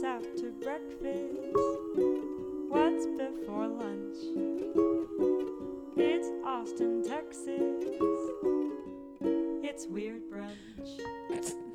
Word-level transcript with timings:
What's 0.00 0.06
after 0.06 0.50
breakfast? 0.62 1.24
What's 2.68 3.06
before 3.06 3.66
lunch? 3.66 4.16
It's 5.96 6.28
Austin, 6.46 7.02
Texas. 7.02 7.58
It's 9.64 9.88
weird 9.88 10.22
brunch. 10.30 11.00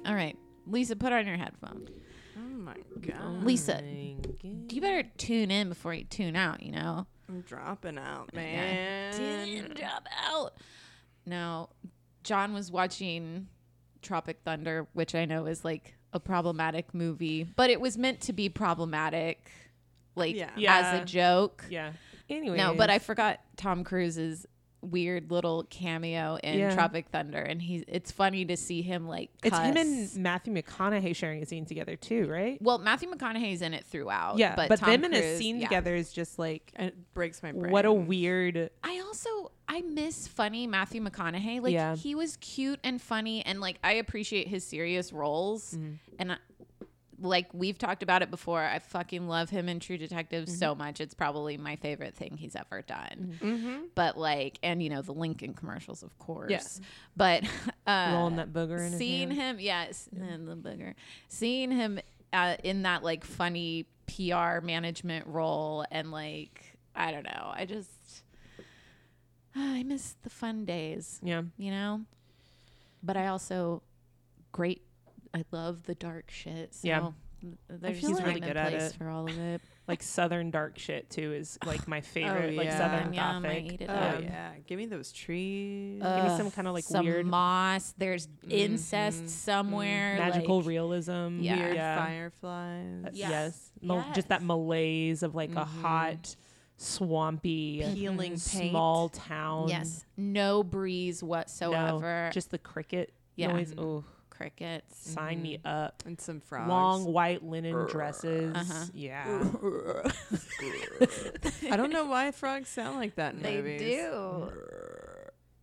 All 0.06 0.16
right, 0.16 0.38
Lisa, 0.66 0.96
put 0.96 1.12
on 1.12 1.28
your 1.28 1.36
headphone. 1.36 1.90
Oh 2.38 2.58
my 2.60 2.78
god. 3.02 3.44
Lisa, 3.44 3.84
you 3.84 4.80
better 4.80 5.04
tune 5.18 5.52
in 5.52 5.68
before 5.68 5.94
you 5.94 6.06
tune 6.06 6.38
out. 6.38 6.64
You 6.64 6.72
know. 6.72 7.06
I'm 7.28 7.42
dropping 7.42 7.98
out, 7.98 8.30
Yeah. 8.32 8.40
man. 8.40 9.18
Didn't 9.18 9.76
drop 9.76 10.08
out. 10.32 10.54
No, 11.26 11.68
John 12.24 12.54
was 12.54 12.72
watching 12.72 13.50
Tropic 14.02 14.40
Thunder, 14.46 14.88
which 14.94 15.14
I 15.14 15.26
know 15.26 15.46
is 15.46 15.66
like 15.66 15.96
a 16.14 16.20
problematic 16.20 16.94
movie, 16.94 17.44
but 17.44 17.70
it 17.70 17.82
was 17.82 17.98
meant 17.98 18.22
to 18.22 18.34
be 18.34 18.50
problematic, 18.50 19.50
like 20.16 20.36
Yeah. 20.36 20.50
as 20.68 21.02
a 21.02 21.06
joke. 21.06 21.66
Yeah. 21.70 21.94
Anyway. 22.30 22.58
No, 22.58 22.74
but 22.74 22.90
I 22.90 23.00
forgot 23.00 23.40
Tom 23.58 23.84
Cruise's 23.84 24.46
weird 24.84 25.32
little 25.32 25.64
cameo 25.70 26.38
in 26.44 26.60
Yeah. 26.60 26.74
Tropic 26.74 27.08
Thunder, 27.10 27.40
and 27.40 27.62
he's 27.62 27.84
it's 27.88 28.12
funny 28.12 28.46
to 28.46 28.58
see 28.58 28.82
him 28.82 29.08
like. 29.08 29.30
It's 29.44 29.58
him 29.58 29.78
and 29.78 30.16
Matthew 30.18 30.54
McConaughey 30.54 31.16
sharing 31.16 31.42
a 31.42 31.46
scene 31.46 31.66
together 31.66 31.96
too, 31.96 32.28
right? 32.28 32.62
Well, 32.62 32.78
Matthew 32.78 33.10
McConaughey's 33.10 33.62
in 33.62 33.74
it 33.74 33.86
throughout. 33.86 34.38
Yeah, 34.38 34.56
but, 34.56 34.70
but, 34.70 34.80
Tom 34.80 34.90
them 34.90 35.06
in 35.06 35.14
a 35.14 35.38
scene 35.38 35.60
yeah. 35.60 35.68
together 35.68 35.96
is 35.96 36.12
just 36.12 36.38
like 36.38 36.72
It 36.78 37.14
breaks 37.14 37.42
my 37.42 37.52
brain. 37.52 37.72
what 37.72 37.86
a 37.86 37.94
weird. 37.94 38.70
I 38.84 39.00
also 39.06 39.52
I 39.68 39.82
miss 39.82 40.28
funny 40.28 40.68
Matthew 40.68 41.02
McConaughey. 41.02 41.62
Like 41.62 41.74
Yeah. 41.74 41.96
he 41.96 42.16
was 42.16 42.38
cute 42.38 42.80
and 42.84 43.02
funny, 43.02 43.46
and 43.46 43.62
like 43.62 43.80
I 43.84 43.94
appreciate 43.94 44.48
his 44.48 44.66
serious 44.66 45.14
roles. 45.14 45.74
Mm-hmm. 45.74 45.94
And 46.20 46.32
I, 46.34 46.38
like 47.20 47.48
we've 47.54 47.78
talked 47.78 48.04
about 48.04 48.22
it 48.22 48.30
before, 48.32 48.62
I 48.62 48.80
fucking 48.80 49.28
love 49.28 49.50
him 49.50 49.70
in 49.70 49.80
True 49.80 49.98
Detective 49.98 50.46
Mm-hmm. 50.46 50.56
so 50.56 50.76
much. 50.76 51.00
It's 51.02 51.14
probably 51.14 51.58
my 51.58 51.76
favorite 51.76 52.16
thing 52.16 52.38
he's 52.38 52.56
ever 52.56 52.82
done. 52.82 53.38
Mm-hmm. 53.42 53.76
But 53.96 54.18
like, 54.18 54.60
and 54.64 54.82
you 54.82 54.90
know 54.90 55.02
the 55.02 55.14
Lincoln 55.14 55.54
commercials, 55.54 56.04
of 56.04 56.18
course. 56.20 56.50
Yeah. 56.52 56.62
But 57.16 57.44
uh, 57.88 58.12
Rolling 58.14 58.36
that 58.38 58.52
booger 58.54 58.86
in 58.86 58.98
seeing 58.98 59.32
him, 59.32 59.60
yes, 59.60 60.10
and 60.16 60.48
the 60.48 60.56
booger, 60.56 60.94
seeing 61.28 61.72
him 61.72 62.00
uh, 62.34 62.56
in 62.64 62.82
that 62.84 63.04
like 63.04 63.24
funny 63.24 63.86
PR 64.08 64.60
management 64.62 65.28
role, 65.28 65.86
and 65.92 66.12
like 66.12 66.78
I 66.96 67.12
don't 67.12 67.24
know, 67.24 67.52
I 67.54 67.66
just 67.66 68.24
I 69.56 69.84
miss 69.84 70.16
the 70.24 70.30
fun 70.30 70.66
days, 70.66 71.20
Yeah. 71.24 71.44
you 71.58 71.72
know. 71.72 72.02
But 73.04 73.18
I 73.18 73.28
also 73.28 73.84
great. 74.52 74.82
I 75.34 75.44
love 75.52 75.84
the 75.84 75.96
dark 75.96 76.30
shit. 76.30 76.74
So 76.76 76.88
Yeah. 76.88 77.10
there's 77.70 78.00
feel 78.00 78.12
a 78.12 78.14
like- 78.14 78.26
really 78.26 78.36
and 78.38 78.46
good 78.46 78.58
at 78.58 78.70
place 78.70 78.92
it. 78.92 78.96
for 78.96 79.10
all 79.10 79.28
of 79.30 79.38
it. 79.38 79.62
Like 79.86 80.02
southern 80.02 80.50
dark 80.50 80.80
shit 80.80 81.10
too 81.10 81.34
is 81.34 81.58
like 81.66 81.90
my 81.90 82.00
favorite. 82.00 82.54
like 82.56 82.68
yeah. 82.68 82.78
southern 82.78 83.14
Yum, 83.14 83.46
I 83.46 83.50
gothic. 83.50 83.74
eat 83.74 83.82
it 83.82 83.90
Oh 83.90 83.94
up. 83.94 84.22
yeah. 84.24 84.54
Give 84.66 84.78
me 84.78 84.86
those 84.86 85.12
trees. 85.12 86.02
Give 86.02 86.24
me 86.24 86.38
some 86.38 86.52
kind 86.52 86.70
of 86.70 86.74
like 86.74 86.86
some 86.86 87.06
weird 87.06 87.26
moss. 87.26 87.94
There's 87.98 88.30
incest 88.50 89.24
Mhm. 89.26 89.30
somewhere. 89.30 90.16
magical 90.20 90.60
like- 90.60 90.68
realism. 90.68 91.40
Yeah. 91.42 91.58
Weird 91.58 91.76
yeah. 91.76 92.06
fireflies. 92.06 93.04
Uh, 93.08 93.10
Yes. 93.12 93.30
Yes. 93.30 93.72
Mal- 93.82 94.06
Just 94.16 94.30
that 94.30 94.42
malaise 94.42 95.22
of 95.22 95.36
like 95.36 95.52
a 95.52 95.66
Mhm. 95.66 95.82
hot, 95.82 96.36
swampy, 96.78 97.84
Peeling 97.94 98.32
paint. 98.32 98.40
small 98.40 99.10
town. 99.10 99.68
Yes, 99.68 100.06
no 100.16 100.64
breeze 100.64 101.22
No, 101.22 101.28
whatsoever. 101.28 102.30
just 102.34 102.52
the 102.52 102.58
cricket 102.58 103.14
Yeah. 103.36 103.52
noise. 103.52 103.74
Oh, 103.78 104.06
crickets. 104.52 105.12
sign 105.12 105.42
me 105.42 105.60
up. 105.66 106.04
And 106.06 106.20
some 106.20 106.40
frogs. 106.42 106.70
Long 106.70 107.06
white 107.06 107.44
linen 107.44 107.88
dresses. 107.88 108.56
Uh-huh. 108.56 108.86
Yeah. 108.94 109.26
I 111.72 111.78
don't 111.78 111.92
know 111.92 112.06
why 112.06 112.32
frogs 112.32 112.70
sound 112.70 112.98
like 112.98 113.16
that 113.16 113.36
in 113.36 113.42
They 113.42 113.58
movies. 113.58 113.82
do. 113.82 114.52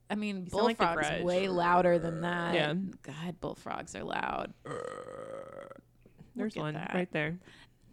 I 0.08 0.14
mean, 0.16 0.48
sound 0.50 0.64
like 0.64 0.78
The 0.78 0.84
bullfrogs 0.86 1.08
Grudge. 1.08 1.22
way 1.24 1.48
louder 1.48 1.98
than 1.98 2.22
that. 2.22 2.54
Yeah. 2.54 2.74
God, 3.02 3.40
bullfrogs 3.40 3.94
are 3.94 4.04
loud. 4.04 4.52
There's 6.34 6.56
at 6.56 6.62
one 6.62 6.74
that. 6.74 6.92
right 6.94 7.10
there. 7.12 7.38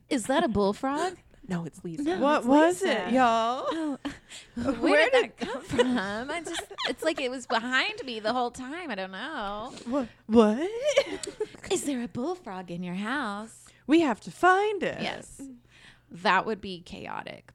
Is 0.10 0.26
that 0.28 0.44
a 0.44 0.48
bullfrog? 0.48 1.16
No, 1.50 1.64
it's 1.66 1.82
Lisa. 1.84 2.04
No. 2.04 2.20
What 2.20 2.38
It's 2.40 2.48
was 2.48 2.82
Lisa. 2.82 3.08
it, 3.08 3.14
y'all? 3.14 3.66
Oh, 3.70 3.98
where, 4.80 5.10
did 5.10 5.24
that 5.24 5.38
come 5.38 5.62
from? 5.62 6.30
I 6.30 6.42
just, 6.44 6.62
it's 6.90 7.04
like 7.04 7.22
it 7.22 7.32
was 7.32 7.48
behind 7.48 8.04
me 8.06 8.20
the 8.20 8.34
whole 8.34 8.52
time. 8.52 8.92
I 8.92 8.96
don't 8.96 9.12
know. 9.12 9.72
What? 9.86 10.08
What? 10.26 10.70
Is 11.72 11.84
there 11.84 12.02
a 12.04 12.08
bullfrog 12.08 12.70
in 12.72 12.84
your 12.84 12.96
house? 12.96 13.66
we 13.88 14.02
have 14.02 14.20
to 14.22 14.32
find 14.32 14.84
it. 14.84 15.02
Yes. 15.02 15.42
That 16.12 16.46
would 16.46 16.60
be 16.60 16.82
chaotic, 16.82 17.52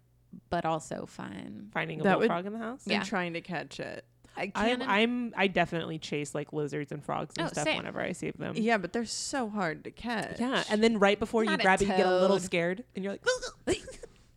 but 0.48 0.64
also 0.64 1.04
fun. 1.06 1.68
Finding 1.74 2.00
a 2.00 2.04
That 2.04 2.18
would- 2.18 2.28
bullfrog 2.28 2.46
in 2.46 2.52
the 2.54 2.58
house. 2.58 2.86
And 2.88 3.04
trying 3.04 3.34
to 3.34 3.42
catch 3.42 3.78
it. 3.80 4.06
I 4.36 4.50
I'm, 4.54 4.78
can't. 4.78 4.82
I'm 4.88 5.34
I 5.36 5.46
definitely 5.46 5.98
chase 5.98 6.34
like 6.34 6.52
lizards 6.52 6.90
and 6.92 7.04
frogs 7.04 7.34
and 7.36 7.46
Oh, 7.46 7.50
stuff 7.50 7.64
same. 7.64 7.76
whenever 7.76 8.00
I 8.00 8.12
see 8.12 8.30
them. 8.30 8.54
Yeah, 8.56 8.78
but 8.78 8.92
they're 8.92 9.04
so 9.04 9.48
hard 9.50 9.84
to 9.84 9.90
catch. 9.90 10.40
Yeah, 10.40 10.64
and 10.70 10.82
then 10.82 10.98
right 10.98 11.18
before 11.18 11.44
you 11.44 11.50
Not 11.50 11.60
a 11.60 11.62
grab 11.62 11.82
it, 11.82 11.88
you 11.88 11.94
get 11.96 12.06
a 12.06 12.10
little 12.10 12.36
toad. 12.38 12.42
scared, 12.46 12.84
and 12.96 13.04
you're 13.04 13.12
like, 13.12 13.22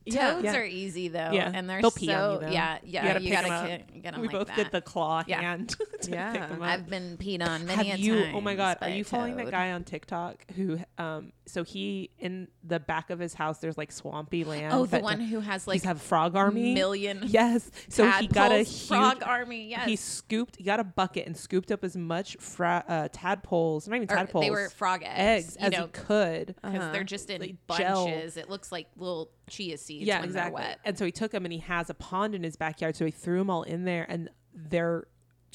Yeah. 0.07 0.33
Toads 0.33 0.43
Yeah. 0.43 0.55
are 0.57 0.63
easy 0.65 1.07
though, 1.07 1.31
Yeah. 1.31 1.51
and 1.51 1.67
they're 1.67 1.81
They'll 1.81 1.89
so 1.89 1.99
pee 1.99 2.13
on 2.13 2.33
you, 2.33 2.39
though. 2.41 2.51
yeah, 2.51 2.77
yeah. 2.83 3.07
gotta 3.07 3.21
You 3.23 3.29
pick 3.31 3.41
gotta, 3.41 3.47
'em 3.47 3.53
up. 3.81 3.87
ki- 3.91 3.99
get 4.01 4.13
'em 4.13 4.21
we 4.21 4.27
like 4.27 4.35
both 4.35 4.47
that. 4.49 4.55
did 4.57 4.71
the 4.71 4.81
claw 4.81 5.23
Yeah. 5.25 5.41
hand. 5.41 5.69
to 6.01 6.11
Yeah. 6.11 6.31
pick 6.31 6.41
'em 6.43 6.61
up. 6.61 6.69
I've 6.69 6.87
been 6.87 7.17
peed 7.17 7.41
on 7.41 7.65
many 7.65 7.87
Have 7.89 7.97
a 7.97 8.01
you? 8.01 8.23
time. 8.25 8.35
Oh 8.35 8.41
my 8.41 8.53
god, 8.53 8.79
by 8.79 8.89
are 8.89 8.93
a 8.93 8.95
you 8.97 9.03
following 9.03 9.35
that 9.37 9.45
toad. 9.45 9.51
guy 9.53 9.71
on 9.71 9.83
TikTok 9.83 10.45
who? 10.51 10.77
Um, 10.99 11.31
so 11.47 11.63
he 11.63 12.09
in 12.19 12.47
the 12.63 12.79
back 12.79 13.09
of 13.09 13.19
his 13.19 13.33
house, 13.33 13.59
there's 13.59 13.77
like 13.77 13.91
swampy 13.91 14.43
land. 14.43 14.73
Oh, 14.73 14.85
the 14.85 14.99
one 14.99 15.19
who 15.19 15.39
has 15.39 15.67
like 15.67 15.83
have 15.83 16.01
frog 16.01 16.35
army. 16.35 16.73
million 16.73 17.21
Yes. 17.27 17.69
So 17.89 18.09
he 18.11 18.27
got 18.27 18.51
a 18.51 18.63
huge 18.63 18.87
frog 18.87 19.21
army. 19.23 19.69
Yes, 19.69 19.87
He 19.87 19.95
scooped. 19.95 20.55
He 20.55 20.63
got 20.63 20.79
a 20.79 20.83
bucket 20.83 21.27
and 21.27 21.37
scooped 21.37 21.71
up 21.71 21.83
as 21.83 21.95
much 21.95 22.35
fra- 22.39 22.83
uh, 22.87 23.09
tadpoles. 23.11 23.87
Not 23.87 23.97
even 23.97 24.11
Or 24.11 24.15
tadpoles. 24.15 24.43
they 24.45 24.49
were 24.51 24.69
frog 24.69 25.01
eggs. 25.03 25.55
eggs 25.55 25.57
you 25.59 25.65
as 25.67 25.71
know, 25.73 25.81
he 25.85 25.87
could. 25.91 26.47
because 26.47 26.75
Uh-huh. 26.79 26.91
they're 26.91 27.03
just 27.03 27.29
in 27.29 27.41
Like 27.41 27.55
gel. 27.77 28.05
bunches. 28.05 28.37
It 28.37 28.49
looks 28.49 28.71
like 28.71 28.87
little 28.97 29.29
chia 29.49 29.77
seeds 29.77 30.05
yeah, 30.07 30.19
when 30.21 30.25
exactly. 30.29 30.61
wet. 30.61 30.79
And 30.83 30.97
so 30.97 31.05
he 31.05 31.11
took 31.11 31.31
them 31.31 31.45
and 31.45 31.53
he 31.53 31.59
has 31.59 31.89
a 31.89 31.93
pond 31.93 32.33
in 32.35 32.43
his 32.43 32.55
backyard. 32.55 32.95
So 32.95 33.05
he 33.05 33.11
threw 33.11 33.37
them 33.37 33.49
all 33.49 33.63
in 33.63 33.85
there 33.85 34.05
and 34.09 34.29
they're 34.53 35.05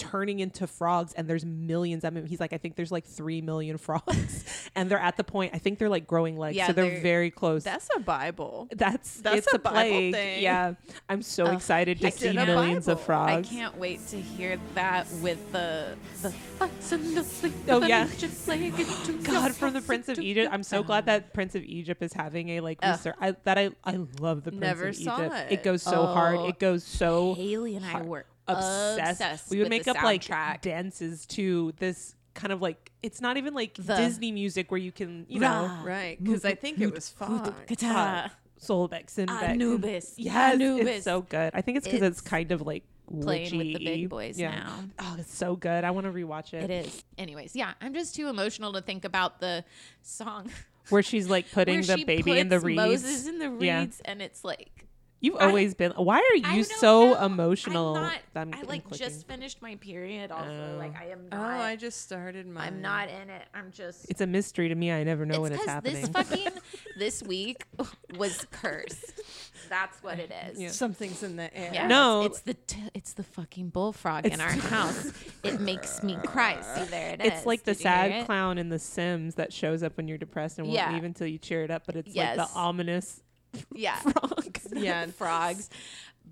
turning 0.01 0.41
into 0.41 0.67
frogs 0.67 1.13
and 1.13 1.29
there's 1.29 1.45
millions 1.45 2.05
of 2.05 2.15
them. 2.15 2.25
He's 2.27 2.41
like, 2.41 2.53
I 2.53 2.59
think 2.59 2.75
there's 2.77 2.91
like 2.91 3.05
three 3.05 3.41
million 3.41 3.77
frogs. 3.87 4.69
and 4.75 4.91
they're 4.91 4.99
at 4.99 5.17
the 5.17 5.25
point, 5.25 5.53
I 5.55 5.59
think 5.59 5.79
they're 5.79 5.89
like 5.89 6.07
growing 6.07 6.39
legs. 6.39 6.57
Yeah, 6.57 6.67
so 6.69 6.73
they're, 6.73 6.91
they're- 6.91 7.01
very 7.01 7.31
close. 7.31 7.63
That's 7.65 7.89
a 7.95 8.01
Bible. 8.01 8.69
that's 8.73 9.21
that's 9.21 9.39
it's 9.39 9.53
a 9.53 9.57
a, 9.57 9.59
Bible 9.59 9.81
plague. 9.81 10.15
thing. 10.15 10.43
Yeah. 10.43 10.75
I'm 11.09 11.23
so 11.23 11.45
Ugh, 11.45 11.55
excited 11.55 12.01
to 12.01 12.11
see 12.11 12.33
millions 12.33 12.89
of 12.89 13.01
frogs. 13.01 13.49
I 13.49 13.55
can't 13.55 13.77
wait 13.77 14.07
to 14.09 14.21
hear 14.21 14.59
that 14.75 15.07
with 15.23 15.53
the 15.53 15.97
the 16.23 16.33
and 16.61 17.17
the 17.17 17.53
Oh, 17.69 17.85
yeah. 17.87 18.07
ancient 18.11 18.35
plague 18.45 18.79
into 18.81 19.13
God, 19.23 19.55
from 19.55 19.73
the 19.75 19.81
Prince 19.91 20.09
of 20.09 20.19
Egypt. 20.19 20.51
I'm 20.53 20.63
so 20.63 20.83
glad 20.83 21.07
that 21.07 21.33
Prince 21.35 21.55
of 21.55 21.63
Egypt 21.65 22.03
is 22.03 22.13
having 22.13 22.49
a 22.51 22.61
like 22.61 22.79
Ugh. 22.83 22.93
research. 22.97 23.17
I, 23.21 23.33
that 23.45 23.59
I 23.59 23.71
I 23.85 23.99
love 24.21 24.45
the 24.45 24.51
Prince 24.51 24.61
Never 24.63 24.89
of 24.89 24.97
saw 24.97 25.19
Egypt. 25.27 25.53
it. 25.53 25.63
goes 25.63 25.83
so 25.83 26.07
hard. 26.07 26.37
Oh. 26.39 26.49
It 26.49 26.59
goes 26.59 26.85
so 26.85 27.35
Haley 27.35 27.77
and 27.77 27.85
I 27.85 27.89
hard- 27.91 28.07
were 28.07 28.25
obsessed. 28.57 29.21
obsessed 29.21 29.51
we 29.51 29.59
would 29.59 29.69
make 29.71 29.87
up 29.89 30.03
like 30.03 30.27
dances 30.61 31.27
to 31.27 31.73
this 31.79 32.15
kind 32.35 32.53
of 32.53 32.63
like 32.63 32.93
it's 33.03 33.21
not 33.21 33.37
even 33.37 33.55
like 33.55 33.75
The- 33.75 33.97
Disney 33.97 34.33
music 34.33 34.71
where 34.71 34.79
you 34.81 34.93
can 34.93 35.27
you 35.29 35.41
know 35.41 35.79
Right. 35.85 36.23
Because 36.23 36.45
I 36.45 36.55
think 36.55 36.81
it 36.81 36.93
was 36.93 37.09
fun. 37.09 37.55
guitar. 37.67 38.31
Solbeck, 38.61 39.07
Sinbeck. 39.07 39.43
Anubis. 39.43 40.15
Yes, 40.19 40.55
Anubis. 40.55 40.87
it's 40.97 41.05
so 41.05 41.23
good. 41.23 41.51
I 41.55 41.63
think 41.63 41.79
it's 41.79 41.87
because 41.87 42.03
it's, 42.03 42.19
It's 42.19 42.29
kind 42.29 42.53
of 42.53 42.61
like 42.61 42.85
playing 43.23 43.57
with 43.57 43.67
the 43.69 43.73
witchy. 43.73 43.85
big 43.85 44.09
boys 44.11 44.39
yeah. 44.39 44.51
now. 44.51 44.75
Oh, 44.99 45.17
it's 45.19 45.35
so 45.35 45.57
good. 45.57 45.83
I 45.83 45.91
want 45.93 46.05
to 46.07 46.13
rewatch 46.13 46.53
it. 46.53 46.71
It 46.71 46.87
is. 46.87 47.03
Anyways, 47.17 47.57
yeah, 47.57 47.73
I'm 47.81 47.95
just 47.95 48.15
too 48.15 48.29
emotional 48.29 48.75
to 48.75 48.83
think 48.83 49.05
about 49.07 49.41
the 49.41 49.65
song 50.03 50.51
Where 50.91 51.03
she's 51.03 51.29
like 51.31 51.51
putting 51.51 51.81
the 51.83 52.05
baby 52.05 52.39
in 52.39 52.51
the 52.51 52.61
reeds. 52.61 52.77
Moses 52.77 53.27
in 53.27 53.39
the 53.39 53.51
Yeah. 53.65 53.81
reeds, 53.81 54.01
and 54.05 54.21
it's 54.21 54.45
like 54.45 54.80
You've 55.23 55.37
I- 55.37 55.47
always 55.49 55.75
been. 55.75 55.93
Why 55.93 56.19
are 56.19 56.55
you 56.55 56.65
so 56.65 57.11
know. 57.13 57.25
emotional? 57.25 57.95
I'm 57.97 58.03
not, 58.03 58.13
I'm- 58.37 58.51
I 58.55 58.59
I'm 58.61 58.67
like 58.67 58.85
clicking? 58.85 59.07
just 59.07 59.27
finished 59.29 59.61
my 59.61 59.77
period. 59.77 60.31
Also, 60.31 60.73
Oh. 60.75 60.79
like 60.79 60.97
I 60.99 61.11
am 61.11 61.29
Oh. 61.33 61.39
I 61.43 61.77
just 61.77 62.01
started 62.03 62.47
my. 62.47 62.65
I'm 62.67 62.81
not 62.81 63.09
in 63.11 63.29
it. 63.29 63.43
I'm 63.55 63.71
just. 63.71 64.07
It's 64.09 64.21
a 64.23 64.27
mystery 64.27 64.69
to 64.71 64.75
me. 64.75 64.91
I 64.93 65.05
never 65.05 65.27
know 65.27 65.41
when 65.43 65.53
it's 65.53 65.61
it's 65.63 65.67
'cause 65.67 65.75
happening. 65.75 66.01
this 66.01 66.09
fucking 66.11 66.49
this 66.99 67.23
week 67.23 67.65
was 68.17 68.47
cursed. 68.51 69.21
That's 69.69 70.03
what 70.03 70.19
it 70.19 70.33
is. 70.49 70.59
Yeah. 70.59 70.71
Something's 70.71 71.23
in 71.23 71.37
the 71.37 71.55
air. 71.57 71.71
Yeah, 71.73 71.87
No. 71.87 72.23
it's, 72.23 72.39
it's 72.39 72.45
the 72.47 72.55
t- 72.55 72.91
it's 72.95 73.13
the 73.13 73.23
fucking 73.23 73.69
bullfrog 73.69 74.25
in 74.27 74.41
our 74.41 74.49
house. 74.51 75.13
It 75.43 75.61
makes 75.61 76.03
me 76.03 76.17
cry. 76.25 76.59
See, 76.77 76.85
there 76.91 77.11
it 77.15 77.21
is. 77.21 77.33
it's 77.33 77.47
like 77.47 77.65
the 77.65 77.75
Did 77.75 77.85
you 77.85 77.91
hear 77.91 77.99
sad 77.99 78.11
it? 78.23 78.25
clown 78.27 78.57
in 78.59 78.71
The 78.71 78.79
Sims 78.79 79.35
that 79.37 79.53
shows 79.53 79.83
up 79.83 79.97
when 79.99 80.09
you're 80.09 80.19
depressed 80.19 80.59
and 80.59 80.67
won't 80.67 80.75
Yeah. 80.77 80.93
leave 80.93 81.05
until 81.05 81.27
you 81.27 81.37
cheer 81.39 81.63
it 81.63 81.71
up. 81.71 81.83
But 81.87 81.97
it's 81.97 82.15
Yes. 82.15 82.39
like 82.39 82.49
the 82.49 82.55
ominous 82.59 83.23
Yeah, 83.75 83.97
frog, 84.01 84.59
Yeah. 84.73 85.07
frogs. 85.17 85.71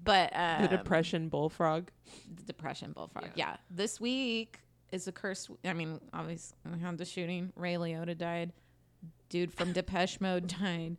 But 0.04 0.30
um, 0.34 0.62
the 0.62 0.68
depression 0.68 1.28
bullfrog. 1.28 1.88
the 2.34 2.42
depression 2.44 2.92
bullfrog. 2.92 3.30
Yeah. 3.34 3.56
This 3.70 4.00
week 4.00 4.60
is 4.92 5.08
a 5.08 5.12
curse. 5.12 5.48
I 5.64 5.72
mean, 5.72 6.00
obviously, 6.12 6.56
we 6.72 6.78
had 6.80 6.98
the 6.98 7.04
shooting. 7.04 7.52
Ray 7.56 7.74
Liotta 7.74 8.16
died. 8.16 8.52
dude 9.28 9.52
from 9.52 9.72
Depeche 9.72 10.20
Mode 10.20 10.46
died, 10.60 10.96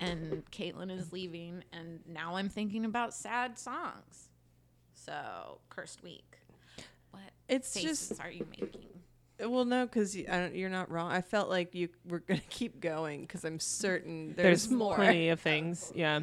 and 0.00 0.42
Caitlyn 0.50 0.90
is 0.90 1.12
leaving, 1.12 1.62
and 1.72 2.00
now 2.08 2.36
I'm 2.36 2.48
thinking 2.48 2.84
about 2.84 3.12
sad 3.14 3.58
songs. 3.58 4.28
So 4.94 5.58
cursed 5.68 6.02
week. 6.02 6.38
What 7.10 7.22
It's 7.48 7.72
faces 7.74 8.08
just 8.08 8.20
are 8.20 8.30
you 8.30 8.46
making? 8.58 8.88
Well, 9.40 9.64
no, 9.64 9.86
because 9.86 10.16
you, 10.16 10.26
I 10.30 10.38
don't- 10.38 10.54
you're 10.54 10.70
not 10.70 10.90
wrong. 10.90 11.10
I 11.10 11.20
felt 11.20 11.48
like 11.48 11.74
you 11.74 11.88
were 12.08 12.20
gonna 12.20 12.40
keep 12.50 12.80
going 12.80 13.22
because 13.22 13.44
I'm 13.44 13.58
certain 13.60 14.34
There's, 14.36 14.66
there's, 14.66 14.70
more. 14.70 14.94
plenty 14.96 15.28
of 15.30 15.40
things. 15.50 15.92
Yeah. 15.94 16.20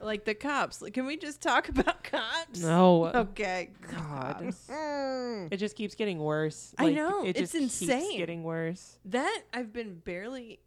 Like 0.00 0.24
the 0.24 0.34
cops. 0.34 0.82
Like, 0.82 0.94
can 0.94 1.06
we 1.06 1.16
just 1.16 1.40
talk 1.40 1.68
about 1.68 2.02
cops? 2.02 2.60
No. 2.60 3.06
Okay. 3.06 3.70
God. 3.88 4.52
Mm. 4.68 5.48
It 5.52 5.58
just 5.58 5.76
keeps 5.76 5.94
getting 5.94 6.18
worse. 6.18 6.74
I 6.76 6.90
know, 6.90 7.24
It 7.24 7.36
it's 7.36 7.38
just 7.38 7.52
keeps 7.52 7.82
insane. 7.82 8.18
getting 8.18 8.42
worse. 8.42 8.98
That 9.04 9.42
I've 9.54 9.72
been 9.72 9.94
barely. 10.04 10.58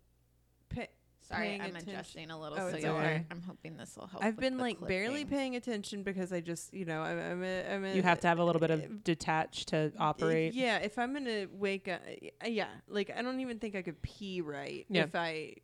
Pa- 1.30 1.36
Sorry, 1.36 1.56
I'm 1.56 1.62
attention. 1.62 1.90
adjusting 1.90 2.32
a 2.32 2.40
little. 2.40 2.58
Oh, 2.60 2.70
so 2.70 2.76
it's 2.76 2.86
you'll, 2.86 2.96
okay. 2.96 3.26
I'm 3.32 3.42
hoping 3.42 3.78
this 3.78 3.96
will 3.98 4.08
help. 4.08 4.24
I've 4.24 4.38
been 4.38 4.58
the 4.58 4.64
like 4.64 4.80
barely 4.88 5.26
paying 5.26 5.56
attention 5.56 6.04
because 6.04 6.32
I 6.32 6.42
just, 6.42 6.74
you 6.74 6.86
know, 6.86 7.02
I'm, 7.02 7.20
I'm, 7.20 7.44
a, 7.44 7.74
I'm 7.74 7.86
a, 7.86 7.94
You 7.96 8.04
have 8.04 8.20
to 8.22 8.28
have 8.28 8.40
a 8.40 8.44
little 8.44 8.60
bit 8.60 8.72
of 8.72 9.04
detached 9.04 9.70
to 9.70 9.92
operate. 10.00 10.54
Yeah, 10.54 10.78
if 10.78 11.00
I'm 11.00 11.14
gonna 11.14 11.48
wake 11.52 11.88
up, 11.88 12.02
uh, 12.44 12.48
yeah, 12.48 12.68
like 12.88 13.12
I 13.16 13.22
don't 13.22 13.40
even 13.40 13.60
think 13.60 13.76
I 13.76 13.82
could 13.82 14.02
pee 14.02 14.42
right 14.42 14.86
Yeah. 14.90 15.04
if 15.04 15.16
I. 15.16 15.56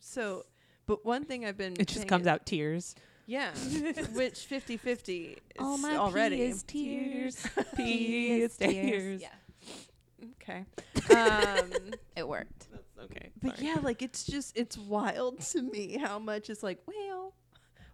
So, 0.00 0.44
but 0.86 1.04
one 1.04 1.24
thing 1.24 1.44
I've 1.44 1.56
been. 1.56 1.74
It 1.78 1.88
just 1.88 2.06
comes 2.08 2.26
at- 2.26 2.32
out 2.34 2.46
tears. 2.46 2.94
Yeah, 3.28 3.50
which 4.12 4.44
50 4.46 4.76
50 4.76 5.38
All 5.58 5.74
is 5.74 5.82
my 5.82 5.96
already. 5.96 6.36
pee 6.36 6.42
is 6.44 6.62
tears. 6.62 7.46
Pee 7.76 8.40
is 8.42 8.56
tears. 8.56 9.20
Yeah, 9.22 10.26
Okay. 10.42 10.64
Um, 11.16 11.92
it 12.16 12.26
worked. 12.26 12.66
That's 12.96 13.10
okay. 13.10 13.30
but 13.42 13.56
sorry. 13.56 13.68
yeah, 13.68 13.76
like 13.82 14.02
it's 14.02 14.24
just, 14.24 14.56
it's 14.56 14.76
wild 14.78 15.40
to 15.40 15.62
me 15.62 15.98
how 15.98 16.18
much 16.18 16.50
it's 16.50 16.62
like, 16.62 16.80
well, 16.86 17.34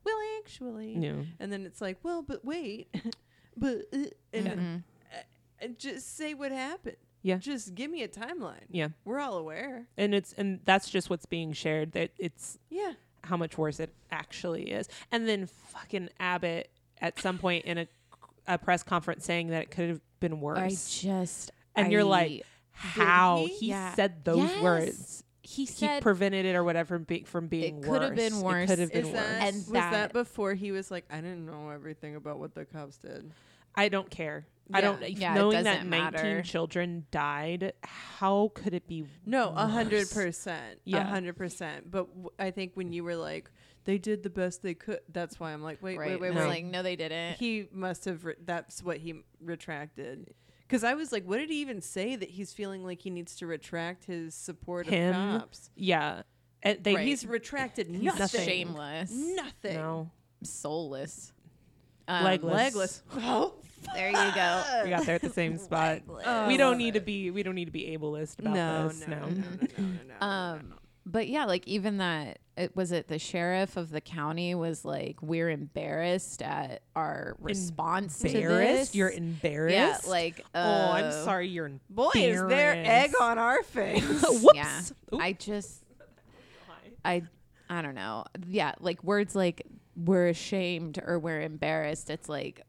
well, 0.05 0.17
actually. 0.41 0.97
Yeah. 0.99 1.23
And 1.41 1.53
then 1.53 1.65
it's 1.67 1.81
like, 1.81 1.99
well, 2.03 2.23
but 2.23 2.45
wait, 2.45 2.89
but, 3.57 3.83
uh, 3.93 3.97
and 4.33 4.45
Yeah. 4.47 4.55
Mhm. 4.55 4.83
uh, 5.63 5.69
just 5.79 6.17
say 6.17 6.35
what 6.35 6.53
happened. 6.53 6.97
Yeah. 7.23 7.37
Just 7.37 7.75
give 7.77 7.89
me 7.91 8.03
a 8.03 8.09
timeline. 8.09 8.65
Yeah. 8.71 8.89
We're 9.05 9.21
all 9.21 9.37
aware. 9.39 9.87
And 9.97 10.13
it's 10.13 10.33
and 10.33 10.59
that's 10.65 10.91
just 10.91 11.09
what's 11.09 11.25
being 11.27 11.53
shared. 11.53 11.93
That 11.93 12.11
it's 12.19 12.59
Yeah. 12.69 12.95
how 13.23 13.37
much 13.37 13.57
worse 13.57 13.79
it 13.79 13.95
actually 14.11 14.73
is. 14.73 14.89
And 15.13 15.29
then 15.29 15.47
fucking 15.47 16.09
Abbott 16.19 16.69
at 17.01 17.21
some 17.21 17.39
point 17.39 17.65
in 17.65 17.79
a, 17.79 17.87
a 18.49 18.59
press 18.59 18.83
conference 18.83 19.25
saying 19.25 19.49
that 19.51 19.63
it 19.63 19.71
could 19.71 19.89
have 19.89 20.01
been 20.19 20.41
worse. 20.41 20.59
I 20.59 20.69
just 20.71 21.53
and 21.77 21.93
you're 21.93 22.03
like, 22.03 22.43
how 22.83 23.47
he? 23.47 23.55
he, 23.55 23.67
Yeah. 23.69 23.95
said 23.95 24.25
those 24.25 24.39
Yes. 24.39 24.63
words. 24.63 25.25
he 25.45 25.67
said, 25.67 25.97
He 25.97 26.01
prevented 26.03 26.47
it 26.47 26.55
or 26.55 26.63
whatever 26.65 26.97
from, 26.97 27.05
be, 27.05 27.25
from 27.25 27.49
being 27.49 27.79
It 27.79 27.89
worse. 27.89 27.89
could 27.89 28.03
have 28.03 28.15
been 28.15 28.41
worse. 28.41 28.65
It 28.65 28.67
could 28.69 28.79
have 28.79 28.93
been 28.93 29.07
Is 29.07 29.13
worse. 29.13 29.15
that, 29.17 29.43
And 29.43 29.57
was 29.57 29.67
that- 29.73 29.91
that 29.93 30.13
before 30.13 30.55
he 30.55 30.71
was 30.73 30.91
like, 30.91 31.05
I 31.11 31.17
didn't 31.17 31.45
know 31.47 31.71
everything 31.71 32.15
about 32.17 32.39
what 32.39 32.55
the 32.55 32.65
cops 32.65 32.97
did? 32.99 33.33
I 33.75 33.89
don't 33.89 34.09
care. 34.11 34.47
I 34.73 34.81
don't. 34.81 35.01
Yeah, 35.11 35.33
it 35.33 35.35
knowing 35.35 35.65
that 35.65 35.75
doesn't 35.75 35.91
19 35.91 36.13
matter. 36.13 36.43
children 36.43 37.07
died, 37.11 37.73
how 37.83 38.53
could 38.55 38.73
it 38.73 38.87
be? 38.87 39.05
No, 39.27 39.49
a 39.55 39.67
hundred 39.67 40.03
worse? 40.03 40.15
percent. 40.15 40.77
A 40.87 40.91
Yeah. 40.91 41.05
hundred 41.05 41.37
percent. 41.37 41.91
But 41.91 42.07
w- 42.11 42.31
I 42.39 42.51
think 42.53 42.73
when 42.75 42.93
you 42.93 43.03
were 43.05 43.17
like, 43.17 43.51
they 43.85 43.99
did 43.99 44.23
the 44.23 44.31
best 44.31 44.63
they 44.63 44.75
could. 44.75 45.01
That's 45.11 45.41
why 45.41 45.53
I'm 45.53 45.63
like, 45.63 45.83
wait, 45.83 45.99
right. 45.99 46.11
wait, 46.13 46.21
wait, 46.21 46.35
No. 46.35 46.43
wait. 46.43 46.47
like 46.49 46.65
no, 46.65 46.83
they 46.83 46.97
didn't. 46.97 47.39
He 47.39 47.69
must 47.73 48.05
have. 48.05 48.25
Re- 48.25 48.37
that's 48.45 48.83
what 48.83 48.99
he 48.99 49.23
retracted. 49.41 50.33
Because 50.73 50.85
I 50.85 50.95
was 50.95 51.13
like, 51.13 51.25
what 51.29 51.37
did 51.37 51.51
he 51.51 51.61
even 51.61 51.83
say 51.83 52.17
that 52.17 52.31
he's 52.31 52.55
feeling 52.55 52.83
like 52.83 53.03
he 53.03 53.11
needs 53.11 53.37
to 53.37 53.47
retract 53.47 54.07
his 54.07 54.35
support 54.35 54.87
Him? 54.87 55.15
of 55.15 55.41
cops? 55.43 55.69
Yeah, 55.77 56.23
and 56.63 56.83
they 56.83 56.95
Right. 56.95 57.07
He's 57.07 57.27
retracted 57.27 57.89
He's 57.89 58.03
nothing. 58.03 58.41
shameless, 58.41 59.11
Nothing. 59.13 59.75
no 59.77 60.11
soulless, 60.43 61.35
Um, 62.09 62.25
Legless. 62.25 62.55
Legless. 62.55 63.03
Oh, 63.19 63.53
There 63.95 64.09
you 64.09 64.15
go. 64.35 64.63
we 64.85 64.89
got 64.89 65.05
there 65.05 65.17
at 65.17 65.21
the 65.21 65.29
same 65.29 65.59
spot. 65.59 66.01
Oh, 66.25 66.49
we 66.49 66.57
don't 66.57 66.71
love 66.71 66.79
need 66.79 66.95
to 66.95 67.01
be. 67.01 67.31
We 67.31 67.43
don't 67.43 67.55
need 67.55 67.67
to 67.67 67.71
be 67.71 67.95
ableist 67.95 68.39
about 68.39 68.55
no, 68.55 68.89
this. 68.89 69.07
no, 69.07 69.17
No, 69.19 69.27
no, 69.27 69.27
no, 69.27 69.35
no, 69.35 69.85
no, 69.85 70.17
no, 70.21 70.27
Um, 70.27 70.75
but 71.05 71.29
yeah, 71.29 71.45
like 71.45 71.69
even 71.69 71.99
that. 71.99 72.39
It 72.57 72.77
was 72.77 72.93
it 72.93 73.09
the 73.09 73.19
sheriff 73.19 73.77
of 73.77 73.91
the 73.91 74.01
county 74.01 74.55
was 74.55 74.85
like, 74.85 75.23
we're 75.23 75.49
embarrassed 75.49 76.43
at 76.43 76.83
our 76.95 77.37
response 77.41 78.19
to 78.21 78.29
embarrassed. 78.29 78.93
this. 78.93 78.95
You're 78.95 79.11
embarrassed. 79.11 80.05
Yeah, 80.05 80.11
like 80.11 80.45
oh, 80.55 80.61
I'm 80.61 81.07
uh, 81.07 81.25
sorry. 81.25 81.49
You're 81.49 81.71
Boy, 81.89 82.11
is 82.15 82.43
there 82.49 82.75
egg 82.77 83.13
on 83.21 83.39
our 83.39 83.63
face. 83.63 84.03
Whoops. 84.23 84.53
Yeah, 84.55 84.81
Oop. 85.15 85.21
I 85.23 85.33
just, 85.33 85.83
I, 87.05 87.23
I 87.71 87.81
don't 87.81 87.95
know. 87.95 88.25
Yeah, 88.47 88.73
like 88.81 89.03
words 89.03 89.35
like 89.35 89.63
we're 89.97 90.29
ashamed 90.29 91.01
or 91.05 91.19
we're 91.19 91.41
embarrassed. 91.41 92.11
It's 92.11 92.29
like 92.29 92.63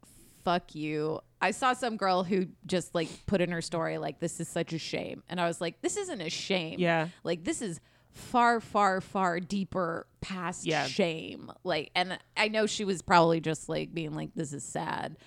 fuck 0.43 0.75
you. 0.75 1.19
I 1.41 1.51
saw 1.51 1.73
some 1.73 1.97
girl 1.97 2.23
who 2.23 2.47
just 2.65 2.95
like 2.95 3.09
put 3.25 3.41
in 3.41 3.51
her 3.51 3.61
story 3.61 3.97
like 3.97 4.19
this 4.19 4.39
is 4.39 4.47
such 4.47 4.71
a 4.73 4.77
shame, 4.77 5.23
and 5.29 5.41
I 5.41 5.47
was 5.47 5.59
like, 5.59 5.81
this 5.81 5.97
isn't 5.97 6.21
a 6.21 6.29
shame. 6.29 6.79
Yeah. 6.79 7.09
like 7.23 7.43
this 7.43 7.61
is 7.61 7.79
far, 8.13 8.59
far, 8.59 9.01
far 9.01 9.39
deeper 9.39 10.07
past 10.21 10.65
Yeah. 10.65 10.85
shame. 10.85 11.51
Like, 11.63 11.91
and 11.95 12.17
I 12.37 12.47
know 12.47 12.65
she 12.67 12.85
was 12.85 13.01
probably 13.01 13.41
just 13.41 13.67
like 13.67 13.93
being 13.93 14.13
like, 14.13 14.29
this 14.35 14.53
is 14.53 14.63
sad. 14.63 15.17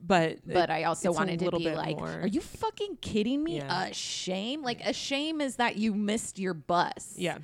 but 0.00 0.38
But 0.46 0.70
I 0.70 0.84
also 0.84 1.12
wanted 1.12 1.38
to 1.40 1.50
be 1.52 1.70
like, 1.74 1.96
more. 1.98 2.20
are 2.22 2.26
you 2.26 2.40
fucking 2.40 2.98
kidding 3.02 3.42
me? 3.44 3.56
Yeah. 3.58 3.88
A 3.88 3.92
shame? 3.94 4.62
Like 4.62 4.80
a 4.84 4.92
shame 4.92 5.40
is 5.40 5.56
that 5.56 5.76
you 5.76 5.92
missed 5.94 6.38
your 6.38 6.54
bus. 6.54 7.14
yeah. 7.16 7.38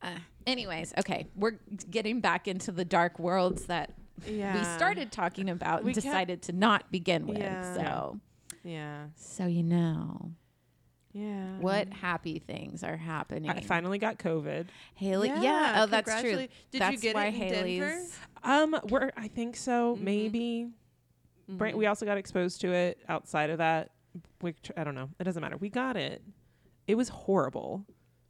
Uh, 0.00 0.10
anyways, 0.46 0.94
okay, 0.98 1.26
we're 1.34 1.58
getting 1.90 2.20
back 2.20 2.46
into 2.46 2.70
the 2.70 2.84
dark 2.84 3.18
worlds 3.18 3.64
that 3.66 3.92
Yeah. 4.26 4.56
we 4.56 4.64
started 4.64 5.10
talking 5.10 5.50
about 5.50 5.82
We 5.84 5.88
and 5.90 5.94
kept- 5.96 6.04
decided 6.06 6.42
to 6.42 6.52
not 6.52 6.90
begin 6.92 7.26
with. 7.26 7.38
Yeah. 7.38 7.74
So, 7.74 8.20
Yeah. 8.62 9.06
so 9.16 9.46
you 9.46 9.62
know 9.64 10.32
Yeah. 11.12 11.58
what 11.60 11.92
happy 11.92 12.38
things 12.38 12.82
are 12.84 12.96
happening. 12.96 13.50
I 13.50 13.60
finally 13.60 13.98
got 13.98 14.18
COVID. 14.18 14.66
Haley, 14.94 15.28
yeah. 15.28 15.42
Yeah, 15.42 15.82
Oh, 15.82 15.86
that's 15.86 16.20
true. 16.20 16.36
Did 16.36 16.50
that's 16.72 16.92
you 16.92 16.98
get 16.98 17.14
why 17.14 17.26
it 17.26 17.34
in 17.34 17.34
Haley's. 17.34 17.80
Denver? 17.80 18.02
Um, 18.44 18.80
we're 18.90 19.10
I 19.16 19.28
think 19.28 19.56
so. 19.56 19.96
Mhm. 19.96 20.00
Maybe. 20.02 20.68
Mm-hmm. 21.50 21.76
we 21.78 21.86
also 21.86 22.04
got 22.04 22.18
exposed 22.18 22.60
to 22.60 22.72
it 22.72 22.98
outside 23.08 23.48
of 23.50 23.58
that. 23.58 23.90
We, 24.42 24.54
I 24.76 24.84
don't 24.84 24.94
know. 24.94 25.08
It 25.18 25.24
doesn't 25.24 25.40
matter. 25.40 25.56
We 25.56 25.70
got 25.70 25.96
it. 25.96 26.22
It 26.86 26.94
was 26.96 27.08
horrible. 27.08 27.86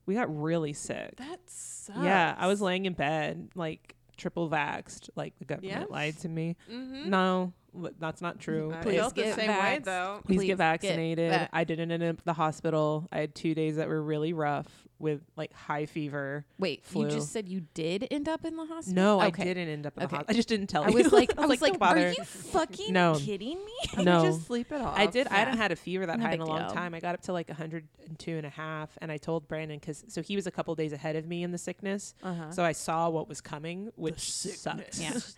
We 0.07 0.15
got 0.15 0.35
really 0.35 0.73
sick. 0.73 1.17
That 1.17 1.41
sucks. 1.47 1.99
Yeah, 2.01 2.35
I 2.39 2.47
was 2.47 2.61
laying 2.63 2.87
in 2.87 2.93
bed 2.93 3.51
like 3.57 3.97
triple 4.17 4.49
vaxxed. 4.49 5.11
Like 5.17 5.37
the 5.39 5.45
government 5.45 5.73
Yeah? 5.81 5.85
lied 5.95 6.17
to 6.21 6.29
me. 6.29 6.57
Mm-hmm. 6.71 7.11
No, 7.11 7.53
that's 7.99 8.21
not 8.21 8.41
true. 8.41 8.73
I 8.73 8.83
Please 8.83 8.99
felt 8.99 9.15
the 9.15 9.23
get 9.23 9.35
same 9.37 9.49
way 9.51 9.81
though. 9.83 10.21
Please, 10.25 10.37
Please 10.39 10.47
get 10.47 10.53
get 10.53 10.59
vaccinated. 10.59 11.31
vac- 11.31 11.51
I 11.53 11.65
didn't 11.65 11.91
end 11.91 12.03
up 12.03 12.19
at 12.19 12.25
the 12.25 12.33
hospital. 12.33 13.07
I 13.13 13.19
had 13.21 13.35
two 13.35 13.55
days 13.55 13.77
that 13.77 13.89
were 13.89 14.03
really 14.03 14.33
rough 14.33 14.67
with 14.99 15.21
like 15.37 15.53
high 15.53 15.87
fever. 15.87 16.45
Wait, 16.59 16.85
Flu. 16.85 17.05
you 17.05 17.11
just 17.11 17.31
said 17.33 17.49
you 17.49 17.61
did 17.75 18.09
end 18.11 18.29
up 18.29 18.45
in 18.45 18.57
the 18.57 18.67
hospital? 18.67 18.95
No, 18.95 19.23
Okay. 19.23 19.43
I 19.43 19.45
didn't 19.45 19.69
end 19.69 19.87
up 19.87 19.93
in 19.97 20.01
the 20.03 20.09
hospital. 20.09 20.25
I 20.29 20.33
just 20.33 20.49
didn't 20.49 20.67
tell 20.67 20.83
I 20.83 20.89
you. 20.89 20.95
was 21.05 21.13
like, 21.13 21.39
I 21.39 21.47
was 21.47 21.61
like, 21.63 21.73
"Don't 21.75 21.79
bother." 21.79 22.09
are 22.09 22.11
you 22.11 22.25
fucking 22.25 22.93
No. 22.93 23.15
kidding 23.17 23.59
me? 23.65 23.73
No. 24.05 24.25
just 24.25 24.47
sleep 24.49 24.73
it 24.73 24.81
off? 24.81 24.99
I 24.99 25.07
did. 25.07 25.29
I 25.29 25.31
Yeah. 25.35 25.39
hadn't 25.41 25.59
had 25.59 25.71
a 25.71 25.77
fever 25.77 26.07
that 26.07 26.19
No 26.19 26.25
high 26.27 26.33
in 26.33 26.41
a 26.41 26.47
long 26.47 26.63
deal. 26.63 26.71
time. 26.71 26.95
I 26.95 27.01
got 27.01 27.15
up 27.15 27.21
to 27.23 27.33
like 27.33 27.49
102 27.49 28.37
and 28.37 28.45
a 28.47 28.51
half, 28.51 28.99
and 29.01 29.13
I 29.13 29.19
told 29.19 29.47
Brandon 29.47 29.79
because 29.79 30.05
so 30.09 30.21
he 30.21 30.35
was 30.35 30.49
a 30.49 30.51
couple 30.51 30.75
days 30.75 30.93
ahead 30.93 31.15
of 31.15 31.27
me 31.27 31.45
in 31.45 31.53
the 31.53 31.59
sickness, 31.59 32.15
Uh-huh. 32.25 32.51
so 32.51 32.65
I 32.65 32.73
saw 32.73 33.09
what 33.09 33.29
was 33.29 33.41
coming, 33.41 33.91
which 33.95 34.33
sucks. 34.33 35.01
Yeah. 35.01 35.13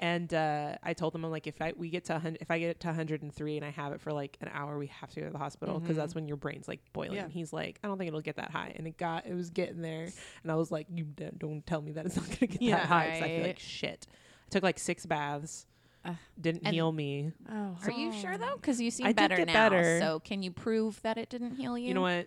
and 0.00 0.32
uh, 0.34 0.76
I 0.82 0.94
told 0.94 1.12
them 1.12 1.24
I'm 1.24 1.30
like, 1.30 1.46
if 1.46 1.60
I 1.62 1.72
we 1.76 1.90
get 1.90 2.06
to 2.06 2.14
100, 2.14 2.38
if 2.40 2.50
I 2.50 2.58
get 2.58 2.80
to 2.80 2.88
103 2.88 3.56
and 3.56 3.64
I 3.64 3.70
have 3.70 3.92
it 3.92 4.00
for 4.00 4.12
like 4.12 4.36
an 4.40 4.48
hour, 4.52 4.76
we 4.78 4.88
have 4.88 5.10
to 5.12 5.20
go 5.20 5.26
to 5.26 5.32
the 5.32 5.38
hospital 5.38 5.78
because 5.78 5.96
that's 5.96 6.14
when 6.16 6.26
your 6.26 6.36
brain's 6.38 6.66
like 6.66 6.80
boiling. 6.92 7.14
Yeah. 7.16 7.24
And 7.24 7.32
he's 7.32 7.52
like, 7.52 7.78
I 7.84 7.86
don't 7.88 7.98
think 7.98 8.08
it'll 8.08 8.20
get 8.20 8.36
that 8.36 8.50
high, 8.50 8.72
and 8.76 8.86
it 8.88 8.96
got 8.98 9.26
it 9.26 9.34
was 9.34 9.50
getting 9.50 9.82
there, 9.82 10.08
and 10.42 10.50
I 10.50 10.56
was 10.56 10.72
like, 10.72 10.86
you 10.92 11.04
don't, 11.04 11.38
don't 11.38 11.66
tell 11.66 11.82
me 11.82 11.92
that 11.92 12.06
it's 12.06 12.16
not 12.16 12.26
gonna 12.28 12.46
get 12.48 12.62
Yeah, 12.62 12.76
that 12.78 12.86
high 12.86 13.10
'cause 13.10 13.22
I 13.22 13.28
feel 13.28 13.46
like 13.46 13.58
shit. 13.60 14.06
I 14.10 14.50
took 14.50 14.62
like 14.64 14.78
six 14.80 15.06
baths, 15.06 15.66
Ugh. 16.04 16.16
didn't 16.40 16.66
heal 16.66 16.90
me. 16.90 17.32
oh, 17.48 17.76
Are 17.84 17.92
you 17.92 18.10
sure 18.12 18.36
though? 18.36 18.56
Because 18.56 18.80
you 18.80 18.90
seem 18.90 19.06
I 19.06 19.12
better 19.12 19.44
now. 19.44 19.52
better. 19.52 19.98
So 20.00 20.20
can 20.20 20.42
you 20.42 20.50
prove 20.50 21.00
that 21.02 21.18
it 21.18 21.28
didn't 21.28 21.52
heal 21.52 21.76
you? 21.78 21.88
You 21.88 21.94
know 21.94 22.00
what? 22.00 22.26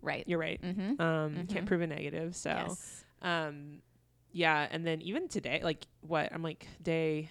Right. 0.00 0.22
You're 0.28 0.38
right. 0.38 0.62
Mm-hmm. 0.62 1.02
Um, 1.02 1.34
Mhm. 1.34 1.48
can't 1.48 1.66
prove 1.66 1.80
a 1.80 1.86
negative. 1.88 2.36
So, 2.36 2.50
Yes. 2.50 3.04
um, 3.20 3.82
yeah. 4.32 4.66
And 4.70 4.86
then 4.86 5.00
even 5.02 5.28
today, 5.28 5.60
like 5.62 5.86
what 6.00 6.32
I'm 6.32 6.42
like 6.42 6.66
day 6.82 7.28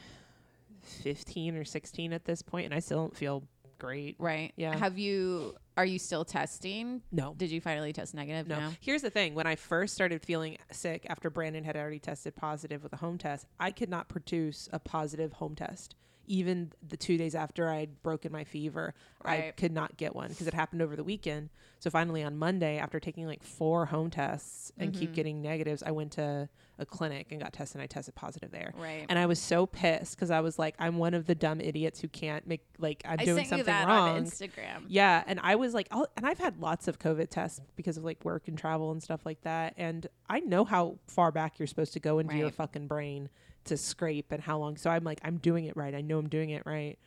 15 1.04 1.58
or 1.58 1.66
16 1.66 2.14
at 2.14 2.26
this 2.26 2.42
point, 2.42 2.66
and 2.66 2.74
I 2.74 2.80
still 2.80 3.00
don't 3.00 3.16
feel 3.16 3.44
great. 3.80 4.16
Right. 4.20 4.54
Yeah. 4.56 4.76
Have 4.76 4.98
you? 4.98 5.56
Are 5.76 5.86
you 5.86 6.00
still 6.00 6.26
testing? 6.26 7.04
No. 7.12 7.36
Did 7.38 7.52
you 7.52 7.62
finally 7.62 7.94
test 7.94 8.16
negative? 8.16 8.48
No. 8.48 8.72
Here's 8.80 9.04
the 9.04 9.12
thing. 9.12 9.36
When 9.36 9.46
I 9.46 9.56
first 9.56 9.94
started 9.94 10.24
feeling 10.24 10.58
sick 10.72 11.06
after 11.08 11.30
Brandon 11.30 11.64
had 11.64 11.78
already 11.78 12.00
tested 12.00 12.36
positive 12.36 12.82
with 12.82 12.94
a 12.94 12.98
home 12.98 13.18
test, 13.18 13.46
I 13.60 13.72
could 13.72 13.90
not 13.90 14.10
produce 14.10 14.68
a 14.74 14.80
positive 14.80 15.34
home 15.34 15.56
test. 15.56 15.96
Even 16.28 16.72
the 16.88 16.98
two 16.98 17.18
days 17.18 17.34
after 17.36 17.70
I'd 17.70 18.04
broken 18.04 18.32
my 18.32 18.44
fever, 18.44 18.94
I 19.24 19.54
could 19.58 19.72
not 19.72 19.98
get 19.98 20.16
one 20.16 20.30
because 20.30 20.48
it 20.48 20.54
happened 20.54 20.82
over 20.82 20.96
the 20.96 21.04
weekend. 21.04 21.50
So 21.80 21.90
finally 21.90 22.24
on 22.24 22.38
Monday, 22.38 22.78
after 22.78 23.00
taking 23.00 23.26
like 23.28 23.44
four 23.44 23.86
home 23.88 24.10
tests 24.10 24.72
and 24.78 24.94
keep 24.94 25.12
Mhm. 25.12 25.16
getting 25.16 25.42
negatives, 25.42 25.84
I 25.84 25.92
went 25.92 26.12
to 26.14 26.50
a 26.80 26.86
clinic 26.86 27.28
and 27.32 27.40
got 27.42 27.54
tested. 27.54 27.76
and 27.78 27.84
I 27.84 27.88
tested 27.88 28.16
positive 28.16 28.52
there. 28.52 28.74
Right. 28.78 29.06
And 29.10 29.18
I 29.18 29.26
was 29.26 29.40
so 29.40 29.66
pissed 29.66 30.16
because 30.16 30.30
I 30.32 30.40
was 30.42 30.58
like, 30.60 30.76
I'm 30.80 30.98
one 30.98 31.14
of 31.14 31.26
the 31.28 31.36
dumb 31.36 31.60
idiots 31.62 32.00
who 32.02 32.08
can't 32.08 32.46
make 32.48 32.62
like 32.78 33.02
I'm 33.06 33.20
I 33.20 33.26
doing 33.26 33.38
sent 33.38 33.50
something 33.50 33.60
you 33.60 33.64
that 33.66 33.88
wrong. 33.88 34.18
on 34.18 34.24
Instagram. 34.26 34.84
Yeah, 34.88 35.24
and 35.28 35.40
I 35.42 35.56
was 35.56 35.74
like, 35.74 35.88
I'll, 35.92 36.08
and 36.18 36.26
I've 36.26 36.40
had 36.40 36.60
lots 36.60 36.88
of 36.88 37.00
COVID 37.00 37.30
tests 37.30 37.62
because 37.76 37.98
of 37.98 38.04
like 38.04 38.24
work 38.26 38.48
and 38.48 38.58
travel 38.58 38.92
and 38.92 39.02
stuff 39.02 39.26
like 39.26 39.42
that, 39.42 39.74
and 39.78 40.08
I 40.30 40.40
know 40.42 40.66
how 40.66 40.98
far 41.08 41.32
back 41.32 41.58
you're 41.60 41.68
supposed 41.68 41.94
to 41.94 42.00
go 42.00 42.20
into 42.20 42.36
your 42.38 42.52
fucking 42.52 42.88
brain 42.88 43.30
to 43.68 43.78
scrape 43.78 44.32
and 44.32 44.42
how 44.42 44.58
long. 44.58 44.78
So 44.78 44.90
I'm 44.90 45.04
like, 45.04 45.20
I'm 45.24 45.38
doing 45.38 45.66
it 45.66 45.78
right. 45.78 45.94
I 45.96 46.02
know 46.02 46.18
I'm 46.20 46.30
doing 46.30 46.50
it 46.50 46.64
right. 46.66 46.98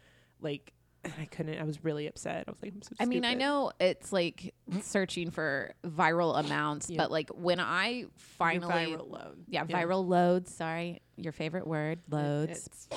Like, 0.41 0.73
and 1.05 1.13
I 1.19 1.25
couldn't. 1.27 1.59
I 1.59 1.65
was 1.65 1.83
really 1.85 2.07
upset. 2.07 2.45
I 2.47 2.51
was 2.51 2.59
like, 2.63 2.73
I'm 2.75 2.83
so. 2.83 2.93
I 3.01 3.05
mean, 3.07 3.25
I 3.25 3.35
know 3.35 3.73
it's 3.81 4.13
like 4.13 4.55
searching 4.83 5.31
for 5.31 5.73
viral 5.85 6.39
amounts, 6.39 6.91
Yeah. 6.91 6.99
but 6.99 7.11
like 7.11 7.31
when 7.31 7.59
I 7.61 7.89
Your 7.89 8.09
finally, 8.17 8.73
viral 8.93 9.11
load. 9.11 9.45
yeah, 9.49 9.65
Yeah. 9.69 9.83
viral 9.83 10.07
loads. 10.07 10.55
Sorry, 10.55 11.01
your 11.17 11.33
favorite 11.33 11.67
word, 11.67 12.01
loads. 12.11 12.51
it's- 12.67 12.89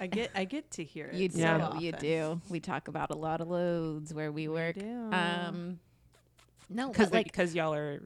I 0.00 0.06
get 0.06 0.30
I 0.36 0.44
get 0.44 0.70
to 0.72 0.84
hear 0.84 1.06
it. 1.06 1.14
You 1.14 1.28
do, 1.28 1.40
Yeah. 1.40 1.76
you 1.80 1.90
do. 1.90 2.40
We 2.48 2.60
talk 2.60 2.86
about 2.86 3.10
a 3.10 3.16
lot 3.16 3.40
of 3.40 3.48
loads 3.48 4.14
where 4.14 4.30
we 4.30 4.46
We 4.46 4.54
work. 4.54 4.76
do. 4.76 5.10
Um, 5.12 5.80
no, 6.68 6.88
because 6.90 7.10
like 7.12 7.26
because 7.26 7.56
y'all 7.56 7.74
are. 7.74 8.00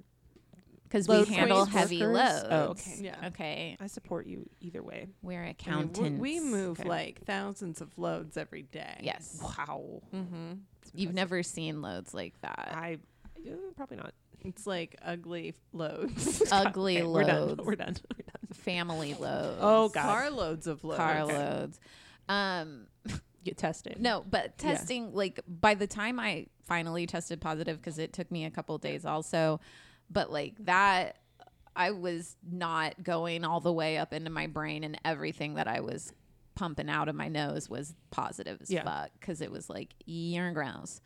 Because 0.94 1.08
we 1.28 1.34
handle 1.34 1.64
heavy 1.64 2.00
workers? 2.00 2.14
loads. 2.16 2.46
Oh, 2.50 2.56
okay. 2.70 2.96
Yeah. 3.00 3.26
Okay, 3.28 3.76
I 3.80 3.86
support 3.88 4.26
you 4.26 4.48
either 4.60 4.82
way. 4.82 5.08
we're 5.22 5.40
I 5.40 5.42
mean, 5.42 5.50
accountants. 5.50 6.20
we- 6.20 6.40
move 6.40 6.78
Okay. 6.80 6.88
like 6.88 7.24
thousands 7.24 7.80
of 7.80 7.96
loads 7.98 8.36
every 8.36 8.62
day. 8.62 9.00
Yes, 9.02 9.38
Wow. 9.42 10.02
Mm-hmm. 10.14 10.52
you've 10.94 11.14
never 11.14 11.42
seen 11.42 11.82
loads 11.82 12.12
like 12.14 12.40
that. 12.42 12.70
I 12.74 12.98
uh, 13.46 13.50
probably 13.76 13.96
not. 13.96 14.12
It's 14.44 14.66
like 14.66 14.96
ugly 15.02 15.54
loads. 15.72 16.42
Ugly 16.52 16.98
Okay, 16.98 17.06
We're 17.06 17.24
done. 17.24 17.48
loads. 17.48 17.62
We're 17.64 17.76
done. 17.76 17.96
We're 18.16 18.24
done. 18.26 18.52
Family 18.52 19.14
loads. 19.18 19.58
Oh, 19.60 19.88
God. 19.88 20.02
Car 20.02 20.30
loads 20.30 20.66
of 20.66 20.84
loads. 20.84 20.98
car 20.98 21.24
loads. 21.24 21.80
Um, 22.28 22.86
Get 23.44 23.56
tested. 23.58 24.00
No, 24.00 24.22
but 24.30 24.52
Yeah. 24.62 24.70
testing 24.72 25.12
like 25.14 25.40
by 25.48 25.74
the 25.74 25.86
time 25.86 26.18
I 26.20 26.46
finally 26.66 27.06
tested 27.06 27.40
positive 27.40 27.78
because 27.78 27.98
it 27.98 28.12
took 28.12 28.30
me 28.30 28.44
a 28.44 28.50
couple 28.50 28.76
days 28.78 29.04
also, 29.06 29.60
but 30.10 30.30
like 30.30 30.54
that 30.64 31.16
I 31.76 31.90
was 31.90 32.36
not 32.48 33.02
going 33.02 33.44
all 33.44 33.60
the 33.60 33.72
way 33.72 33.98
up 33.98 34.12
into 34.12 34.30
my 34.30 34.46
brain 34.46 34.84
and 34.84 34.98
everything 35.04 35.54
that 35.54 35.66
I 35.66 35.80
was 35.80 36.12
pumping 36.54 36.88
out 36.88 37.08
of 37.08 37.14
my 37.16 37.28
nose 37.28 37.68
was 37.68 37.94
positive 38.10 38.58
as 38.62 38.70
Yeah. 38.70 38.84
fuck 38.84 39.10
because 39.18 39.40
it 39.40 39.50
was 39.50 39.68
like 39.68 39.94
you're 40.06 40.52
gross. 40.52 41.00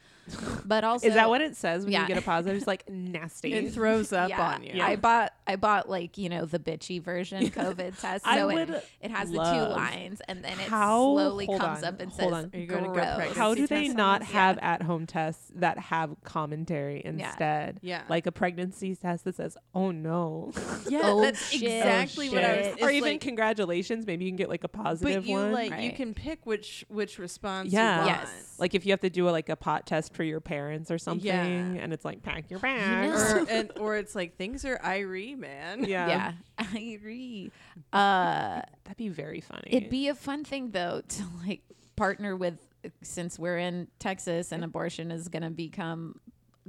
But 0.67 0.85
also 0.85 1.07
Is 1.09 1.15
that 1.15 1.29
what 1.31 1.41
it 1.41 1.57
says 1.57 1.85
when 1.85 1.93
Yeah. 1.93 2.03
you 2.03 2.09
get 2.09 2.19
a 2.19 2.23
positive? 2.23 2.57
It's 2.59 2.67
like 2.67 2.89
nasty. 2.91 3.55
It 3.55 3.73
throws 3.75 4.13
up 4.13 4.29
yeah, 4.29 4.55
on 4.55 4.63
you. 4.63 4.83
I 4.83 4.97
bought 4.97 5.33
I 5.47 5.57
bought 5.57 5.89
like 5.89 6.19
you 6.19 6.29
know 6.29 6.45
the 6.45 6.59
bitchy 6.59 7.03
version 7.03 7.43
COVID 7.49 7.99
test. 7.99 8.27
I 8.27 8.39
So 8.39 8.47
would 8.49 8.69
it, 8.71 8.85
it 9.01 9.11
has 9.11 9.31
the 9.31 9.39
two 9.39 9.41
lines 9.75 10.21
and 10.29 10.45
then 10.45 10.53
it 10.53 10.69
How- 10.69 11.15
slowly 11.15 11.47
comes 11.47 11.83
on, 11.83 11.85
up 11.85 12.01
and 12.01 12.13
says 12.13 12.31
on. 12.31 12.51
Are 12.53 12.59
you 12.59 12.67
gonna 12.67 12.89
go 12.89 12.93
pregnant? 12.95 13.37
How 13.37 13.55
do 13.55 13.67
they 13.67 13.89
not 13.89 14.21
on 14.21 14.27
have 14.27 14.59
at 14.59 14.83
home 14.83 15.07
tests 15.07 15.51
that 15.55 15.79
have 15.79 16.15
commentary 16.25 17.01
instead? 17.05 17.79
Yeah. 17.83 18.03
Like 18.11 18.27
a 18.27 18.33
pregnancy 18.33 18.95
test 18.95 19.25
that 19.25 19.37
says, 19.37 19.57
oh 19.75 19.91
no. 19.93 20.53
yeah, 20.89 21.01
Oh, 21.05 21.23
that's 21.23 21.49
shit. 21.51 21.63
exactly 21.63 22.29
what 22.29 22.45
I 22.45 22.57
was. 22.57 22.67
shit. 22.67 22.83
Or 22.83 22.91
even 22.91 23.13
like, 23.13 23.21
congratulations. 23.23 24.07
Maybe 24.07 24.27
you 24.27 24.31
can 24.31 24.37
get 24.37 24.49
like 24.51 24.65
a 24.65 24.69
positive 24.69 25.23
but 25.25 25.29
you 25.29 25.38
one. 25.45 25.53
like 25.53 25.81
you 25.83 25.93
can 25.93 26.15
pick 26.15 26.45
which 26.47 26.85
which 26.89 27.19
response. 27.19 27.73
Yeah. 27.73 28.01
You 28.03 28.07
want. 28.07 28.19
Yes. 28.21 28.55
like 28.59 28.75
if 28.75 28.85
you 28.87 28.93
have 28.93 29.01
to 29.01 29.11
do 29.11 29.29
a, 29.29 29.31
like 29.31 29.49
a 29.49 29.57
pot 29.57 29.87
test 29.87 30.15
for 30.15 30.23
your 30.25 30.41
parents 30.41 30.91
or 30.91 30.99
something, 30.99 31.27
Yeah. 31.27 31.45
and 31.45 31.93
it's 31.93 32.05
like 32.05 32.23
pack 32.23 32.51
your 32.51 32.61
bags. 32.61 33.33
or 33.33 33.39
and 33.51 33.73
or 33.79 33.97
it's 33.97 34.15
like 34.15 34.37
things 34.37 34.65
are 34.65 34.79
irie, 34.79 35.37
man. 35.37 35.85
yeah. 35.85 36.09
Yeah, 36.09 36.33
I 36.59 36.79
agree. 36.99 37.51
Uh, 37.93 38.61
that'd 38.85 38.97
be 38.97 39.09
very 39.09 39.41
funny. 39.41 39.69
it'd 39.69 39.91
be 39.91 40.09
a 40.09 40.15
fun 40.15 40.45
thing 40.45 40.71
though 40.71 41.03
to 41.09 41.23
like 41.47 41.63
partner 41.97 42.37
with 42.37 42.59
since 43.03 43.39
we're 43.39 43.59
in 43.59 43.89
Texas 43.99 44.53
and 44.53 44.63
abortion 44.65 45.11
is 45.11 45.29
going 45.29 45.43
to 45.43 45.51
become 45.51 46.21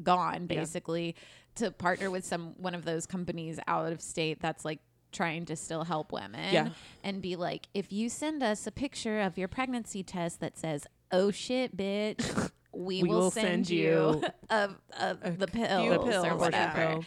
gone 0.01 0.47
Yeah. 0.49 0.59
basically 0.59 1.15
to 1.55 1.71
partner 1.71 2.09
with 2.09 2.25
some 2.25 2.53
one 2.57 2.73
of 2.73 2.85
those 2.85 3.05
companies 3.05 3.59
out 3.67 3.91
of 3.91 4.01
state 4.01 4.39
that's 4.41 4.63
like 4.63 4.79
trying 5.11 5.45
to 5.45 5.55
still 5.55 5.83
help 5.85 6.11
women 6.11 6.53
Yeah. 6.53 6.69
and 7.03 7.21
be 7.21 7.35
like 7.35 7.67
if 7.73 7.91
you 7.91 8.09
send 8.09 8.43
us 8.43 8.67
a 8.67 8.71
picture 8.71 9.19
of 9.21 9.37
your 9.37 9.47
pregnancy 9.47 10.03
test 10.03 10.39
that 10.39 10.57
says 10.57 10.85
oh 11.11 11.31
shit 11.31 11.75
bitch 11.75 12.51
we, 12.71 13.01
We 13.03 13.09
will, 13.09 13.19
will 13.19 13.31
send, 13.31 13.47
send 13.65 13.69
you 13.71 14.23
of, 14.49 14.75
of 14.99 15.17
a 15.23 15.31
the 15.31 15.47
pills, 15.47 16.05
pills, 16.05 16.25
or 16.25 16.35
whatever 16.35 16.99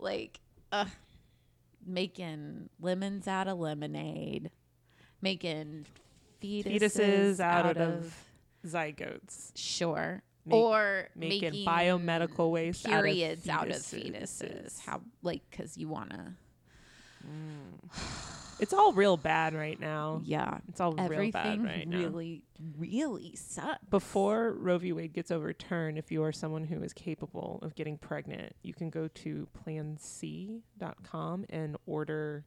like 0.00 0.40
uh, 0.72 0.86
making 1.86 2.68
lemons 2.80 3.28
out 3.28 3.48
of 3.48 3.58
lemonade, 3.58 4.50
making 5.22 5.86
fetuses, 6.42 6.66
fetuses 6.82 7.40
out, 7.40 7.66
out, 7.66 7.76
of, 7.76 7.94
of 8.04 8.14
zygotes, 8.66 9.52
sure, 9.54 10.22
Make- 10.46 10.54
or 10.54 11.08
making, 11.14 11.40
making 11.52 11.66
biomedical 11.66 12.50
waste 12.50 12.84
periods 12.84 13.48
out 13.48 13.62
out 13.62 13.68
of 13.70 13.76
of 13.76 13.82
fetuses. 13.82 14.42
fetuses. 14.42 14.80
How 14.80 15.00
like 15.22 15.42
because 15.50 15.76
you 15.78 15.88
It's 18.60 18.72
all 18.72 18.92
real 18.92 19.16
bad 19.16 19.52
right 19.52 19.78
now. 19.78 20.20
yeah, 20.24 20.58
It's 20.68 20.80
all 20.80 20.92
real 20.94 21.30
bad 21.32 21.62
right 21.62 21.88
now. 21.88 21.98
really, 21.98 22.44
really 22.78 23.34
sucks. 23.34 23.84
Before 23.90 24.52
Roe 24.52 24.78
v. 24.78 24.92
Wade 24.92 25.12
gets 25.12 25.32
overturned, 25.32 25.98
if 25.98 26.12
you 26.12 26.22
are 26.22 26.30
someone 26.30 26.62
who 26.64 26.80
is 26.82 26.92
capable 26.92 27.58
of 27.62 27.74
getting 27.74 27.98
pregnant, 27.98 28.54
you 28.62 28.72
can 28.72 28.90
go 28.90 29.08
to 29.08 29.48
planc.com 29.66 31.46
and 31.50 31.76
order 31.84 32.44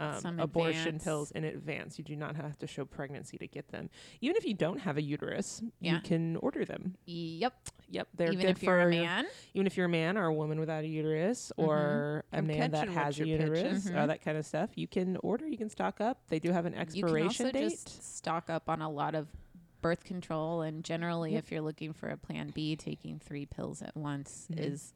um, 0.00 0.40
abortion 0.40 0.80
advance. 0.88 1.04
pills 1.04 1.30
in 1.32 1.44
advance. 1.44 1.98
You 1.98 2.04
do 2.04 2.16
not 2.16 2.36
have 2.36 2.58
to 2.60 2.66
show 2.66 2.84
pregnancy 2.84 3.36
to 3.38 3.46
get 3.46 3.68
them. 3.68 3.90
Even 4.20 4.36
if 4.36 4.44
you 4.46 4.54
don't 4.54 4.78
have 4.80 4.96
a 4.96 5.02
uterus, 5.02 5.62
you 5.80 5.98
can 6.00 6.36
order 6.36 6.64
them. 6.64 6.96
Yep, 7.06 7.54
Yep, 7.92 8.08
they're 8.14 8.32
even 8.32 8.40
good 8.46 8.50
if 8.56 8.62
you're 8.62 8.72
for 8.78 8.86
a 8.88 8.90
man, 8.90 9.26
even 9.54 9.66
if 9.66 9.76
you're 9.76 9.86
a 9.86 9.88
man 9.90 10.16
or 10.16 10.26
a 10.26 10.32
woman 10.34 10.60
without 10.60 10.84
a 10.84 10.86
uterus 10.86 11.50
or 11.56 12.24
a 12.32 12.38
I'm 12.38 12.46
man 12.46 12.70
that 12.70 12.88
has 12.88 13.18
a 13.18 13.26
uterus, 13.26 13.86
uh, 13.86 13.90
Mhm. 13.90 14.06
that 14.06 14.22
kind 14.22 14.38
of 14.38 14.46
stuff. 14.46 14.70
You 14.76 14.86
can 14.86 15.16
order. 15.18 15.46
You 15.46 15.56
can 15.58 15.68
stock 15.70 16.00
up. 16.00 16.20
They 16.28 16.38
do 16.38 16.52
have 16.52 16.66
an 16.66 16.72
you 16.72 16.78
can 16.78 16.82
expiration 16.88 17.50
date. 17.50 17.70
just 17.70 18.16
stock 18.16 18.48
up 18.48 18.68
on 18.68 18.80
a 18.80 18.88
lot 18.90 19.14
of 19.16 19.28
birth 19.82 20.04
control 20.04 20.60
and 20.62 20.84
generally 20.84 21.32
Yep. 21.32 21.44
if 21.44 21.50
you're 21.50 21.62
looking 21.62 21.92
for 21.94 22.10
a 22.10 22.16
plan 22.16 22.50
b 22.54 22.76
taking 22.76 23.18
three 23.18 23.46
pills 23.46 23.80
at 23.80 23.96
once 23.96 24.46
Mhm. 24.52 24.60
is 24.60 24.92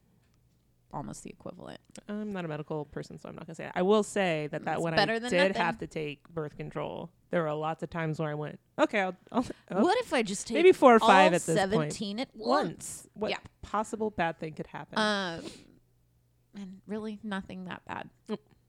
almost 0.94 1.22
the 1.24 1.30
equivalent 1.30 1.80
I'm 2.08 2.32
not 2.32 2.44
a 2.44 2.48
medical 2.48 2.84
person, 2.86 3.18
so 3.18 3.28
I'm 3.28 3.34
not 3.34 3.46
gonna 3.46 3.54
say. 3.56 3.64
It. 3.66 3.72
I 3.74 3.82
will 3.82 4.02
say 4.02 4.48
that 4.52 4.64
that 4.64 4.74
It's 4.76 4.82
when 4.82 4.94
better 4.94 5.14
I 5.14 5.18
than 5.18 5.30
did 5.30 5.48
nothing. 5.48 5.62
have 5.62 5.78
to 5.78 5.86
take 5.86 6.26
birth 6.28 6.56
control, 6.56 7.10
there 7.30 7.42
were 7.42 7.52
lots 7.52 7.82
of 7.82 7.90
times 7.90 8.18
where 8.20 8.30
I 8.30 8.34
went, 8.34 8.58
okay, 8.78 9.00
I'll, 9.00 9.16
I'll 9.32 9.44
oh, 9.72 9.82
what 9.82 9.98
if 9.98 10.12
i 10.14 10.22
just 10.22 10.46
take 10.46 10.54
maybe 10.54 10.72
four 10.72 10.94
or 10.96 11.02
all 11.02 11.08
five 11.08 11.34
at 11.34 11.42
this 11.44 11.56
17 11.56 12.20
at 12.20 12.28
point. 12.36 12.46
once 12.48 13.08
What 13.14 13.30
Yeah. 13.30 13.38
possible 13.62 14.10
bad 14.10 14.38
thing 14.38 14.52
could 14.54 14.68
happen? 14.68 14.98
um 14.98 15.44
and 16.56 16.80
really 16.86 17.18
nothing 17.22 17.64
that 17.64 17.82
bad 17.86 18.08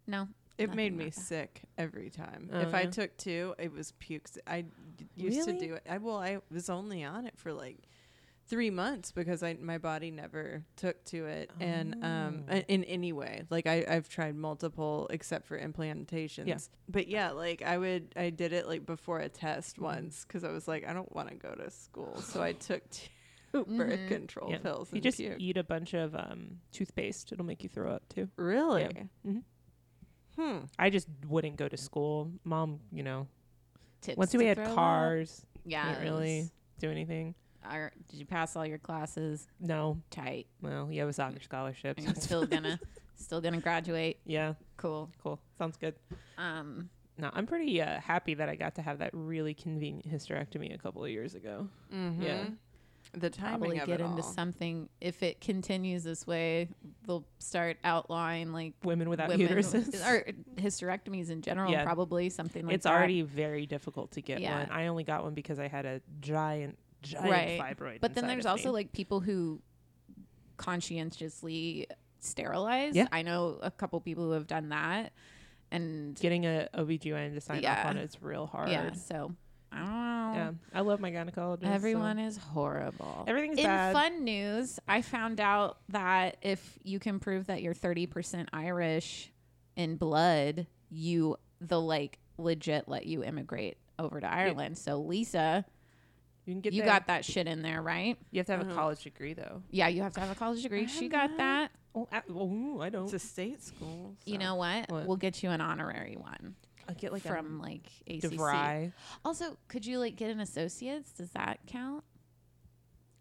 no 0.08 0.28
It 0.58 0.68
Nothing 0.68 0.76
made 0.76 0.98
me 0.98 1.04
like 1.06 1.16
that. 1.16 1.22
sick 1.22 1.62
every 1.78 2.10
time. 2.10 2.50
Oh, 2.54 2.62
if 2.62 2.74
I 2.74 2.82
yeah? 2.84 2.90
took 2.90 3.18
two, 3.18 3.54
it 3.60 3.72
was 3.74 3.92
pukes. 4.00 4.38
I 4.48 4.62
d- 4.62 4.70
used 5.16 5.48
Really? 5.48 5.60
to 5.60 5.68
do 5.68 5.74
it. 5.76 5.84
I 5.90 5.98
well, 5.98 6.18
I 6.18 6.38
was 6.50 6.70
only 6.70 7.04
on 7.04 7.26
it 7.26 7.34
for 7.38 7.52
like 7.52 7.80
three 8.48 8.70
months 8.70 9.12
because 9.12 9.42
I 9.44 9.54
my 9.56 9.78
body 9.78 10.12
never 10.12 10.64
took 10.76 11.04
to 11.06 11.26
it, 11.26 11.50
and 11.60 12.04
um, 12.04 12.46
Oh. 12.50 12.58
in 12.68 12.84
any 12.84 13.12
way, 13.14 13.44
like 13.50 13.66
I 13.68 13.86
I've 13.88 14.08
tried 14.10 14.36
multiple 14.36 15.08
except 15.10 15.48
for 15.48 15.58
implantations. 15.60 16.48
Yeah. 16.48 16.58
But 16.88 17.08
yeah, 17.08 17.32
like 17.32 17.62
I 17.64 17.78
would 17.78 18.14
I 18.16 18.30
did 18.30 18.54
it 18.54 18.68
like 18.68 18.86
before 18.86 19.20
a 19.20 19.30
test 19.30 19.78
Mhm. 19.78 19.84
once 19.84 20.26
because 20.26 20.44
I 20.44 20.52
was 20.52 20.68
like 20.68 20.88
I 20.88 20.94
don't 20.94 21.14
want 21.16 21.30
to 21.30 21.36
go 21.36 21.54
to 21.56 21.70
school, 21.72 22.16
so 22.22 22.42
I 22.44 22.52
took 22.54 22.84
two 22.90 23.08
birth 23.66 24.00
Mhm. 24.00 24.08
control 24.10 24.52
Yeah. 24.52 24.58
pills. 24.60 24.92
you 24.92 24.98
and 24.98 25.04
just 25.04 25.20
puked. 25.20 25.38
eat 25.40 25.58
a 25.58 25.64
bunch 25.64 25.94
of 25.94 26.14
um, 26.16 26.60
toothpaste; 26.72 27.32
it'll 27.32 27.46
make 27.46 27.64
you 27.64 27.70
throw 27.70 27.92
up 27.92 28.08
too. 28.10 28.30
really. 28.38 29.08
Mhm. 29.26 29.44
Hmm. 30.38 30.58
I 30.78 30.90
just 30.90 31.08
wouldn't 31.28 31.56
go 31.56 31.68
to 31.70 31.78
school. 31.78 32.30
Mom, 32.44 32.82
you 32.92 33.04
know, 33.04 33.28
Tips 34.02 34.18
once 34.18 34.34
we 34.36 34.46
had 34.46 34.58
throw 34.58 34.66
up. 34.66 34.76
cars, 34.76 35.46
yeah 35.66 35.88
didn't 35.94 36.04
really 36.04 36.50
do 36.80 36.92
anything. 36.92 37.34
Are, 37.70 37.92
did 38.10 38.20
you 38.20 38.26
pass 38.26 38.56
all 38.56 38.66
your 38.66 38.78
classes 38.78 39.48
No, 39.60 39.98
tight 40.10 40.48
well, 40.62 40.92
you 40.92 41.00
have 41.02 41.10
a 41.10 41.14
soccer 41.14 41.42
scholarship. 41.42 41.98
are 42.00 42.02
so 42.02 42.08
you 42.10 42.16
still 42.16 42.46
gonna 42.46 42.80
still 43.16 43.42
gonna 43.42 43.62
graduate 43.62 44.20
yeah, 44.26 44.54
cool 44.78 45.10
cool. 45.24 45.40
Sounds 45.58 45.78
good. 45.78 45.96
um 46.38 46.90
No, 47.18 47.30
I'm 47.34 47.46
pretty 47.48 47.82
uh, 47.82 48.00
happy 48.00 48.34
that 48.36 48.50
I 48.50 48.56
got 48.56 48.76
to 48.76 48.82
have 48.82 49.00
that 49.00 49.12
really 49.14 49.54
convenient 49.54 50.10
hysterectomy 50.12 50.74
a 50.76 50.78
couple 50.78 51.04
of 51.04 51.10
years 51.10 51.34
ago. 51.36 51.68
Mm-hmm. 51.94 52.22
Yeah. 52.22 52.44
The 53.14 53.30
timing 53.30 53.60
probably 53.60 53.80
of 53.80 53.86
get 53.88 54.02
it 54.02 54.04
into 54.04 54.18
all. 54.24 54.24
something. 54.24 54.90
If 55.00 55.24
it 55.24 55.40
continues 55.40 56.04
this 56.04 56.28
way, 56.28 56.68
they'll 57.08 57.24
start 57.40 57.78
outlawing 57.86 58.52
like 58.52 58.74
Women 58.84 59.10
without 59.10 59.30
women 59.30 59.48
uteruses. 59.48 60.06
or 60.12 60.26
hysterectomies 60.58 61.30
in 61.30 61.42
general. 61.42 61.72
Yeah. 61.72 61.84
Probably 61.86 62.30
something 62.30 62.64
like 62.64 62.72
that. 62.72 62.76
it's 62.76 62.84
that. 62.84 62.94
already 62.94 63.22
very 63.22 63.66
difficult 63.68 64.12
to 64.14 64.22
get 64.22 64.42
Yeah. 64.42 64.60
one. 64.60 64.70
I 64.72 64.88
only 64.88 65.04
got 65.06 65.24
one 65.24 65.34
because 65.34 65.60
I 65.60 65.68
had 65.70 65.86
a 65.86 66.02
giant, 66.20 66.78
giant 67.06 67.30
Right. 67.30 67.60
fibroid. 67.60 68.02
But 68.02 68.14
then 68.16 68.28
there's 68.28 68.46
of 68.46 68.52
also 68.52 68.70
me. 68.70 68.74
like 68.74 68.92
people 68.92 69.20
who 69.20 69.62
conscientiously 70.58 71.88
sterilize. 72.20 72.96
Yeah. 72.96 73.08
I 73.12 73.22
know 73.22 73.60
a 73.62 73.72
couple 73.72 74.00
people 74.02 74.26
who 74.26 74.32
have 74.32 74.48
done 74.48 74.70
that. 74.70 75.14
And 75.72 76.16
getting 76.20 76.46
a 76.46 76.70
OBGYN 76.76 77.34
to 77.34 77.42
sign 77.42 77.58
off 77.58 77.64
Yeah. 77.64 77.88
on 77.90 77.98
it's 77.98 78.22
real 78.22 78.46
hard. 78.46 78.70
yeah, 78.70 78.94
so 78.94 79.34
I 79.72 79.78
don't 79.80 79.88
know. 79.90 80.34
Yeah. 80.36 80.52
I 80.74 80.82
love 80.82 81.00
my 81.00 81.12
gynecologist. 81.12 81.64
so- 81.64 81.72
Everyone 81.72 82.20
is 82.20 82.38
horrible. 82.38 83.26
Everything's 83.28 83.58
In 83.58 83.66
bad. 83.66 83.94
fun 83.94 84.24
news, 84.24 84.80
I 84.88 85.02
found 85.02 85.42
out 85.42 85.80
that 85.90 86.38
if 86.42 86.78
you 86.84 87.00
can 87.00 87.20
prove 87.20 87.48
that 87.48 87.62
you're 87.62 87.74
30% 87.74 88.48
Irish 88.54 89.32
in 89.76 89.98
blood, 89.98 90.68
you 90.90 91.38
they'll 91.60 91.86
like 91.86 92.20
legit 92.38 92.88
let 92.88 93.06
you 93.06 93.24
immigrate 93.24 93.78
over 93.98 94.20
to 94.20 94.32
Ireland. 94.32 94.78
So 94.78 95.02
Lisa, 95.02 95.66
you 96.46 96.54
can 96.54 96.62
get 96.62 96.74
you 96.74 96.82
there. 96.84 96.92
got 96.92 97.08
that 97.08 97.26
shit 97.26 97.48
in 97.48 97.62
there, 97.62 97.82
right? 97.82 98.18
You 98.32 98.40
have 98.40 98.46
to 98.48 98.52
have 98.54 98.62
a 98.62 98.66
Uh-huh. 98.66 98.76
college 98.76 99.04
degree 99.04 99.34
though. 99.34 99.64
Yeah, 99.72 99.88
you 99.88 100.02
have 100.04 100.14
to 100.14 100.20
have 100.20 100.32
a 100.32 100.36
college 100.36 100.62
degree. 100.64 100.84
I 100.84 100.86
She 100.88 101.08
got 101.10 101.30
that. 101.38 101.38
that. 101.38 101.72
Oh, 101.96 102.08
I, 102.12 102.22
oh, 102.30 102.82
I 102.82 102.90
don't. 102.90 103.06
It's 103.06 103.14
a 103.14 103.20
state 103.20 103.64
school. 103.64 104.16
You 104.26 104.38
know 104.38 104.56
what? 104.56 104.90
What? 104.92 105.06
We'll 105.08 105.18
get 105.18 105.42
you 105.44 105.50
an 105.50 105.62
honorary 105.62 106.18
one 106.18 106.56
I 106.90 106.94
get 106.94 107.12
like 107.14 107.24
from 107.24 107.60
like 107.60 107.90
a 108.08 108.18
ACC. 108.18 108.32
DeVry. 108.34 108.92
Also, 109.24 109.58
could 109.70 109.86
you 109.86 109.98
like 110.00 110.16
get 110.18 110.30
an 110.30 110.40
associate's? 110.40 111.12
Does 111.14 111.32
that 111.32 111.60
count? 111.68 112.04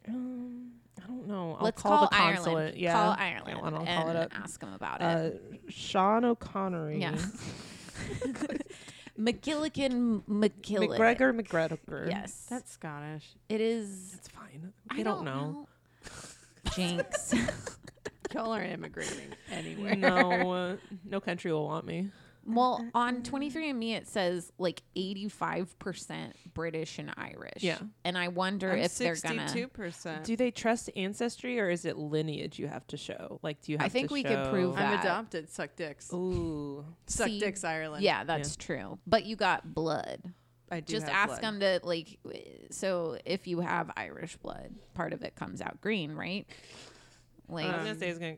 Um, 0.08 0.72
I 1.02 1.06
don't 1.06 1.26
know. 1.26 1.56
I'll 1.58 1.64
Let's 1.64 1.80
call, 1.80 1.98
call, 1.98 2.08
the 2.08 2.16
consulate. 2.16 2.56
Ireland. 2.56 2.76
Yeah, 2.78 2.92
Call 2.92 3.10
Yeah, 3.16 3.24
Ireland 3.24 3.66
and 3.66 3.76
I'll 3.76 3.82
and 3.86 3.88
call 4.02 4.10
it 4.10 4.16
up. 4.16 4.38
ask 4.38 4.60
them 4.60 4.72
about 4.74 5.00
Uh, 5.00 5.30
it. 5.32 5.60
Sean 5.68 6.24
O'Connery. 6.26 7.00
Yeah. 7.00 7.16
McGilligan 9.18 10.22
McGilligan. 10.28 10.98
McGregor 10.98 11.40
McGregor. 11.40 12.08
Yes. 12.08 12.46
That's 12.48 12.72
Scottish. 12.72 13.28
it 13.48 13.60
is. 13.60 14.10
That's 14.12 14.28
fine. 14.28 14.72
I 14.90 14.96
They 14.96 15.02
don't, 15.02 15.24
know. 15.24 15.68
Jinx. 16.74 17.34
Y'all 18.34 18.52
are 18.52 18.64
immigrating 18.64 19.28
anywhere. 19.52 19.94
no, 19.94 20.52
uh, 20.52 20.76
no 21.04 21.20
country 21.20 21.52
will 21.52 21.66
want 21.66 21.86
me. 21.86 22.10
Well, 22.46 22.84
on 22.94 23.22
23andMe, 23.22 23.94
it 23.96 24.06
says 24.08 24.52
like 24.58 24.82
85% 24.96 26.32
British 26.54 26.98
and 26.98 27.12
Irish. 27.16 27.62
Yeah. 27.62 27.78
And 28.04 28.16
I 28.18 28.28
wonder 28.28 28.70
I'm 28.72 28.78
if 28.78 28.96
they're 28.98 29.14
going 29.16 29.36
to. 29.38 29.42
sixty-two 29.42 29.68
percent. 29.68 30.24
Do 30.24 30.36
they 30.36 30.50
trust 30.50 30.90
ancestry 30.96 31.58
or 31.60 31.70
is 31.70 31.84
it 31.84 31.96
lineage 31.96 32.58
you 32.58 32.66
have 32.68 32.86
to 32.88 32.96
show? 32.96 33.38
Like, 33.42 33.60
do 33.62 33.72
you 33.72 33.78
have 33.78 33.86
I 33.86 33.88
think 33.88 34.08
to 34.08 34.14
we 34.14 34.22
could 34.22 34.44
show- 34.46 34.50
prove 34.50 34.76
I'm 34.76 34.98
adopted. 35.00 35.50
Suck 35.50 35.76
dicks. 35.76 36.12
Ooh. 36.12 36.84
Suck 37.06 37.28
See, 37.28 37.40
dicks, 37.40 37.64
Ireland. 37.64 38.02
Yeah, 38.04 38.24
that's 38.24 38.56
true. 38.56 38.98
But 39.06 39.24
you 39.24 39.36
got 39.36 39.74
blood. 39.74 40.22
I 40.70 40.80
do. 40.80 40.92
Just 40.94 41.06
have 41.08 41.30
ask 41.30 41.40
blood. 41.40 41.42
them 41.42 41.60
to 41.60 41.80
like. 41.86 42.18
w- 42.24 42.42
So 42.70 43.18
if 43.24 43.46
you 43.46 43.60
have 43.60 43.90
Irish 43.96 44.36
blood, 44.38 44.74
part 44.94 45.12
of 45.12 45.22
it 45.22 45.36
comes 45.36 45.60
out 45.60 45.80
green, 45.80 46.12
right? 46.12 46.46
Like 47.48 47.66
I 47.66 47.68
was 47.68 47.76
Um, 47.80 47.84
gonna 47.84 47.98
say 47.98 48.08
it's 48.08 48.18
gonna 48.18 48.36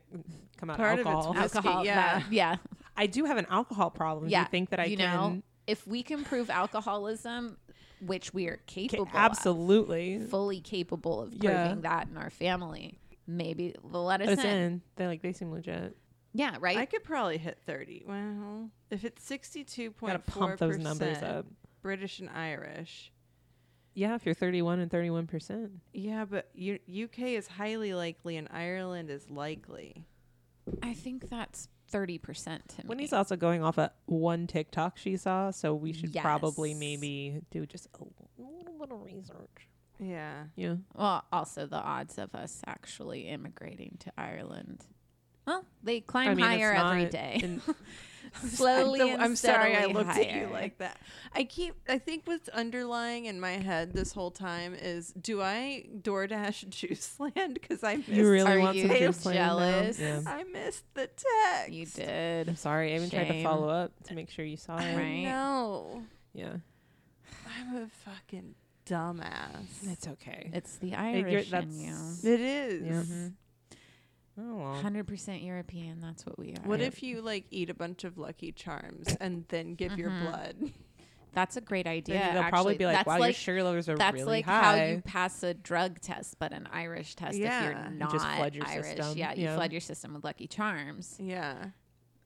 come 0.57 0.69
out 0.69 0.77
part 0.77 0.93
of 0.99 0.99
it's 0.99 1.07
alcohol. 1.07 1.33
whiskey, 1.33 1.57
alcohol. 1.57 1.85
yeah. 1.85 2.19
that- 2.19 2.31
yeah. 2.31 2.55
I 2.97 3.05
do 3.07 3.25
have 3.25 3.37
an 3.37 3.45
alcohol 3.49 3.89
problem. 3.91 4.25
Do 4.25 4.31
Yeah, 4.31 4.41
you 4.41 4.47
think 4.47 4.69
that 4.71 4.79
I 4.79 4.85
you 4.85 4.97
can? 4.97 5.13
know, 5.15 5.41
if 5.67 5.85
we 5.87 6.01
can 6.03 6.23
prove 6.23 6.49
alcoholism, 6.49 7.57
which 8.01 8.33
we 8.33 8.47
are 8.47 8.59
ca- 8.69 8.87
capable, 8.87 9.03
of, 9.03 9.15
absolutely. 9.15 10.19
fully 10.21 10.59
capable 10.61 11.21
of 11.21 11.33
Yeah. 11.33 11.65
proving 11.67 11.81
that 11.83 12.07
in 12.09 12.17
our 12.17 12.29
family, 12.29 12.99
maybe 13.27 13.75
they'll 13.91 14.03
let 14.03 14.21
us 14.21 14.27
Let 14.27 14.39
us 14.39 14.45
in. 14.45 14.57
in. 14.57 14.81
They 14.95 15.07
like 15.07 15.21
they 15.21 15.33
seem 15.33 15.51
legit. 15.51 15.95
Yeah, 16.33 16.57
right. 16.59 16.77
I 16.77 16.85
could 16.85 17.03
probably 17.03 17.37
hit 17.37 17.57
thirty. 17.65 18.03
Well, 18.07 18.69
if 18.91 19.03
it's 19.03 19.23
sixty-two 19.23 19.91
Gotta 19.99 20.19
point 20.19 20.25
four 20.31 20.47
pump 20.49 20.59
those 20.59 20.77
numbers 20.77 21.15
percent 21.17 21.23
up. 21.37 21.45
British 21.81 22.19
and 22.19 22.29
Irish. 22.29 23.11
Yeah, 23.93 24.13
if 24.13 24.25
you're 24.27 24.35
31 24.35 24.79
and 24.79 24.91
31 24.91 25.25
percent. 25.25 25.71
Yeah, 25.91 26.25
but 26.25 26.49
U- 26.53 26.77
UK 27.05 27.19
is 27.33 27.47
highly 27.47 27.95
likely 27.95 28.37
and 28.37 28.47
Ireland 28.51 29.09
is 29.09 29.27
likely. 29.31 30.05
I 30.83 30.93
think 30.93 31.29
that's 31.29 31.67
thirty 31.87 32.17
percent 32.17 32.67
to 32.69 32.87
me. 32.87 33.07
Also 33.11 33.35
going 33.35 33.63
off 33.63 33.77
at 33.79 33.95
one 34.05 34.47
TikTok 34.47 34.97
she 34.97 35.17
saw, 35.17 35.51
so 35.51 35.73
we 35.73 35.93
should 35.93 36.13
probably 36.13 36.73
maybe 36.73 37.41
do 37.51 37.65
just 37.65 37.87
a 37.99 38.03
little 38.37 38.73
bit 38.79 38.91
of 38.91 39.03
research. 39.03 39.67
Yeah. 39.99 40.43
Yeah. 40.55 40.75
well, 40.93 41.23
also 41.31 41.65
the 41.65 41.77
odds 41.77 42.17
of 42.17 42.35
us 42.35 42.61
actually 42.67 43.27
immigrating 43.27 43.97
to 44.01 44.11
Ireland. 44.17 44.85
Well, 45.47 45.65
they 45.81 46.01
climb 46.01 46.29
I 46.31 46.33
mean, 46.35 46.45
higher 46.45 46.73
it's 46.73 46.81
every 46.83 47.03
not 47.03 47.11
day. 47.11 47.39
in- 47.41 47.61
Slowly 48.49 49.01
I'm, 49.01 49.07
and 49.13 49.21
I'm 49.23 49.35
sorry 49.35 49.71
I 49.73 49.77
steadily 49.79 49.93
looked 49.93 50.17
at 50.17 50.31
you 50.35 50.47
like 50.51 50.77
that. 50.77 50.99
I 51.33 51.43
keep 51.45 51.73
I 51.89 51.97
think 51.97 52.23
what's 52.25 52.49
underlying 52.49 53.25
in 53.25 53.39
my 53.39 53.53
head 53.53 53.93
this 53.93 54.11
whole 54.11 54.29
time 54.29 54.75
is 54.75 55.11
do 55.19 55.41
I 55.41 55.87
DoorDash 56.01 56.67
Juiceland 56.69 57.53
because 57.55 57.83
I 57.83 57.95
missed 57.95 58.09
you 58.09 58.29
really 58.29 58.51
Are 58.51 58.59
want 58.59 58.77
some 58.77 58.91
you 58.91 58.97
juice 58.99 59.25
land 59.25 59.37
jealous? 59.37 59.99
Yeah. 59.99 60.21
I 60.27 60.43
missed 60.43 60.83
the 60.93 61.07
text. 61.07 61.71
You 61.71 61.85
did. 61.87 62.49
I'm 62.49 62.55
sorry. 62.57 62.93
I 62.93 62.97
even 62.97 63.09
tried 63.09 63.29
to 63.29 63.41
follow 63.43 63.69
up 63.69 63.91
to 64.03 64.13
make 64.13 64.29
sure 64.29 64.45
you 64.45 64.57
saw 64.57 64.77
it. 64.77 64.95
Right. 64.95 65.23
know. 65.23 66.03
Yeah. 66.33 66.57
I'm 67.57 67.75
a 67.77 67.87
fucking 68.05 68.53
dumbass. 68.85 69.65
It's 69.83 70.07
okay. 70.07 70.51
It's 70.53 70.75
the 70.75 70.89
you're- 70.89 70.97
Irish 70.97 71.51
in 71.53 71.79
you. 71.79 71.95
It 72.23 72.39
is. 72.41 72.83
Yeah. 72.85 73.15
Mhm. 73.15 73.31
Oh, 74.39 74.55
well. 74.55 74.73
Hundred 74.75 75.07
percent 75.07 75.41
European. 75.41 75.99
That's 75.99 76.25
what 76.25 76.37
we 76.37 76.53
are. 76.53 76.61
What 76.67 76.79
Yeah. 76.79 76.85
if 76.87 77.01
you 77.01 77.21
like 77.21 77.45
eat 77.49 77.69
a 77.69 77.73
bunch 77.73 78.03
of 78.03 78.17
Lucky 78.17 78.51
Charms 78.51 79.15
and 79.19 79.45
then 79.49 79.73
give 79.75 79.97
your 79.97 80.09
Mhm. 80.11 80.21
blood? 80.29 80.73
That's 81.33 81.55
a 81.57 81.61
great 81.61 81.85
idea. 81.87 82.15
Then 82.19 82.33
they'll 82.35 82.43
probably 82.49 82.73
actually. 82.73 82.77
be 82.77 82.85
like, 82.85 82.95
that's 82.97 83.07
"Wow, 83.07 83.19
like, 83.19 83.27
your 83.29 83.33
sugar 83.33 83.63
levels 83.63 83.89
are 83.89 83.95
That's 83.97 84.13
really 84.13 84.25
like 84.25 84.45
high." 84.45 84.61
how 84.79 84.83
you 84.85 85.01
pass 85.01 85.43
a 85.43 85.53
drug 85.53 85.99
test, 86.01 86.37
but 86.39 86.51
an 86.51 86.67
Irish 86.71 87.15
test 87.15 87.35
if 87.35 87.41
Yeah. 87.43 87.63
you're 87.63 87.91
You 87.91 87.97
not 87.99 88.11
just 88.11 88.25
flood 88.27 88.55
your 88.55 88.65
Irish. 88.67 88.95
system. 88.95 89.17
Yeah, 89.17 89.33
you 89.33 89.43
Yeah. 89.43 89.55
flood 89.55 89.71
your 89.71 89.81
system 89.81 90.13
with 90.15 90.23
Lucky 90.23 90.47
Charms 90.47 91.17
Yeah. 91.19 91.69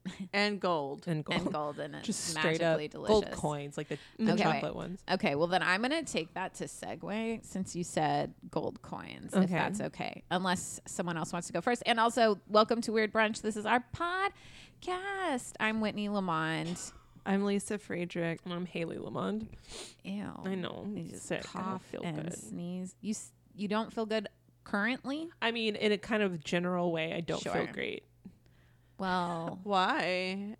and 0.32 0.60
gold. 0.60 1.04
and 1.06 1.24
gold. 1.24 1.40
and 1.40 1.52
gold, 1.52 1.78
and 1.78 1.94
it's 1.94 2.06
just 2.06 2.24
straight 2.28 2.60
up 2.62 2.78
magically 2.78 2.88
delicious. 2.88 3.12
gold 3.24 3.30
coins, 3.32 3.76
like 3.76 3.88
the, 3.88 3.98
the 4.18 4.32
Okay. 4.32 4.42
chocolate 4.42 4.74
ones. 4.74 5.00
Okay, 5.10 5.34
well 5.34 5.46
then 5.46 5.62
I'm 5.62 5.82
gonna 5.82 6.02
take 6.02 6.34
that 6.34 6.54
to 6.54 6.64
segue 6.64 7.44
since 7.44 7.76
you 7.76 7.84
said 7.84 8.34
gold 8.50 8.82
coins, 8.82 9.32
okay. 9.34 9.44
if 9.44 9.50
that's 9.50 9.80
okay. 9.80 10.22
Unless 10.30 10.80
someone 10.86 11.16
else 11.16 11.32
wants 11.32 11.46
to 11.48 11.52
go 11.52 11.60
first. 11.60 11.82
And 11.86 12.00
also, 12.00 12.38
welcome 12.48 12.80
to 12.82 12.92
Weird 12.92 13.12
Brunch. 13.12 13.42
This 13.42 13.56
is 13.56 13.64
our 13.66 13.84
podcast. 13.94 15.52
I'm 15.60 15.80
Whitney 15.80 16.08
Lamond. 16.08 16.78
I'm 17.24 17.44
Lisa 17.44 17.78
Friedrich. 17.78 18.40
And 18.44 18.52
I'm 18.52 18.66
Haley 18.66 18.98
Lamond. 18.98 19.46
Ew. 20.02 20.24
I 20.44 20.54
know. 20.56 20.84
You 20.92 21.02
I'm 21.02 21.08
just 21.10 21.26
sick. 21.26 21.44
I 21.54 21.58
cough 21.60 21.84
feel 21.84 22.02
and 22.02 22.24
good. 22.24 22.36
sneeze. 22.36 22.94
You 23.00 23.14
you 23.54 23.68
don't 23.68 23.92
feel 23.92 24.06
good 24.06 24.28
currently? 24.64 25.28
I 25.40 25.50
mean, 25.52 25.76
in 25.76 25.92
a 25.92 25.98
kind 25.98 26.22
of 26.22 26.42
general 26.42 26.90
way, 26.90 27.12
I 27.12 27.20
don't 27.20 27.40
Sure. 27.40 27.52
feel 27.52 27.66
great. 27.66 28.04
Well, 29.02 29.58
Why? 29.64 30.56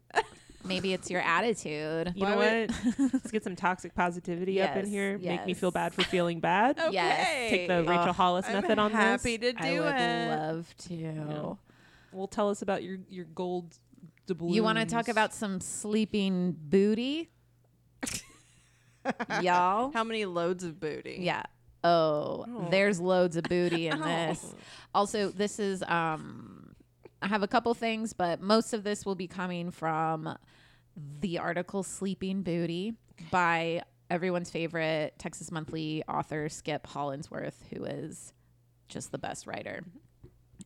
maybe 0.65 0.93
it's 0.93 1.09
your 1.09 1.21
attitude. 1.21 2.13
You 2.17 2.27
know 2.27 2.37
what? 2.37 3.13
Let's 3.13 3.31
get 3.31 3.45
some 3.45 3.55
toxic 3.55 3.95
positivity 3.95 4.61
up 4.61 4.75
in 4.77 4.87
Yes, 4.87 4.89
here. 4.93 5.19
Make 5.19 5.47
me 5.47 5.55
feel 5.55 5.71
bad 5.71 5.95
for 5.95 6.03
feeling 6.03 6.41
bad. 6.41 6.77
Okay. 6.83 6.93
Yes. 6.93 7.51
Take 7.51 7.69
the 7.69 7.83
Rachel 7.85 8.09
Ugh, 8.09 8.15
Hollis 8.17 8.47
I'm 8.49 8.55
method 8.55 8.81
on 8.81 8.91
happy 8.91 9.37
this. 9.37 9.55
to 9.55 9.63
do 9.63 9.65
I 9.65 9.81
would 9.81 9.95
it. 9.95 10.29
love 10.41 10.75
to. 10.89 11.59
Well, 12.11 12.27
tell 12.27 12.51
us 12.51 12.63
about 12.63 12.83
your 12.83 12.99
your 13.09 13.27
gold 13.27 13.79
doubloons. 14.27 14.57
You 14.57 14.65
want 14.65 14.79
to 14.79 14.87
talk 14.87 15.07
about 15.07 15.33
some 15.33 15.61
sleeping 15.61 16.57
booty? 16.59 17.31
Y'all? 19.41 19.93
How 19.93 20.05
many 20.05 20.25
loads 20.25 20.65
of 20.65 20.79
booty? 20.81 21.19
Yeah. 21.21 21.43
Oh, 21.85 22.45
Oh. 22.49 22.69
there's 22.71 23.01
loads 23.01 23.37
of 23.37 23.45
booty 23.45 23.89
in 23.89 23.95
Ow. 24.03 24.05
this. 24.05 24.55
Also, 24.95 25.29
this 25.31 25.59
is 25.59 25.83
um 25.85 26.62
I 27.23 27.29
have 27.29 27.43
a 27.43 27.49
couple 27.49 27.73
things, 27.75 28.13
but 28.13 28.41
most 28.41 28.73
of 28.75 28.83
this 28.85 29.07
will 29.07 29.15
be 29.15 29.29
coming 29.29 29.71
from 29.71 30.37
the 31.21 31.39
article 31.39 31.83
Sleeping 31.83 32.43
Booty 32.43 32.95
by 33.31 33.83
everyone's 34.11 34.51
favorite 34.51 35.15
Texas 35.19 35.51
Monthly 35.51 36.03
author 36.09 36.49
Skip 36.49 36.87
Hollandsworth, 36.87 37.63
who 37.73 37.85
is 37.85 38.33
just 38.89 39.11
the 39.13 39.19
best 39.19 39.47
writer. 39.47 39.85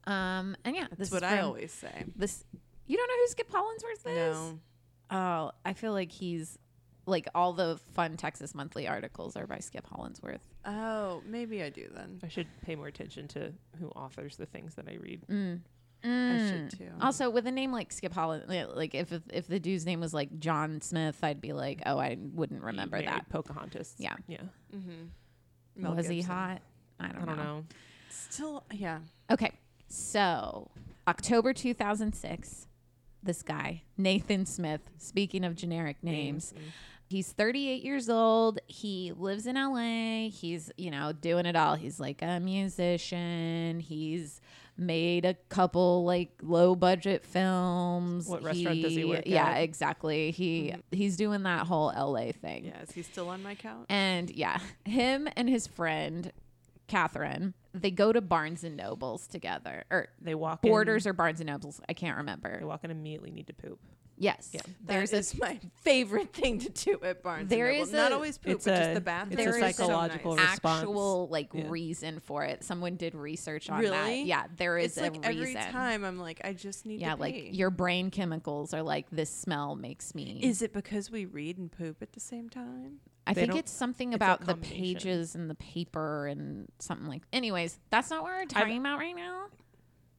Um 0.06 0.56
and 0.64 0.74
yeah, 0.76 0.86
this 0.96 1.10
That's 1.10 1.12
what 1.12 1.22
is 1.22 1.30
I 1.32 1.36
from- 1.38 1.46
always 1.46 1.72
say. 1.72 2.04
this 2.16 2.44
you 2.86 2.96
don't 2.96 3.08
know 3.08 3.14
who 3.22 3.26
Skip 3.28 3.50
Hollandsworth 3.52 4.06
is? 4.06 4.36
No. 4.36 4.58
Oh, 5.10 5.52
I 5.64 5.72
feel 5.74 5.92
like 5.92 6.10
he's 6.12 6.58
like 7.06 7.28
all 7.34 7.52
the 7.52 7.78
fun 7.94 8.16
Texas 8.16 8.54
Monthly 8.54 8.88
articles 8.88 9.36
are 9.36 9.46
by 9.46 9.58
Skip 9.58 9.86
Hollandsworth. 9.86 10.42
Oh, 10.64 11.22
maybe 11.26 11.62
I 11.62 11.68
do 11.70 11.88
then. 11.94 12.18
I 12.22 12.28
should 12.28 12.48
pay 12.64 12.74
more 12.74 12.88
attention 12.88 13.28
to 13.28 13.52
who 13.78 13.88
authors 13.90 14.36
the 14.36 14.46
things 14.46 14.74
that 14.74 14.86
I 14.88 14.94
read. 14.96 15.22
Mm. 15.30 15.60
I 16.04 16.08
Mm. 16.08 16.70
should 16.70 16.78
too. 16.78 16.90
Also, 17.00 17.30
with 17.30 17.46
a 17.46 17.50
name 17.50 17.72
like 17.72 17.92
Skip 17.92 18.12
Holland, 18.12 18.44
like 18.74 18.94
if 18.94 19.12
if- 19.12 19.28
if 19.32 19.46
the 19.48 19.58
dude's 19.58 19.84
name 19.86 20.00
was 20.00 20.14
like 20.14 20.38
John 20.38 20.80
Smith, 20.80 21.18
I'd 21.24 21.40
be 21.40 21.52
like, 21.52 21.82
oh, 21.86 21.98
I 21.98 22.16
wouldn't 22.20 22.62
remember 22.62 23.00
that. 23.02 23.28
Pocahontas. 23.28 23.94
Yeah. 23.98 24.14
Yeah. 24.28 24.42
mm-hmm. 24.74 25.94
Was 25.94 26.08
he 26.08 26.22
hot? 26.22 26.62
I 27.00 27.08
don't, 27.08 27.22
I 27.22 27.24
don't 27.26 27.36
know. 27.36 27.42
know. 27.44 27.64
Still, 28.08 28.64
yeah. 28.72 29.00
Okay. 29.30 29.52
So, 29.88 30.70
October 31.06 31.52
2006, 31.52 32.66
this 33.22 33.42
guy, 33.42 33.82
Nathan 33.96 34.46
Smith, 34.46 34.80
speaking 34.98 35.44
of 35.44 35.54
generic 35.54 36.02
names, 36.02 36.54
he's 37.08 37.32
38 37.32 37.82
years 37.84 38.08
old. 38.08 38.58
He 38.66 39.12
lives 39.16 39.46
in 39.46 39.56
LA. 39.56 40.30
He's, 40.30 40.70
you 40.78 40.90
know, 40.90 41.12
doing 41.12 41.44
it 41.46 41.56
all. 41.56 41.74
He's 41.74 42.00
like 42.00 42.22
a 42.22 42.40
musician. 42.40 43.80
He's 43.80 44.40
made 44.78 45.24
a 45.24 45.34
couple 45.48 46.04
like 46.04 46.30
low 46.42 46.74
budget 46.74 47.24
films. 47.24 48.26
What 48.26 48.42
restaurant 48.42 48.82
does 48.82 48.92
he 48.92 49.04
work 49.04 49.22
Yeah, 49.26 49.48
at? 49.48 49.62
exactly. 49.62 50.30
He 50.30 50.68
mm-hmm. 50.70 50.80
he's 50.90 51.16
doing 51.16 51.42
that 51.44 51.66
whole 51.66 51.92
LA 51.96 52.32
thing. 52.32 52.66
Yeah. 52.66 52.82
Is 52.82 52.92
he 52.92 53.02
still 53.02 53.28
on 53.28 53.42
my 53.42 53.54
couch? 53.54 53.86
And 53.88 54.30
yeah, 54.30 54.58
him 54.84 55.28
and 55.36 55.48
his 55.48 55.66
friend 55.66 56.32
Catherine, 56.88 57.54
they 57.74 57.90
go 57.90 58.12
to 58.12 58.20
Barnes 58.20 58.62
and 58.62 58.76
Nobles 58.76 59.26
together, 59.26 59.84
or 59.90 60.08
They 60.20 60.34
walk 60.34 60.62
Borders 60.62 61.04
In, 61.06 61.10
or 61.10 61.12
Barnes 61.14 61.40
and 61.40 61.48
Nobles. 61.48 61.80
I 61.88 61.94
can't 61.94 62.16
remember. 62.18 62.58
they 62.58 62.64
walk 62.64 62.84
in 62.84 62.90
immediately 62.90 63.30
need 63.30 63.48
to 63.48 63.52
poop. 63.52 63.80
Yes, 64.18 64.50
Yeah. 64.52 64.60
there's 64.84 65.10
There's 65.10 65.34
a 65.34 65.38
my 65.38 65.60
favorite 65.82 66.32
thing 66.32 66.58
to 66.60 66.70
do 66.70 66.98
at 67.02 67.22
Barnes. 67.22 67.48
There 67.50 67.68
and 67.68 67.78
Noble. 67.78 67.88
is 67.88 67.92
not 67.92 68.12
always 68.12 68.38
poop, 68.38 68.54
It's 68.56 68.64
but 68.64 68.76
just 68.76 68.94
the 68.94 69.00
bathroom. 69.00 69.32
it's 69.32 69.40
a 69.40 69.44
There 69.50 69.56
is 69.58 69.62
a 69.62 69.76
psychological 69.76 70.36
nice. 70.36 70.50
response. 70.52 70.80
actual 70.82 71.28
like 71.28 71.50
Yeah. 71.52 71.64
reason 71.68 72.20
for 72.20 72.44
it. 72.44 72.64
Someone 72.64 72.96
did 72.96 73.14
research 73.14 73.68
on 73.68 73.82
that. 73.82 74.16
Yeah, 74.24 74.46
there 74.56 74.78
is 74.78 74.96
It's 74.96 75.00
like 75.00 75.16
a 75.24 75.28
reason. 75.28 75.56
every 75.58 75.72
time 75.72 76.04
I'm 76.04 76.18
like, 76.18 76.40
I 76.44 76.52
just 76.54 76.86
need 76.86 77.00
yeah, 77.00 77.14
to 77.14 77.20
like 77.20 77.48
your 77.54 77.70
brain 77.70 78.10
chemicals 78.10 78.72
are 78.74 78.82
like 78.82 79.10
this 79.10 79.30
smell 79.30 79.76
makes 79.76 80.14
me. 80.14 80.40
Is 80.42 80.62
it 80.62 80.72
because 80.72 81.10
we 81.10 81.24
read 81.26 81.58
and 81.58 81.70
poop 81.70 82.00
at 82.02 82.12
the 82.12 82.20
same 82.20 82.48
time? 82.48 83.00
I 83.28 83.34
They 83.34 83.40
think 83.46 83.56
it's 83.56 83.72
something 83.72 84.10
it's 84.12 84.16
about 84.16 84.46
the 84.46 84.54
pages 84.54 85.34
and 85.34 85.50
the 85.50 85.56
paper 85.56 86.26
and 86.28 86.68
something 86.78 87.08
like. 87.08 87.22
Anyways, 87.32 87.78
that's 87.90 88.08
not 88.08 88.22
what 88.22 88.30
we're 88.32 88.44
talking 88.46 88.78
about 88.78 88.98
right 88.98 89.16
now. 89.16 89.46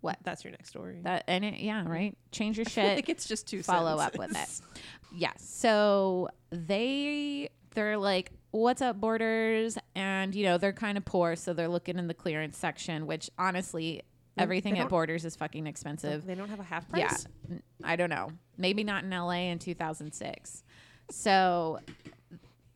What? 0.02 0.18
That's 0.24 0.44
your 0.44 0.52
next 0.52 0.70
story. 0.70 1.00
That 1.04 1.24
and 1.28 1.44
it, 1.44 1.60
yeah, 1.60 1.82
mm-hmm. 1.82 1.92
right. 1.92 2.18
Change 2.32 2.58
your 2.58 2.66
shit. 2.70 2.96
like 2.96 3.10
it's 3.10 3.28
just 3.28 3.48
two. 3.48 3.64
follow 3.64 3.98
up 3.98 4.18
with 4.18 4.32
it. 4.32 4.36
sentences. 4.36 4.62
Yeah. 5.16 5.32
So 5.38 6.28
they 6.52 7.50
they're 7.74 7.98
like, 7.98 8.32
"What's 8.52 8.82
up, 8.82 9.00
Borders?" 9.00 9.78
And 9.96 10.36
you 10.36 10.44
know 10.44 10.58
they're 10.58 10.74
kind 10.74 10.98
of 10.98 11.06
poor, 11.06 11.38
so 11.38 11.54
they're 11.54 11.70
looking 11.70 11.98
in 11.98 12.08
the 12.08 12.14
clearance 12.14 12.58
section. 12.58 13.08
Which 13.08 13.30
honestly, 13.40 14.02
everything 14.38 14.78
at 14.78 14.90
Borders 14.90 15.24
is 15.24 15.36
fucking 15.38 15.66
expensive. 15.66 16.26
they 16.26 16.36
don't 16.36 16.50
have 16.50 16.60
a 16.60 16.64
half 16.64 16.90
price. 16.90 17.26
Yeah, 17.50 17.58
I 17.84 17.96
don't 17.96 18.10
know. 18.10 18.32
Maybe 18.58 18.84
not 18.84 19.06
in 19.06 19.10
LA 19.12 19.50
in 19.50 19.60
2006. 19.60 20.64
So 21.10 21.80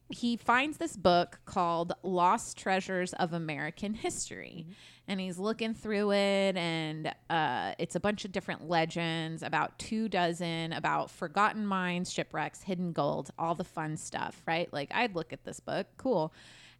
he 0.10 0.38
finds 0.38 0.78
this 0.78 0.96
book 0.96 1.40
called 1.46 1.94
Lost 2.04 2.58
Treasures 2.58 3.14
of 3.14 3.34
American 3.34 3.94
History. 3.94 4.66
Mm-hmm. 4.66 4.72
And 5.08 5.20
he's 5.20 5.38
looking 5.38 5.74
through 5.74 6.14
it, 6.14 6.56
and 6.56 7.14
uh, 7.30 7.74
it's 7.80 7.96
a 7.96 8.00
bunch 8.00 8.24
of 8.24 8.32
different 8.32 8.70
legends, 8.70 9.44
about 9.44 9.78
two 9.78 10.08
dozen, 10.08 10.72
about 10.72 11.10
forgotten 11.10 11.66
mines, 11.66 12.14
shipwrecks, 12.14 12.62
hidden 12.64 12.94
gold, 12.94 13.32
all 13.38 13.56
the 13.56 13.64
fun 13.66 13.98
stuff, 13.98 14.42
right? 14.48 14.72
Like, 14.72 14.90
I'd 14.94 15.16
look 15.16 15.34
at 15.34 15.44
this 15.44 15.60
book. 15.60 15.88
Cool. 15.98 16.34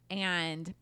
And 0.08 0.72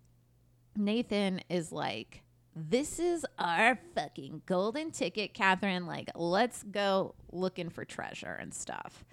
Nathan 0.76 1.40
is 1.48 1.72
like, 1.72 2.22
this 2.55 2.98
is 2.98 3.24
our 3.38 3.79
fucking 3.94 4.42
golden 4.46 4.90
ticket, 4.90 5.35
Catherine. 5.35 5.87
Like, 5.87 6.11
let's 6.14 6.62
go 6.62 7.14
looking 7.33 7.70
for 7.70 7.85
treasure 7.85 8.37
and 8.40 8.53
stuff. 8.53 9.05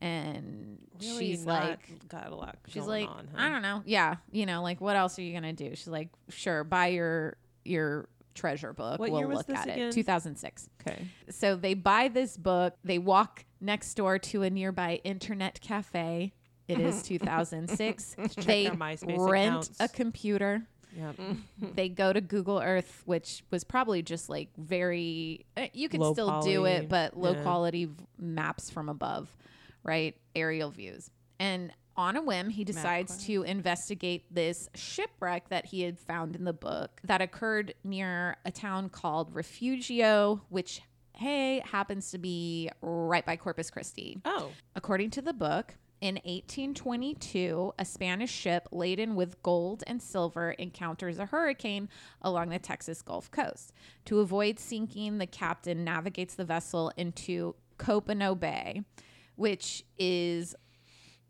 And 0.00 0.78
Really 1.00 1.26
she's 1.30 1.46
like, 1.46 2.08
got 2.08 2.30
a 2.32 2.34
lot. 2.34 2.58
she's 2.66 2.84
going 2.84 3.06
like, 3.06 3.08
on, 3.08 3.28
I 3.36 3.48
don't 3.48 3.62
know. 3.62 3.82
Yeah. 3.86 4.16
You 4.32 4.46
know, 4.46 4.62
like, 4.62 4.80
what 4.80 4.96
else 4.96 5.18
are 5.18 5.22
you 5.22 5.30
going 5.38 5.54
to 5.54 5.68
do? 5.68 5.76
She's 5.76 5.88
like, 5.88 6.08
sure, 6.28 6.64
buy 6.64 6.88
your, 6.88 7.36
your 7.64 8.08
treasure 8.34 8.72
book. 8.72 8.98
What 8.98 9.10
we'll 9.10 9.20
year 9.20 9.28
was 9.28 9.38
look 9.38 9.46
this 9.48 9.58
at 9.58 9.68
again? 9.68 9.88
it. 9.88 9.92
2006. 9.92 10.68
Okay. 10.86 11.06
So 11.30 11.56
they 11.56 11.74
buy 11.74 12.08
this 12.08 12.36
book. 12.36 12.74
They 12.84 12.98
walk 12.98 13.44
next 13.60 13.94
door 13.94 14.18
to 14.18 14.42
a 14.42 14.50
nearby 14.50 15.00
internet 15.04 15.60
cafe. 15.60 16.32
It 16.68 16.80
is 16.80 17.02
2006. 17.04 18.16
they 18.46 18.70
rent 18.70 19.48
accounts. 19.70 19.70
a 19.80 19.88
computer 19.88 20.62
Yeah. 20.96 21.12
they 21.74 21.88
go 21.88 22.12
to 22.12 22.20
Google 22.20 22.58
Earth, 22.60 23.02
which 23.04 23.44
was 23.50 23.64
probably 23.64 24.02
just 24.02 24.28
like 24.30 24.48
very. 24.56 25.44
uh, 25.56 25.66
You 25.72 25.88
can 25.88 26.00
Low 26.00 26.12
still 26.12 26.40
do 26.42 26.64
it, 26.64 26.88
but 26.88 27.16
low 27.16 27.32
yeah. 27.32 27.42
quality 27.42 27.84
v- 27.86 27.94
maps 28.18 28.70
from 28.70 28.88
above, 28.88 29.34
right? 29.84 30.16
Aerial 30.34 30.70
views. 30.70 31.10
And 31.38 31.72
on 31.96 32.16
a 32.16 32.22
whim, 32.22 32.48
he 32.50 32.64
decides 32.64 33.24
to 33.26 33.42
investigate 33.42 34.24
this 34.30 34.68
shipwreck 34.74 35.48
that 35.50 35.66
he 35.66 35.82
had 35.82 35.98
found 35.98 36.34
in 36.36 36.44
the 36.44 36.52
book 36.52 37.00
that 37.04 37.20
occurred 37.20 37.74
near 37.84 38.36
a 38.44 38.50
town 38.50 38.88
called 38.88 39.34
Refugio, 39.34 40.42
which, 40.48 40.80
hey, 41.14 41.62
happens 41.64 42.10
to 42.10 42.18
be 42.18 42.70
right 42.80 43.24
by 43.24 43.36
Corpus 43.36 43.70
Christi. 43.70 44.20
Oh. 44.24 44.50
According 44.74 45.10
to 45.10 45.22
the 45.22 45.32
book, 45.32 45.74
in 46.02 46.16
1822, 46.16 47.74
a 47.78 47.84
Spanish 47.84 48.32
ship 48.32 48.66
laden 48.72 49.14
with 49.14 49.40
gold 49.44 49.84
and 49.86 50.02
silver 50.02 50.50
encounters 50.50 51.16
a 51.20 51.26
hurricane 51.26 51.88
along 52.20 52.48
the 52.48 52.58
Texas 52.58 53.02
Gulf 53.02 53.30
Coast. 53.30 53.72
To 54.06 54.18
avoid 54.18 54.58
sinking, 54.58 55.18
the 55.18 55.28
captain 55.28 55.84
navigates 55.84 56.34
the 56.34 56.44
vessel 56.44 56.90
into 56.96 57.54
Copano 57.78 58.38
Bay, 58.38 58.82
which 59.36 59.84
is 59.96 60.56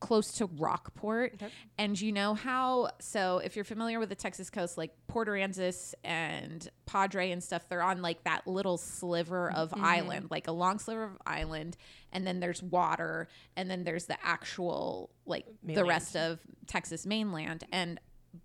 close 0.02 0.32
to 0.32 0.46
Rockport. 0.46 1.40
And 1.78 1.98
you 1.98 2.10
know 2.10 2.34
how, 2.34 2.90
so 2.98 3.38
if 3.38 3.54
you're 3.54 3.64
familiar 3.64 4.00
with 4.00 4.08
the 4.08 4.16
Texas 4.16 4.50
coast, 4.50 4.76
like 4.76 4.90
Port 5.06 5.28
Aransas 5.28 5.94
and 6.02 6.68
Padre 6.86 7.30
and 7.30 7.42
stuff, 7.42 7.68
they're 7.68 7.84
on 7.84 8.02
like 8.02 8.24
that 8.24 8.44
little 8.48 8.78
sliver 8.78 9.52
of 9.52 9.70
mm-hmm. 9.70 9.84
island, 9.84 10.26
like 10.28 10.48
a 10.48 10.52
long 10.52 10.80
sliver 10.80 11.04
of 11.04 11.16
island. 11.24 11.76
And 12.12 12.26
then 12.26 12.40
there's 12.40 12.60
water. 12.60 13.28
And 13.56 13.70
then 13.70 13.84
there's 13.84 14.06
the 14.06 14.16
actual, 14.24 15.10
like 15.24 15.46
the 15.62 15.84
rest 15.84 16.16
of 16.16 16.40
Texas 16.66 17.06
mainland. 17.06 17.62
And 17.70 18.00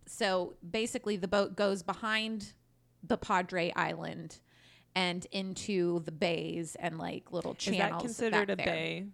so 0.05 0.57
basically 0.69 1.17
the 1.17 1.27
boat 1.27 1.55
goes 1.55 1.81
behind 1.81 2.53
the 3.01 3.17
Padre 3.17 3.73
Island 3.75 4.37
and 4.93 5.25
into 5.31 6.01
the 6.01 6.11
bays 6.11 6.75
and 6.79 6.99
like 6.99 7.31
little 7.31 7.55
channels. 7.55 8.03
Is 8.03 8.17
that 8.17 8.29
considered 8.29 8.47
back 8.47 8.49
a 8.49 8.55
there 8.57 8.65
bay? 8.65 9.05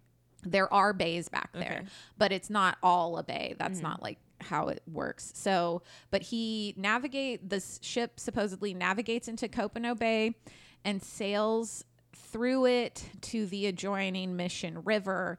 There 0.46 0.72
are 0.74 0.94
bays 0.94 1.30
back 1.30 1.52
there, 1.54 1.80
Okay. 1.82 1.86
but 2.18 2.32
it's 2.32 2.50
not 2.50 2.78
all 2.84 3.18
a 3.18 3.24
bay. 3.24 3.56
That's 3.58 3.76
mm-hmm. 3.76 3.84
not 3.84 4.02
like 4.02 4.18
how 4.42 4.68
it 4.68 4.82
works. 4.92 5.32
So, 5.36 5.82
but 6.12 6.22
he 6.22 6.74
navigate 6.78 7.50
this 7.50 7.80
ship 7.82 8.20
supposedly 8.20 8.74
navigates 8.74 9.28
into 9.28 9.48
Copano 9.48 9.98
Bay 9.98 10.36
and 10.84 11.02
sails 11.02 11.86
through 12.16 12.66
it 12.66 13.04
to 13.22 13.46
the 13.46 13.68
adjoining 13.68 14.36
Mission 14.36 14.84
River. 14.84 15.38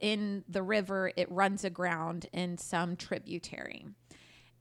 In 0.00 0.44
the 0.48 0.62
river, 0.62 1.12
it 1.16 1.30
runs 1.30 1.64
aground 1.64 2.26
in 2.32 2.58
some 2.58 2.96
tributary. 2.96 3.86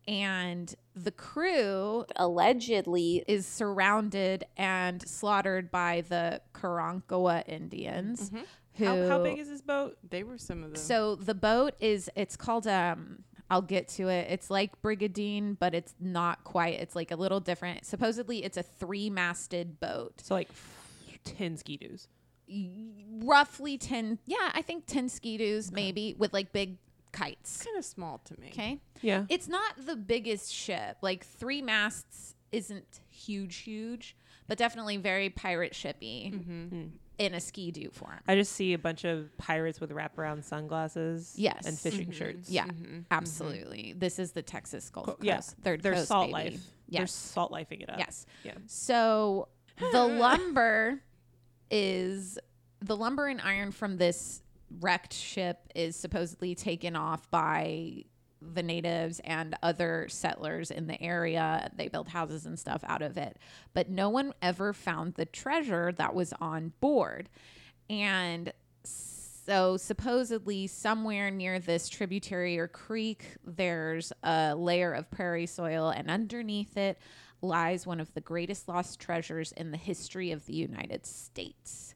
And 0.08 0.74
the 0.96 1.12
crew 1.12 2.06
allegedly 2.16 3.26
is 3.28 3.46
surrounded 3.46 4.46
and 4.56 5.06
slaughtered 5.06 5.70
by 5.70 6.04
the 6.08 6.42
Karankawa 6.54 7.44
Indians. 7.48 8.30
Mm-hmm. 8.30 8.44
Who, 8.78 8.86
How, 8.86 9.08
how 9.08 9.24
big 9.24 9.38
is 9.40 9.50
this 9.50 9.62
boat? 9.62 9.98
They 10.08 10.24
were 10.24 10.38
some 10.38 10.64
of 10.64 10.74
the. 10.74 10.80
so 10.80 11.16
the 11.16 11.34
boat 11.36 11.74
is 11.80 12.10
it's 12.16 12.36
called 12.38 12.68
um 12.68 13.24
I'll 13.50 13.62
get 13.62 13.88
to 13.90 14.10
it. 14.10 14.28
It's 14.30 14.50
like 14.50 14.82
Brigadine, 14.82 15.58
but 15.58 15.74
it's 15.74 15.96
not 16.02 16.44
quite. 16.44 16.80
It's 16.82 16.96
like 16.98 17.12
a 17.12 17.16
little 17.16 17.40
different. 17.40 17.86
Supposedly 17.86 18.44
it's 18.44 18.58
a 18.58 18.64
three-masted 18.64 19.80
boat. 19.80 20.16
So 20.22 20.34
like 20.36 20.50
f- 20.50 21.20
ten 21.24 21.56
ski-doos. 21.56 22.10
Roughly 23.24 23.78
10 23.78 24.20
Yeah, 24.26 24.52
I 24.54 24.62
think 24.62 24.86
10 24.86 25.10
ski-doos 25.10 25.72
maybe 25.72 26.16
with 26.18 26.34
like 26.34 26.52
big 26.54 26.78
kites. 27.12 27.64
kind 27.64 27.78
of 27.78 27.86
small 27.86 28.20
to 28.26 28.40
me. 28.40 28.48
Okay? 28.50 28.80
Yeah. 29.02 29.26
It's 29.30 29.48
not 29.48 29.86
the 29.86 29.96
biggest 29.96 30.54
ship. 30.54 30.98
Like 31.02 31.26
3 31.26 31.62
masts 31.62 32.36
isn't 32.52 33.02
huge 33.10 33.58
huge, 33.58 34.16
but 34.48 34.58
definitely 34.58 34.98
very 34.98 35.30
pirate 35.30 35.74
shippy 35.74 36.34
Mm-hmm. 36.34 36.88
In 37.18 37.34
a 37.34 37.40
ski-doo 37.40 37.90
form. 37.92 38.20
I 38.28 38.36
just 38.36 38.52
see 38.54 38.74
a 38.74 38.78
bunch 38.78 39.04
of 39.04 39.36
pirates 39.38 39.80
with 39.82 39.90
wraparound 39.92 40.44
sunglasses. 40.44 41.34
Yes. 41.36 41.66
And 41.66 41.78
fishing 41.78 42.08
Mhm. 42.10 42.14
shirts. 42.14 42.50
Yeah, 42.50 42.66
Mhm. 42.68 43.06
absolutely. 43.10 43.94
This 43.98 44.20
is 44.20 44.34
the 44.34 44.42
Texas 44.44 44.90
Gulf 44.90 45.06
Co- 45.08 45.14
Coast. 45.14 45.24
yeah. 45.26 45.40
Third 45.64 45.82
They're 45.82 45.94
coast, 45.94 46.08
salt 46.10 46.28
baby. 46.32 46.52
life. 46.52 46.64
They're 46.90 47.08
salt 47.08 47.52
lifing 47.52 47.82
it 47.82 47.90
up. 47.90 47.98
Yes. 48.00 48.26
Yeah. 48.44 48.54
So 48.68 49.48
the 49.80 50.04
lumber 50.08 51.02
is 51.72 52.38
the 52.80 52.96
lumber 52.96 53.28
and 53.28 53.42
iron 53.42 53.72
from 53.72 53.98
this 53.98 54.42
wrecked 54.80 55.14
ship 55.14 55.60
is 55.76 55.96
supposedly 55.96 56.54
taken 56.56 56.96
off 56.96 57.30
by 57.32 58.04
the 58.56 58.64
natives 58.64 59.20
and 59.24 59.56
other 59.62 60.08
settlers 60.10 60.72
in 60.72 60.88
the 60.88 61.02
area. 61.02 61.72
They 61.76 61.88
built 61.88 62.08
houses 62.08 62.46
and 62.46 62.58
stuff 62.58 62.84
out 62.88 63.02
of 63.02 63.18
it. 63.18 63.38
But 63.74 63.90
no 63.90 64.10
one 64.10 64.34
ever 64.42 64.74
found 64.74 65.16
the 65.16 65.26
treasure 65.26 65.92
that 65.94 66.14
was 66.16 66.34
on 66.40 66.74
board. 66.80 67.30
And 67.90 68.52
so 68.84 69.78
supposedly 69.78 70.68
somewhere 70.68 71.32
near 71.32 71.58
this 71.60 71.88
tributary 71.88 72.60
or 72.60 72.68
creek 72.68 73.24
there's 73.46 74.12
a 74.22 74.54
layer 74.54 74.92
of 74.92 75.10
prairie 75.10 75.46
soil 75.46 75.90
and 75.90 76.12
underneath 76.12 76.76
it 76.76 77.00
lies 77.42 77.88
one 77.88 78.00
of 78.00 78.14
the 78.14 78.22
greatest 78.22 78.68
lost 78.68 79.00
treasures 79.00 79.54
in 79.54 79.72
the 79.72 79.78
history 79.78 80.32
of 80.32 80.46
the 80.46 80.56
United 80.56 81.06
States. 81.06 81.96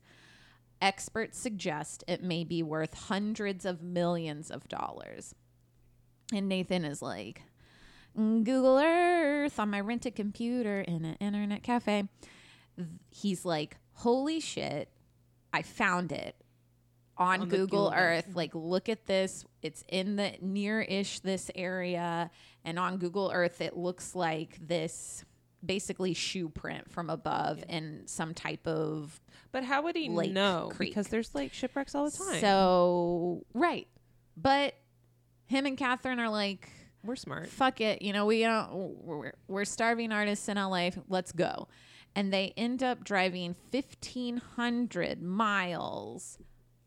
Experts 0.81 1.37
suggest 1.37 2.03
it 2.07 2.23
may 2.23 2.43
be 2.43 2.63
worth 2.63 2.93
hundreds 2.93 3.65
of 3.65 3.83
millions 3.83 4.49
of 4.49 4.67
dollars. 4.67 5.35
And 6.31 6.47
Nathan 6.47 6.85
is 6.85 7.01
like, 7.01 7.41
Google 8.15 8.77
Earth 8.77 9.59
on 9.59 9.69
my 9.69 9.79
rented 9.79 10.15
computer 10.15 10.81
in 10.81 11.05
an 11.05 11.15
internet 11.19 11.63
cafe. 11.63 12.09
He's 13.09 13.45
like, 13.45 13.77
holy 13.93 14.39
shit, 14.39 14.89
I 15.53 15.61
found 15.61 16.11
it 16.11 16.35
on, 17.17 17.41
On 17.41 17.49
Google 17.49 17.67
Google 17.67 17.93
Earth. 17.95 18.31
Like, 18.33 18.51
look 18.53 18.89
at 18.89 19.05
this. 19.05 19.45
It's 19.61 19.83
in 19.87 20.15
the 20.15 20.33
near 20.41 20.81
ish 20.81 21.19
this 21.19 21.51
area. 21.55 22.31
And 22.65 22.79
on 22.79 22.97
Google 22.97 23.31
Earth, 23.33 23.61
it 23.61 23.77
looks 23.77 24.15
like 24.15 24.57
this 24.65 25.23
basically 25.63 26.13
shoe 26.13 26.49
print 26.49 26.89
from 26.89 27.09
above 27.09 27.63
and 27.69 28.09
some 28.09 28.33
type 28.33 28.65
of 28.67 29.19
But 29.51 29.63
how 29.63 29.83
would 29.83 29.95
he 29.95 30.07
know? 30.07 30.71
Creek. 30.73 30.91
Because 30.91 31.07
there's 31.09 31.35
like 31.35 31.53
shipwrecks 31.53 31.93
all 31.93 32.09
the 32.09 32.17
time. 32.17 32.39
So, 32.39 33.45
right. 33.53 33.87
But 34.37 34.73
him 35.51 35.65
and 35.65 35.77
Catherine 35.77 36.19
are 36.19 36.29
like, 36.29 36.69
we're 37.03 37.15
smart. 37.15 37.49
fuck 37.49 37.81
it. 37.81 38.01
You 38.01 38.13
know, 38.13 38.25
we 38.25 38.41
don't, 38.41 38.71
we're, 39.03 39.33
we're 39.47 39.65
starving 39.65 40.11
artists 40.11 40.47
in 40.47 40.57
LA. 40.57 40.91
Let's 41.09 41.31
go. 41.31 41.67
And 42.15 42.33
they 42.33 42.53
end 42.57 42.81
up 42.83 43.03
driving 43.03 43.55
1,500 43.71 45.21
miles 45.21 46.37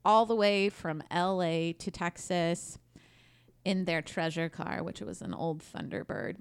all 0.05 0.27
the 0.27 0.35
way 0.35 0.69
from 0.69 1.03
LA 1.13 1.73
to 1.79 1.91
Texas 1.91 2.79
in 3.65 3.85
their 3.85 4.03
treasure 4.03 4.49
car, 4.49 4.83
which 4.83 5.01
was 5.01 5.23
an 5.23 5.35
old 5.35 5.63
Thunderbird. 5.63 6.37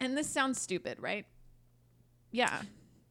And 0.00 0.16
this 0.16 0.28
sounds 0.28 0.60
stupid, 0.60 0.98
right? 1.00 1.26
Yeah. 2.30 2.62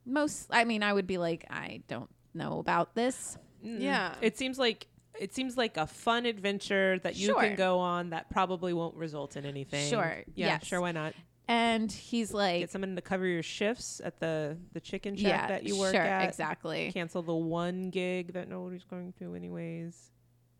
Most, 0.06 0.48
I 0.50 0.64
mean, 0.64 0.82
I 0.84 0.94
would 0.94 1.08
be 1.08 1.18
like, 1.18 1.46
I 1.50 1.82
don't 1.88 2.10
know 2.34 2.60
about 2.60 2.96
this. 2.96 3.38
Mm. 3.64 3.82
Yeah. 3.82 4.16
It 4.22 4.38
seems 4.38 4.58
like 4.58 4.88
it 5.20 5.34
seems 5.34 5.58
like 5.58 5.78
a 5.78 5.86
fun 5.86 6.26
adventure 6.26 7.00
that 7.00 7.16
you 7.16 7.28
Sure. 7.28 7.42
can 7.42 7.56
go 7.56 7.80
on 7.80 8.10
that 8.12 8.30
probably 8.30 8.74
won't 8.74 8.96
result 8.96 9.36
in 9.36 9.46
anything. 9.46 9.90
Sure, 9.90 10.24
Yeah. 10.36 10.48
yes. 10.48 10.66
Sure. 10.66 10.82
Why 10.82 10.92
not? 10.92 11.14
And 11.48 11.92
he's 11.92 12.32
like, 12.34 12.60
Get 12.62 12.72
someone 12.72 12.96
to 12.96 13.02
cover 13.02 13.26
your 13.26 13.42
shifts 13.44 14.00
at 14.04 14.20
the 14.20 14.58
the 14.74 14.80
chicken 14.80 15.16
shack 15.16 15.28
yeah, 15.28 15.48
that 15.48 15.64
you 15.64 15.78
work 15.78 15.94
sure, 15.94 16.02
at. 16.02 16.28
exactly. 16.30 16.92
Cancel 16.94 17.22
the 17.24 17.34
one 17.34 17.90
gig 17.90 18.34
that 18.34 18.48
nobody's 18.48 18.84
going 18.84 19.14
to 19.14 19.34
anyways. 19.36 20.12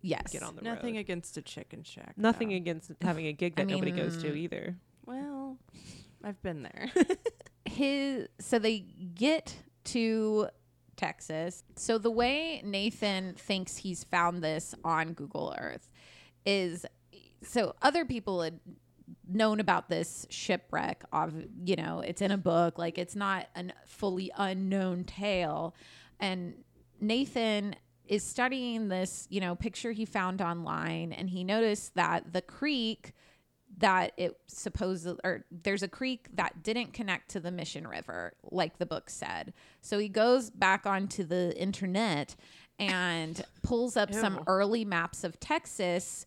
Yes. 0.02 0.32
Get 0.32 0.44
on 0.44 0.56
the 0.56 0.62
Nothing 0.62 0.96
road. 0.96 1.02
against 1.02 1.38
a 1.38 1.42
chicken 1.42 1.84
shack. 1.84 2.14
Nothing 2.18 2.50
though. 2.50 2.56
against 2.56 2.92
having 3.02 3.28
a 3.28 3.34
gig 3.34 3.54
I 3.58 3.64
that 3.64 3.68
nobody 3.72 3.92
goes 3.92 4.18
to 4.24 4.34
either. 4.34 4.78
Well, 5.06 5.58
I've 6.24 6.42
been 6.42 6.64
there. 6.64 6.90
his 7.66 8.28
so 8.40 8.58
they 8.60 8.80
get 8.80 9.56
to 9.86 10.48
Texas. 11.00 11.64
So 11.78 11.98
the 11.98 12.12
way 12.12 12.62
Nathan 12.66 13.34
thinks 13.36 13.78
he's 13.78 14.04
found 14.04 14.44
this 14.44 14.76
on 14.84 15.14
Google 15.14 15.56
Earth 15.58 15.90
is 16.46 16.86
so 17.42 17.74
other 17.82 18.04
people 18.04 18.42
had 18.42 18.60
known 19.26 19.62
about 19.62 19.88
this 19.88 20.28
shipwreck 20.30 21.04
of 21.14 21.34
you 21.64 21.76
know 21.78 22.02
it's 22.02 22.22
in 22.22 22.32
a 22.32 22.38
book 22.38 22.78
like 22.78 22.98
it's 22.98 23.16
not 23.16 23.48
a 23.56 23.64
fully 23.86 24.30
unknown 24.36 25.04
tale 25.06 25.74
and 26.20 26.54
Nathan 27.00 27.76
is 28.06 28.24
studying 28.24 28.90
this 28.90 29.26
you 29.30 29.40
know 29.40 29.56
picture 29.56 29.94
he 29.94 30.06
found 30.06 30.42
online 30.42 31.14
and 31.14 31.30
he 31.30 31.44
noticed 31.44 31.96
that 31.96 32.34
the 32.34 32.42
creek 32.42 33.14
that 33.80 34.14
it 34.18 34.38
supposed 34.48 35.08
or 35.24 35.46
there's 35.52 35.84
a 35.84 35.88
creek 35.88 36.28
that 36.36 36.64
didn't 36.64 36.94
connect 36.94 37.32
to 37.32 37.40
the 37.40 37.52
Mission 37.52 37.88
River, 37.88 38.34
like 38.52 38.78
the 38.78 38.86
book 38.86 39.10
said. 39.10 39.54
So 39.82 40.00
he 40.00 40.08
goes 40.10 40.50
back 40.50 40.86
onto 40.86 41.24
the 41.24 41.54
internet 41.60 42.36
and 42.78 43.42
pulls 43.64 43.98
up 43.98 44.14
some 44.14 44.44
early 44.48 44.86
maps 44.86 45.24
of 45.24 45.40
Texas 45.40 46.26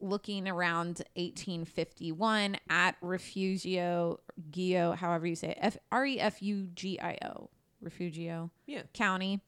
looking 0.00 0.46
around 0.48 1.02
1851 1.16 2.56
at 2.68 2.96
Refugio 3.00 4.20
Gio, 4.50 4.94
however 4.96 5.26
you 5.26 5.36
say 5.36 5.50
it, 5.50 5.58
F 5.60 5.78
R 5.90 6.04
E 6.04 6.20
F 6.20 6.42
U 6.42 6.68
G 6.74 6.98
I 7.00 7.18
O, 7.24 7.48
Refugio 7.80 8.50
Yeah. 8.66 8.82
County. 8.92 9.40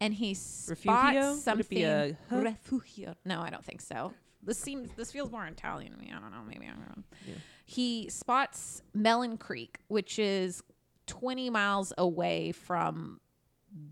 And 0.00 0.14
he 0.14 0.30
Refugio? 0.30 0.74
spots 0.74 1.16
it 1.38 1.42
something. 1.42 1.66
be 1.68 1.82
a 1.84 2.16
huh? 2.30 2.36
Refugio. 2.38 3.14
No, 3.26 3.42
I 3.42 3.50
don't 3.50 3.64
think 3.64 3.82
so. 3.82 4.14
This 4.42 4.58
seems 4.58 4.90
this 4.96 5.12
feels 5.12 5.30
more 5.30 5.44
Italian 5.46 5.92
to 5.92 5.98
me. 5.98 6.12
I 6.14 6.20
don't 6.20 6.30
know. 6.30 6.42
Maybe 6.46 6.66
I'm 6.66 6.80
wrong. 6.80 7.04
Yeah. 7.26 7.34
He 7.64 8.08
spots 8.08 8.82
Melon 8.94 9.36
Creek, 9.36 9.78
which 9.88 10.18
is 10.18 10.62
20 11.06 11.50
miles 11.50 11.92
away 11.98 12.52
from 12.52 13.20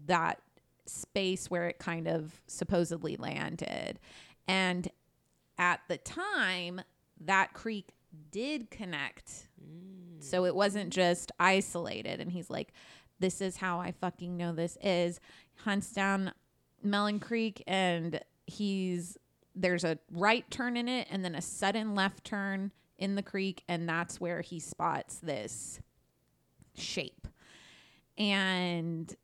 that 0.06 0.40
space 0.86 1.50
where 1.50 1.68
it 1.68 1.78
kind 1.78 2.08
of 2.08 2.40
supposedly 2.46 3.16
landed. 3.16 3.98
And 4.46 4.88
at 5.58 5.80
the 5.88 5.98
time, 5.98 6.80
that 7.20 7.52
creek 7.52 7.90
did 8.30 8.70
connect. 8.70 9.48
So 10.20 10.44
it 10.44 10.54
wasn't 10.54 10.92
just 10.92 11.30
isolated. 11.38 12.20
And 12.20 12.32
he's 12.32 12.50
like, 12.50 12.72
this 13.20 13.40
is 13.40 13.56
how 13.56 13.80
I 13.80 13.92
fucking 13.92 14.36
know 14.36 14.52
this 14.52 14.78
is. 14.82 15.20
Hunts 15.64 15.92
down 15.92 16.32
Melon 16.82 17.20
Creek 17.20 17.62
and 17.66 18.20
he's 18.46 19.16
there's 19.60 19.84
a 19.84 19.98
right 20.10 20.48
turn 20.50 20.76
in 20.76 20.88
it 20.88 21.08
and 21.10 21.24
then 21.24 21.34
a 21.34 21.42
sudden 21.42 21.94
left 21.94 22.24
turn 22.24 22.72
in 22.96 23.14
the 23.14 23.22
creek 23.22 23.62
and 23.68 23.88
that's 23.88 24.20
where 24.20 24.40
he 24.40 24.60
spots 24.60 25.18
this 25.18 25.80
shape. 26.74 27.28
And 28.16 29.14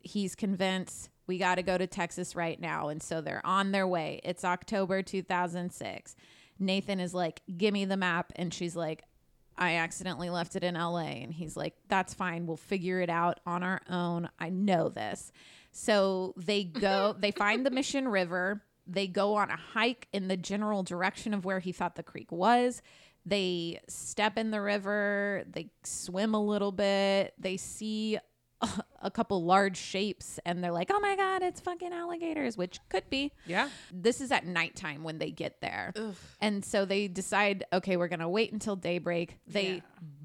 he's 0.00 0.34
convinced 0.34 1.10
we 1.26 1.38
got 1.38 1.56
to 1.56 1.62
go 1.62 1.76
to 1.76 1.86
Texas 1.86 2.36
right 2.36 2.60
now. 2.60 2.88
And 2.88 3.02
so 3.02 3.20
they're 3.20 3.44
on 3.44 3.72
their 3.72 3.86
way. 3.86 4.20
It's 4.22 4.44
October 4.44 5.02
2006. 5.02 6.14
Nathan 6.58 7.00
is 7.00 7.12
like, 7.14 7.42
Give 7.56 7.72
me 7.72 7.84
the 7.84 7.96
map. 7.96 8.32
And 8.36 8.52
she's 8.52 8.76
like, 8.76 9.02
I 9.58 9.76
accidentally 9.76 10.30
left 10.30 10.56
it 10.56 10.62
in 10.62 10.74
LA. 10.74 10.98
And 10.98 11.32
he's 11.32 11.56
like, 11.56 11.74
That's 11.88 12.14
fine. 12.14 12.46
We'll 12.46 12.56
figure 12.56 13.00
it 13.00 13.10
out 13.10 13.40
on 13.46 13.62
our 13.62 13.80
own. 13.90 14.28
I 14.38 14.50
know 14.50 14.88
this. 14.88 15.32
So 15.72 16.32
they 16.38 16.64
go, 16.64 17.14
they 17.18 17.32
find 17.32 17.66
the 17.66 17.70
Mission 17.70 18.08
River. 18.08 18.62
They 18.86 19.06
go 19.06 19.34
on 19.34 19.50
a 19.50 19.56
hike 19.56 20.08
in 20.12 20.28
the 20.28 20.36
general 20.36 20.82
direction 20.82 21.34
of 21.34 21.44
where 21.44 21.58
he 21.60 21.72
thought 21.72 21.96
the 21.96 22.02
creek 22.02 22.30
was. 22.30 22.82
They 23.24 23.80
step 23.88 24.38
in 24.38 24.50
the 24.52 24.60
river. 24.60 25.42
They 25.50 25.70
swim 25.82 26.34
a 26.34 26.40
little 26.42 26.70
bit. 26.72 27.34
They 27.38 27.56
see 27.56 28.18
a, 29.02 29.10
couple 29.10 29.44
large 29.44 29.76
shapes 29.76 30.38
and 30.46 30.62
they're 30.64 30.72
like, 30.72 30.90
oh 30.92 31.00
my 31.00 31.14
God, 31.16 31.42
it's 31.42 31.60
fucking 31.60 31.92
alligators, 31.92 32.56
which 32.56 32.78
could 32.88 33.08
be. 33.10 33.32
Yeah. 33.44 33.68
This 33.92 34.20
is 34.20 34.30
at 34.32 34.46
nighttime 34.46 35.02
when 35.04 35.18
they 35.18 35.30
get 35.30 35.60
there. 35.60 35.92
And 36.40 36.64
so 36.64 36.84
they 36.84 37.06
decide, 37.08 37.64
okay, 37.72 37.96
we're 37.96 38.08
going 38.08 38.20
to 38.20 38.28
wait 38.28 38.52
until 38.52 38.76
daybreak. 38.76 39.38
They 39.46 39.74
Yeah. 39.74 39.80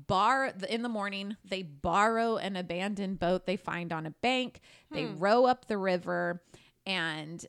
bar 0.08 0.54
in 0.70 0.82
the 0.82 0.90
morning, 0.90 1.36
they 1.44 1.62
borrow 1.64 2.38
an 2.38 2.56
abandoned 2.56 3.20
boat 3.20 3.46
they 3.46 3.58
find 3.58 3.92
on 3.92 4.06
a 4.06 4.12
bank. 4.12 4.62
They 4.92 5.06
Hmm. 5.06 5.20
row 5.20 5.46
up 5.46 5.66
the 5.68 5.78
river 5.78 6.42
and 6.86 7.46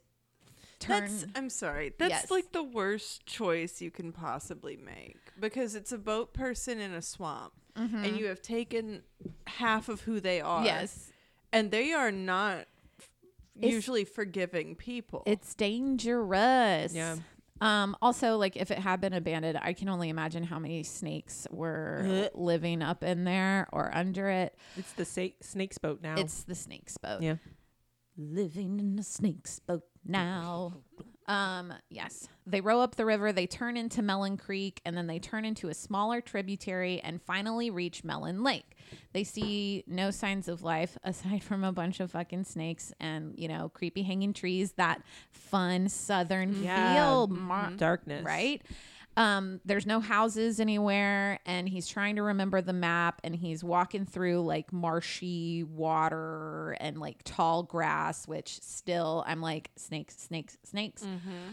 turn. 0.82 1.00
That's 1.02 1.26
I'm 1.34 1.48
sorry. 1.50 1.92
That's 1.98 2.10
Yes. 2.10 2.30
like 2.30 2.52
the 2.52 2.62
worst 2.62 3.26
choice 3.26 3.80
you 3.80 3.90
can 3.90 4.12
possibly 4.12 4.76
make 4.76 5.18
because 5.40 5.74
it's 5.74 5.92
a 5.92 5.98
boat 5.98 6.32
person 6.34 6.80
in 6.80 6.92
a 6.92 7.02
swamp 7.02 7.52
and 7.76 8.16
you 8.18 8.26
have 8.26 8.42
taken 8.42 9.02
half 9.46 9.88
of 9.88 10.02
who 10.02 10.20
they 10.20 10.40
are. 10.40 10.58
Mm-hmm. 10.58 10.66
yes. 10.66 11.10
And 11.52 11.70
they 11.70 11.92
are 11.92 12.12
not 12.12 12.66
It's- 13.56 13.72
usually 13.72 14.04
forgiving 14.04 14.74
people. 14.76 15.22
It's 15.26 15.54
dangerous. 15.54 16.94
Yeah. 16.94 17.16
Um, 17.60 17.96
also, 18.02 18.36
like 18.38 18.56
if 18.56 18.72
it 18.72 18.78
had 18.80 19.00
been 19.00 19.12
abandoned, 19.12 19.56
I 19.62 19.72
can 19.72 19.88
only 19.88 20.08
imagine 20.08 20.42
how 20.42 20.58
many 20.58 20.82
snakes 20.82 21.46
were 21.50 22.28
living 22.34 22.82
up 22.82 23.04
in 23.04 23.22
there 23.22 23.68
or 23.72 23.94
under 23.94 24.28
it. 24.28 24.56
It's 24.76 24.92
the 24.94 25.04
sa- 25.04 25.28
snake's 25.40 25.78
boat 25.78 26.00
now. 26.02 26.16
It's 26.18 26.42
the 26.42 26.56
snake's 26.56 26.96
boat. 26.96 27.22
yeah. 27.22 27.36
Living 28.16 28.80
in 28.80 28.98
a 28.98 29.02
snake's 29.04 29.58
boat 29.60 29.84
now. 30.04 30.74
Um, 31.28 31.72
yes. 31.88 32.28
They 32.46 32.60
row 32.60 32.80
up 32.80 32.96
the 32.96 33.04
river, 33.04 33.32
they 33.32 33.46
turn 33.46 33.76
into 33.76 34.02
Mellon 34.02 34.36
Creek, 34.36 34.80
and 34.84 34.96
then 34.96 35.06
they 35.06 35.20
turn 35.20 35.44
into 35.44 35.68
a 35.68 35.74
smaller 35.74 36.20
tributary 36.20 37.00
and 37.00 37.22
finally 37.22 37.70
reach 37.70 38.02
Mellon 38.02 38.42
Lake. 38.42 38.76
They 39.12 39.22
see 39.22 39.84
no 39.86 40.10
signs 40.10 40.48
of 40.48 40.62
life 40.64 40.98
aside 41.04 41.44
from 41.44 41.62
a 41.62 41.70
bunch 41.72 42.00
of 42.00 42.10
fucking 42.10 42.44
snakes 42.44 42.92
and, 42.98 43.34
you 43.38 43.46
know, 43.46 43.68
creepy 43.72 44.02
hanging 44.02 44.32
trees, 44.32 44.72
that 44.72 45.00
fun 45.30 45.88
southern 45.88 46.60
Yeah. 46.62 46.94
feel. 46.94 47.26
mar- 47.28 47.70
Darkness. 47.76 48.24
right? 48.24 48.60
Um, 49.16 49.60
there's 49.64 49.86
no 49.86 50.00
houses 50.00 50.58
anywhere, 50.60 51.38
and 51.44 51.68
he's 51.68 51.86
trying 51.86 52.16
to 52.16 52.22
remember 52.22 52.62
the 52.62 52.72
map, 52.72 53.20
and 53.24 53.34
he's 53.36 53.62
walking 53.62 54.06
through 54.06 54.40
like 54.42 54.72
marshy 54.72 55.64
water 55.64 56.76
and 56.80 56.98
like 56.98 57.18
tall 57.24 57.62
grass, 57.62 58.26
which 58.26 58.60
still 58.60 59.22
I'm 59.26 59.40
like 59.40 59.70
snakes, 59.76 60.16
snakes, 60.18 60.56
snakes. 60.64 61.04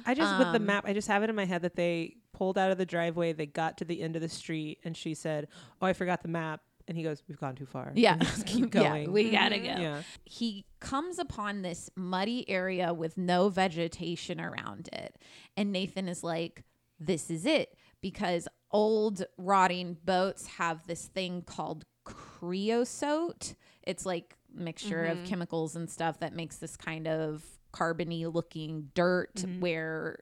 I 0.06 0.14
just 0.14 0.38
with 0.40 0.52
the 0.52 0.56
Um, 0.60 0.66
map, 0.66 0.86
I 0.88 0.94
just 0.94 1.08
have 1.08 1.24
it 1.24 1.30
in 1.30 1.36
my 1.36 1.46
head 1.46 1.62
that 1.64 1.76
they 1.76 2.16
pulled 2.34 2.58
out 2.58 2.72
of 2.72 2.78
the 2.78 2.86
driveway, 2.86 3.34
they 3.34 3.46
got 3.46 3.78
to 3.80 3.86
the 3.86 4.02
end 4.02 4.16
of 4.16 4.22
the 4.22 4.30
street, 4.30 4.80
and 4.84 4.96
she 4.96 5.14
said, 5.14 5.48
"Oh, 5.82 5.86
I 5.88 5.94
forgot 5.94 6.22
the 6.22 6.30
map," 6.30 6.62
And 6.88 6.98
he 6.98 7.04
goes, 7.04 7.22
"We've 7.28 7.40
gone 7.40 7.56
too 7.56 7.68
far." 7.68 7.92
Yeah. 7.94 8.14
And 8.14 8.22
just 8.26 8.48
keep 8.48 8.74
Yeah, 8.74 8.84
going. 8.90 9.12
we 9.12 9.30
gotta 9.30 9.60
go. 9.60 9.64
Yeah. 9.66 10.02
he 10.26 10.66
comes 10.80 11.20
upon 11.20 11.62
this 11.62 11.90
muddy 11.96 12.50
area 12.50 12.94
with 12.96 13.16
no 13.18 13.50
vegetation 13.50 14.42
around 14.42 14.90
it. 14.94 15.16
And 15.56 15.72
Nathan 15.72 16.08
is 16.08 16.24
like, 16.24 16.64
this 17.00 17.30
is 17.30 17.46
it. 17.46 17.76
Because 18.02 18.48
old 18.72 19.24
rotting 19.38 19.98
boats 20.06 20.48
have 20.48 20.86
this 20.88 21.06
thing 21.06 21.42
called 21.42 21.86
creosote. 22.04 23.56
It's 23.84 24.06
like 24.06 24.36
mixture 24.54 25.06
of 25.06 25.18
mm-hmm. 25.18 25.26
chemicals 25.28 25.76
and 25.76 25.90
stuff 25.90 26.20
that 26.20 26.34
makes 26.34 26.58
this 26.58 26.78
kind 26.78 27.08
of 27.08 27.44
carbony 27.74 28.32
looking 28.34 28.90
dirt 28.94 29.36
mm-hmm. 29.36 29.60
where 29.60 30.20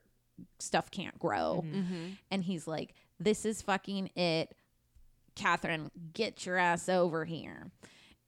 stuff 0.58 0.90
can't 0.90 1.18
grow. 1.18 1.64
Mm-hmm. 1.66 2.10
And 2.30 2.44
he's 2.44 2.66
like, 2.66 2.94
this 3.18 3.44
is 3.44 3.62
fucking 3.62 4.10
it. 4.16 4.54
Catherine, 5.34 5.90
get 6.14 6.44
your 6.46 6.56
ass 6.56 6.88
over 6.88 7.24
here. 7.24 7.70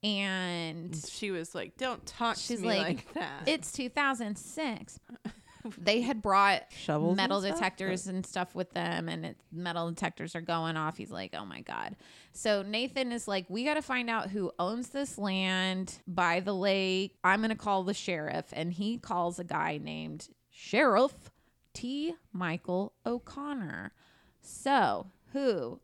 And 0.03 0.97
She 0.97 1.31
was 1.31 1.55
like, 1.55 1.77
"Don't 1.77 2.05
talk 2.07 2.37
She's 2.37 2.61
to 2.61 2.63
me 2.63 2.69
like, 2.69 2.87
like, 2.87 3.15
that." 3.15 3.43
it's 3.47 3.71
2006. 3.73 4.99
they 5.79 6.01
had 6.01 6.23
brought 6.23 6.63
Shovels 6.71 7.17
metal 7.17 7.41
stuff? 7.41 7.55
detectors 7.55 8.07
and 8.07 8.25
stuff 8.25 8.55
with 8.55 8.71
them, 8.73 9.09
and 9.09 9.27
it, 9.27 9.37
metal 9.53 9.89
detectors 9.89 10.35
are 10.35 10.41
going 10.41 10.77
off. 10.77 10.97
He's 10.97 11.11
like, 11.11 11.35
oh 11.35 11.45
my 11.45 11.61
God. 11.61 11.97
So 12.33 12.63
Nathan 12.63 13.13
is 13.13 13.27
like, 13.27 13.47
we 13.49 13.65
got 13.65 13.75
to 13.75 13.83
find 13.83 14.09
out 14.09 14.31
who 14.31 14.53
owns 14.59 14.89
this 14.91 15.19
land 15.19 15.99
by 16.07 16.41
the 16.41 16.55
lake. 16.55 17.17
I'm 17.25 17.41
going 17.41 17.51
to 17.51 17.57
call 17.57 17.83
the 17.83 17.95
sheriff. 17.95 18.47
And 18.53 18.73
he 18.73 18.99
calls 18.99 19.39
a 19.39 19.45
guy 19.45 19.79
named 19.83 20.29
Sheriff 20.51 21.31
T. 21.75 22.15
Michael 22.33 22.93
O'Connor. 23.05 23.93
So, 24.43 25.07
who 25.33 25.81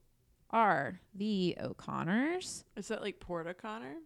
are 0.51 1.01
the 1.15 1.57
O'Connors? 1.61 2.65
Is 2.77 2.89
that 2.89 3.03
like 3.03 3.21
Port 3.21 3.47
O'Connor? 3.47 3.97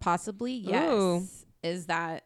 Possibly, 0.00 0.52
yes. 0.52 0.90
Ooh. 0.92 1.26
Is 1.62 1.86
that? 1.86 2.24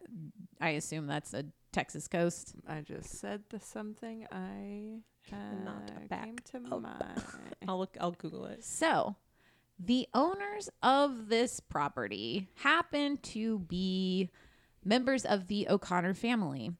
I 0.61 0.69
assume 0.69 1.07
that's 1.07 1.33
a 1.33 1.43
Texas 1.73 2.07
coast. 2.07 2.53
I 2.67 2.81
just 2.81 3.19
said 3.19 3.41
the 3.49 3.59
something 3.59 4.25
I 4.31 4.99
Not 5.65 5.91
uh, 5.95 6.07
back 6.07 6.25
came 6.49 6.65
to 6.67 6.75
up. 6.75 6.81
mind. 6.81 7.23
I'll 7.67 7.79
look. 7.79 7.97
I'll 7.99 8.11
Google 8.11 8.45
it. 8.45 8.63
So, 8.63 9.15
the 9.79 10.07
owners 10.13 10.69
of 10.81 11.27
this 11.27 11.59
property 11.59 12.47
happen 12.55 13.17
to 13.17 13.59
be 13.59 14.29
members 14.85 15.25
of 15.25 15.47
the 15.47 15.67
O'Connor 15.69 16.13
family, 16.13 16.71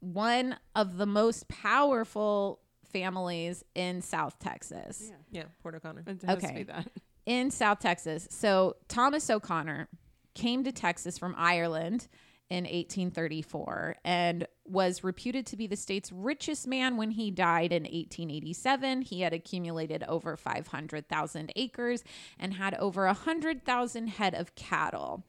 one 0.00 0.56
of 0.74 0.96
the 0.96 1.06
most 1.06 1.48
powerful 1.48 2.60
families 2.92 3.64
in 3.74 4.02
South 4.02 4.38
Texas. 4.38 5.02
Yeah. 5.08 5.16
Yeah, 5.40 5.44
Port 5.62 5.74
O'Connor. 5.74 6.04
It 6.06 6.08
has 6.08 6.18
to 6.20 6.32
Okay. 6.46 6.54
be 6.58 6.62
that. 6.64 6.88
in 7.26 7.50
South 7.50 7.78
Texas. 7.80 8.28
So 8.30 8.76
Thomas 8.88 9.28
O'Connor 9.30 9.88
came 10.34 10.62
to 10.64 10.72
Texas 10.72 11.18
from 11.18 11.34
Ireland 11.38 12.08
in 12.52 12.64
1834 12.64 13.96
and 14.04 14.46
was 14.66 15.02
reputed 15.02 15.46
to 15.46 15.56
be 15.56 15.66
the 15.66 15.74
state's 15.74 16.12
richest 16.12 16.66
man 16.66 16.98
when 16.98 17.12
he 17.12 17.30
died 17.30 17.72
in 17.72 17.84
1887. 17.84 19.00
He 19.00 19.22
had 19.22 19.32
accumulated 19.32 20.04
over 20.06 20.36
500,000 20.36 21.52
acres 21.56 22.04
and 22.38 22.52
had 22.52 22.74
over 22.74 23.06
100,000 23.06 24.06
head 24.06 24.34
of 24.34 24.54
cattle. 24.54 25.24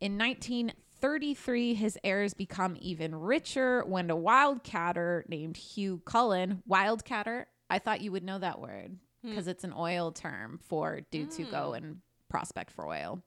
In 0.00 0.16
1933, 0.16 1.74
his 1.74 1.98
heirs 2.02 2.32
become 2.32 2.78
even 2.80 3.14
richer 3.14 3.84
when 3.84 4.10
a 4.10 4.16
wildcatter 4.16 5.28
named 5.28 5.58
Hugh 5.58 6.00
Cullen, 6.06 6.62
wildcatter, 6.66 7.44
I 7.68 7.80
thought 7.80 8.00
you 8.00 8.12
would 8.12 8.24
know 8.24 8.38
that 8.38 8.62
word 8.62 8.96
hmm. 9.20 9.28
because 9.28 9.46
it's 9.46 9.64
an 9.64 9.74
oil 9.76 10.10
term 10.10 10.58
for 10.66 11.02
dudes 11.10 11.36
who 11.36 11.44
go 11.44 11.68
hmm. 11.68 11.74
and 11.74 11.96
prospect 12.30 12.70
for 12.70 12.86
oil. 12.86 13.22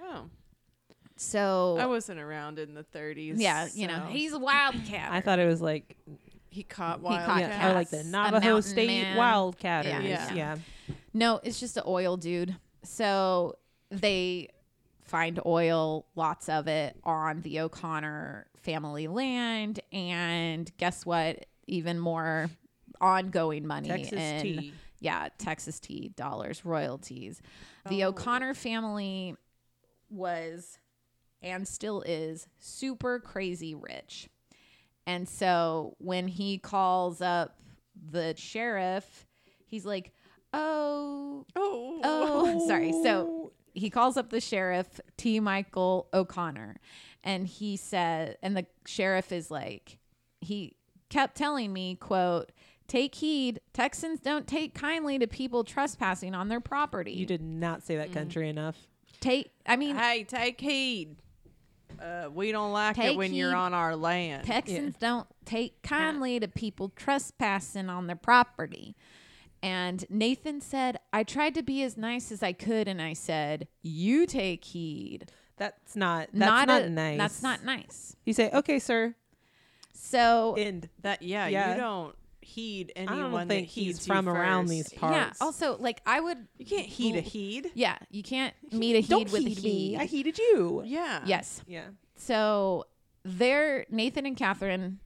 Oh, 0.00 0.24
So, 1.22 1.76
I 1.80 1.86
wasn't 1.86 2.20
around 2.20 2.58
in 2.58 2.74
the 2.74 2.84
30s. 2.84 3.34
yeah, 3.36 3.68
you 3.74 3.86
know, 3.86 4.06
he's 4.10 4.32
a 4.32 4.38
wildcat. 4.38 5.10
I 5.12 5.20
thought 5.20 5.38
it 5.38 5.46
was 5.46 5.60
like 5.62 5.96
he 6.50 6.62
caught 6.62 6.98
He 7.00 7.06
caught 7.06 7.40
yeah, 7.40 7.70
or 7.70 7.74
like 7.74 7.88
the 7.90 8.04
Navajo 8.04 8.60
State 8.60 8.88
man. 8.88 9.16
Wildcatters. 9.16 9.84
Yeah. 9.84 10.00
Yeah. 10.02 10.34
Yeah. 10.34 10.56
No, 11.14 11.40
it's 11.42 11.58
just 11.60 11.76
an 11.76 11.84
oil 11.86 12.16
dude. 12.16 12.56
So 12.84 13.56
they 13.90 14.48
find 15.04 15.38
oil, 15.46 16.06
lots 16.16 16.48
of 16.48 16.66
it, 16.68 16.96
on 17.04 17.40
the 17.42 17.60
O'Connor 17.60 18.46
family 18.56 19.06
land. 19.08 19.80
And 19.92 20.70
guess 20.78 21.06
what? 21.06 21.46
Even 21.66 21.98
more 21.98 22.50
ongoing 23.00 23.66
money 23.66 23.88
Texas 23.88 24.12
in 24.18 24.42
tea. 24.42 24.72
yeah, 25.00 25.28
Texas 25.38 25.80
tea 25.80 26.12
dollars, 26.16 26.64
royalties. 26.64 27.40
The 27.88 28.04
Oh. 28.04 28.08
O'Connor 28.08 28.54
family 28.54 29.36
was 30.10 30.78
and 31.42 31.66
still 31.66 32.02
is 32.02 32.46
super 32.58 33.18
crazy 33.20 33.74
rich. 33.74 34.28
And 35.06 35.28
so 35.28 35.96
when 35.98 36.28
he 36.28 36.58
calls 36.58 37.20
up 37.20 37.58
the 38.10 38.34
sheriff, 38.36 39.26
he's 39.66 39.84
like, 39.84 40.12
"Oh, 40.52 41.44
Oh, 41.56 42.00
oh, 42.04 42.64
sorry." 42.68 42.92
So 43.02 43.52
he 43.74 43.90
calls 43.90 44.16
up 44.16 44.30
the 44.30 44.40
sheriff, 44.40 45.00
T. 45.16 45.40
Michael 45.40 46.08
O'Connor, 46.14 46.76
and 47.24 47.46
he 47.46 47.76
said, 47.76 48.36
and 48.42 48.56
the 48.56 48.66
sheriff 48.86 49.32
is 49.32 49.50
like, 49.50 49.98
he 50.40 50.76
kept 51.08 51.36
telling 51.36 51.72
me, 51.72 51.96
"quote." 51.96 52.52
Take 52.88 53.14
heed. 53.14 53.60
Texans 53.72 54.20
don't 54.20 54.46
take 54.46 54.74
kindly 54.74 55.18
to 55.18 55.26
people 55.26 55.64
trespassing 55.64 56.34
on 56.34 56.48
their 56.48 56.60
property. 56.60 57.12
You 57.12 57.24
did 57.24 57.40
not 57.40 57.82
say 57.82 57.96
that 57.96 58.10
Mm. 58.10 58.14
country 58.14 58.48
enough. 58.50 58.76
take. 59.20 59.50
I 59.64 59.76
mean, 59.76 59.96
hey, 59.96 60.24
take 60.24 60.60
heed. 60.60 61.16
Uh, 62.02 62.28
we 62.30 62.50
don't 62.50 62.72
like 62.72 62.96
Take 62.96 63.12
it 63.12 63.16
when 63.16 63.32
you're 63.32 63.54
on 63.54 63.74
our 63.74 63.94
land. 63.94 64.44
Texans 64.46 64.96
don't 64.98 65.26
take 65.44 65.82
kindly 65.82 66.40
to 66.40 66.48
people 66.48 66.90
trespassing 66.96 67.88
on 67.88 68.06
their 68.08 68.16
property. 68.16 68.96
And 69.62 70.04
Nathan 70.10 70.60
said, 70.60 70.98
I 71.12 71.22
tried 71.22 71.54
to 71.54 71.62
be 71.62 71.84
as 71.84 71.96
nice 71.96 72.32
as 72.32 72.42
I 72.42 72.52
could, 72.52 72.88
and 72.88 73.00
I 73.00 73.12
said, 73.12 73.68
You 73.82 74.26
take 74.26 74.64
heed. 74.64 75.30
That's 75.56 75.94
not. 75.94 76.28
That's 76.32 76.66
not, 76.66 76.82
a- 76.82 76.90
nice. 76.90 77.18
That's 77.18 77.42
not 77.42 77.64
nice. 77.64 78.16
You 78.24 78.32
say, 78.32 78.50
okay, 78.52 78.80
sir. 78.80 79.14
So, 79.94 80.56
End. 80.58 80.88
that 81.02 81.22
yeah, 81.22 81.46
Yeah. 81.46 81.74
you 81.74 81.80
don't 81.80 82.16
heed 82.42 82.92
I 82.96 83.00
anyone 83.00 83.20
don't 83.32 83.48
think 83.48 83.68
that 83.68 83.72
he's 83.72 84.06
from 84.06 84.26
you 84.26 84.32
around 84.32 84.64
first. 84.64 84.70
these 84.70 84.92
yeah. 84.92 84.98
parts. 84.98 85.40
Also, 85.40 85.76
like, 85.78 86.00
I 86.06 86.20
would, 86.20 86.38
You 86.58 86.66
can't 86.66 86.86
heed 86.86 87.16
a 87.16 87.20
heed. 87.20 87.70
yeah, 87.74 87.96
you 88.10 88.22
can't 88.22 88.54
meet 88.72 88.96
a 88.96 89.00
heed 89.00 89.08
Don't 89.08 89.32
with 89.32 89.42
heed 89.42 89.58
a 89.58 89.62
me. 89.62 89.70
heed. 89.70 89.98
I 90.00 90.04
heeded 90.06 90.38
you. 90.38 90.82
Yeah. 90.84 91.22
Yes. 91.24 91.62
Yeah. 91.66 91.86
So 92.16 92.86
there, 93.24 93.86
Nathan 93.90 94.26
and 94.26 94.36
Catherine 94.36 95.00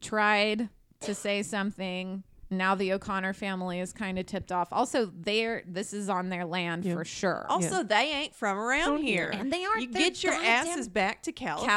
tried 0.00 0.68
to 1.00 1.14
say 1.14 1.42
something. 1.42 2.22
Now 2.50 2.74
the 2.74 2.94
O'Connor 2.94 3.34
family 3.34 3.78
is 3.78 3.92
kind 3.92 4.18
of 4.18 4.24
tipped 4.24 4.50
off. 4.52 4.68
Also, 4.72 5.12
they're 5.14 5.62
this 5.66 5.92
is 5.92 6.08
on 6.08 6.30
their 6.30 6.46
land 6.46 6.84
Yeah. 6.86 6.94
for 6.94 7.04
sure. 7.04 7.44
Also, 7.50 7.82
they 7.82 8.10
ain't 8.10 8.34
from 8.34 8.56
around 8.58 9.02
here. 9.02 9.28
And 9.32 9.52
they 9.52 9.64
aren't. 9.66 9.82
You 9.82 9.90
They're 9.92 10.02
get 10.02 10.22
your 10.24 10.32
asses 10.32 10.88
back 10.88 11.22
to 11.24 11.32
California. 11.32 11.68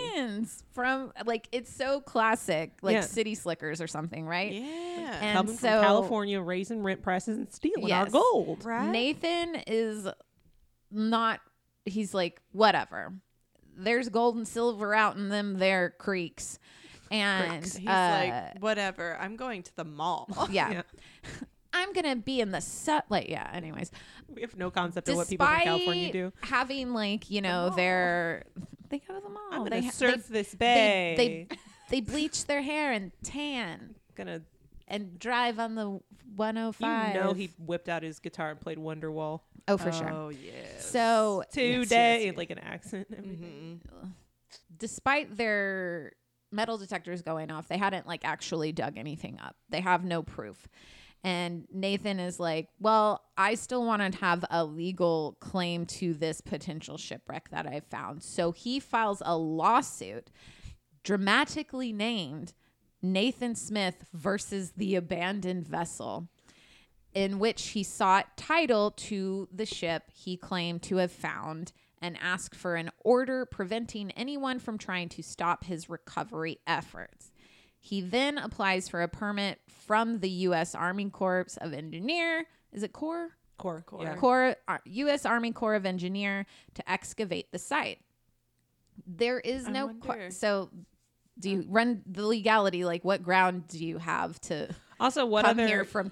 Californians 0.00 0.64
from 0.72 1.12
like 1.26 1.48
it's 1.52 1.70
so 1.74 2.00
classic, 2.00 2.78
like 2.80 2.94
Yeah. 2.94 3.00
city 3.02 3.34
slickers 3.34 3.82
or 3.82 3.86
something, 3.86 4.26
right? 4.26 4.52
Yeah. 4.52 5.18
And 5.20 5.36
Coming 5.36 5.54
so- 5.56 5.68
from 5.68 5.82
California, 5.84 6.40
raising 6.40 6.82
rent 6.82 7.02
prices 7.02 7.36
and 7.36 7.52
stealing 7.52 7.92
our 7.92 8.08
gold. 8.08 8.64
right. 8.64 8.88
Nathan 8.90 9.56
is 9.66 10.08
not. 10.90 11.40
He's 11.84 12.14
like 12.14 12.40
whatever. 12.52 13.12
There's 13.76 14.08
gold 14.08 14.36
and 14.36 14.46
silver 14.46 14.94
out 14.94 15.16
in 15.16 15.28
them 15.30 15.58
there 15.58 15.90
creeks, 15.90 16.58
and 17.10 17.64
He's 17.64 17.78
uh, 17.86 18.42
like, 18.52 18.62
whatever. 18.62 19.16
I'm 19.20 19.36
going 19.36 19.62
to 19.64 19.76
the 19.76 19.84
mall. 19.84 20.28
yeah. 20.50 20.70
Yeah. 20.70 20.82
I'm 21.72 21.92
gonna 21.92 22.16
be 22.16 22.40
in 22.40 22.50
the 22.50 22.60
su- 22.60 22.98
like 23.08 23.28
yeah. 23.28 23.48
Anyways, 23.52 23.92
We 24.34 24.42
have 24.42 24.56
no 24.56 24.70
concept 24.72 25.08
of 25.08 25.14
what 25.16 25.28
people 25.28 25.46
in 25.46 25.60
California 25.60 26.12
do. 26.12 26.32
having 26.40 26.92
like 26.92 27.30
you 27.30 27.40
know 27.42 27.70
their 27.70 28.44
they 28.88 28.98
go 28.98 29.14
to 29.14 29.20
the 29.20 29.28
mall. 29.28 29.42
I'm 29.52 29.64
they 29.64 29.70
gonna 29.70 29.82
ha- 29.84 29.90
surf 29.92 30.26
they, 30.26 30.32
this 30.32 30.50
they, 30.50 30.56
bay. 30.56 31.14
they 31.16 31.56
they 31.90 32.00
bleach 32.00 32.46
their 32.46 32.60
hair 32.62 32.90
and 32.92 33.12
tan 33.22 33.94
gonna. 34.16 34.42
and 34.88 35.16
drive 35.18 35.60
on 35.60 35.76
the 35.76 36.00
105. 36.34 37.14
You 37.14 37.20
know, 37.20 37.32
he 37.34 37.50
whipped 37.58 37.88
out 37.88 38.02
his 38.02 38.18
guitar 38.18 38.50
and 38.50 38.60
played 38.60 38.78
Wonderwall 38.78 39.40
oh 39.68 39.76
for 39.76 39.92
sure. 39.92 40.10
Oh 40.10 40.28
yeah. 40.30 40.52
So 40.80 41.44
today, 41.52 42.24
yes, 42.26 42.36
like 42.36 42.50
an 42.50 42.58
accent. 42.58 43.10
Mhm. 43.12 43.78
despite 44.76 45.36
their 45.36 46.12
metal 46.52 46.78
detectors 46.78 47.22
going 47.22 47.50
off, 47.50 47.68
they 47.68 47.78
hadn't 47.78 48.06
like 48.06 48.24
actually 48.24 48.72
dug 48.72 48.96
anything 48.96 49.38
up. 49.42 49.56
They 49.68 49.80
have 49.80 50.04
no 50.04 50.22
proof. 50.22 50.68
And 51.22 51.66
Nathan 51.72 52.18
is 52.18 52.40
like, 52.40 52.68
Well, 52.78 53.22
I 53.36 53.54
still 53.54 53.84
want 53.84 54.00
to 54.12 54.18
have 54.20 54.44
a 54.50 54.64
legal 54.64 55.36
claim 55.40 55.84
to 55.86 56.14
this 56.14 56.40
potential 56.40 56.96
shipwreck 56.96 57.50
that 57.50 57.66
I 57.66 57.80
found. 57.80 58.22
So 58.22 58.52
he 58.52 58.80
files 58.80 59.22
a 59.24 59.36
lawsuit 59.36 60.30
dramatically 61.04 61.92
named 61.92 62.54
Nathan 63.02 63.54
Smith 63.54 64.04
versus 64.12 64.72
the 64.76 64.96
abandoned 64.96 65.66
vessel. 65.66 66.28
in 67.12 67.40
which 67.40 67.68
he 67.70 67.82
sought 67.82 68.36
title 68.36 68.92
to 68.92 69.48
the 69.52 69.66
ship 69.66 70.04
he 70.14 70.36
claimed 70.36 70.80
to 70.80 70.96
have 70.96 71.10
found 71.10 71.72
and 72.02 72.16
ask 72.20 72.54
for 72.54 72.76
an 72.76 72.90
order 73.00 73.44
preventing 73.46 74.10
anyone 74.12 74.58
from 74.58 74.78
trying 74.78 75.08
to 75.10 75.22
stop 75.22 75.64
his 75.64 75.88
recovery 75.88 76.58
efforts. 76.66 77.32
He 77.78 78.00
then 78.00 78.38
applies 78.38 78.88
for 78.88 79.02
a 79.02 79.08
permit 79.08 79.60
from 79.86 80.20
the 80.20 80.28
U.S. 80.30 80.74
Army 80.74 81.08
Corps 81.10 81.56
of 81.60 81.72
Engineer. 81.72 82.44
Is 82.72 82.82
it 82.82 82.92
Corps? 82.92 83.30
Corps. 83.58 83.82
Core. 83.86 84.02
Yeah. 84.02 84.14
Corps, 84.16 84.56
uh, 84.68 84.78
U.S. 84.84 85.24
Army 85.24 85.52
Corps 85.52 85.74
of 85.74 85.86
Engineer 85.86 86.46
to 86.74 86.90
excavate 86.90 87.52
the 87.52 87.58
site. 87.58 87.98
There 89.06 89.40
is 89.40 89.66
I 89.66 89.70
no 89.70 89.88
que- 89.88 90.30
so. 90.30 90.70
Do 91.38 91.48
you 91.48 91.64
run 91.68 92.02
the 92.04 92.26
legality? 92.26 92.84
Like, 92.84 93.02
what 93.02 93.22
ground 93.22 93.66
do 93.68 93.82
you 93.82 93.96
have 93.96 94.38
to 94.42 94.68
Also, 95.00 95.24
what 95.24 95.46
come 95.46 95.52
other 95.58 95.66
here 95.66 95.84
from 95.84 96.10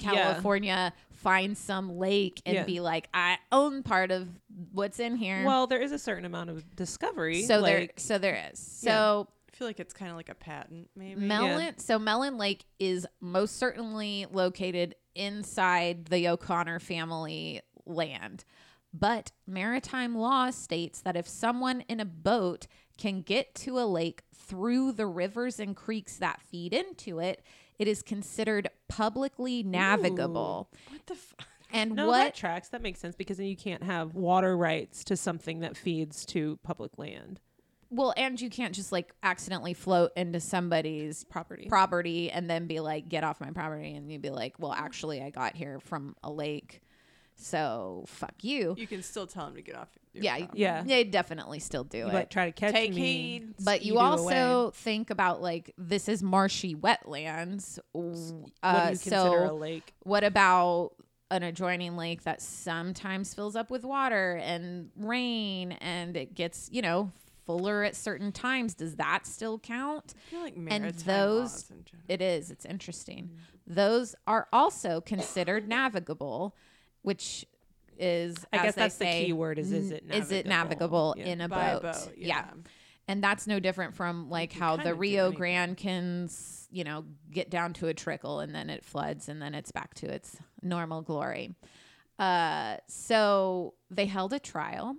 yeah. 0.65 0.91
California, 1.23 1.47
find 1.47 1.59
some 1.59 1.99
lake, 1.99 2.41
and 2.47 2.55
Yeah. 2.55 2.65
be 2.65 2.81
like, 2.81 3.09
I 3.13 3.39
own 3.53 3.83
part 3.83 4.11
of 4.11 4.29
what's 4.73 4.99
in 5.01 5.17
here? 5.17 5.45
Well, 5.45 5.67
there 5.67 5.81
is 5.81 5.93
a 5.93 5.99
certain 5.99 6.25
amount 6.25 6.51
of 6.51 6.75
discovery. 6.77 7.43
so 7.43 7.63
there, 7.63 7.89
so 7.97 8.19
there 8.19 8.51
is. 8.53 8.81
Yeah. 8.83 8.91
So 8.93 9.29
I 9.53 9.57
feel 9.57 9.67
like 9.69 9.81
it's 9.81 9.95
kind 9.95 10.11
of 10.11 10.17
like 10.17 10.29
a 10.29 10.35
patent, 10.35 10.89
maybe. 10.97 11.21
Mellon, 11.21 11.79
so 11.79 11.99
Mellon 11.99 12.39
Lake 12.39 12.65
is 12.79 13.07
most 13.21 13.57
certainly 13.57 14.27
located 14.31 14.95
inside 15.15 16.07
the 16.07 16.29
O'Connor 16.29 16.79
family 16.81 17.61
land. 17.85 18.45
But 18.95 19.33
maritime 19.47 20.17
law 20.17 20.51
states 20.51 21.01
that 21.03 21.17
if 21.17 21.29
someone 21.29 21.83
in 21.89 22.01
a 22.01 22.05
boat 22.07 22.67
can 22.97 23.21
get 23.21 23.55
to 23.57 23.79
a 23.79 23.85
lake 23.85 24.23
through 24.35 24.93
the 24.93 25.07
rivers 25.07 25.61
and 25.61 25.77
creeks 25.77 26.17
that 26.17 26.41
feed 26.41 26.73
into 26.73 27.19
it, 27.19 27.43
it 27.79 27.87
is 27.87 28.01
considered 28.03 28.69
publicly 28.89 29.63
navigable. 29.63 30.69
what 30.91 31.07
the? 31.07 31.15
F- 31.15 31.35
And 31.73 31.95
no, 31.95 32.07
what 32.09 32.19
that 32.19 32.35
tracks. 32.35 32.69
That 32.71 32.83
makes 32.83 33.01
sense 33.01 33.15
because 33.15 33.37
then 33.37 33.47
you 33.47 33.57
can't 33.57 33.83
have 33.83 34.15
water 34.15 34.57
rights 34.57 35.05
to 35.05 35.17
something 35.17 35.61
that 35.61 35.77
feeds 35.77 36.25
to 36.27 36.59
public 36.63 36.99
land 36.99 37.41
well, 37.91 38.13
and 38.17 38.41
you 38.41 38.51
can't 38.51 38.75
just 38.75 38.93
like 38.93 39.15
accidentally 39.23 39.75
float 39.75 40.13
into 40.17 40.41
somebody's 40.41 41.25
property. 41.25 41.67
property 41.69 42.31
and 42.31 42.49
then 42.49 42.67
be 42.67 42.81
like, 42.81 43.09
get 43.09 43.25
off 43.25 43.41
my 43.41 43.51
property. 43.51 43.95
And 43.95 44.11
you'd 44.13 44.23
be 44.23 44.31
like, 44.31 44.57
well, 44.59 44.73
actually, 44.73 45.23
I 45.23 45.31
got 45.31 45.57
here 45.57 45.81
from 45.81 46.15
a 46.23 46.31
lake. 46.31 46.83
So 47.41 48.05
fuck 48.09 48.35
you. 48.43 48.75
you 48.77 48.87
can 48.87 49.03
still 49.03 49.27
tell 49.27 49.47
him 49.47 49.55
to 49.55 49.63
get 49.63 49.77
off. 49.77 49.89
Your 50.13 50.25
Yeah. 50.25 50.39
property. 50.39 50.61
yeah, 50.61 50.83
They 50.83 51.05
definitely 51.05 51.61
still 51.61 51.85
do 51.85 51.99
you 51.99 52.09
it. 52.09 52.13
like 52.15 52.31
try 52.31 52.47
to 52.47 52.53
catch 52.53 52.73
Take 52.73 52.93
me, 52.95 53.01
heed. 53.01 53.55
but 53.65 53.85
you 53.85 53.99
also 53.99 54.65
away. 54.65 54.71
think 54.75 55.11
about 55.11 55.41
like 55.41 55.73
this 55.79 56.09
is 56.09 56.23
marshy 56.23 56.75
wetlands. 56.75 57.79
W- 57.95 58.13
what 58.43 58.51
Uh, 58.63 58.73
do 58.87 58.93
you 58.93 58.99
consider 58.99 59.45
a 59.45 59.49
so 59.49 59.55
lake? 59.55 59.95
what 60.03 60.25
about 60.25 60.93
an 61.31 61.43
adjoining 61.45 61.97
lake 61.97 62.23
that 62.25 62.41
sometimes 62.43 63.35
fills 63.35 63.55
up 63.55 63.71
with 63.71 63.85
water 63.85 64.37
and 64.43 64.91
rain 64.97 65.73
and 65.73 66.17
it 66.17 66.35
gets, 66.35 66.69
you 66.73 66.83
know, 66.83 67.13
fuller 67.47 67.85
at 67.85 67.95
certain 67.95 68.33
times? 68.33 68.75
Does 68.75 68.97
that 68.97 69.27
still 69.27 69.59
count? 69.61 70.15
I 70.27 70.31
feel 70.31 70.41
like 70.41 70.57
maritime 70.57 71.03
those- 71.07 71.51
laws 71.53 71.71
in 71.71 71.85
general. 71.85 72.05
It 72.09 72.21
is. 72.23 72.51
It's 72.51 72.65
interesting. 72.65 73.31
Those 73.67 74.15
are 74.27 74.49
also 74.53 75.01
considered 75.03 75.69
navigable, 75.69 76.57
which 77.03 77.45
is 77.99 78.37
I 78.53 78.59
as 78.59 78.63
guess 78.63 78.75
that's 78.75 78.95
say, 78.95 79.21
the 79.23 79.27
key 79.27 79.33
word. 79.33 79.59
Is 79.59 79.73
is 79.73 79.91
it 79.91 80.05
navigable? 80.07 80.23
is 80.27 80.33
it 80.33 80.47
navigable 80.47 81.15
Yeah. 81.19 81.27
in 81.27 81.41
a 81.41 81.49
By 81.49 81.73
boat? 81.75 81.79
a 81.79 81.83
boat. 81.83 82.13
yeah. 82.17 82.27
Yeah. 82.27 82.45
and 83.09 83.25
that's 83.25 83.47
no 83.47 83.59
different 83.59 83.95
from 83.97 84.29
like 84.31 84.53
how 84.53 84.77
the 84.77 84.95
Rio. 84.95 85.33
Grande 85.33 85.77
can, 85.77 86.29
you 86.71 86.85
know, 86.85 87.05
get 87.31 87.51
down 87.51 87.73
to 87.75 87.89
a 87.89 87.95
trickle 87.95 88.41
and 88.41 88.55
then 88.55 88.71
it 88.71 88.85
floods 88.85 89.29
and 89.29 89.41
then 89.43 89.55
it's 89.55 89.73
back 89.73 89.95
to 89.95 90.07
its 90.07 90.37
normal 90.63 91.03
glory. 91.03 91.55
Uh, 92.19 92.77
so 92.89 93.75
they 93.91 94.07
held 94.07 94.33
a 94.33 94.39
trial. 94.41 94.97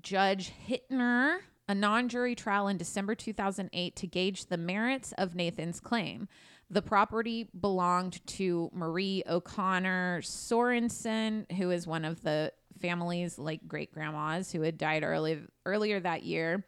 Judge 0.00 0.52
Hittner, 0.68 1.38
a 1.68 1.74
non-jury 1.74 2.34
trial 2.34 2.68
in 2.68 2.76
December 2.76 3.14
2008 3.14 3.96
to 3.96 4.06
gauge 4.06 4.46
the 4.46 4.56
merits 4.58 5.12
of 5.16 5.34
Nathan's 5.34 5.80
claim. 5.80 6.28
The 6.68 6.82
property 6.82 7.48
belonged 7.58 8.26
to 8.26 8.70
Marie 8.72 9.22
O'Connor 9.28 10.22
Sorensen, 10.22 11.50
who 11.52 11.70
is 11.70 11.86
one 11.86 12.04
of 12.04 12.22
the 12.22 12.52
family's 12.80 13.38
like 13.38 13.66
great 13.68 13.92
grandmas 13.92 14.50
who 14.52 14.62
had 14.62 14.76
died 14.76 15.04
early 15.04 15.42
earlier 15.64 16.00
that 16.00 16.24
year. 16.24 16.64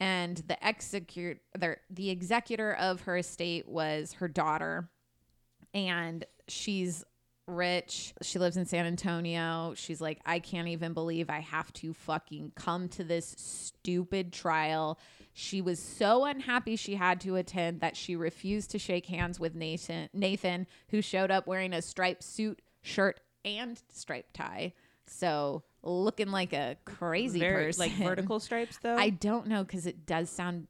And 0.00 0.36
the 0.36 0.64
execute 0.64 1.38
the, 1.56 1.76
the 1.90 2.10
executor 2.10 2.74
of 2.74 3.02
her 3.02 3.16
estate 3.16 3.68
was 3.68 4.14
her 4.14 4.28
daughter. 4.28 4.88
And 5.72 6.24
she's 6.48 7.04
rich. 7.48 8.14
She 8.22 8.38
lives 8.38 8.56
in 8.56 8.66
San 8.66 8.86
Antonio. 8.86 9.72
She's 9.74 10.00
like, 10.00 10.20
I 10.24 10.38
can't 10.38 10.68
even 10.68 10.92
believe 10.92 11.30
I 11.30 11.40
have 11.40 11.72
to 11.74 11.92
fucking 11.92 12.52
come 12.54 12.88
to 12.90 13.02
this 13.04 13.34
stupid 13.38 14.32
trial. 14.32 14.98
She 15.32 15.60
was 15.60 15.78
so 15.78 16.24
unhappy 16.24 16.76
she 16.76 16.94
had 16.96 17.20
to 17.22 17.36
attend 17.36 17.80
that 17.80 17.96
she 17.96 18.14
refused 18.16 18.70
to 18.72 18.78
shake 18.78 19.06
hands 19.06 19.40
with 19.40 19.54
Nathan, 19.54 20.08
Nathan 20.12 20.66
who 20.90 21.00
showed 21.00 21.30
up 21.30 21.46
wearing 21.46 21.72
a 21.72 21.80
striped 21.82 22.22
suit, 22.22 22.60
shirt, 22.82 23.20
and 23.44 23.80
striped 23.92 24.34
tie. 24.34 24.74
So 25.06 25.62
looking 25.82 26.30
like 26.30 26.52
a 26.52 26.76
crazy 26.84 27.38
Very, 27.40 27.66
person. 27.66 27.80
like 27.82 27.92
vertical 27.92 28.40
stripes 28.40 28.78
though. 28.82 28.96
I 28.96 29.10
don't 29.10 29.46
know 29.46 29.64
because 29.64 29.86
it 29.86 30.06
does 30.06 30.28
sound 30.28 30.66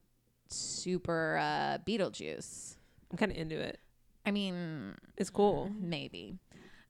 super 0.47 1.37
uh, 1.41 1.77
Beetlejuice. 1.85 2.75
I'm 3.11 3.17
kind 3.17 3.31
of 3.31 3.37
into 3.37 3.59
it. 3.59 3.79
I 4.25 4.31
mean, 4.31 4.93
It's 5.17 5.29
cool. 5.29 5.71
maybe. 5.79 6.37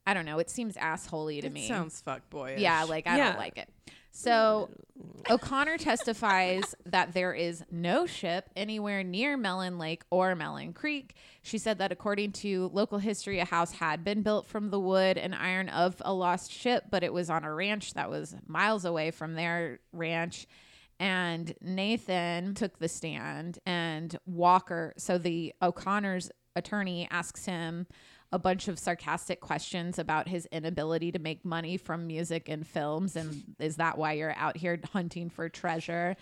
I 0.10 0.14
don't 0.16 0.26
know. 0.26 0.39
It 0.39 0.49
seems 0.49 0.76
assholey 0.76 1.39
to 1.41 1.47
It 1.47 1.53
me. 1.53 1.68
sounds 1.68 2.01
fuckboyish. 2.05 2.60
yeah, 2.60 2.84
like 2.86 3.05
I 3.07 3.18
Yeah. 3.18 3.30
don't 3.30 3.38
like 3.38 3.57
it. 3.57 3.70
So 4.12 4.70
O'Connor 5.30 5.78
testifies 5.78 6.64
that 6.88 7.14
there 7.14 7.32
is 7.34 7.64
no 7.70 8.07
ship 8.07 8.49
anywhere 8.55 9.03
near 9.03 9.38
Mellon 9.38 9.78
Lake 9.78 10.03
or 10.10 10.34
Mellon 10.36 10.74
Creek. 10.74 11.16
She 11.43 11.60
said 11.60 11.78
that 11.78 11.91
according 11.91 12.32
to 12.34 12.70
local 12.74 12.97
history, 12.97 13.39
a 13.39 13.45
house 13.45 13.74
had 13.74 14.03
been 14.03 14.24
built 14.24 14.47
from 14.47 14.72
the 14.72 14.80
wood 14.80 15.18
and 15.18 15.36
iron 15.36 15.70
of 15.70 16.01
a 16.03 16.12
lost 16.14 16.51
ship, 16.51 16.86
but 16.89 17.03
it 17.03 17.14
was 17.14 17.30
on 17.30 17.43
a 17.43 17.53
ranch 17.53 17.93
that 17.93 18.10
was 18.10 18.36
miles 18.47 18.84
away 18.84 19.12
from 19.12 19.36
their 19.36 19.80
ranch. 19.93 20.47
And 20.99 21.53
Nathan 21.62 22.55
took 22.55 22.80
the 22.80 22.89
stand, 22.89 23.60
and 23.66 24.18
Walker, 24.26 24.93
so 24.97 25.18
the 25.18 25.53
O'Connor's 25.62 26.30
attorney 26.57 27.07
asks 27.10 27.45
him 27.45 27.88
a 28.32 28.40
bunch 28.40 28.68
of 28.68 28.78
sarcastic 28.78 29.40
questions 29.42 29.98
about 29.98 30.28
his 30.28 30.46
inability 30.52 31.12
to 31.12 31.20
make 31.20 31.44
money 31.44 31.78
from 31.78 32.06
music 32.08 32.48
and 32.50 32.66
films 32.68 33.16
and 33.16 33.44
is 33.60 33.78
that 33.78 33.98
why 33.98 34.14
you're 34.14 34.36
out 34.38 34.56
here 34.58 34.80
hunting 34.94 35.30
for 35.30 35.50
treasure 35.50 36.16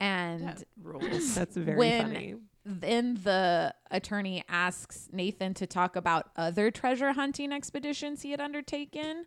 and 0.00 0.48
That 0.48 0.64
rules. 0.82 1.34
That's 1.34 1.56
very 1.56 1.76
When- 1.76 2.02
funny. 2.06 2.34
then 2.64 3.14
the 3.22 3.74
attorney 3.90 4.42
asks 4.48 5.08
Nathan 5.12 5.52
to 5.54 5.66
talk 5.66 5.96
about 5.96 6.30
other 6.36 6.70
treasure 6.70 7.12
hunting 7.12 7.52
expeditions 7.52 8.22
he 8.22 8.30
had 8.30 8.40
undertaken. 8.40 9.24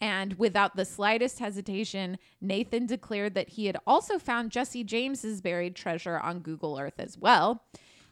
And 0.00 0.34
without 0.34 0.76
the 0.76 0.84
slightest 0.84 1.38
hesitation, 1.38 2.18
Nathan 2.40 2.86
declared 2.86 3.34
that 3.34 3.50
he 3.50 3.66
had 3.66 3.76
also 3.86 4.18
found 4.18 4.50
Jesse 4.50 4.84
James's 4.84 5.40
buried 5.40 5.74
treasure 5.76 6.18
on 6.18 6.40
Google 6.40 6.78
Earth 6.78 6.98
as 6.98 7.16
well. 7.16 7.64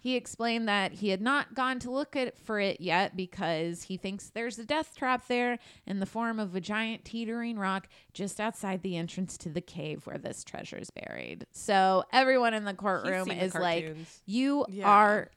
He 0.03 0.17
explained 0.17 0.67
that 0.67 0.95
he 0.95 1.11
had 1.11 1.23
not 1.23 1.55
gone 1.55 1.79
to 1.79 1.91
look 1.93 2.17
at 2.17 2.37
for 2.37 2.59
it 2.59 2.81
yet 2.81 3.17
because 3.17 3.85
he 3.85 3.97
thinks 3.97 4.31
there's 4.31 4.59
a 4.59 4.65
death 4.65 4.97
trap 4.97 5.29
there 5.29 5.61
in 5.87 6.01
the 6.01 6.07
form 6.07 6.41
of 6.41 6.57
a 6.57 6.61
giant 6.61 7.05
teetering 7.05 7.57
rock 7.57 7.87
just 8.13 8.41
outside 8.41 8.83
the 8.83 8.97
entrance 8.97 9.39
to 9.39 9.49
the 9.49 9.61
cave 9.61 10.05
where 10.05 10.19
this 10.19 10.43
treasure 10.43 10.77
is 10.77 10.91
buried. 10.91 11.47
So 11.53 12.03
everyone 12.13 12.53
in 12.53 12.65
the 12.65 12.75
courtroom 12.75 13.29
seen 13.29 13.39
the 13.39 13.45
is 13.45 13.55
like, 13.55 13.95
you 14.27 14.67
Yeah. 14.69 14.89
are 14.89 15.31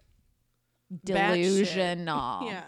delusional. 1.03 2.41
yeah. 2.47 2.63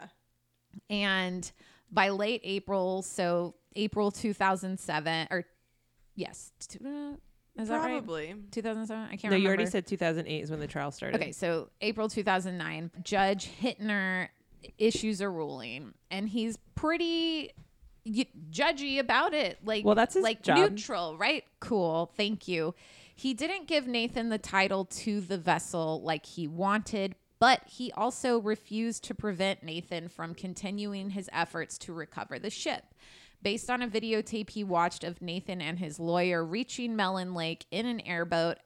And 0.92 1.52
by 1.92 2.10
late 2.10 2.42
April, 2.44 3.02
so 3.02 3.56
April 3.76 4.12
2007, 4.12 5.30
or 5.32 5.46
yes, 6.16 6.52
t- 6.60 6.80
uh, 6.86 7.14
is 7.58 7.70
that 7.70 7.78
right? 7.80 7.92
Probably. 7.98 8.36
2007? 8.52 9.04
I 9.04 9.08
can't 9.10 9.24
remember. 9.24 9.28
No, 9.28 9.30
remember. 9.30 9.38
you 9.44 9.48
already 9.48 9.66
said 9.66 9.88
2008 9.88 10.44
is 10.44 10.52
when 10.52 10.60
the 10.60 10.68
trial 10.68 10.92
started. 10.92 11.20
Okay, 11.22 11.32
so 11.32 11.70
April 11.82 12.08
2009, 12.10 12.92
Judge 13.04 13.50
Hittner 13.62 14.30
issues 14.78 15.22
a 15.22 15.30
ruling, 15.30 15.94
and 16.12 16.28
he's 16.30 16.58
pretty 16.76 17.52
y- 18.06 18.26
judgy 18.52 19.00
about 19.00 19.34
it. 19.34 19.60
Like, 19.64 19.86
Well, 19.86 19.96
that's 19.96 20.14
his 20.16 20.24
like 20.24 20.42
job. 20.44 20.58
neutral, 20.72 21.18
right? 21.18 21.44
Cool, 21.60 22.12
thank 22.16 22.48
you. 22.48 22.74
He 23.16 23.34
didn't 23.34 23.68
give 23.68 23.88
Nathan 23.88 24.30
the 24.30 24.38
title 24.38 24.86
to 24.86 25.22
the 25.22 25.38
vessel 25.38 26.02
like 26.04 26.26
he 26.26 26.48
wanted, 26.48 27.16
but 27.40 27.62
he 27.68 27.92
also 27.94 28.40
refused 28.40 29.04
to 29.06 29.16
prevent 29.16 29.64
Nathan 29.64 30.08
from 30.10 30.36
continuing 30.36 31.12
his 31.12 31.30
efforts 31.34 31.78
to 31.80 31.94
recover 31.94 32.38
the 32.40 32.50
ship. 32.52 32.84
Based 33.42 33.70
on 33.70 33.82
a 33.82 33.88
videotape 33.88 34.50
he 34.50 34.64
watched 34.64 35.04
of 35.04 35.22
Nathan 35.22 35.62
and 35.62 35.80
his 35.80 36.00
lawyer 36.00 36.44
reaching 36.44 36.96
Mellon 36.96 37.34
Lake 37.34 37.66
in 37.72 37.86
an 37.86 38.02
airboat, 38.02 38.58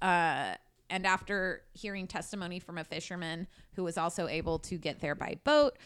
uh, 0.00 0.54
and 0.88 1.06
after 1.06 1.62
hearing 1.72 2.06
testimony 2.06 2.58
from 2.58 2.78
a 2.78 2.84
fisherman 2.84 3.46
who 3.74 3.84
was 3.84 3.98
also 3.98 4.26
able 4.26 4.58
to 4.60 4.76
get 4.76 5.00
there 5.00 5.14
by 5.14 5.36
boat, 5.44 5.78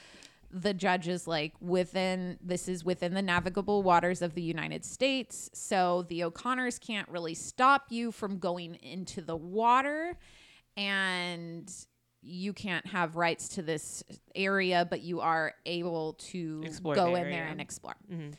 the 0.50 0.72
judge 0.72 1.08
is 1.08 1.26
like 1.26 1.52
within 1.60 2.38
this 2.40 2.68
is 2.68 2.84
within 2.84 3.12
the 3.12 3.22
navigable 3.22 3.82
waters 3.82 4.22
of 4.22 4.34
the 4.34 4.42
United 4.42 4.84
States, 4.84 5.50
so 5.52 6.04
the 6.08 6.22
O'Connors 6.22 6.78
can't 6.78 7.08
really 7.08 7.34
stop 7.34 7.86
you 7.90 8.12
from 8.12 8.38
going 8.38 8.76
into 8.76 9.20
the 9.20 9.36
water 9.36 10.16
and 10.76 11.70
you 12.24 12.52
can't 12.52 12.86
have 12.86 13.16
rights 13.16 13.48
to 13.50 13.62
this 13.62 14.02
area, 14.34 14.86
but 14.88 15.02
you 15.02 15.20
are 15.20 15.54
able 15.66 16.14
to 16.14 16.62
Explore 16.64 16.94
go 16.94 17.12
the 17.12 17.22
in 17.22 17.30
there 17.30 17.46
and 17.46 17.60
explore. 17.60 17.96
Mhm. 18.10 18.34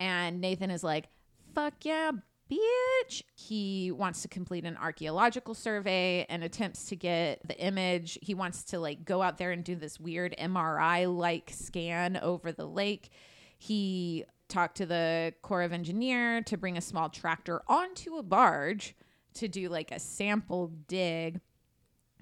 And 0.00 0.40
Nathan 0.40 0.70
is 0.70 0.82
like, 0.82 1.06
fuck 1.54 1.84
yeah, 1.84 2.10
bitch. 2.50 3.22
He 3.34 3.90
wants 3.90 4.22
to 4.22 4.28
complete 4.28 4.64
an 4.64 4.76
archaeological 4.76 5.54
survey 5.54 6.26
and 6.28 6.42
attempts 6.42 6.86
to 6.86 6.96
get 6.96 7.46
the 7.46 7.58
image. 7.58 8.18
He 8.22 8.34
wants 8.34 8.64
to 8.64 8.78
like 8.78 9.04
go 9.04 9.22
out 9.22 9.38
there 9.38 9.50
and 9.52 9.64
do 9.64 9.76
this 9.76 10.00
weird 10.00 10.34
MRI 10.38 11.06
like 11.06 11.50
scan 11.52 12.16
over 12.16 12.52
the 12.52 12.66
lake. 12.66 13.10
He 13.58 14.24
talked 14.48 14.76
to 14.78 14.86
the 14.86 15.34
Corps 15.42 15.62
of 15.62 15.72
Engineer 15.72 16.42
to 16.42 16.56
bring 16.56 16.76
a 16.78 16.80
small 16.80 17.08
tractor 17.08 17.62
onto 17.68 18.16
a 18.16 18.22
barge 18.22 18.94
to 19.34 19.46
do 19.46 19.68
like 19.68 19.90
a 19.92 19.98
sample 20.00 20.68
dig. 20.86 21.40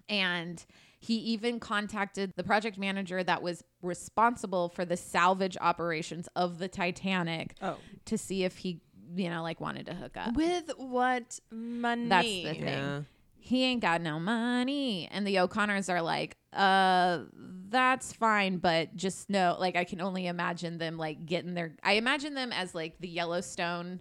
And 0.09 0.64
he 0.99 1.14
even 1.16 1.61
contacted 1.61 2.32
the 2.36 2.42
project 2.44 2.78
manager 2.78 3.22
that 3.22 3.42
was 3.42 3.62
responsible 3.82 4.68
for 4.68 4.84
the 4.84 4.97
salvage 4.97 5.57
operations 5.61 6.28
of 6.34 6.59
the 6.59 6.68
Titanic 6.68 7.55
Oh, 7.62 7.76
to 8.07 8.16
see 8.18 8.44
if 8.44 8.57
he, 8.59 8.80
you 9.14 9.28
know, 9.30 9.42
like 9.42 9.61
wanted 9.61 9.86
to 9.86 9.94
hook 9.94 10.16
up. 10.16 10.34
With 10.34 10.70
what 10.78 11.38
money? 11.51 12.09
That's 12.09 12.26
the 12.59 12.64
thing. 12.64 12.64
yeah. 12.82 13.01
He 13.38 13.62
ain't 13.62 13.80
got 13.82 14.01
no 14.01 14.18
money. 14.18 15.09
And 15.12 15.24
the 15.24 15.38
O'Connors 15.38 15.88
are 15.88 16.03
like, 16.03 16.36
uh, 16.53 17.20
that's 17.68 18.12
fine, 18.12 18.57
but 18.59 18.97
just 18.97 19.30
know, 19.30 19.57
like, 19.61 19.76
I 19.76 19.84
can 19.84 20.01
only 20.01 20.26
imagine 20.26 20.78
them 20.78 20.97
like 20.99 21.26
getting 21.26 21.55
their, 21.55 21.76
I 21.84 21.92
imagine 21.92 22.34
them 22.34 22.51
as 22.53 22.74
like 22.74 22.99
the 22.99 23.07
Yellowstone 23.09 24.01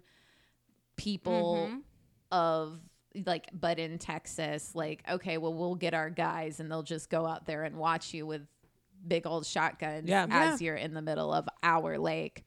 people 0.96 1.68
Mhm. 1.70 1.82
of 2.32 2.80
like, 3.24 3.48
but 3.52 3.78
in 3.78 3.98
Texas, 3.98 4.74
like, 4.74 5.02
okay, 5.10 5.38
well, 5.38 5.54
we'll 5.54 5.74
get 5.74 5.94
our 5.94 6.10
guys 6.10 6.60
and 6.60 6.70
they'll 6.70 6.82
just 6.82 7.08
go 7.08 7.26
out 7.26 7.46
there 7.46 7.62
and 7.64 7.76
watch 7.76 8.12
you 8.12 8.26
with 8.26 8.42
big 9.06 9.26
old 9.26 9.46
shotguns 9.46 10.08
Yeah. 10.08 10.26
as 10.28 10.60
you're 10.60 10.74
in 10.76 10.92
the 10.94 11.02
middle 11.02 11.32
of 11.32 11.48
our 11.62 11.98
lake. 11.98 12.44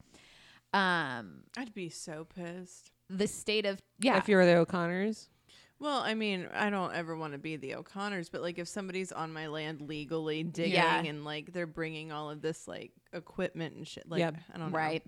Um, 0.72 1.42
I'd 1.56 1.74
be 1.74 1.88
so 1.88 2.24
pissed. 2.34 2.90
the 3.08 3.26
state 3.26 3.66
of, 3.66 3.80
yeah. 3.98 4.18
If 4.18 4.28
you're 4.28 4.46
the 4.46 4.56
O'Connors, 4.56 5.28
Well, 5.80 5.98
I 6.00 6.12
mean, 6.14 6.46
I 6.54 6.68
don't 6.70 6.94
ever 6.94 7.16
want 7.16 7.32
to 7.32 7.38
be 7.38 7.56
the 7.56 7.74
O'Connors, 7.74 8.28
but 8.28 8.42
like 8.42 8.58
if 8.58 8.68
somebody's 8.68 9.10
on 9.12 9.32
my 9.32 9.46
land 9.48 9.80
legally 9.80 10.42
digging 10.44 10.74
Yeah. 10.74 11.02
and 11.02 11.24
like 11.24 11.52
they're 11.52 11.66
bringing 11.66 12.12
all 12.12 12.30
of 12.30 12.40
this 12.42 12.68
like 12.68 12.92
equipment 13.14 13.74
and 13.76 13.88
shit, 13.88 14.08
like 14.08 14.20
Yep. 14.20 14.36
I 14.54 14.58
don't 14.58 14.70
know. 14.70 14.76
Right. 14.76 15.02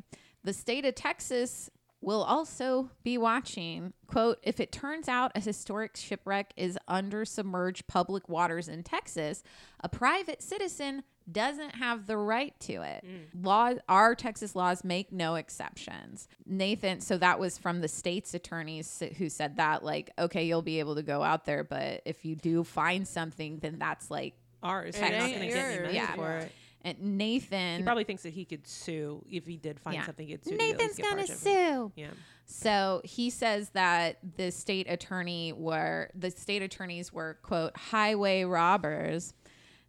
The 0.45 0.53
state 0.55 0.85
of 0.87 0.95
Texas 0.97 1.71
will 2.03 2.23
also 2.23 2.91
be 3.03 3.17
watching. 3.17 3.93
Quote, 4.07 4.39
if 4.43 4.61
it 4.61 4.73
turns 4.73 5.09
out 5.09 5.33
a 5.35 5.41
historic 5.41 5.97
shipwreck 5.97 6.53
is 6.57 6.79
under 6.89 7.25
submerged 7.25 7.87
public 7.87 8.29
waters 8.29 8.69
in 8.69 8.83
Texas, 8.83 9.43
a 9.81 9.89
private 9.89 10.43
citizen 10.43 11.05
doesn't 11.31 11.77
have 11.77 12.07
the 12.07 12.17
right 12.17 12.59
to 12.59 12.83
it. 12.83 13.05
Mm. 13.07 13.45
Law 13.45 13.73
our 13.89 14.15
Texas 14.17 14.57
laws 14.57 14.83
make 14.83 15.13
no 15.13 15.37
exceptions. 15.37 16.27
Nathan, 16.45 17.01
so 17.01 17.17
that 17.19 17.39
was 17.39 17.57
from 17.57 17.81
the 17.81 17.89
state's 17.89 18.35
attorneys 18.35 19.03
who 19.19 19.29
said 19.29 19.57
that 19.57 19.85
like, 19.85 20.11
okay, 20.19 20.45
you'll 20.45 20.63
be 20.63 20.81
able 20.81 20.97
to 20.97 21.03
go 21.03 21.23
out 21.23 21.45
there, 21.45 21.63
but 21.63 22.03
if 22.05 22.25
you 22.25 22.35
do 22.35 22.65
find 22.65 23.07
something, 23.07 23.59
then 23.61 23.79
that's 23.79 24.11
like 24.11 24.35
ours. 24.63 24.97
It 24.97 25.01
You're 25.01 25.11
not 25.11 25.29
ain't 25.29 25.37
going 25.37 25.49
to 25.49 25.55
get 25.55 25.65
any 25.65 25.75
yours. 25.75 25.87
money 25.87 25.95
Yeah. 25.95 26.47
For 26.83 26.89
it. 26.89 26.97
and 26.99 27.19
Nathan 27.19 27.79
He 27.79 27.83
probably 27.83 28.05
thinks 28.05 28.23
that 28.25 28.33
he 28.33 28.45
could 28.45 28.67
sue 28.67 29.25
if 29.31 29.47
he 29.47 29.57
did 29.57 29.79
find 29.81 29.97
Yeah. 29.97 30.07
something. 30.07 30.27
He'd 30.27 30.45
sue. 30.45 30.51
to 30.51 30.57
at 30.57 30.61
least 30.61 30.73
Nathan's 30.79 30.97
get 30.97 31.03
gonna 31.05 31.17
part 31.17 31.29
of 31.29 31.35
it. 31.35 31.39
sue. 31.39 31.93
Yeah. 31.97 32.11
So 32.47 33.01
he 33.05 33.31
says 33.31 33.71
that 33.71 34.19
the 34.37 34.51
state 34.51 34.87
attorney 34.91 35.53
were 35.53 36.11
the 36.15 36.31
state 36.31 36.63
attorneys 36.63 37.13
were 37.13 37.39
quote 37.43 37.77
highway 37.77 38.43
robbers, 38.45 39.33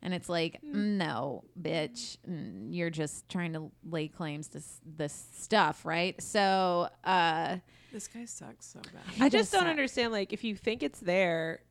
and 0.01 0.13
it's 0.13 0.29
like 0.29 0.61
no, 0.63 1.43
bitch, 1.59 2.17
Mm, 2.29 2.67
you're 2.73 2.89
just 2.89 3.27
trying 3.27 3.53
to 3.53 3.71
lay 3.83 4.07
claims 4.07 4.47
to 4.49 4.61
this 4.85 5.27
stuff, 5.37 5.83
right? 5.85 6.21
So 6.21 6.89
uh, 7.03 7.57
This 7.91 8.07
guy 8.07 8.25
sucks 8.25 8.65
so 8.67 8.79
bad. 8.81 9.01
I 9.19 9.29
just 9.29 9.51
don't 9.51 9.61
suck. 9.61 9.69
understand. 9.69 10.11
Like, 10.13 10.31
if 10.33 10.43
you 10.43 10.55
think 10.55 10.83
it's 10.83 10.99
there, 10.99 11.61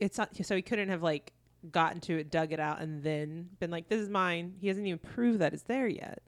it's 0.00 0.18
not. 0.18 0.34
So 0.44 0.54
he 0.56 0.62
couldn't 0.62 0.88
have 0.90 1.02
like 1.02 1.32
gotten 1.70 2.00
to 2.02 2.18
it, 2.18 2.30
dug 2.30 2.52
it 2.52 2.60
out, 2.60 2.80
and 2.80 3.02
then 3.02 3.48
been 3.60 3.70
like, 3.70 3.88
"This 3.88 4.00
is 4.00 4.08
mine." 4.08 4.54
He 4.60 4.68
hasn't 4.68 4.86
even 4.86 4.98
proved 4.98 5.40
that 5.40 5.52
it's 5.54 5.64
there 5.64 5.88
yet. 5.88 6.22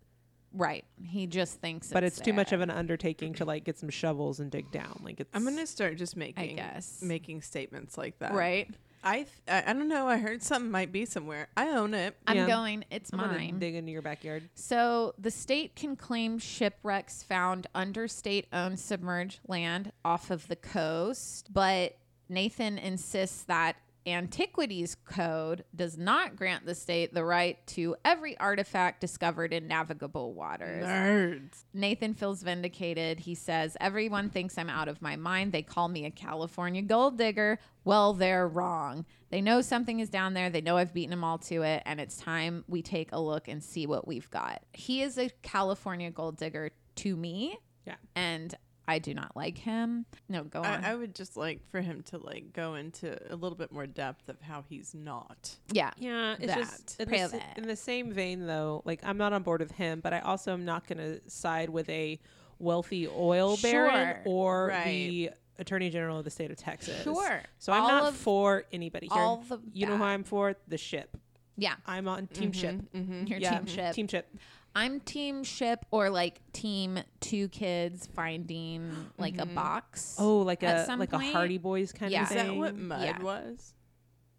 Right? 0.52 0.84
He 1.00 1.28
just 1.28 1.60
thinks, 1.60 1.92
but 1.92 2.02
it's, 2.02 2.18
too 2.18 2.32
much 2.32 2.50
of 2.52 2.60
an 2.60 2.70
undertaking 2.70 3.34
to 3.34 3.44
like 3.44 3.62
get 3.64 3.78
some 3.78 3.88
shovels 3.88 4.40
and 4.40 4.50
dig 4.50 4.70
down. 4.72 5.00
Like 5.04 5.20
it's. 5.20 5.30
I'm 5.32 5.44
gonna 5.44 5.66
start 5.66 5.96
just 5.96 6.16
making 6.16 6.50
I 6.50 6.54
guess. 6.54 7.00
making 7.02 7.42
statements 7.42 7.96
like 7.96 8.18
that. 8.18 8.32
right. 8.34 8.68
I, 9.02 9.16
th- 9.22 9.28
I 9.48 9.70
I 9.70 9.72
don't 9.72 9.88
know. 9.88 10.06
I 10.08 10.18
heard 10.18 10.42
something 10.42 10.70
might 10.70 10.92
be 10.92 11.06
somewhere. 11.06 11.48
I 11.56 11.68
own 11.70 11.94
it. 11.94 12.14
I'm 12.26 12.36
Yeah. 12.36 12.46
going. 12.46 12.84
It's 12.90 13.10
I'm 13.14 13.18
mine. 13.18 13.58
dig 13.58 13.74
into 13.76 13.90
your 13.92 14.02
backyard. 14.02 14.50
So 14.54 15.14
the 15.18 15.30
state 15.30 15.74
can 15.74 15.96
claim 15.96 16.38
shipwrecks 16.38 17.22
found 17.22 17.66
under 17.74 18.06
state 18.08 18.46
owned 18.52 18.78
submerged 18.78 19.40
land 19.48 19.92
off 20.04 20.30
of 20.30 20.48
the 20.48 20.56
coast, 20.56 21.50
but 21.50 21.96
Nathan 22.28 22.76
insists 22.76 23.42
that 23.44 23.76
Antiquities 24.06 24.96
Code 25.04 25.64
does 25.74 25.98
not 25.98 26.36
grant 26.36 26.66
the 26.66 26.74
state 26.74 27.12
the 27.12 27.24
right 27.24 27.64
to 27.68 27.96
every 28.04 28.38
artifact 28.38 29.00
discovered 29.00 29.52
in 29.52 29.68
navigable 29.68 30.32
waters. 30.32 30.84
Nerds. 30.84 31.64
Nathan 31.74 32.14
feels 32.14 32.42
vindicated. 32.42 33.20
He 33.20 33.34
says, 33.34 33.76
Everyone 33.80 34.30
thinks 34.30 34.56
I'm 34.56 34.70
out 34.70 34.88
of 34.88 35.02
my 35.02 35.16
mind. 35.16 35.52
They 35.52 35.62
call 35.62 35.88
me 35.88 36.04
a 36.04 36.10
California 36.10 36.82
gold 36.82 37.18
digger. 37.18 37.58
Well, 37.84 38.14
they're 38.14 38.48
wrong. 38.48 39.06
They 39.30 39.40
know 39.40 39.60
something 39.60 40.00
is 40.00 40.10
down 40.10 40.34
there. 40.34 40.50
They 40.50 40.60
know 40.60 40.76
I've 40.76 40.94
beaten 40.94 41.10
them 41.10 41.24
all 41.24 41.38
to 41.38 41.62
it. 41.62 41.82
And 41.86 42.00
it's 42.00 42.16
time 42.16 42.64
we 42.68 42.82
take 42.82 43.12
a 43.12 43.20
look 43.20 43.48
and 43.48 43.62
see 43.62 43.86
what 43.86 44.06
we've 44.06 44.30
got. 44.30 44.62
He 44.72 45.02
is 45.02 45.18
a 45.18 45.30
California 45.42 46.10
gold 46.10 46.36
digger 46.36 46.70
to 46.96 47.16
me. 47.16 47.58
Yeah. 47.86 47.96
And 48.14 48.54
I 48.90 48.98
do 48.98 49.14
not 49.14 49.36
like 49.36 49.56
him. 49.58 50.04
No, 50.28 50.42
go 50.44 50.60
on. 50.60 50.66
I, 50.66 50.92
I 50.92 50.94
would 50.94 51.14
just 51.14 51.36
like 51.36 51.60
for 51.70 51.80
him 51.80 52.02
to 52.10 52.18
like 52.18 52.52
go 52.52 52.74
into 52.74 53.16
a 53.32 53.36
little 53.36 53.56
bit 53.56 53.70
more 53.72 53.86
depth 53.86 54.28
of 54.28 54.40
how 54.40 54.64
he's 54.68 54.94
not. 54.94 55.56
yeah. 55.72 55.90
Yeah, 55.98 56.34
it's 56.38 56.46
That. 56.46 56.58
just 56.58 57.00
in 57.00 57.08
the, 57.08 57.16
s- 57.18 57.34
in 57.56 57.66
the 57.68 57.76
same 57.76 58.12
vein 58.12 58.46
though. 58.46 58.82
Like 58.84 59.00
I'm 59.04 59.16
not 59.18 59.32
on 59.32 59.42
board 59.42 59.60
with 59.60 59.72
him, 59.72 60.00
but 60.00 60.12
I 60.12 60.20
also 60.20 60.52
am 60.52 60.64
not 60.64 60.86
going 60.86 60.98
to 60.98 61.20
side 61.30 61.70
with 61.70 61.88
a 61.88 62.18
wealthy 62.58 63.08
oil 63.08 63.56
baron 63.62 64.16
Sure. 64.16 64.22
or 64.26 64.66
Right. 64.68 64.84
the 64.84 65.30
attorney 65.58 65.90
general 65.90 66.18
of 66.18 66.24
the 66.24 66.30
state 66.30 66.50
of 66.50 66.56
Texas. 66.56 67.02
Sure. 67.04 67.42
So 67.58 67.72
I'm 67.72 67.82
All 67.82 67.88
not 67.88 68.04
of- 68.08 68.16
for 68.16 68.64
anybody 68.72 69.08
here. 69.12 69.22
all 69.22 69.44
the 69.48 69.58
you 69.72 69.86
know 69.86 69.92
who 69.92 69.98
bad. 69.98 70.08
I'm 70.08 70.24
for? 70.24 70.56
The 70.68 70.78
ship. 70.78 71.16
Yeah. 71.56 71.74
I'm 71.86 72.08
on 72.08 72.26
team 72.26 72.52
ship. 72.52 72.76
Mm-hmm. 72.94 73.26
Your 73.26 73.38
Yeah, 73.38 73.58
team 73.58 73.66
ship. 73.66 73.94
Team 73.94 74.08
ship. 74.08 74.34
I'm 74.74 75.00
team 75.00 75.42
ship 75.42 75.84
or 75.90 76.10
like 76.10 76.40
team 76.52 77.00
two 77.20 77.48
kids 77.48 78.08
finding 78.14 78.94
like 79.18 79.34
a 79.34 79.42
mm-hmm. 79.42 79.54
box. 79.54 80.16
Oh, 80.18 80.38
like 80.38 80.62
At 80.62 80.78
a 80.78 80.84
some 80.86 81.00
like 81.00 81.10
point- 81.10 81.30
a 81.30 81.32
Hardy 81.32 81.58
Boys 81.58 81.92
kind 81.92 82.12
Yeah. 82.12 82.22
of 82.22 82.30
Is 82.30 82.36
thing. 82.36 82.48
that 82.48 82.56
what 82.56 82.76
mud 82.76 83.02
Yeah. 83.02 83.22
was 83.22 83.74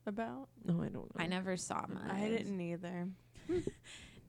about? 0.06 0.48
No, 0.64 0.76
I 0.82 0.88
don't 0.88 0.94
know. 0.94 1.08
I 1.18 1.28
never 1.28 1.58
saw 1.58 1.86
mine. 1.88 2.10
I 2.10 2.30
didn't 2.30 2.60
either. 2.60 3.08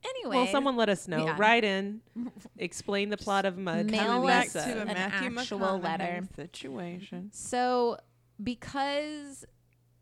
Anyway, 0.05 0.35
Well, 0.35 0.47
someone 0.47 0.75
let 0.75 0.89
us 0.89 1.07
know. 1.07 1.25
Yeah. 1.25 1.35
Write 1.37 1.63
in. 1.63 2.01
Explain 2.57 3.09
the 3.09 3.17
plot 3.17 3.45
of 3.45 3.57
Mud. 3.57 3.89
Mail 3.89 4.25
us 4.27 4.53
back 4.53 4.65
to 4.65 4.77
a 4.79 4.81
an 4.81 4.87
Matthew 4.87 5.39
actual 5.39 5.79
letter. 5.79 6.27
situation. 6.35 7.29
So, 7.31 7.97
because 8.43 9.45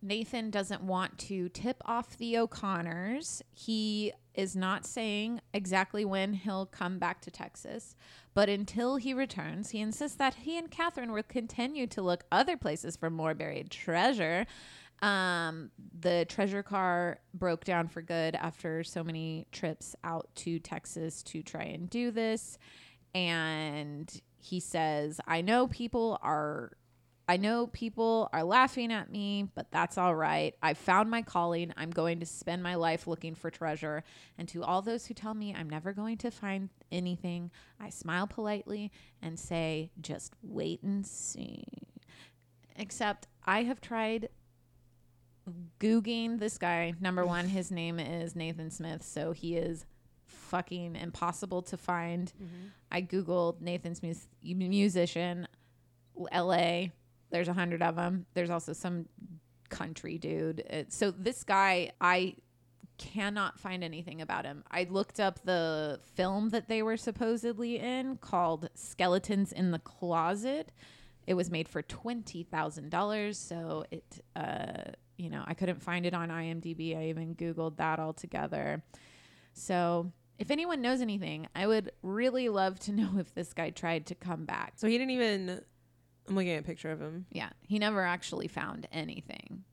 Nathan 0.02 0.50
doesn't 0.50 0.82
want 0.82 1.18
to 1.20 1.50
tip 1.50 1.82
off 1.86 2.18
the 2.18 2.38
O'Connors, 2.38 3.42
he 3.54 4.14
is 4.34 4.56
not 4.56 4.86
saying 4.86 5.42
exactly 5.54 6.06
when 6.06 6.34
he'll 6.34 6.66
come 6.66 6.98
back 6.98 7.22
to 7.22 7.32
Texas. 7.32 7.96
But 8.34 8.50
until 8.50 8.96
he 8.96 9.14
returns, 9.14 9.72
he 9.72 9.80
insists 9.80 10.18
that 10.18 10.36
he 10.36 10.58
and 10.58 10.72
Catherine 10.72 11.12
will 11.12 11.24
continue 11.24 11.86
to 11.88 12.02
look 12.02 12.24
other 12.32 12.58
places 12.58 12.96
for 12.96 13.10
more 13.10 13.34
buried 13.34 13.70
treasure. 13.70 14.46
Um, 15.02 15.72
the 16.00 16.26
treasure 16.30 16.64
car 16.64 17.20
broke 17.34 17.66
down 17.66 17.88
for 17.88 18.02
good 18.02 18.36
after 18.36 18.84
so 18.84 19.04
many 19.04 19.48
trips 19.52 19.96
out 20.04 20.30
to 20.36 20.60
Texas 20.60 21.24
to 21.24 21.42
try 21.44 21.64
and 21.64 21.90
do 21.90 22.12
this. 22.12 22.58
And 23.14 24.22
he 24.38 24.60
says, 24.60 25.20
I 25.28 25.42
know 25.42 25.68
people 25.68 26.20
are 26.22 26.72
I 27.32 27.38
know 27.38 27.68
people 27.68 28.28
are 28.34 28.44
laughing 28.44 28.92
at 28.92 29.10
me, 29.10 29.48
but 29.56 29.72
that's 29.72 29.98
all 29.98 30.14
right. 30.14 30.54
I 30.62 30.74
found 30.74 31.10
my 31.10 31.22
calling. 31.22 31.72
I'm 31.78 31.90
going 31.90 32.20
to 32.20 32.26
spend 32.26 32.62
my 32.62 32.76
life 32.76 33.08
looking 33.08 33.36
for 33.36 33.50
treasure. 33.50 34.04
And 34.38 34.50
to 34.50 34.66
all 34.66 34.82
those 34.82 35.06
who 35.06 35.14
tell 35.14 35.34
me 35.34 35.56
I'm 35.56 35.70
never 35.70 35.94
going 35.94 36.18
to 36.18 36.30
find 36.30 36.68
anything, 36.92 37.50
I 37.80 37.90
smile 37.90 38.28
politely 38.28 38.92
and 39.22 39.40
say, 39.40 39.92
just 40.02 40.34
wait 40.44 40.84
and 40.84 41.08
see. 41.08 41.64
Except 42.76 43.28
I 43.46 43.64
have 43.64 43.80
tried 43.80 44.28
googing 45.80 46.38
this 46.38 46.58
guy. 46.58 46.96
Number 47.00 47.26
one, 47.26 47.48
his 47.48 47.72
name 47.82 47.98
is 47.98 48.36
Nathan 48.36 48.72
Smith, 48.72 49.04
so 49.04 49.32
he 49.32 49.56
is 49.56 49.86
fucking 50.26 50.98
impossible 50.98 51.62
to 51.62 51.78
find. 51.78 52.34
Mm-hmm. 52.36 52.68
I 52.92 53.02
googled 53.02 53.62
Nathan's 53.62 54.04
mus- 54.04 54.28
musician, 54.44 55.48
L.A. 56.30 56.92
There's 57.32 57.48
a 57.48 57.54
hundred 57.54 57.82
of 57.82 57.96
them. 57.96 58.26
There's 58.34 58.50
also 58.50 58.74
some 58.74 59.08
country 59.70 60.18
dude. 60.18 60.60
It- 60.60 60.94
so 60.94 61.12
this 61.12 61.44
guy, 61.44 61.92
I 62.00 62.36
cannot 62.98 63.60
find 63.60 63.84
anything 63.84 64.22
about 64.22 64.46
him. 64.46 64.64
I 64.70 64.86
looked 64.90 65.20
up 65.20 65.44
the 65.44 66.00
film 66.14 66.50
that 66.50 66.68
they 66.68 66.84
were 66.84 66.98
supposedly 66.98 67.80
in 67.80 68.18
called 68.18 68.70
Skeletons 68.76 69.52
in 69.52 69.72
the 69.72 69.80
Closet. 69.80 70.72
It 71.26 71.34
was 71.34 71.50
made 71.50 71.68
for 71.68 71.82
twenty 71.82 72.44
thousand 72.44 72.90
dollars, 72.90 73.38
so 73.40 73.86
it, 73.92 74.04
uh, 74.36 74.92
you 75.18 75.30
know, 75.30 75.44
I 75.48 75.54
couldn't 75.54 75.82
find 75.82 76.06
it 76.06 76.14
on 76.14 76.30
IMDb. 76.30 76.96
I 76.98 77.06
even 77.10 77.36
Googled 77.36 77.78
that 77.78 78.00
altogether. 78.00 78.84
So, 79.54 80.12
if 80.40 80.50
anyone 80.52 80.82
knows 80.82 81.02
anything, 81.02 81.48
I 81.56 81.68
would 81.68 81.92
really 82.02 82.50
love 82.50 82.80
to 82.82 82.92
know 83.00 83.18
if 83.20 83.34
this 83.34 83.54
guy 83.54 83.70
tried 83.70 84.08
to 84.08 84.16
come 84.16 84.46
back. 84.46 84.74
So 84.76 84.88
he 84.88 84.98
didn't 84.98 85.12
even. 85.12 85.62
I'm 86.28 86.36
looking 86.36 86.52
at 86.52 86.60
a 86.60 86.64
picture 86.64 86.92
of 86.92 87.00
him. 87.02 87.26
Yeah, 87.32 87.50
he 87.68 87.80
never 87.80 88.04
actually 88.06 88.48
found 88.48 88.88
anything. 88.92 89.64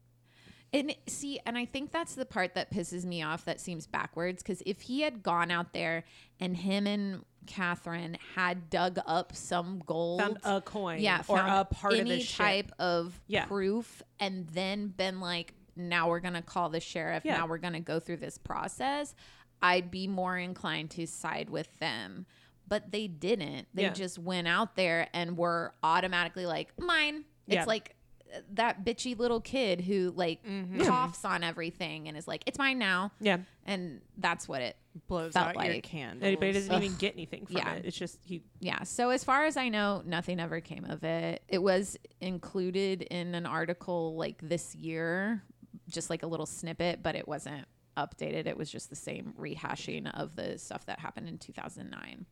And 0.72 0.94
see, 1.06 1.40
and 1.46 1.56
I 1.56 1.64
think 1.64 1.92
that's 1.92 2.14
the 2.14 2.26
part 2.26 2.54
that 2.54 2.70
pisses 2.70 3.04
me 3.04 3.22
off 3.22 3.46
that 3.46 3.58
seems 3.60 3.86
backwards 3.86 4.42
because 4.42 4.62
if 4.66 4.82
he 4.82 5.00
had 5.00 5.22
gone 5.22 5.50
out 5.50 5.72
there 5.72 6.04
and 6.40 6.54
him 6.56 6.86
and 6.86 7.24
Catherine 7.46 8.18
had 8.34 8.68
dug 8.68 8.98
up 9.06 9.34
some 9.34 9.82
gold, 9.86 10.20
Found 10.20 10.38
a 10.44 10.60
coin. 10.60 11.00
yeah, 11.00 11.22
or 11.26 11.38
a 11.38 11.64
part 11.64 11.94
of 11.94 12.00
any 12.00 12.16
his 12.16 12.24
ship. 12.26 12.36
type 12.44 12.72
of 12.78 13.18
Yeah. 13.28 13.46
proof, 13.46 14.02
and 14.20 14.46
then 14.48 14.88
been 14.88 15.20
like, 15.20 15.54
now 15.74 16.08
we're 16.10 16.20
gonna 16.20 16.42
call 16.42 16.68
the 16.68 16.80
sheriff. 16.80 17.24
Yeah. 17.24 17.38
Now 17.38 17.46
we're 17.46 17.56
gonna 17.58 17.80
go 17.80 17.98
through 17.98 18.18
this 18.18 18.36
process. 18.36 19.14
I'd 19.62 19.90
be 19.90 20.06
more 20.06 20.36
inclined 20.36 20.90
to 20.92 21.06
side 21.06 21.48
with 21.48 21.78
them, 21.78 22.26
but 22.68 22.90
they 22.92 23.06
didn't. 23.06 23.68
They 23.74 23.82
Yeah. 23.84 23.92
just 23.92 24.18
went 24.18 24.46
out 24.48 24.76
there 24.76 25.08
and 25.14 25.36
were 25.36 25.74
automatically 25.82 26.46
like, 26.46 26.72
mine. 26.78 27.24
It's 27.46 27.54
Yeah. 27.56 27.64
like 27.64 27.94
uh, 28.34 28.40
that 28.52 28.84
bitchy 28.84 29.18
little 29.18 29.40
kid 29.40 29.80
who 29.80 30.12
like 30.14 30.40
coughs 30.84 31.24
on 31.24 31.42
everything 31.42 32.08
and 32.08 32.16
is 32.16 32.28
like, 32.28 32.42
it's 32.46 32.58
mine 32.58 32.78
now. 32.78 33.10
Yeah. 33.20 33.38
And 33.64 34.02
that's 34.18 34.46
what 34.46 34.60
it 34.60 34.76
Blows 35.06 35.32
Felt 35.32 35.48
out 35.56 35.64
your 35.64 35.74
like- 35.74 35.82
candles. 35.84 36.24
Anybody 36.24 36.52
doesn't 36.52 36.74
Ugh. 36.74 36.82
even 36.82 36.96
get 36.98 37.14
anything 37.14 37.46
from 37.46 37.56
Yeah. 37.56 37.74
it. 37.74 37.86
It's 37.86 37.96
just 37.96 38.18
he. 38.24 38.42
yeah. 38.60 38.82
So 38.82 39.08
as 39.10 39.22
far 39.24 39.44
as 39.46 39.56
I 39.56 39.68
know, 39.70 40.02
nothing 40.04 40.40
ever 40.40 40.60
came 40.60 40.84
of 40.84 41.04
it. 41.04 41.42
It 41.48 41.62
was 41.62 41.96
included 42.20 43.02
in 43.02 43.34
an 43.34 43.46
article 43.46 44.16
like 44.16 44.36
this 44.42 44.74
year, 44.74 45.42
just 45.88 46.10
like 46.10 46.22
a 46.22 46.26
little 46.26 46.46
snippet, 46.46 47.02
but 47.02 47.14
it 47.14 47.26
wasn't 47.26 47.64
updated. 47.96 48.46
It 48.46 48.56
was 48.58 48.70
just 48.70 48.90
the 48.90 48.96
same 48.96 49.34
rehashing 49.38 50.10
of 50.14 50.36
the 50.36 50.58
stuff 50.58 50.84
that 50.86 50.98
happened 50.98 51.28
in 51.28 51.38
2009. 51.38 52.26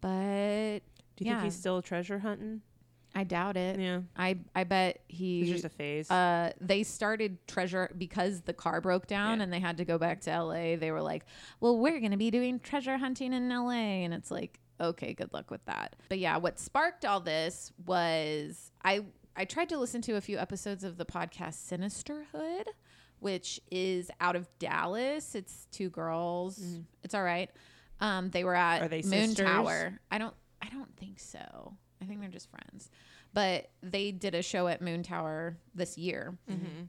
But 0.00 0.80
Do 1.16 1.24
you 1.24 1.30
Yeah. 1.30 1.40
think 1.40 1.44
he's 1.44 1.56
still 1.58 1.80
treasure 1.82 2.18
hunting? 2.18 2.60
I 3.14 3.24
doubt 3.24 3.56
it. 3.56 3.80
Yeah. 3.80 4.02
I 4.16 4.36
I 4.54 4.64
bet 4.64 5.00
he 5.08 5.40
It's 5.42 5.50
just 5.50 5.64
a 5.64 5.68
phase. 5.70 6.10
uh, 6.10 6.52
they 6.60 6.82
started 6.82 7.38
treasure 7.48 7.90
because 7.96 8.42
the 8.42 8.52
car 8.52 8.82
broke 8.82 9.06
down 9.06 9.38
Yeah. 9.38 9.44
and 9.44 9.52
they 9.52 9.60
had 9.60 9.78
to 9.78 9.86
go 9.86 9.96
back 9.96 10.20
to 10.22 10.30
LA. 10.30 10.76
They 10.76 10.90
were 10.90 11.00
like, 11.00 11.24
"Well, 11.60 11.78
we're 11.78 11.98
going 12.00 12.10
to 12.10 12.18
be 12.18 12.30
doing 12.30 12.60
treasure 12.60 12.98
hunting 12.98 13.32
in 13.32 13.48
LA." 13.50 14.04
And 14.04 14.12
it's 14.12 14.30
like, 14.30 14.60
"Okay, 14.78 15.14
good 15.14 15.32
luck 15.32 15.50
with 15.50 15.64
that." 15.64 15.96
But 16.10 16.18
yeah, 16.18 16.36
what 16.36 16.58
sparked 16.58 17.06
all 17.06 17.20
this 17.20 17.72
was 17.86 18.70
I 18.84 19.06
I 19.34 19.46
tried 19.46 19.70
to 19.70 19.78
listen 19.78 20.02
to 20.02 20.16
a 20.16 20.20
few 20.20 20.36
episodes 20.36 20.84
of 20.84 20.98
the 20.98 21.06
podcast 21.06 21.54
Sinisterhood, 21.54 22.68
which 23.20 23.60
is 23.70 24.10
out 24.20 24.36
of 24.36 24.46
Dallas. 24.58 25.34
It's 25.34 25.66
two 25.70 25.88
girls. 25.88 26.62
It's 27.02 27.14
all 27.14 27.22
right. 27.24 27.50
Um, 28.00 28.30
they 28.30 28.44
were 28.44 28.54
at 28.54 28.76
Mm-hmm. 28.76 28.84
Are 28.84 28.88
they 28.88 29.02
Moon 29.02 29.28
sisters? 29.28 29.46
Tower. 29.46 29.98
I 30.10 30.18
don't 30.18 30.34
I 30.62 30.68
don't 30.68 30.94
think 30.96 31.18
so. 31.18 31.74
I 32.02 32.04
think 32.04 32.20
they're 32.20 32.28
just 32.28 32.48
friends. 32.50 32.90
But 33.32 33.70
they 33.82 34.12
did 34.12 34.34
a 34.34 34.42
show 34.42 34.66
at 34.68 34.80
Moontower 34.80 35.56
this 35.74 35.98
year 35.98 36.38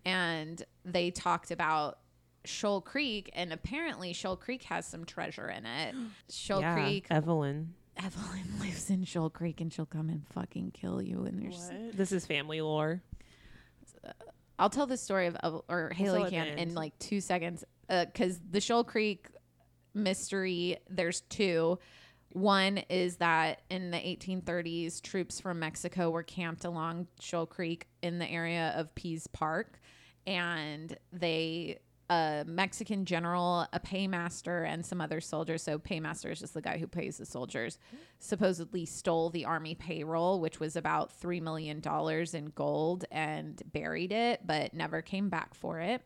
and 0.05 0.63
they 0.85 1.11
talked 1.11 1.51
about 1.51 1.99
Shoal 2.45 2.79
Creek 2.79 3.29
and 3.33 3.51
apparently 3.51 4.13
Shoal 4.13 4.37
Creek 4.37 4.63
has 4.63 4.85
some 4.85 5.03
treasure 5.03 5.49
in 5.49 5.65
it. 5.65 5.95
Shoal 6.29 6.61
yeah. 6.61 6.73
Creek 6.73 7.07
Evelyn. 7.09 7.73
Evelyn 7.97 8.45
lives 8.61 8.89
in 8.89 9.03
Shoal 9.03 9.29
Creek 9.29 9.59
and 9.59 9.73
she'll 9.73 9.85
come 9.85 10.09
and 10.09 10.25
fucking 10.29 10.71
kill 10.71 11.01
you 11.01 11.25
and 11.25 11.41
there's 11.41 11.69
This 11.93 12.11
is 12.11 12.25
family 12.25 12.61
lore. 12.61 13.01
I'll 14.59 14.69
tell 14.69 14.87
the 14.87 14.97
story 14.97 15.27
of, 15.27 15.35
of 15.37 15.61
or 15.69 15.91
Haley 15.93 16.29
can 16.29 16.47
in 16.57 16.73
like 16.73 16.97
two 16.99 17.21
seconds 17.21 17.63
because 17.89 18.39
the 18.49 18.61
Shoal 18.61 18.83
Creek 18.83 19.27
mystery. 19.97 20.77
There's 20.89 21.21
two. 21.21 21.79
One 22.33 22.79
is 22.89 23.17
that 23.17 23.61
in 23.69 23.91
the 23.91 23.97
1830s, 23.97 25.01
troops 25.01 25.39
from 25.39 25.59
Mexico 25.59 26.09
were 26.09 26.23
camped 26.23 26.65
along 26.65 27.07
Shoal 27.19 27.45
Creek 27.45 27.87
in 28.01 28.19
the 28.19 28.29
area 28.29 28.73
of 28.75 28.93
Pease 28.95 29.27
Park, 29.27 29.79
and 30.25 30.95
they 31.11 31.79
a 32.09 32.45
Mexican 32.47 33.05
general, 33.05 33.67
a 33.73 33.79
paymaster, 33.79 34.63
and 34.63 34.85
some 34.85 35.01
other 35.01 35.19
soldiers. 35.19 35.61
So 35.61 35.77
paymaster 35.77 36.31
is 36.31 36.39
just 36.39 36.53
the 36.53 36.61
guy 36.61 36.77
who 36.77 36.87
pays 36.87 37.17
the 37.17 37.25
soldiers. 37.25 37.79
Supposedly 38.19 38.85
stole 38.85 39.29
the 39.29 39.45
army 39.45 39.75
payroll, 39.75 40.39
which 40.39 40.59
was 40.59 40.75
about 40.75 41.11
three 41.11 41.41
million 41.41 41.79
dollars 41.81 42.33
in 42.33 42.45
gold, 42.55 43.05
and 43.11 43.61
buried 43.73 44.11
it, 44.11 44.41
but 44.45 44.73
never 44.73 45.01
came 45.01 45.29
back 45.29 45.53
for 45.53 45.79
it. 45.79 46.01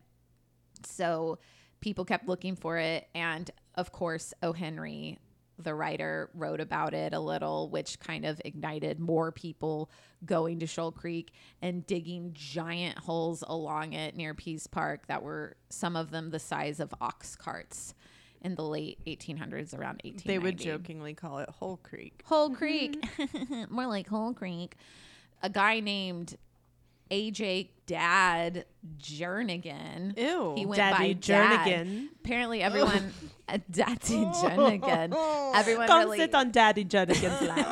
So 0.85 1.37
people 1.81 2.05
kept 2.05 2.27
looking 2.27 2.55
for 2.55 2.77
it, 2.77 3.07
and 3.13 3.49
of 3.75 3.91
course, 3.91 4.33
O. 4.41 4.53
Henry, 4.53 5.19
the 5.57 5.73
writer, 5.73 6.29
wrote 6.33 6.61
about 6.61 6.93
it 6.93 7.13
a 7.13 7.19
little, 7.19 7.69
which 7.69 7.99
kind 7.99 8.25
of 8.25 8.41
ignited 8.45 8.99
more 8.99 9.31
people 9.31 9.89
going 10.25 10.59
to 10.59 10.67
Shoal 10.67 10.91
Creek 10.91 11.33
and 11.61 11.85
digging 11.85 12.31
giant 12.33 12.99
holes 12.99 13.43
along 13.47 13.93
it 13.93 14.15
near 14.15 14.33
Pease 14.33 14.67
Park 14.67 15.07
that 15.07 15.23
were 15.23 15.55
some 15.69 15.95
of 15.95 16.11
them 16.11 16.29
the 16.29 16.39
size 16.39 16.79
of 16.79 16.93
ox 17.01 17.35
carts 17.35 17.93
in 18.41 18.55
the 18.55 18.63
late 18.63 18.99
1800s, 19.05 19.77
around 19.77 20.01
1890. 20.03 20.23
They 20.27 20.39
would 20.39 20.57
jokingly 20.57 21.13
call 21.13 21.39
it 21.39 21.49
Hole 21.49 21.79
Creek. 21.81 22.23
Hole 22.25 22.49
Creek, 22.49 23.03
more 23.69 23.87
like 23.87 24.07
Hole 24.07 24.33
Creek. 24.33 24.75
A 25.43 25.49
guy 25.49 25.79
named 25.79 26.37
AJ 27.11 27.69
Dad 27.85 28.65
Jernigan. 28.97 30.17
Ew. 30.17 30.53
He 30.55 30.65
went 30.65 30.77
Daddy 30.77 31.13
by 31.13 31.19
Dad. 31.19 31.67
Jernigan. 31.67 32.07
Apparently, 32.23 32.63
everyone, 32.63 33.13
uh, 33.49 33.57
Daddy 33.69 34.25
Jernigan. 34.25 35.53
Everyone 35.55 35.87
Come 35.87 35.99
really. 36.03 36.17
sit 36.17 36.33
on 36.33 36.51
Daddy 36.51 36.85
Jernigan's 36.85 37.41
lap. 37.41 37.67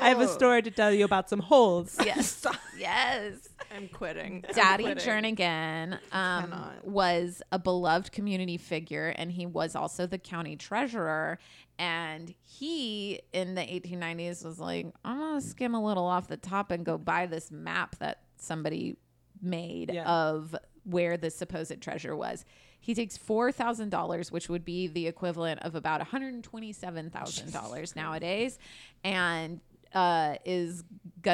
I 0.00 0.08
have 0.08 0.20
a 0.20 0.28
story 0.38 0.62
to 0.62 0.70
tell 0.70 0.92
you 0.92 1.04
about 1.04 1.28
some 1.28 1.40
holes. 1.40 1.96
yes, 2.04 2.46
yes. 2.78 3.50
I'm 3.74 3.88
quitting. 3.88 4.44
I'm 4.48 4.54
Daddy 4.54 4.84
quitting. 4.84 5.04
Jernigan 5.06 5.98
um, 6.12 6.54
was 6.82 7.42
a 7.52 7.58
beloved 7.58 8.10
community 8.10 8.56
figure, 8.56 9.14
and 9.16 9.30
he 9.30 9.46
was 9.46 9.76
also 9.76 10.06
the 10.06 10.18
county 10.18 10.56
treasurer. 10.56 11.38
And 11.78 12.34
he, 12.40 13.20
in 13.32 13.54
the 13.54 13.62
1890s, 13.62 14.44
was 14.44 14.58
like, 14.58 14.86
I'm 15.04 15.18
going 15.18 15.40
to 15.40 15.46
skim 15.46 15.74
a 15.74 15.82
little 15.82 16.04
off 16.04 16.28
the 16.28 16.36
top 16.36 16.70
and 16.70 16.84
go 16.84 16.98
buy 16.98 17.26
this 17.26 17.50
map 17.50 17.96
that 17.98 18.21
somebody 18.42 18.96
made 19.40 19.90
Yeah. 19.92 20.04
of 20.04 20.54
where 20.84 21.16
the 21.16 21.30
supposed 21.30 21.80
treasure 21.80 22.14
was. 22.16 22.44
He 22.80 22.94
takes 22.94 23.16
$4,000, 23.16 24.32
which 24.32 24.48
would 24.48 24.64
be 24.64 24.88
the 24.88 25.06
equivalent 25.06 25.60
of 25.62 25.74
about 25.76 26.00
$127,000 26.00 27.96
nowadays, 27.96 28.58
and 29.04 29.60
uh, 29.94 30.36
is 30.44 30.84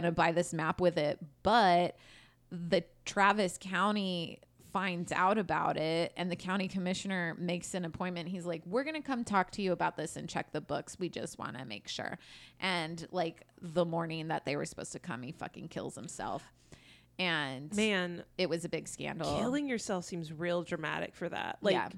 to 0.04 0.12
buy 0.12 0.32
this 0.32 0.52
map 0.52 0.80
with 0.80 0.98
it. 0.98 1.18
But 1.42 1.96
the 2.50 2.84
Travis 3.04 3.56
County 3.60 4.40
finds 4.72 5.12
out 5.12 5.38
about 5.38 5.78
it 5.78 6.12
and 6.16 6.30
the 6.30 6.36
county 6.36 6.68
commissioner 6.68 7.34
makes 7.38 7.72
an 7.72 7.86
appointment 7.86 8.28
he's 8.28 8.44
like 8.44 8.60
we're 8.66 8.84
going 8.84 8.94
to 8.94 9.00
come 9.00 9.24
talk 9.24 9.50
to 9.50 9.62
you 9.62 9.72
about 9.72 9.96
this 9.96 10.14
and 10.14 10.28
check 10.28 10.52
the 10.52 10.60
books 10.60 10.98
we 10.98 11.08
just 11.08 11.38
want 11.38 11.56
to 11.56 11.64
make 11.64 11.88
sure 11.88 12.18
and 12.60 13.08
like 13.10 13.46
the 13.62 13.86
morning 13.86 14.28
that 14.28 14.44
they 14.44 14.56
were 14.56 14.66
supposed 14.66 14.92
to 14.92 14.98
come 14.98 15.22
he 15.22 15.32
fucking 15.32 15.68
kills 15.68 15.94
himself 15.94 16.42
and 17.18 17.74
Man, 17.74 18.22
it 18.36 18.48
was 18.48 18.64
a 18.64 18.68
big 18.68 18.88
scandal 18.88 19.38
killing 19.38 19.68
yourself 19.68 20.04
seems 20.04 20.32
real 20.32 20.62
dramatic 20.62 21.14
for 21.16 21.28
that. 21.28 21.58
Like, 21.60 21.74
Yeah. 21.74 21.88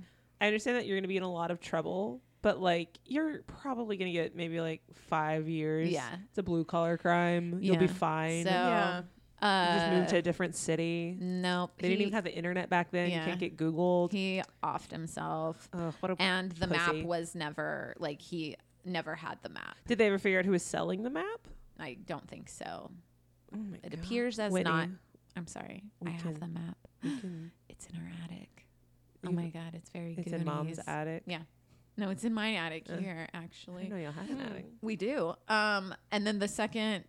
I 0.41 0.47
understand 0.47 0.79
that 0.79 0.87
you're 0.87 0.97
going 0.97 1.03
to 1.05 1.09
be 1.09 1.19
in 1.19 1.23
a 1.23 1.31
lot 1.33 1.51
of 1.51 1.61
trouble, 1.61 2.23
but 2.41 2.59
like, 2.61 2.99
you're 3.05 3.43
probably 3.43 3.97
going 3.99 4.11
to 4.11 4.19
get 4.19 4.35
maybe 4.35 4.61
like 4.61 4.81
five 5.09 5.49
years. 5.49 5.91
Yeah. 5.91 6.09
It's 6.31 6.39
a 6.39 6.43
blue 6.43 6.65
collar 6.65 6.97
crime. 6.97 7.59
You'll 7.61 7.77
be 7.77 7.87
fine. 7.87 8.45
so 8.45 8.51
Yeah. 8.51 9.03
uh 9.43 9.79
just 9.79 9.93
move 9.93 10.07
to 10.09 10.17
a 10.17 10.23
different 10.23 10.55
city. 10.57 11.17
nope 11.21 11.73
They 11.79 11.89
didn't 11.89 12.01
even 12.03 12.13
have 12.15 12.25
the 12.25 12.35
internet 12.35 12.71
back 12.71 12.91
then. 12.91 13.11
yeah. 13.11 13.19
You 13.21 13.25
can't 13.27 13.41
get 13.41 13.57
Googled. 13.59 14.13
he 14.13 14.43
offed 14.63 14.91
himself 14.91 15.69
Ugh, 15.75 15.95
what 16.01 16.13
a 16.13 16.17
and 16.23 16.53
the 16.53 16.67
pussy. 16.69 16.79
map 16.99 17.05
was 17.07 17.35
never 17.35 17.95
like 17.99 18.21
he 18.23 18.57
never 18.87 19.15
had 19.15 19.39
the 19.43 19.49
map 19.51 19.77
Did 19.87 19.99
they 19.99 20.07
ever 20.07 20.19
figure 20.19 20.39
out 20.39 20.47
who 20.47 20.53
was 20.53 20.63
selling 20.63 21.03
the 21.03 21.11
map? 21.11 21.49
i 21.79 21.97
don't 22.07 22.27
think 22.29 22.49
so 22.49 22.91
Oh 23.55 23.59
it 23.83 23.91
God. 23.91 23.95
appears 23.95 24.39
as 24.39 24.53
Whitney, 24.53 24.71
not 24.71 24.89
i'm 25.37 25.47
sorry 25.47 25.85
we 26.01 26.09
i 26.11 26.15
have 26.15 26.41
the 26.41 26.47
map 26.49 26.77
It's 27.69 27.87
in 27.87 27.95
her 27.95 28.11
attic. 28.25 28.67
Oh 29.27 29.33
my 29.33 29.49
god, 29.49 29.75
it's 29.75 29.89
very 29.91 30.15
it's 30.19 30.33
in 30.33 30.45
mom's 30.45 30.79
attic. 30.87 31.23
Yeah. 31.27 31.43
No, 31.97 32.11
it's 32.11 32.25
in 32.25 32.35
my 32.35 32.55
attic 32.57 32.85
Uh, 32.91 32.97
here, 32.99 33.27
actually. 33.33 33.85
didn't 33.85 34.01
y'all 34.03 34.13
had 34.13 34.29
an 34.29 34.41
attic. 34.41 34.67
We 34.83 34.97
do. 34.97 35.35
Um, 35.49 35.95
and 36.13 36.27
then 36.27 36.39
the 36.39 36.49
second 36.49 37.05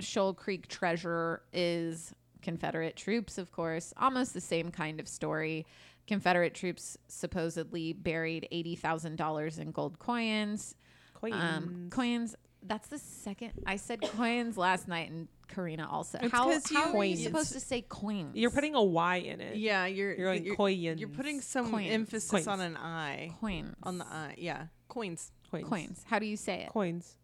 Shoal 0.00 0.34
Creek 0.34 0.68
treasure 0.68 1.42
is 1.52 2.12
Confederate 2.42 2.96
troops, 2.96 3.38
of 3.38 3.52
course. 3.52 3.94
Almost 3.98 4.34
the 4.34 4.40
same 4.40 4.70
kind 4.70 5.00
of 5.00 5.08
story. 5.08 5.64
Confederate 6.06 6.54
troops 6.54 6.98
supposedly 7.08 7.92
buried 7.94 8.48
eighty 8.50 8.74
thousand 8.76 9.16
dollars 9.16 9.58
in 9.58 9.70
gold 9.70 9.98
coins. 9.98 10.74
Coins. 11.14 11.34
Um, 11.34 11.86
coins. 11.90 12.34
That's 12.64 12.88
the 12.88 12.98
second. 12.98 13.52
I 13.66 13.76
said 13.76 14.00
coins 14.02 14.56
last 14.56 14.86
night, 14.88 15.10
and 15.10 15.28
Karina 15.48 15.88
also. 15.90 16.18
It's 16.22 16.32
how 16.32 16.44
'cause 16.44 16.70
you- 16.70 16.76
how 16.76 16.96
are 16.96 17.04
you 17.04 17.16
supposed 17.16 17.52
to 17.52 17.60
say 17.60 17.82
coins? 17.82 18.36
You're 18.36 18.50
putting 18.50 18.74
a 18.74 18.82
Y 18.82 19.16
in 19.16 19.40
it. 19.40 19.56
Yeah, 19.56 19.86
you're 19.86 20.14
You're 20.14 20.26
going 20.26 20.44
you're, 20.44 20.56
coins. 20.56 21.00
you're 21.00 21.08
putting 21.08 21.40
some 21.40 21.70
Coins. 21.70 21.90
emphasis 21.90 22.30
Coins. 22.30 22.46
on 22.46 22.60
an 22.60 22.76
I. 22.76 23.34
coins 23.40 23.74
On 23.82 23.98
the 23.98 24.04
I. 24.06 24.34
Yeah. 24.38 24.66
Coins. 24.88 25.32
coins. 25.50 25.68
coins. 25.68 26.04
How 26.06 26.18
do 26.18 26.26
you 26.26 26.36
say 26.36 26.62
it? 26.62 26.68
Coins. 26.70 27.16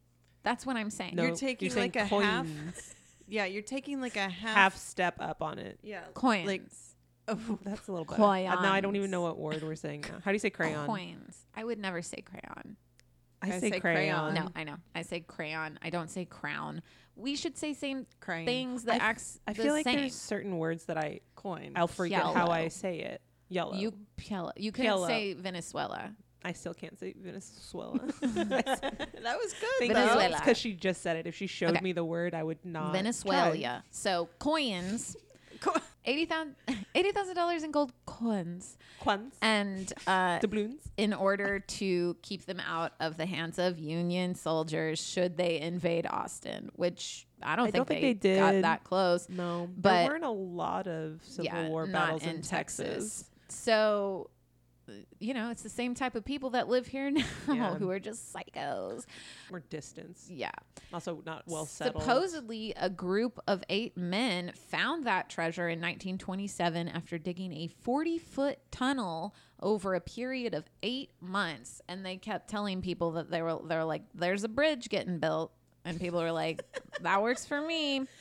That's 0.42 0.66
what 0.66 0.76
I'm 0.76 0.90
saying. 0.90 1.14
No, 1.16 1.24
You're 1.24 1.36
taking 1.36 1.70
saying 1.70 1.92
like 1.92 1.96
a 1.96 2.04
half- 2.06 2.44
coins. 2.46 2.94
Yeah, 3.30 3.44
you're 3.44 3.60
taking 3.62 4.00
like 4.00 4.16
a 4.16 4.20
half, 4.30 4.54
half 4.54 4.76
step 4.78 5.16
up 5.20 5.42
on 5.42 5.58
it. 5.58 5.78
yeah. 5.82 6.00
Coins. 6.14 6.46
Like 6.46 6.62
oh, 7.28 7.58
That's 7.62 7.86
a 7.86 7.92
little 7.92 8.06
better. 8.06 8.22
Uh, 8.22 8.62
now 8.62 8.72
I 8.72 8.80
don't 8.80 8.96
even 8.96 9.10
know 9.10 9.20
what 9.20 9.38
word 9.38 9.62
we're 9.62 9.74
saying 9.74 10.00
now. 10.08 10.18
How 10.24 10.30
do 10.30 10.34
you 10.34 10.38
say 10.38 10.48
crayon? 10.48 10.86
Coins. 10.86 11.44
I 11.54 11.62
would 11.62 11.78
never 11.78 12.00
say 12.00 12.22
crayon. 12.22 12.76
I, 13.42 13.48
I 13.48 13.60
say, 13.60 13.70
say 13.70 13.80
crayon. 13.80 14.32
crayon. 14.32 14.34
No, 14.34 14.48
I 14.56 14.64
know. 14.64 14.76
I 14.94 15.02
say 15.02 15.20
crayon. 15.20 15.78
I 15.82 15.90
don't 15.90 16.10
say 16.10 16.24
crown. 16.24 16.82
We 17.16 17.36
should 17.36 17.56
say 17.56 17.74
same 17.74 18.06
crying. 18.20 18.46
things 18.46 18.84
that 18.84 18.94
I 18.94 18.96
f- 18.96 19.02
acts 19.02 19.40
I 19.46 19.52
feel 19.54 19.72
like 19.72 19.84
same. 19.84 19.96
there's 19.96 20.14
certain 20.14 20.58
words 20.58 20.84
that 20.84 20.96
I 20.98 21.20
Coin. 21.34 21.72
I'll 21.76 21.86
forget 21.88 22.22
how 22.22 22.48
I 22.48 22.68
say 22.68 22.98
it. 23.00 23.20
Yellow. 23.48 23.74
You 23.74 23.92
piel- 24.16 24.52
you 24.56 24.72
can 24.72 24.84
Yellow. 24.84 25.06
say 25.06 25.34
Venezuela. 25.34 26.12
I 26.44 26.52
still 26.52 26.74
can't 26.74 26.98
say 26.98 27.14
Venezuela. 27.18 27.98
that 28.20 29.12
was 29.22 29.54
good. 29.60 29.88
Venezuela. 29.88 30.36
because 30.38 30.56
she 30.56 30.72
just 30.72 31.02
said 31.02 31.16
it. 31.16 31.26
If 31.26 31.34
she 31.34 31.46
showed 31.48 31.70
Okay. 31.70 31.80
me 31.80 31.92
the 31.92 32.04
word, 32.04 32.34
I 32.34 32.42
would 32.44 32.64
not. 32.64 32.92
Venezuela. 32.92 33.56
try. 33.58 33.80
So 33.90 34.28
coins. 34.38 35.16
Co- 35.60 35.74
Eighty 36.04 36.24
thousand 36.24 36.54
eighty 36.94 37.12
thousand 37.12 37.34
dollars 37.34 37.62
in 37.64 37.70
gold 37.70 37.92
coins, 38.06 38.78
Quans. 39.00 39.34
and 39.42 39.92
uh, 40.06 40.38
Doubloons. 40.38 40.80
in 40.96 41.12
order 41.12 41.58
to 41.60 42.16
keep 42.22 42.46
them 42.46 42.60
out 42.66 42.92
of 42.98 43.18
the 43.18 43.26
hands 43.26 43.58
of 43.58 43.78
Union 43.78 44.34
soldiers, 44.34 44.98
should 44.98 45.36
they 45.36 45.60
invade 45.60 46.06
Austin, 46.08 46.70
which 46.76 47.26
I 47.42 47.56
don't 47.56 47.64
I 47.68 47.70
think, 47.70 47.74
don't 47.74 47.88
think 47.88 48.20
they, 48.22 48.30
they 48.34 48.38
got 48.38 48.62
that 48.62 48.84
close. 48.84 49.28
No, 49.28 49.68
But- 49.76 49.90
there 50.04 50.08
weren't 50.12 50.24
a 50.24 50.30
lot 50.30 50.86
of 50.86 51.20
Civil 51.24 51.44
yeah, 51.44 51.68
War 51.68 51.86
battles 51.86 52.22
in, 52.22 52.40
Texas. 52.40 53.28
So, 53.50 54.30
uh, 54.30 54.37
you 55.20 55.34
know, 55.34 55.50
it's 55.50 55.62
the 55.62 55.68
same 55.68 55.94
type 55.94 56.14
of 56.14 56.24
people 56.24 56.50
that 56.50 56.68
live 56.68 56.86
here 56.86 57.10
now 57.10 57.22
Yeah. 57.48 57.74
who 57.74 57.90
are 57.90 57.98
just 57.98 58.32
psychos. 58.34 59.04
More 59.50 59.60
distance. 59.70 60.26
Yeah. 60.30 60.50
Also 60.92 61.22
not 61.26 61.42
well 61.46 61.66
settled. 61.66 62.02
Supposedly, 62.02 62.72
a 62.76 62.88
group 62.90 63.38
of 63.46 63.62
eight 63.68 63.96
men 63.96 64.52
found 64.70 65.06
that 65.06 65.28
treasure 65.28 65.68
in 65.68 65.80
1927 65.80 66.88
after 66.88 67.18
digging 67.18 67.52
a 67.52 67.66
40 67.68 68.18
foot 68.18 68.58
tunnel 68.70 69.34
over 69.60 69.94
a 69.94 70.00
period 70.00 70.54
of 70.54 70.64
eight 70.82 71.10
months. 71.20 71.80
And 71.88 72.04
they 72.06 72.16
kept 72.16 72.48
telling 72.48 72.80
people 72.82 73.12
that 73.12 73.30
they 73.30 73.42
were, 73.42 73.58
they're 73.66 73.84
like, 73.84 74.02
there's 74.14 74.44
a 74.44 74.48
bridge 74.48 74.88
getting 74.88 75.18
built. 75.18 75.52
And 75.84 76.00
people 76.00 76.20
are 76.20 76.32
like, 76.32 76.62
that 77.00 77.22
works 77.22 77.46
for 77.46 77.60
me. 77.60 78.06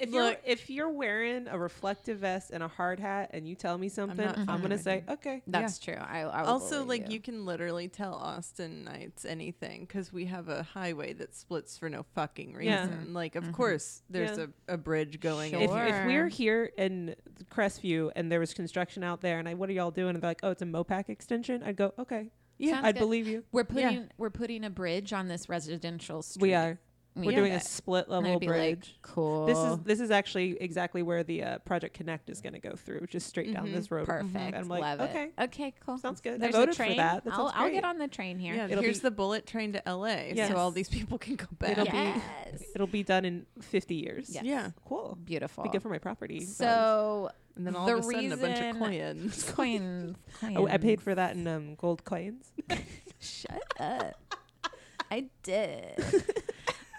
If 0.00 0.10
you're 0.10 0.36
if 0.44 0.70
you're 0.70 0.90
wearing 0.90 1.48
a 1.48 1.58
reflective 1.58 2.18
vest 2.18 2.50
and 2.52 2.62
a 2.62 2.68
hard 2.68 3.00
hat 3.00 3.30
and 3.32 3.48
you 3.48 3.54
tell 3.54 3.76
me 3.78 3.88
something, 3.88 4.24
not 4.24 4.38
I'm, 4.38 4.46
gonna 4.62 4.70
with 4.70 4.82
say 4.82 5.04
okay. 5.08 5.42
That's 5.46 5.78
true. 5.78 5.94
I, 5.98 6.20
I 6.20 6.44
Also, 6.44 6.84
like 6.84 7.10
you. 7.10 7.20
can 7.20 7.44
literally 7.44 7.88
tell 7.88 8.14
Austinites 8.18 9.24
anything 9.26 9.82
because 9.82 10.12
we 10.12 10.26
have 10.26 10.48
a 10.48 10.62
highway 10.62 11.12
that 11.14 11.34
splits 11.34 11.76
for 11.78 11.88
no 11.88 12.04
fucking 12.14 12.56
Yeah. 12.60 12.82
reason. 12.84 13.14
Like, 13.14 13.34
of 13.36 13.44
Mhm. 13.44 13.52
course, 13.52 14.02
there's 14.10 14.38
Yeah. 14.38 14.46
a, 14.68 14.74
a 14.74 14.76
bridge 14.76 15.20
going. 15.20 15.52
Sure. 15.52 15.60
If, 15.62 15.70
if 15.70 16.06
we're 16.06 16.28
here 16.28 16.70
in 16.76 17.14
Crestview 17.50 18.10
and 18.16 18.30
there 18.30 18.40
was 18.40 18.54
construction 18.54 19.02
out 19.04 19.20
there 19.20 19.38
and 19.38 19.48
I, 19.48 19.54
what 19.54 19.68
are 19.68 19.72
y'all 19.72 19.90
doing? 19.90 20.14
And 20.14 20.22
they're 20.22 20.30
like, 20.30 20.40
oh, 20.42 20.50
it's 20.50 20.62
a 20.62 20.66
Mopac 20.66 21.08
extension. 21.08 21.62
I'd 21.62 21.76
go, 21.76 21.92
okay, 21.98 22.30
yeah, 22.58 22.74
Sounds 22.74 22.86
I'd 22.86 22.94
good. 22.94 23.00
believe 23.00 23.26
you. 23.26 23.44
We're 23.52 23.62
Yeah. 23.62 23.64
putting 23.88 24.10
we're 24.16 24.30
putting 24.30 24.64
a 24.64 24.70
bridge 24.70 25.12
on 25.12 25.28
this 25.28 25.48
residential 25.48 26.22
street. 26.22 26.42
We 26.42 26.54
are. 26.54 26.78
We're 27.16 27.30
Yeah. 27.30 27.36
doing 27.38 27.52
a 27.52 27.60
split 27.60 28.08
level 28.08 28.40
bridge. 28.40 28.96
like, 29.00 29.02
cool. 29.02 29.46
this 29.46 29.56
is 29.56 29.78
this 29.84 30.00
is 30.00 30.10
actually 30.10 30.56
exactly 30.60 31.00
where 31.02 31.22
the 31.22 31.44
uh, 31.44 31.58
Project 31.60 31.94
Connect 31.96 32.28
is 32.28 32.40
going 32.40 32.54
to 32.54 32.58
go 32.58 32.74
through, 32.74 33.06
just 33.08 33.28
straight 33.28 33.54
down 33.54 33.68
Mhm. 33.68 33.72
this 33.74 33.90
road. 33.90 34.06
perfect. 34.06 34.34
And 34.34 34.56
I'm 34.56 34.66
like, 34.68 34.82
Love 34.82 35.00
okay, 35.02 35.30
it. 35.38 35.42
Okay, 35.44 35.74
cool. 35.86 35.96
sounds 35.98 36.20
good. 36.20 36.34
I 36.34 36.38
There's 36.38 36.54
voted 36.56 36.70
a 36.70 36.72
for 36.72 36.76
train. 36.84 36.96
that. 36.96 37.24
That 37.24 37.34
I'll, 37.34 37.52
I'll 37.54 37.70
get 37.70 37.84
on 37.84 37.98
the 37.98 38.08
train 38.08 38.40
here. 38.40 38.54
yeah. 38.56 38.66
It'll 38.66 38.82
Here's 38.82 38.98
be- 38.98 39.02
the 39.04 39.10
bullet 39.12 39.46
train 39.46 39.72
to 39.74 39.88
L.A. 39.88 40.32
Yes. 40.34 40.50
so 40.50 40.56
all 40.56 40.72
these 40.72 40.88
people 40.88 41.16
can 41.18 41.36
go 41.36 41.46
back. 41.58 41.70
It'll 41.72 41.84
be- 41.84 41.90
yes. 41.92 42.62
It'll 42.74 42.86
be 42.88 43.04
done 43.04 43.24
in 43.24 43.46
50 43.60 43.94
years. 43.94 44.30
Yes. 44.30 44.42
Yeah, 44.44 44.70
Cool. 44.84 45.16
Beautiful. 45.24 45.62
Be 45.62 45.70
good 45.70 45.82
for 45.82 45.90
my 45.90 45.98
property. 45.98 46.38
values. 46.40 46.56
so 46.56 47.30
and 47.56 47.64
then 47.64 47.76
all 47.76 47.86
The 47.86 47.92
of 47.92 47.98
a 48.00 48.02
sudden, 48.02 48.32
a 48.32 48.36
bunch 48.36 48.58
of 48.58 48.64
reason- 48.64 48.80
coins. 48.80 49.52
coins, 49.52 50.16
coins. 50.40 50.56
oh, 50.58 50.66
I 50.66 50.78
paid 50.78 51.00
for 51.00 51.14
that 51.14 51.36
in 51.36 51.46
um, 51.46 51.76
gold 51.76 52.04
coins. 52.04 52.50
Shut 53.20 53.62
up. 53.78 54.34
I 55.10 55.26
did. 55.44 56.02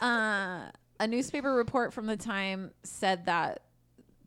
uh, 0.02 0.70
a 1.00 1.08
newspaper 1.08 1.54
report 1.54 1.94
from 1.94 2.06
the 2.06 2.18
time 2.18 2.72
said 2.84 3.26
that 3.26 3.62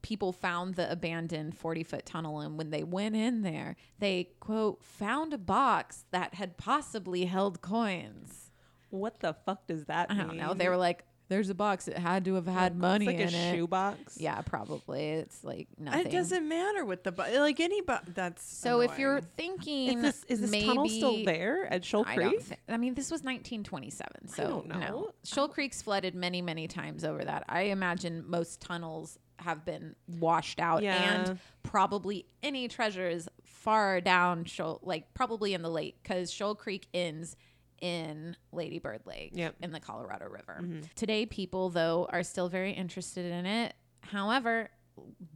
people 0.02 0.32
found 0.32 0.74
the 0.74 0.90
abandoned 0.90 1.56
40 1.56 1.82
foot 1.82 2.06
tunnel 2.06 2.40
and 2.40 2.56
when 2.56 2.70
they 2.70 2.82
went 2.82 3.16
in 3.16 3.42
there 3.42 3.76
they 3.98 4.30
quote 4.40 4.82
found 4.84 5.34
a 5.34 5.38
box 5.38 6.04
that 6.12 6.34
had 6.34 6.56
possibly 6.56 7.24
held 7.24 7.60
coins 7.60 8.50
what 8.90 9.20
the 9.20 9.34
fuck 9.44 9.66
does 9.66 9.84
that 9.86 10.10
i 10.10 10.14
mean? 10.14 10.26
don't 10.26 10.36
know 10.36 10.54
they 10.54 10.68
were 10.68 10.76
like 10.76 11.04
there's 11.28 11.50
a 11.50 11.54
box 11.54 11.88
it 11.88 11.96
had 11.98 12.24
to 12.24 12.34
have 12.34 12.46
had 12.46 12.76
money 12.76 13.06
in 13.06 13.12
it. 13.12 13.20
it's 13.20 13.32
like 13.32 13.40
in 13.42 13.48
a 13.48 13.52
it 13.52 13.56
shoebox. 13.56 14.18
yeah 14.20 14.40
probably 14.42 15.10
it's 15.10 15.44
like 15.44 15.68
nothing 15.78 16.06
It 16.06 16.10
doesn't 16.12 16.48
matter 16.48 16.84
what 16.84 17.04
the 17.04 17.12
bu- 17.12 17.38
like 17.38 17.60
any 17.60 17.80
bu- 17.82 17.94
that's 18.14 18.42
so 18.42 18.80
if 18.80 18.98
you're 18.98 19.20
thinking 19.20 19.98
Is 19.98 20.02
this 20.02 20.24
is 20.28 20.40
this 20.40 20.50
maybe 20.50 20.66
tunnel 20.66 20.88
still 20.88 21.24
there 21.24 21.66
at 21.72 21.84
Shoal 21.84 22.04
Creek? 22.04 22.18
I 22.18 22.22
don't 22.30 22.42
thi- 22.42 22.56
I 22.68 22.76
mean, 22.76 22.94
this 22.94 23.10
was 23.10 23.22
1927, 23.22 24.28
so 24.28 24.64
no. 24.66 25.10
Shoal 25.24 25.48
Creek's 25.48 25.82
flooded 25.82 26.14
many, 26.14 26.42
many 26.42 26.66
times 26.68 27.04
over 27.04 27.24
that. 27.24 27.44
I 27.48 27.62
imagine 27.62 28.24
most 28.26 28.60
tunnels 28.60 29.18
have 29.38 29.64
been 29.64 29.94
washed 30.18 30.58
out, 30.60 30.82
Yeah. 30.82 30.96
and 31.28 31.38
probably 31.62 32.26
any 32.42 32.66
treasures 32.68 33.28
far 33.44 34.00
down 34.00 34.44
Shoal, 34.44 34.80
like 34.82 35.12
probably 35.14 35.54
in 35.54 35.62
the 35.62 35.70
lake, 35.70 35.98
because 36.02 36.30
Shoal 36.32 36.54
Creek 36.54 36.86
ends 36.92 37.36
in 37.80 38.36
Lady 38.52 38.78
Bird 38.78 39.02
Lake 39.06 39.30
Yep. 39.34 39.56
in 39.62 39.72
the 39.72 39.80
Colorado 39.80 40.26
River. 40.28 40.60
Mhm. 40.62 40.92
Today, 40.94 41.26
people 41.26 41.70
though 41.70 42.06
are 42.10 42.22
still 42.22 42.48
very 42.48 42.72
interested 42.72 43.24
in 43.30 43.46
it. 43.46 43.74
However, 44.00 44.70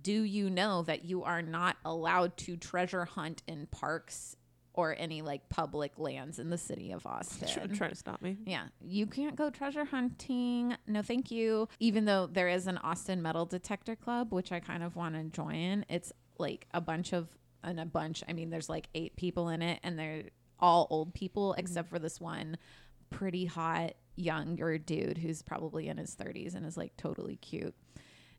do 0.03 0.23
you 0.23 0.51
know 0.51 0.83
that 0.83 1.05
you 1.05 1.23
are 1.23 1.43
not 1.43 1.77
allowed 1.85 2.37
to 2.39 2.57
treasure 2.57 3.05
hunt 3.05 3.43
in 3.47 3.67
parks 3.67 4.37
or 4.75 4.97
any 4.99 5.21
like 5.23 5.49
public 5.51 5.99
lands 5.99 6.39
in 6.39 6.49
the 6.51 6.59
city 6.59 6.91
of 6.93 7.07
Austin? 7.07 7.49
Tr- 7.49 7.75
trying 7.75 7.91
to 7.91 7.97
stop 7.97 8.23
me. 8.23 8.39
Yeah, 8.47 8.69
you 8.81 9.07
can't 9.07 9.37
go 9.37 9.51
treasure 9.51 9.85
hunting. 9.85 10.75
No, 10.87 11.03
thank 11.03 11.31
you. 11.31 11.69
Even 11.79 12.07
though 12.07 12.27
there 12.27 12.49
is 12.49 12.67
an 12.67 12.79
Austin 12.79 13.23
Metal 13.23 13.47
Detector 13.47 13.95
Club, 13.97 14.33
which 14.33 14.51
I 14.51 14.61
kind 14.61 14.83
of 14.83 14.97
want 14.97 15.15
to 15.15 15.25
join. 15.25 15.85
It's 15.89 16.13
like 16.39 16.67
a 16.75 16.81
bunch 16.81 17.13
of, 17.13 17.29
and 17.63 17.79
a 17.79 17.85
bunch, 17.87 18.25
I 18.29 18.33
mean, 18.33 18.51
there's 18.51 18.69
like 18.69 18.89
eight 18.95 19.15
people 19.15 19.49
in 19.51 19.63
it, 19.63 19.79
and 19.85 19.97
they're 19.99 20.25
all 20.63 20.87
old 20.89 21.13
people 21.13 21.51
mm-hmm. 21.51 21.61
except 21.61 21.91
for 21.91 21.99
this 21.99 22.21
one 22.21 22.57
pretty 23.11 23.45
hot 23.45 23.93
younger 24.17 24.79
dude 24.79 25.19
who's 25.19 25.43
probably 25.43 25.89
in 25.89 25.99
his 25.99 26.15
30s 26.15 26.55
and 26.55 26.65
is 26.65 26.77
like 26.77 26.97
totally 26.97 27.37
cute. 27.37 27.75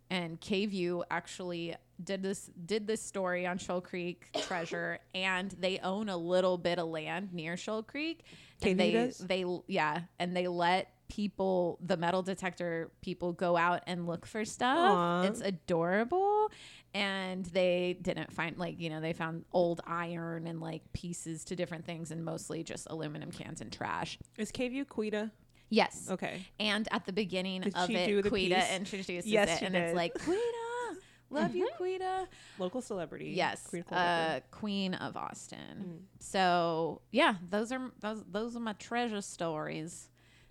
And 0.10 0.40
KVUE 0.40 1.04
actually 1.10 1.76
did 2.04 2.22
this 2.22 2.50
did 2.66 2.86
this 2.86 3.02
story 3.02 3.48
on 3.48 3.58
Shoal 3.58 3.82
Creek 3.82 4.28
Treasure, 4.42 5.00
and 5.16 5.50
they 5.52 5.80
own 5.80 6.10
a 6.10 6.18
little 6.18 6.58
bit 6.58 6.78
of 6.78 6.88
land 6.88 7.34
near 7.34 7.58
Shoal 7.58 7.84
Creek. 7.84 8.24
And 8.62 8.80
they 8.80 8.92
does? 8.92 9.18
they 9.18 9.46
yeah, 9.68 10.02
and 10.20 10.36
they 10.36 10.48
let 10.48 10.92
people 11.10 11.80
the 11.82 11.98
metal 11.98 12.22
detector 12.22 12.92
people 13.02 13.34
go 13.34 13.56
out 13.56 13.84
and 13.88 14.06
look 14.06 14.26
for 14.26 14.46
stuff. 14.46 14.78
Aw. 14.78 15.24
It's 15.24 15.42
adorable. 15.42 16.52
And 16.94 17.46
they 17.48 17.98
didn't 18.02 18.32
find 18.32 18.58
like, 18.58 18.80
you 18.80 18.90
know, 18.90 19.02
they 19.02 19.14
found 19.14 19.46
old 19.52 19.82
iron 19.88 20.46
and 20.46 20.62
like 20.62 20.82
pieces 20.94 21.44
to 21.46 21.56
different 21.56 21.86
things 21.86 22.12
and 22.12 22.24
mostly 22.24 22.64
just 22.64 22.88
aluminum 22.90 23.32
cans 23.32 23.62
and 23.62 23.72
trash. 23.72 24.20
Is 24.38 24.52
KVUE 24.52 24.88
Quita? 24.88 25.32
Yes. 25.70 26.08
Okay. 26.12 26.46
And 26.60 26.88
at 26.92 27.06
the 27.08 27.14
beginning 27.14 27.62
Did 27.62 27.76
of 27.76 27.90
it, 27.90 28.26
Quita 28.30 28.56
piece? 28.56 28.72
introduces 28.76 29.26
Yes, 29.32 29.62
it, 29.62 29.66
and 29.66 29.76
it's 29.76 29.96
like 29.96 30.14
Quita, 30.24 30.98
love 31.32 31.56
you, 31.56 31.68
Quita. 31.78 32.28
Local 32.60 32.80
celebrity. 32.80 33.32
Yes, 33.36 33.66
Queen 33.68 33.84
of 33.90 33.98
uh, 33.98 34.40
Queen 34.52 34.94
of 34.94 35.18
Austin. 35.18 35.58
Mhm. 35.84 36.00
So 36.20 37.02
yeah, 37.12 37.36
those 37.50 37.72
are 37.72 37.92
those 38.02 38.24
those 38.32 38.56
are 38.56 38.60
my 38.60 38.74
treasure 38.74 39.22
stories. 39.22 40.10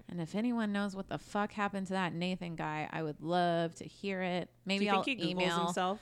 And 0.09 0.20
if 0.20 0.34
anyone 0.34 0.72
knows 0.72 0.97
what 0.97 1.09
the 1.09 1.18
fuck 1.18 1.53
happened 1.53 1.86
to 1.86 1.93
that 1.93 2.12
Nathan 2.12 2.57
guy, 2.57 2.88
I 2.93 3.03
would 3.05 3.20
love 3.20 3.76
to 3.76 3.84
hear 3.84 4.20
it. 4.22 4.47
Do 4.47 4.51
Maybe 4.66 4.86
you 4.86 4.90
I'll 4.90 5.05
think 5.05 5.20
he 5.20 5.26
Googles 5.28 5.30
email. 5.30 5.64
himself? 5.66 6.01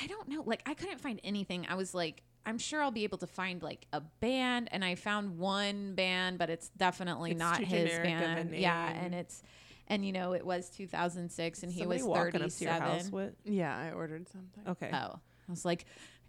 I 0.00 0.06
don't 0.06 0.28
know. 0.28 0.42
Like 0.44 0.62
I 0.66 0.74
couldn't 0.74 1.00
find 1.00 1.20
anything. 1.24 1.66
I 1.68 1.74
was 1.74 1.94
like 1.94 2.22
I'm 2.46 2.58
sure 2.58 2.82
I'll 2.82 2.90
be 2.90 3.04
able 3.04 3.18
to 3.18 3.26
find 3.26 3.62
like 3.62 3.86
a 3.92 4.00
band, 4.00 4.68
and 4.70 4.84
I 4.84 4.96
found 4.96 5.38
one 5.38 5.94
band, 5.94 6.38
but 6.38 6.50
it's 6.50 6.68
definitely 6.70 7.30
It's 7.30 7.38
not 7.38 7.58
too 7.58 7.64
his 7.64 7.90
generic 7.90 8.14
of 8.14 8.20
a 8.20 8.34
band. 8.34 8.54
Yeah, 8.54 8.88
and 8.90 9.14
it's 9.14 9.42
and 9.88 10.04
you 10.04 10.12
know 10.12 10.32
it 10.34 10.44
was 10.44 10.68
2006, 10.70 11.62
and 11.62 11.72
he 11.72 11.86
was 11.86 12.02
walking 12.02 12.42
up 12.42 12.50
to 12.50 12.64
your 12.64 12.72
house 12.72 13.08
37. 13.08 13.10
with. 13.12 13.34
Yeah, 13.44 13.76
I 13.76 13.92
ordered 13.92 14.28
something. 14.28 14.62
Okay. 14.68 14.90
Oh, 14.92 14.96
I 15.16 15.20
was 15.50 15.64
like, 15.64 15.86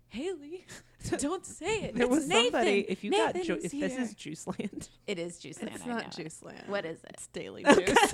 Haley, 0.08 0.66
don't 1.18 1.46
say 1.46 1.82
it. 1.82 1.96
There 1.96 2.06
It's 2.06 2.16
was 2.16 2.28
somebody. 2.30 2.72
Nathan. 2.72 2.92
If 2.92 3.04
you 3.04 3.12
got, 3.12 3.36
ju- 3.42 3.56
is 3.56 3.66
if 3.66 3.72
this 3.72 3.98
is 3.98 4.14
Juice 4.14 4.48
Land, 4.48 4.88
it 5.08 5.20
is 5.20 5.38
Juice 5.40 5.62
Land. 5.62 5.76
It's 5.76 5.84
I 5.84 5.88
not 5.88 6.02
know 6.04 6.08
it. 6.08 6.24
Juice 6.24 6.42
Land. 6.44 6.64
What 6.68 6.86
is 6.86 7.04
it? 7.04 7.12
It's 7.14 7.28
Daily 7.28 7.64
Juice. 7.64 7.98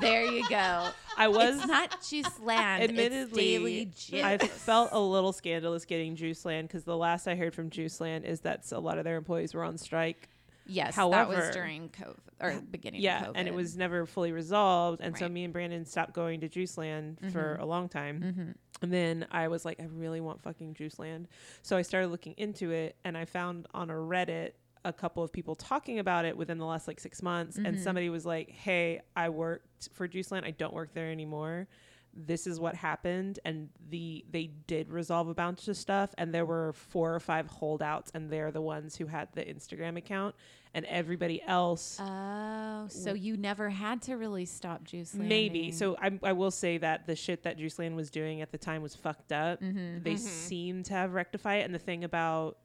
There 0.00 0.24
you 0.24 0.48
go. 0.48 0.88
I 1.16 1.28
was. 1.28 1.56
it's 1.58 1.66
not 1.66 2.02
Juice 2.08 2.40
Land. 2.40 2.82
Admittedly, 2.82 3.20
it's 3.24 3.32
Daily 3.34 3.84
Juice. 3.86 4.22
I 4.24 4.38
felt 4.38 4.90
a 4.92 5.00
little 5.00 5.32
scandalous 5.32 5.84
getting 5.84 6.16
Juice 6.16 6.44
Land 6.44 6.68
because 6.68 6.84
the 6.84 6.96
last 6.96 7.26
I 7.26 7.34
heard 7.34 7.54
from 7.54 7.70
Juice 7.70 8.00
Land 8.00 8.24
is 8.24 8.40
that 8.40 8.70
a 8.72 8.78
lot 8.80 8.98
of 8.98 9.04
their 9.04 9.16
employees 9.16 9.54
were 9.54 9.64
on 9.64 9.78
strike. 9.78 10.28
yes, 10.66 10.94
However, 10.94 11.32
that 11.34 11.46
was 11.46 11.54
during 11.54 11.88
COVID 11.88 12.16
or 12.40 12.60
beginning. 12.70 13.00
Yeah, 13.00 13.20
of 13.22 13.26
COVID. 13.28 13.32
and 13.36 13.48
it 13.48 13.54
was 13.54 13.76
never 13.76 14.06
fully 14.06 14.32
resolved. 14.32 15.00
And 15.02 15.16
so 15.18 15.28
me 15.28 15.44
and 15.44 15.52
Brandon 15.52 15.84
stopped 15.84 16.12
going 16.14 16.40
to 16.40 16.48
Juice 16.48 16.78
Land 16.78 17.18
for 17.32 17.56
Mhm. 17.58 17.62
a 17.62 17.64
long 17.66 17.88
time. 17.88 18.20
Mm-hmm. 18.20 18.50
And 18.82 18.92
then 18.92 19.26
I 19.30 19.48
was 19.48 19.64
like, 19.64 19.78
I 19.80 19.84
really 19.92 20.20
want 20.22 20.42
fucking 20.42 20.74
Juice 20.74 20.98
Land. 20.98 21.28
So 21.62 21.76
I 21.76 21.82
started 21.82 22.08
looking 22.08 22.34
into 22.38 22.70
it 22.70 22.96
and 23.04 23.16
I 23.18 23.24
found 23.26 23.66
on 23.74 23.90
a 23.90 23.94
Reddit 23.94 24.52
a 24.84 24.92
couple 24.92 25.22
of 25.22 25.32
people 25.32 25.54
talking 25.54 25.98
about 25.98 26.24
it 26.24 26.36
within 26.36 26.58
the 26.58 26.64
last 26.64 26.88
like 26.88 26.98
six 27.00 27.22
months. 27.22 27.56
And 27.56 27.76
Mhm. 27.76 27.82
somebody 27.82 28.08
was 28.08 28.24
like, 28.24 28.50
Hey, 28.50 29.00
I 29.14 29.28
worked 29.28 29.88
for 29.92 30.08
Juice 30.08 30.30
Land. 30.32 30.46
I 30.46 30.52
don't 30.52 30.72
work 30.74 30.94
there 30.94 31.10
anymore. 31.10 31.68
This 32.12 32.46
is 32.46 32.58
what 32.58 32.74
happened. 32.74 33.38
And 33.44 33.68
the 33.88 34.24
they 34.30 34.48
did 34.66 34.90
resolve 34.90 35.28
a 35.28 35.34
bunch 35.34 35.68
of 35.68 35.76
stuff. 35.76 36.12
And 36.18 36.34
there 36.34 36.44
were 36.46 36.72
four 36.72 37.14
or 37.14 37.20
five 37.20 37.46
holdouts, 37.46 38.10
and 38.14 38.30
they're 38.30 38.50
the 38.50 38.60
ones 38.62 38.96
who 38.96 39.06
had 39.06 39.28
the 39.34 39.44
Instagram 39.44 39.96
account. 39.96 40.34
And 40.72 40.84
everybody 40.86 41.42
else 41.42 41.98
Oh, 42.00 42.86
so 42.88 43.12
you 43.12 43.36
never 43.36 43.68
had 43.70 44.02
to 44.02 44.14
really 44.16 44.44
stop 44.46 44.82
Juice 44.84 45.14
Land. 45.14 45.28
Maybe. 45.28 45.72
So 45.72 45.96
I, 46.00 46.18
I 46.22 46.32
will 46.32 46.50
say 46.52 46.78
that 46.78 47.06
the 47.06 47.16
shit 47.16 47.42
that 47.42 47.58
Juice 47.58 47.78
Land 47.78 47.96
was 47.96 48.08
doing 48.10 48.40
at 48.40 48.50
the 48.52 48.58
time 48.58 48.80
was 48.80 48.94
fucked 48.96 49.32
up. 49.32 49.60
Mm-hmm. 49.60 50.02
They 50.04 50.16
seem 50.16 50.82
to 50.84 50.94
have 50.94 51.12
rectified 51.12 51.60
it. 51.60 51.64
And 51.64 51.74
the 51.74 51.78
thing 51.80 52.02
about 52.04 52.56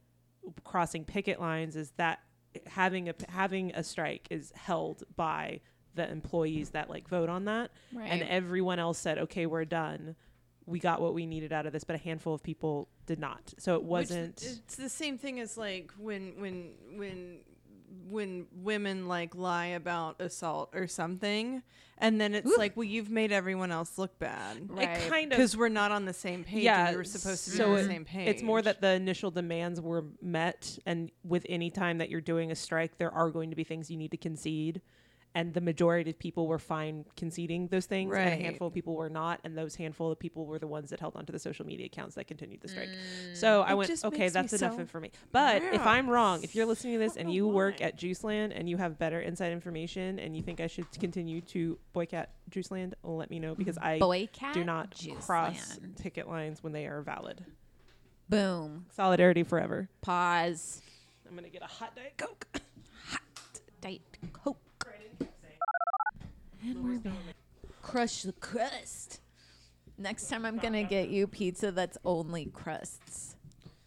crossing 0.64 1.06
picket 1.06 1.40
lines 1.40 1.76
is 1.76 1.92
that 1.98 2.20
having 2.68 3.10
a 3.10 3.14
having 3.30 3.72
a 3.76 3.84
strike 3.84 4.28
is 4.30 4.52
held 4.56 5.04
by 5.16 5.60
the 5.96 6.10
employees 6.10 6.72
that 6.72 6.90
like 6.90 7.08
vote 7.08 7.30
on 7.30 7.46
that, 7.46 7.72
Right. 7.94 8.10
and 8.10 8.22
everyone 8.24 8.80
else 8.80 8.98
said, 8.98 9.18
"Okay, 9.18 9.46
we're 9.46 9.66
done. 9.66 10.16
We 10.66 10.80
got 10.80 11.00
what 11.02 11.14
we 11.14 11.26
needed 11.26 11.54
out 11.54 11.66
of 11.66 11.74
this." 11.74 11.84
But 11.84 11.96
a 11.96 12.00
handful 12.00 12.34
of 12.34 12.44
people 12.44 12.90
did 13.06 13.20
not. 13.20 13.54
So 13.60 13.76
it 13.76 13.84
wasn't. 13.84 14.42
it's 14.44 14.76
the 14.76 14.90
same 14.90 15.18
thing 15.18 15.40
as 15.40 15.58
like 15.58 15.92
when 15.98 16.40
when 16.40 16.74
when 16.98 17.40
when 18.08 18.48
women 18.52 19.08
like 19.08 19.36
lie 19.36 19.68
about 19.68 20.20
assault 20.22 20.72
or 20.74 20.88
something, 20.88 21.64
and 21.98 22.20
then 22.20 22.34
it's 22.34 22.52
Ooh. 22.52 22.58
like, 22.58 22.76
well, 22.76 22.84
you've 22.84 23.10
made 23.10 23.32
everyone 23.32 23.72
else 23.72 23.98
look 23.98 24.18
bad 24.20 24.70
Right. 24.70 24.90
It 24.90 25.10
kind 25.10 25.32
of 25.32 25.38
because 25.38 25.56
we're 25.56 25.70
not 25.70 25.92
on 25.92 26.06
the 26.06 26.14
same 26.14 26.44
page. 26.44 26.64
Yeah, 26.64 26.88
and 26.88 26.92
you 26.92 26.98
were 26.98 27.04
supposed 27.04 27.46
to 27.46 27.52
be 27.52 27.58
so 27.58 27.72
on 27.72 27.76
the 27.78 27.84
same 27.86 28.06
page. 28.06 28.28
It's 28.28 28.44
more 28.44 28.62
that 28.62 28.82
the 28.82 28.92
initial 28.92 29.32
demands 29.32 29.80
were 29.80 30.06
met, 30.22 30.78
and 30.86 31.12
with 31.24 31.46
any 31.48 31.70
time 31.70 32.00
that 32.00 32.10
you're 32.10 32.22
doing 32.22 32.52
a 32.52 32.56
strike, 32.56 32.98
there 32.98 33.12
are 33.12 33.30
going 33.30 33.50
to 33.50 33.56
be 33.56 33.64
things 33.64 33.90
you 33.90 33.98
need 33.98 34.12
to 34.12 34.18
concede. 34.18 34.82
And 35.36 35.54
the 35.54 35.62
majority 35.62 36.10
of 36.10 36.18
people 36.18 36.48
were 36.48 36.58
fine 36.58 37.06
conceding 37.16 37.68
those 37.68 37.86
things, 37.86 38.16
and 38.16 38.28
a 38.28 38.36
handful 38.36 38.68
of 38.68 38.74
people 38.74 38.96
were 38.96 39.10
not. 39.10 39.42
And 39.44 39.58
those 39.58 39.76
handful 39.76 40.12
of 40.12 40.18
people 40.18 40.46
were 40.46 40.60
the 40.60 40.68
ones 40.68 40.90
that 40.90 41.00
held 41.00 41.16
onto 41.16 41.32
the 41.32 41.40
social 41.40 41.66
media 41.66 41.86
accounts 41.86 42.16
that 42.16 42.28
continued 42.28 42.62
the 42.62 42.70
strike. 42.70 42.90
Mm. 42.90 43.36
So 43.36 43.62
I 43.62 43.72
It 43.72 43.76
went, 43.76 44.06
okay, 44.06 44.30
that's 44.30 44.54
enough 44.54 44.76
so 44.76 44.80
information. 44.80 45.16
But 45.32 45.62
if. 45.62 45.86
I'm 45.86 46.10
wrong, 46.10 46.44
if 46.44 46.56
you're 46.56 46.66
listening 46.66 46.94
to 46.94 47.00
this 47.00 47.16
and 47.16 47.32
you 47.32 47.44
know 47.44 47.54
work 47.54 47.80
why. 47.80 47.88
at 47.88 47.98
Juiceland 47.98 48.54
and 48.56 48.68
you 48.70 48.78
have 48.78 48.98
better 48.98 49.20
inside 49.20 49.52
information 49.52 50.20
and 50.20 50.36
you 50.36 50.42
think 50.42 50.60
I 50.60 50.68
should 50.68 50.90
continue 51.00 51.42
to 51.42 51.78
boycott 51.94 52.30
Juiceland, 52.50 52.94
let 53.04 53.30
me 53.30 53.40
know 53.40 53.52
mm-hmm. 53.52 53.60
because 53.60 53.78
I 53.78 54.00
Boycott 54.00 54.54
do 54.54 54.64
not 54.64 54.92
Juice 54.92 55.26
cross 55.26 55.80
ticket 55.96 56.28
lines 56.28 56.64
when 56.64 56.74
they 56.74 56.86
are 56.86 57.02
valid. 57.02 57.46
Boom. 58.30 58.86
Solidarity 58.92 59.44
forever. 59.44 59.90
Pause. 60.02 60.82
I'm 61.28 61.36
gonna 61.36 61.50
get 61.50 61.62
a 61.62 61.68
hot 61.68 61.96
diet 61.96 62.14
coke. 62.18 62.48
Hot 63.08 63.22
diet 63.82 64.02
Coke. 64.34 64.58
And 66.68 66.84
we're 66.84 66.98
back. 66.98 67.14
Crush 67.84 68.24
the 68.24 68.32
crust. 68.34 69.20
Next 70.00 70.30
time 70.30 70.46
I'm 70.46 70.58
gonna 70.58 70.82
get 70.82 71.10
you 71.10 71.28
pizza 71.28 71.72
that's 71.72 71.96
only 72.04 72.46
crusts. 72.46 73.36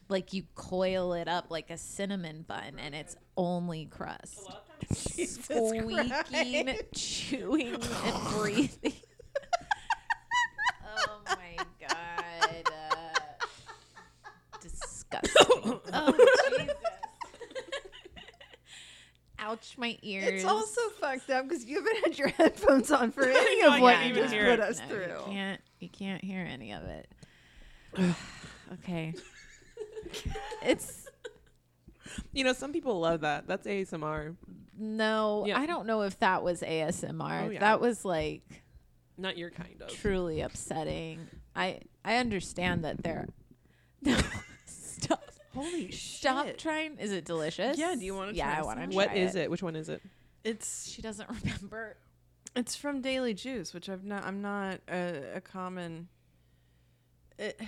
Like 0.09 0.33
you 0.33 0.45
coil 0.55 1.13
it 1.15 1.27
up 1.27 1.47
like 1.51 1.71
a 1.71 1.77
cinnamon 1.77 2.45
bun 2.47 2.79
and 2.79 2.95
it's 2.95 3.17
only 3.37 3.87
crust. 3.87 4.49
Squeaking, 4.93 6.77
chewing, 6.95 7.75
and 7.75 8.29
breathing. 8.31 8.93
oh 10.87 11.21
my 11.27 11.65
god. 11.81 11.95
Uh, 14.51 14.59
disgusting. 14.61 15.81
oh 15.93 16.15
Jesus. 16.59 16.75
Ouch 19.49 19.77
my 19.79 19.97
ears. 20.03 20.29
It's 20.29 20.45
also 20.45 20.81
fucked 21.01 21.31
up 21.31 21.49
because 21.49 21.65
you 21.65 21.77
haven't 21.77 22.05
had 22.05 22.19
your 22.19 22.29
headphones 22.37 22.91
on 22.91 23.11
for 23.13 23.25
any 23.29 23.61
know, 23.63 23.69
of 23.69 23.73
I 23.75 23.81
what 23.81 23.99
you 24.05 24.11
even 24.11 24.23
just 24.23 24.35
hear 24.35 24.45
put 24.45 24.59
it. 24.59 24.61
us 24.61 24.79
No, 24.81 24.87
through. 24.89 25.07
You 25.07 25.23
can't 25.33 25.61
you 25.81 25.89
can't 25.89 26.23
hear 26.25 26.41
any 26.41 26.73
of 26.73 26.83
it. 26.85 27.09
okay. 28.75 29.15
It's 30.63 31.07
You 32.33 32.45
know, 32.45 32.53
some 32.53 32.73
people 32.73 32.99
love 33.01 33.21
that. 33.21 33.47
That's 33.47 33.67
ASMR. 33.67 34.37
no, 34.79 35.45
Yeah. 35.47 35.59
I 35.59 35.67
don't 35.67 35.87
know 35.87 36.03
if 36.03 36.19
that 36.21 36.43
was 36.43 36.63
ASMR. 36.63 37.47
Oh, 37.47 37.51
yeah. 37.51 37.61
That 37.61 37.81
was 37.81 38.05
like 38.05 38.43
Not 39.17 39.37
your 39.39 39.51
kind 39.51 39.81
of. 39.83 39.89
truly 39.89 40.41
upsetting. 40.41 41.27
I 41.55 41.81
I 42.05 42.17
understand 42.17 42.85
that 42.85 43.03
they're 43.03 43.29
No. 44.03 44.19
Stop. 44.67 45.28
Holy 45.59 45.91
shit. 45.91 45.95
Stop 45.95 46.47
shit. 46.47 46.59
trying. 46.59 46.99
Is 46.99 47.13
it 47.13 47.25
delicious? 47.25 47.77
Yeah, 47.79 47.95
do 47.95 48.05
you 48.05 48.15
wanna 48.15 48.33
Yeah, 48.33 48.47
try 48.53 48.59
I 48.59 48.63
want 48.63 48.79
to 48.79 48.85
some? 48.85 48.91
try 48.93 49.07
What 49.07 49.17
is 49.17 49.35
it? 49.35 49.51
Which 49.51 49.63
one 49.63 49.77
is 49.77 49.89
it? 49.89 50.03
It's 50.45 50.89
She 50.91 51.03
doesn't 51.03 51.29
remember. 51.45 51.97
it's 52.57 52.75
from 52.77 53.01
Daily 53.01 53.35
Juice, 53.35 53.75
which 53.75 53.89
I've 53.89 54.05
not. 54.05 54.25
I'm 54.25 54.41
not 54.43 54.81
a, 54.89 55.37
a 55.37 55.41
common. 55.41 56.09
Eh. 57.39 57.49
It, 57.49 57.61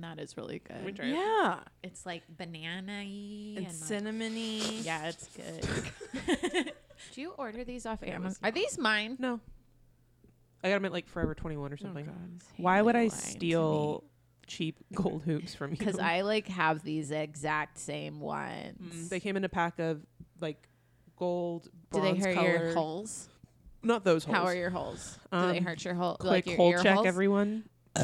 That 0.00 0.18
is 0.18 0.36
really 0.36 0.62
Let 0.70 0.80
me 0.84 0.92
good. 0.92 0.96
try 0.96 1.06
it. 1.06 1.12
yeah, 1.14 1.60
It's 1.82 2.06
like 2.06 2.22
banana-y 2.36 3.54
and 3.56 3.58
and 3.58 3.66
like- 3.66 3.74
cinnamony. 3.74 4.84
Yeah, 4.84 5.08
it's 5.08 5.28
good. 5.28 6.72
Do 7.12 7.20
you 7.20 7.30
order 7.32 7.64
these 7.64 7.84
off 7.86 8.02
Amazon? 8.02 8.38
Are 8.42 8.50
these 8.50 8.78
mine? 8.78 9.16
No. 9.18 9.40
I 10.62 10.68
got 10.70 10.76
them 10.76 10.86
at 10.86 10.92
like 10.92 11.06
Forever 11.06 11.34
21 11.34 11.72
or 11.72 11.74
Oh, 11.74 11.82
something. 11.82 12.06
God. 12.06 12.14
Why 12.56 12.80
would 12.80 12.96
I 12.96 13.00
Haley 13.00 13.08
lied 13.10 13.18
steal 13.18 14.04
cheap 14.46 14.76
gold 14.94 15.22
hoops 15.24 15.54
from 15.54 15.70
you? 15.72 15.76
Because 15.76 15.98
I 15.98 16.22
like 16.22 16.48
have 16.48 16.82
these 16.82 17.10
exact 17.10 17.78
same 17.78 18.20
ones. 18.20 18.78
Mm, 18.94 19.08
they 19.08 19.20
came 19.20 19.36
in 19.36 19.44
a 19.44 19.48
pack 19.48 19.78
of 19.78 20.00
like 20.40 20.68
gold. 21.16 21.68
Do 21.92 22.00
they 22.00 22.12
bronze 22.12 22.24
hurt 22.24 22.42
your 22.42 22.72
holes? 22.74 23.28
Not 23.82 24.04
those 24.04 24.24
holes. 24.24 24.36
How 24.36 24.44
are 24.44 24.54
your 24.54 24.70
holes? 24.70 25.18
Do 25.32 25.40
they 25.52 25.58
Um, 25.58 25.64
hurt 25.64 25.84
your 25.84 25.94
hole? 25.94 26.16
Quick 26.18 26.30
like 26.30 26.46
your 26.46 26.56
hole 26.56 26.70
ear 26.70 26.82
check, 26.82 26.94
holes? 26.94 27.06
everyone. 27.06 27.64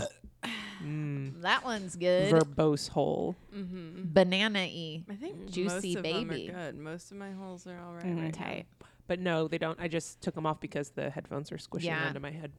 mm. 0.83 1.41
That 1.43 1.65
one's 1.65 1.97
good. 1.97 2.33
Verbose 2.33 2.89
hole. 2.89 3.37
Mm-hmm. 3.55 4.13
Banana 4.13 4.61
y. 4.61 5.05
I 5.11 5.15
think 5.15 5.51
Juicy 5.51 5.65
most 5.95 5.97
of 5.97 6.03
baby. 6.03 6.47
them 6.49 6.57
are 6.57 6.65
good. 6.73 6.79
Most 6.79 7.11
of 7.11 7.17
my 7.17 7.31
holes 7.33 7.67
are 7.67 7.79
all 7.81 7.95
right 7.95 8.05
Mhm. 8.05 8.23
right 8.23 8.41
now. 8.81 8.87
But 9.07 9.21
no, 9.21 9.49
they 9.49 9.59
don't. 9.59 9.79
I 9.81 9.89
just 9.89 10.21
took 10.21 10.35
them 10.35 10.47
off 10.47 10.61
because 10.61 10.91
the 10.91 11.11
headphones 11.11 11.51
were 11.51 11.59
squishing 11.59 11.89
Yeah. 11.89 12.07
onto 12.09 12.21
my 12.21 12.31
head. 12.31 12.53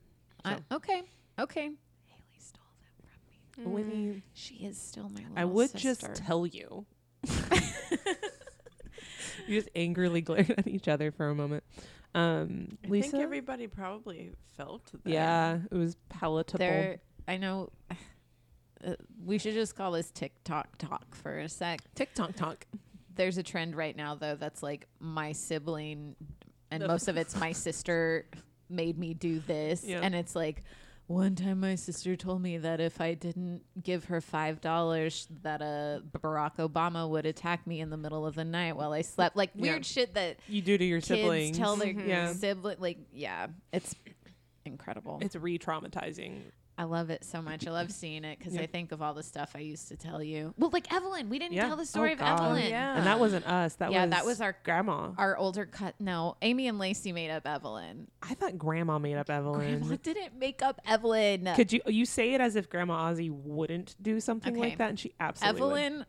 Uh, 0.44 0.58
okay. 0.72 1.04
Okay. 1.40 1.70
Haley 2.06 2.40
stole 2.40 2.64
them 2.82 3.08
from 3.08 3.22
me. 3.30 3.40
With 3.51 3.51
Mm. 3.70 4.04
you. 4.04 4.22
She 4.34 4.56
is 4.56 4.78
still 4.80 5.10
my 5.10 5.20
little 5.22 5.34
I 5.38 5.46
would 5.46 5.70
sister. 5.72 6.08
just 6.08 6.16
tell 6.16 6.46
you. 6.46 6.86
you 9.48 9.60
just 9.60 9.70
angrily 9.76 10.22
glared 10.22 10.52
at 10.58 10.68
each 10.68 10.88
other 10.88 11.12
for 11.12 11.30
a 11.30 11.36
moment. 11.36 11.64
Um, 12.14 12.78
I 12.84 12.88
Lisa, 12.88 13.12
think 13.12 13.24
everybody 13.24 13.68
probably 13.68 14.32
felt 14.58 14.92
that. 15.04 15.10
yeah, 15.10 15.60
it 15.70 15.76
was 15.76 15.96
palatable. 16.10 16.60
There, 16.60 17.00
I 17.28 17.38
know. 17.38 17.70
Uh, 18.86 18.96
we 19.24 19.38
should 19.38 19.54
just 19.54 19.76
call 19.76 19.92
this 19.92 20.12
TikTok 20.12 20.78
talk 20.78 21.16
for 21.16 21.38
a 21.40 21.48
sec. 21.50 21.82
TikTok 21.96 22.36
talk. 22.36 22.66
There's 23.16 23.38
a 23.38 23.44
trend 23.44 23.76
right 23.76 23.96
now 23.96 24.16
though 24.16 24.36
that's 24.36 24.64
like 24.64 24.88
my 25.00 25.32
sibling, 25.34 26.16
and 26.72 26.86
most 26.88 27.08
of 27.08 27.16
it's 27.18 27.36
my 27.36 27.52
sister 27.54 28.26
made 28.70 28.98
me 28.98 29.14
do 29.14 29.40
this, 29.40 29.84
Yeah. 29.86 30.00
and 30.02 30.16
it's 30.16 30.36
like. 30.36 30.64
One 31.08 31.36
time, 31.36 31.60
my 31.60 31.76
sister 31.76 32.16
told 32.16 32.42
me 32.42 32.58
that 32.60 32.80
if 32.80 33.02
I 33.02 33.16
didn't 33.16 33.64
give 33.84 34.06
her 34.06 34.22
five 34.22 34.62
dollars, 34.62 35.28
that 35.44 35.62
uh, 35.62 36.00
Barack 36.18 36.56
Obama 36.56 37.10
would 37.10 37.26
attack 37.26 37.68
me 37.68 37.82
in 37.82 37.90
the 37.90 37.98
middle 37.98 38.26
of 38.26 38.36
the 38.36 38.46
night 38.46 38.78
while 38.78 38.94
I 38.94 39.02
slept. 39.02 39.36
Like 39.36 39.52
Yeah. 39.56 39.62
weird 39.74 39.86
shit 39.86 40.14
that 40.14 40.38
You 40.48 40.62
do 40.62 40.78
to 40.78 40.86
your 40.86 41.00
kids 41.02 41.08
siblings. 41.08 41.58
tell 41.58 41.76
their 41.76 41.94
Mhm. 41.94 42.08
Yeah. 42.08 42.32
sibling. 42.34 42.78
Like, 42.80 43.00
yeah, 43.12 43.48
it's 43.74 43.94
incredible. 44.66 45.20
It's 45.22 45.36
re-traumatizing. 45.36 46.44
I 46.82 46.86
love 46.86 47.12
it 47.12 47.24
so 47.24 47.44
much. 47.44 47.68
I 47.68 47.72
love 47.72 47.92
seeing 48.02 48.24
it 48.24 48.40
because 48.40 48.56
Yeah. 48.56 48.62
I 48.62 48.66
think 48.66 48.92
of 48.92 49.04
all 49.04 49.14
the 49.14 49.22
stuff 49.22 49.52
I 49.54 49.60
used 49.60 49.90
to 49.90 49.96
tell 49.96 50.24
you. 50.24 50.52
Well, 50.58 50.72
like 50.74 50.92
Evelyn, 50.92 51.30
we 51.30 51.38
didn't 51.38 51.54
Yeah. 51.54 51.68
tell 51.68 51.76
the 51.76 51.84
oh, 51.84 51.86
story 51.86 52.10
Oh, 52.10 52.14
of 52.14 52.20
God. 52.20 52.42
Evelyn. 52.42 52.70
yeah. 52.72 52.98
And 52.98 53.06
that 53.06 53.20
wasn't 53.20 53.46
us. 53.46 53.76
That 53.76 53.92
Yeah, 53.92 54.02
was 54.06 54.10
that 54.10 54.26
was 54.26 54.42
our- 54.42 54.58
grandma. 54.64 55.12
Our 55.16 55.38
older 55.38 55.68
cut. 55.68 55.94
No, 56.00 56.38
Amy 56.42 56.68
and 56.68 56.80
Lacey 56.80 57.12
made 57.12 57.30
up 57.30 57.46
Evelyn. 57.46 58.08
I 58.24 58.34
thought 58.34 58.58
grandma 58.58 58.98
made 58.98 59.16
up 59.18 59.30
Evelyn. 59.30 59.80
Grandma 59.82 59.96
didn't 60.02 60.40
make 60.40 60.64
up 60.64 60.82
Evelyn. 60.88 61.48
Could 61.56 61.72
you 61.72 61.82
you 61.86 62.08
say 62.08 62.34
it 62.34 62.42
as 62.42 62.56
if 62.56 62.68
Grandma 62.68 63.12
Ozzy 63.12 63.30
wouldn't 63.30 63.96
do 64.02 64.20
something 64.20 64.54
Okay. 64.54 64.70
like 64.70 64.78
that, 64.80 64.90
and 64.90 65.00
she 65.00 65.14
absolutely 65.20 65.62
would. 65.62 65.72
Evelyn, 65.84 66.06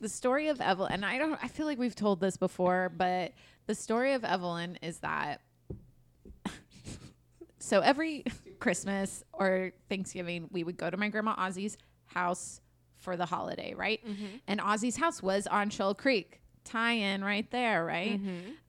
the 0.00 0.08
story 0.08 0.46
of 0.46 0.60
Evelyn, 0.60 0.92
and 0.92 1.04
I 1.04 1.18
don't, 1.18 1.42
I 1.42 1.48
feel 1.48 1.66
like 1.66 1.78
we've 1.78 1.96
told 1.96 2.20
this 2.20 2.36
before, 2.36 2.92
but 2.96 3.32
the 3.66 3.74
story 3.74 4.12
of 4.12 4.24
Evelyn 4.24 4.78
is 4.80 4.98
that. 4.98 5.40
so 7.58 7.80
every 7.80 8.24
Christmas 8.62 9.24
or 9.32 9.72
Thanksgiving, 9.88 10.48
we 10.52 10.62
would 10.64 10.76
go 10.76 10.88
to 10.88 10.96
my 10.96 11.08
grandma 11.08 11.34
Ozzy's 11.36 11.76
house 12.06 12.60
for 12.98 13.16
the 13.16 13.26
holiday, 13.26 13.74
right? 13.74 14.00
And 14.46 14.60
Ozzy's 14.60 14.96
house 14.96 15.22
was 15.22 15.46
on 15.46 15.70
Shoal 15.70 15.94
Creek, 15.94 16.40
tie 16.64 16.92
in 16.92 17.24
right 17.24 17.50
there, 17.50 17.84
right? 17.84 18.20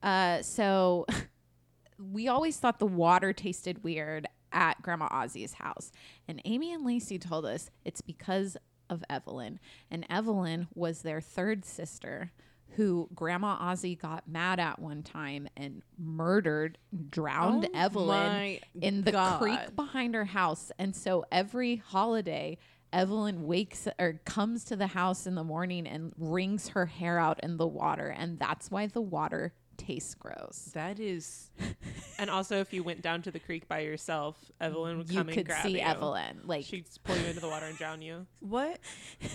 Uh, 0.02 0.42
so 0.42 1.06
we 2.12 2.26
always 2.28 2.56
thought 2.56 2.78
the 2.80 2.86
water 2.86 3.32
tasted 3.32 3.84
weird 3.84 4.26
at 4.52 4.82
Grandma 4.82 5.08
Ozzy's 5.08 5.54
house. 5.54 5.92
And 6.28 6.40
Amy 6.44 6.72
and 6.72 6.84
Lacey 6.84 7.18
told 7.18 7.44
us 7.46 7.70
it's 7.84 8.00
because 8.00 8.56
of 8.90 9.04
Evelyn. 9.08 9.60
And 9.90 10.04
Evelyn 10.10 10.66
was 10.74 11.02
their 11.02 11.20
third 11.20 11.64
sister 11.64 12.32
who 12.76 13.08
Grandma 13.14 13.56
Ozzy 13.72 13.98
got 13.98 14.26
mad 14.28 14.58
at 14.58 14.78
one 14.78 15.02
time 15.02 15.48
and 15.56 15.82
murdered, 15.98 16.78
drowned 17.10 17.66
Oh 17.72 17.78
Evelyn 17.78 18.58
in 18.80 19.02
the 19.02 19.12
God. 19.12 19.40
creek 19.40 19.76
behind 19.76 20.14
her 20.14 20.24
house. 20.24 20.72
And 20.78 20.94
so 20.94 21.24
every 21.30 21.76
holiday, 21.76 22.58
Evelyn 22.92 23.46
wakes 23.46 23.86
or 23.98 24.20
comes 24.24 24.64
to 24.64 24.76
the 24.76 24.88
house 24.88 25.26
in 25.26 25.34
the 25.34 25.44
morning 25.44 25.86
and 25.86 26.12
wrings 26.18 26.68
her 26.70 26.86
hair 26.86 27.18
out 27.18 27.40
in 27.42 27.56
the 27.56 27.66
water. 27.66 28.08
And 28.08 28.38
that's 28.38 28.70
why 28.70 28.86
the 28.86 29.00
water 29.00 29.54
tastes 29.76 30.14
gross. 30.14 30.70
That 30.74 30.98
is 31.00 31.50
And 32.18 32.30
also, 32.30 32.60
if 32.60 32.72
you 32.72 32.82
went 32.82 33.02
down 33.02 33.22
to 33.22 33.30
the 33.30 33.40
creek 33.40 33.68
by 33.68 33.80
yourself, 33.80 34.36
Evelyn 34.60 34.98
would 34.98 35.10
you 35.10 35.18
come 35.18 35.28
and 35.28 35.44
grab 35.44 35.62
see 35.62 35.70
you. 35.70 35.74
Could 35.78 35.84
see 35.84 35.90
Evelyn. 35.90 36.40
Like 36.44 36.64
She'd 36.64 36.86
pull 37.02 37.16
you 37.16 37.26
into 37.26 37.40
the 37.40 37.48
water 37.48 37.66
and 37.66 37.76
drown 37.76 38.02
you. 38.02 38.26
what. 38.40 38.80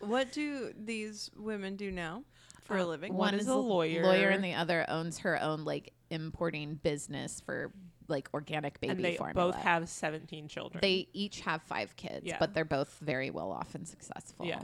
What 0.00 0.30
do 0.30 0.74
these 0.78 1.30
women 1.36 1.76
do 1.76 1.90
now 1.90 2.24
for 2.66 2.76
a 2.76 2.82
Uh, 2.82 2.86
living? 2.86 3.14
one 3.14 3.34
is 3.34 3.46
a 3.48 3.54
lawyer. 3.54 4.02
lawyer, 4.04 4.28
and 4.28 4.42
the 4.44 4.54
other 4.54 4.84
owns 4.88 5.18
her 5.18 5.40
own 5.40 5.64
like 5.64 5.92
importing 6.10 6.74
business 6.76 7.40
for 7.40 7.72
like 8.08 8.28
organic 8.32 8.78
baby 8.80 8.92
and 8.92 9.04
they 9.04 9.16
formula. 9.16 9.52
both 9.52 9.60
have 9.62 9.88
17 9.88 10.46
children. 10.48 10.80
they 10.80 11.08
each 11.12 11.40
have 11.40 11.60
five 11.62 11.96
kids, 11.96 12.24
Yeah. 12.24 12.36
but 12.38 12.54
they're 12.54 12.64
both 12.64 12.98
very 13.00 13.30
well 13.30 13.50
off 13.50 13.74
and 13.74 13.86
successful. 13.88 14.46
Yeah. 14.46 14.62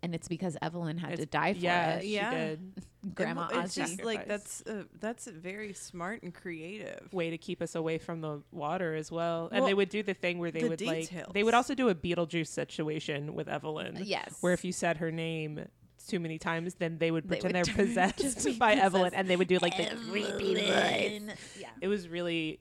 And 0.00 0.14
it's 0.14 0.28
because 0.28 0.56
Evelyn 0.62 0.96
had 0.96 1.14
It's- 1.14 1.24
to 1.24 1.26
die 1.26 1.52
for 1.54 1.58
yeah, 1.58 1.94
it. 1.96 2.02
she 2.02 2.14
Yeah. 2.14 2.30
did. 2.30 2.72
Grandma 3.14 3.48
it's 3.52 3.74
Ozzy. 3.76 3.76
just 3.76 4.04
like 4.04 4.26
that's 4.28 4.62
uh, 4.62 4.84
that's 5.00 5.26
very 5.26 5.72
smart 5.72 6.22
and 6.22 6.32
creative. 6.34 7.12
way 7.12 7.30
to 7.30 7.36
keep 7.38 7.60
us 7.60 7.74
away 7.74 7.98
from 7.98 8.20
the 8.20 8.42
water 8.52 8.94
as 8.94 9.10
well. 9.10 9.48
And 9.50 9.60
Well, 9.60 9.66
they 9.66 9.74
would 9.74 9.88
do 9.88 10.02
the 10.02 10.14
thing 10.14 10.38
where 10.38 10.50
they 10.52 10.62
the 10.62 10.68
would 10.68 10.80
like 10.80 11.10
they 11.32 11.42
would 11.42 11.54
also 11.54 11.74
do 11.74 11.88
a 11.88 11.94
Beetlejuice 11.94 12.46
situation 12.48 13.34
with 13.34 13.48
Evelyn. 13.48 13.98
Yes. 14.04 14.36
Where 14.40 14.52
if 14.52 14.64
you 14.64 14.72
said 14.72 14.98
her 14.98 15.10
name 15.10 15.66
too 16.08 16.18
many 16.20 16.38
times, 16.38 16.74
then 16.74 16.98
they 16.98 17.10
would 17.10 17.28
pretend 17.28 17.54
they 17.54 17.60
are 17.60 17.64
possessed 17.76 18.58
by 18.58 18.72
Evelyn 18.74 19.14
and 19.14 19.28
they 19.28 19.36
would 19.36 19.48
do 19.48 19.58
like 19.60 19.76
the 19.76 19.94
creepy 20.10 20.54
voice. 20.54 21.36
Yeah. 21.58 21.68
It 21.80 21.88
was 21.88 22.08
really 22.08 22.60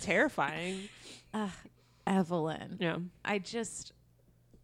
terrifying. 0.00 0.88
Ugh, 1.34 1.50
ah, 1.50 1.56
Evelyn. 2.06 2.76
Yeah. 2.80 2.96
I 3.24 3.38
just 3.38 3.92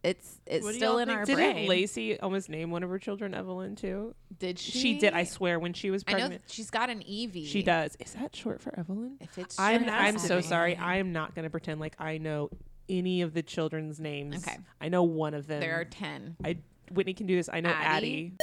it's 0.05 0.41
it's 0.47 0.65
What 0.65 0.75
still 0.77 0.99
in 0.99 1.09
think- 1.09 1.19
our 1.19 1.25
Didn't 1.25 1.55
brain. 1.55 1.69
Lacey 1.69 2.21
almost 2.21 2.49
name 2.49 2.71
one 2.71 2.83
of 2.83 2.91
her 2.91 2.99
children 2.99 3.35
Evelyn 3.35 3.75
too? 3.75 4.15
Did 4.39 4.59
she? 4.59 4.79
She, 4.79 4.99
did, 4.99 5.13
I 5.13 5.25
swear, 5.25 5.59
when 5.59 5.73
she 5.73 5.91
was 5.91 6.05
I 6.07 6.13
know 6.13 6.19
pregnant. 6.19 6.43
she's 6.47 6.71
got 6.71 6.89
an 6.89 7.03
Evie. 7.03 7.45
She 7.47 7.63
does. 7.63 7.97
Is 7.99 8.13
that 8.15 8.35
short 8.37 8.61
for 8.61 8.79
Evelyn? 8.79 9.17
If 9.21 9.37
it's 9.39 9.59
I'm 9.59 9.89
I'm 9.89 10.19
so 10.19 10.41
sorry. 10.41 10.77
I 10.77 10.97
am 10.97 11.13
not 11.13 11.35
going 11.35 11.45
to 11.45 11.51
pretend 11.51 11.81
like 11.81 11.97
I 11.99 12.19
know 12.19 12.51
any 12.89 13.23
of 13.23 13.35
the 13.35 13.43
children's 13.43 13.99
names. 13.99 14.37
Okay. 14.47 14.57
I 14.81 14.89
know 14.89 15.03
one 15.03 15.35
of 15.35 15.47
them. 15.49 15.61
There 15.61 15.81
are 15.81 15.85
ten. 15.85 16.37
I 16.45 16.59
Whitney 16.93 17.15
can 17.15 17.27
do 17.27 17.37
this. 17.37 17.49
I 17.53 17.61
know 17.61 17.71
Addie. 17.71 18.35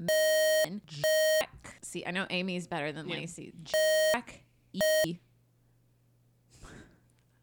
Addie. 0.00 0.80
Jack. 0.86 1.76
See, 1.82 2.04
I 2.06 2.10
know 2.10 2.26
Amy's 2.30 2.66
better 2.66 2.92
than 2.92 3.08
Yeah. 3.08 3.16
Lacey. 3.16 3.52
Jack, 3.62 4.42
E. 4.72 5.18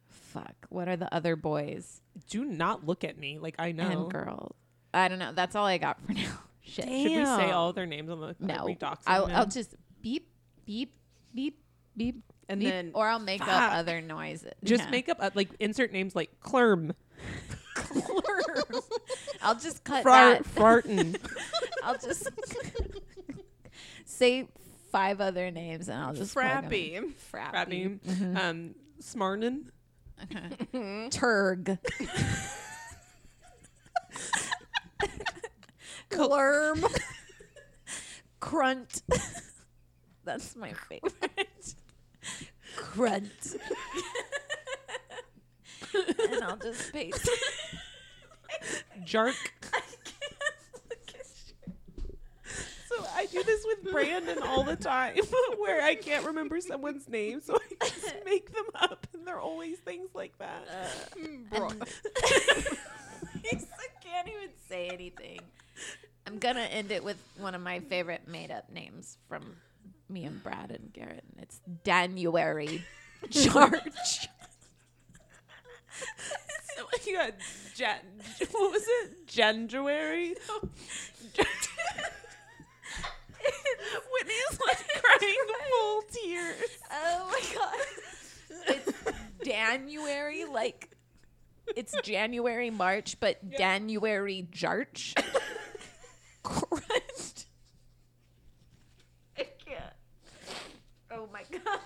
Fuck. 0.07 0.55
What 0.70 0.88
are 0.88 0.97
the 0.97 1.13
other 1.13 1.36
boys 1.36 2.01
Do 2.30 2.43
not 2.45 2.86
look 2.86 3.03
at 3.03 3.18
me 3.18 3.39
like 3.39 3.55
I 3.59 3.72
know. 3.72 3.88
and 3.89 4.11
girls? 4.11 4.55
I 4.93 5.07
don't 5.07 5.20
know. 5.20 5.32
That's 5.34 5.55
all 5.55 5.66
I 5.66 5.78
got 5.78 5.99
for 6.01 6.13
now. 6.13 6.39
Shit. 6.61 6.86
Should 6.86 6.91
we 6.91 7.26
say 7.26 7.51
all 7.51 7.74
their 7.74 7.86
names 7.86 8.09
on 8.09 8.20
the? 8.20 8.28
are 8.28 8.36
No. 8.39 8.66
we 8.66 8.78
I'll. 9.07 9.28
I'll 9.32 9.45
just 9.45 9.76
beep, 10.01 10.28
beep, 10.66 10.93
beep, 11.34 11.61
beep, 11.95 12.24
And 12.49 12.59
beep, 12.59 12.70
then 12.70 12.91
or 12.93 13.07
I'll 13.07 13.20
make 13.20 13.39
Fuck. 13.39 13.49
up 13.49 13.74
other 13.74 14.01
noises. 14.01 14.51
just 14.63 14.86
Yeah. 14.86 14.89
make 14.89 15.09
up 15.09 15.18
uh, 15.20 15.30
like 15.36 15.49
insert 15.59 15.91
names 15.91 16.16
like 16.16 16.39
Clerm, 16.41 16.93
I'll 19.41 19.56
just 19.56 19.84
cut 19.84 20.04
Fart, 20.04 20.43
that. 20.43 20.56
Fartin. 20.56 21.18
I'll 21.84 21.98
just 21.98 22.30
say 24.06 24.48
five 24.91 25.22
other 25.22 25.52
names 25.52 25.89
and 25.89 26.00
I'll 26.02 26.14
just 26.14 26.34
plug 26.34 26.46
'em 26.46 26.66
in. 26.66 26.70
Frappy. 26.72 27.14
Frappy. 27.32 27.52
Crappy. 27.52 28.00
Mm-hmm. 28.00 28.38
Um, 28.38 28.76
Smarnin. 29.00 29.72
Turg. 31.12 31.78
Glurm. 36.10 36.86
Crunt. 38.39 39.02
That's 40.24 40.56
my 40.56 40.72
favorite. 40.74 41.14
Crunt. 42.76 43.56
and 45.93 46.43
I'll 46.43 46.58
just 46.58 46.91
paste. 46.93 47.30
Jark. 49.06 49.36
I 49.74 49.82
can't 50.03 50.34
look 50.89 51.16
at 51.20 51.26
So 52.89 53.06
I 53.16 53.26
do 53.28 53.43
this 53.43 53.66
with 53.66 53.91
Brandon 53.91 54.39
all 54.43 54.64
the 54.64 54.76
time, 54.76 55.18
where 55.58 55.82
I 55.82 55.95
can't 55.95 56.26
remember 56.26 56.60
someone's 56.62 57.08
name, 57.10 57.41
so 57.41 57.56
I 57.56 57.86
just 57.86 58.16
make 58.26 58.53
them 58.53 58.66
up, 58.76 59.08
and 59.14 59.26
they're 59.28 59.39
always 59.39 59.78
things 59.80 60.10
like 60.14 60.38
that. 60.39 60.68
Uh, 60.70 61.20
mm, 61.20 61.49
Bro- 61.49 61.70
I 63.51 63.88
can't 64.01 64.28
even 64.28 64.49
say 64.70 64.89
anything. 64.89 65.39
I'm 66.28 66.39
gonna 66.39 66.62
end 66.62 66.91
it 66.91 67.03
with 67.03 67.18
one 67.38 67.53
of 67.53 67.62
my 67.62 67.80
favorite 67.80 68.28
made-up 68.28 68.72
names 68.72 69.18
from 69.28 69.58
me 70.10 70.26
and 70.26 70.41
Brad 70.43 70.72
and 70.72 70.91
Garrett, 70.93 71.24
and 71.34 71.43
it's 71.43 71.60
January 71.84 72.84
George. 73.30 74.28
You 77.06 77.14
got 77.18 77.34
Jan- 77.76 78.00
what 78.52 78.72
was 78.72 78.84
it? 78.88 79.28
January. 79.28 80.30
Whitney 84.12 84.34
is 84.52 84.60
like 84.66 85.04
crying 85.04 85.36
full 85.70 86.02
tears. 86.12 86.78
oh 86.92 87.32
my 87.32 87.42
god! 87.54 87.80
It's 88.68 88.92
January, 89.46 90.46
like 90.46 90.90
it's 91.76 91.94
January 92.04 92.70
March, 92.72 93.20
but 93.20 93.50
January 93.52 94.48
Jarch. 94.52 95.14
Crushed. 96.44 97.46
I 99.38 99.44
can't. 99.66 99.94
Oh 101.12 101.28
my 101.32 101.44
god. 101.52 101.80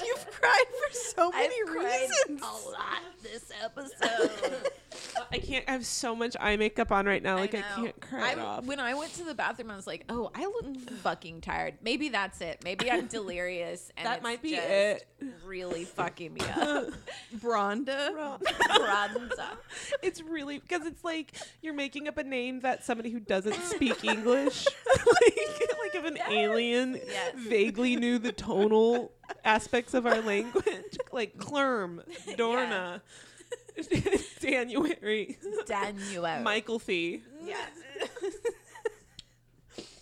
You've 0.06 0.26
cried 0.30 0.64
for 0.68 0.94
so 0.94 1.30
many 1.30 1.54
I've 1.62 1.68
cried 1.68 2.08
reasons. 2.28 2.42
a 2.42 2.70
lot 2.70 3.02
this 3.22 3.50
episode. 3.62 4.70
I 5.32 5.38
can't. 5.38 5.64
I 5.68 5.72
have 5.72 5.86
so 5.86 6.14
much 6.14 6.36
eye 6.38 6.56
makeup 6.56 6.92
on 6.92 7.06
right 7.06 7.22
now. 7.22 7.36
Like 7.36 7.54
I, 7.54 7.60
know. 7.60 7.66
can't 7.76 8.00
cry 8.00 8.32
it 8.32 8.38
off. 8.38 8.64
When 8.64 8.78
I 8.80 8.94
went 8.94 9.14
to 9.14 9.24
the 9.24 9.34
bathroom, 9.34 9.70
I 9.70 9.76
was 9.76 9.86
like, 9.86 10.04
"Oh, 10.08 10.30
I 10.34 10.44
look 10.44 10.90
fucking 11.00 11.40
tired. 11.40 11.74
Maybe 11.82 12.08
that's 12.10 12.40
it. 12.40 12.60
Maybe 12.64 12.90
I'm 12.90 13.06
delirious, 13.08 13.90
and 13.96 14.06
That 14.06 14.16
it's 14.16 14.22
might 14.22 14.42
be 14.42 14.50
just 14.56 14.68
it. 14.68 15.06
Really 15.46 15.84
fucking 15.84 16.34
me 16.34 16.40
up. 16.56 16.88
Bronda. 17.40 18.38
Bronza. 18.70 19.46
It's 20.02 20.20
really 20.22 20.58
because 20.58 20.86
it's 20.86 21.04
like 21.04 21.32
you're 21.62 21.74
making 21.74 22.08
up 22.08 22.18
a 22.18 22.24
name 22.24 22.60
that 22.60 22.84
somebody 22.84 23.10
who 23.10 23.20
doesn't 23.20 23.54
speak 23.62 24.04
English, 24.04 24.66
like, 24.86 25.36
like 25.80 25.94
if 25.94 26.04
an 26.04 26.18
alien 26.30 26.94
Yes. 27.06 27.34
vaguely 27.36 27.96
knew 27.96 28.18
the 28.18 28.32
tonal 28.32 29.12
aspects 29.44 29.94
of 29.94 30.06
our 30.06 30.20
language, 30.20 30.98
like 31.12 31.36
Clerm, 31.38 32.02
Dorna, 32.36 33.00
January, 34.40 35.38
January. 35.66 36.42
Michael 36.42 36.78
Fee. 36.78 37.22
Yeah. 37.44 37.56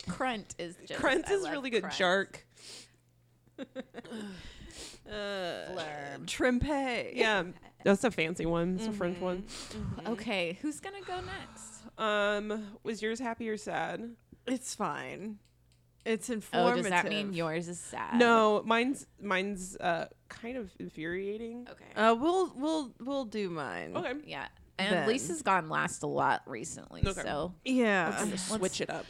Crunt 0.09 0.55
is 0.59 0.76
just. 0.87 1.01
Crunt 1.01 1.24
I 1.28 1.35
is 1.35 1.49
really 1.49 1.70
good. 1.70 1.83
Crunt. 1.83 1.97
Jark. 1.99 2.37
Uh, 5.11 5.72
Flirm. 5.72 6.26
Trempe. 6.26 7.12
Yeah, 7.16 7.43
that's 7.83 8.05
a 8.05 8.12
fancy 8.12 8.47
one. 8.47 8.76
It's 8.76 8.87
a 8.87 8.93
French 8.93 9.18
one. 9.18 9.43
Okay, 10.07 10.57
who's 10.62 10.78
gonna 10.78 11.01
go 11.05 11.16
next? 11.16 11.83
Um, 11.99 12.76
was 12.85 13.03
yours 13.03 13.18
happy 13.18 13.49
or 13.49 13.57
sad? 13.57 14.14
It's 14.47 14.72
fine. 14.76 15.39
It's 16.05 16.30
informative. 16.30 16.74
Oh, 16.74 16.78
informative. 16.78 16.92
does 16.92 17.03
that 17.03 17.09
mean 17.11 17.32
yours 17.34 17.68
is 17.68 17.78
sad? 17.78 18.18
No, 18.18 18.62
mine's 18.64 19.07
mine's 19.20 19.76
uh 19.76 20.07
kind 20.28 20.57
of 20.57 20.70
infuriating. 20.78 21.66
Okay. 21.70 21.84
Uh, 21.94 22.14
we'll 22.14 22.53
we'll 22.57 22.94
we'll 23.01 23.24
do 23.26 23.51
mine. 23.51 23.96
Okay, 23.96 24.12
yeah. 24.24 24.48
And 24.78 24.94
Then. 24.96 25.09
Lisa's 25.09 25.42
gone 25.42 25.68
last 25.68 26.03
a 26.03 26.07
lot 26.07 26.40
recently, 26.46 27.03
Okay. 27.07 27.20
so 27.20 27.53
Yeah. 27.66 28.16
let's 28.26 28.42
switch 28.48 28.80
it 28.80 28.88
up. 28.88 29.05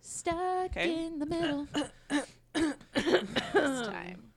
stuck 0.00 0.70
Okay. 0.70 1.06
in 1.06 1.18
the 1.18 1.26
middle. 1.26 1.68
this 2.54 3.86
time. 3.86 4.32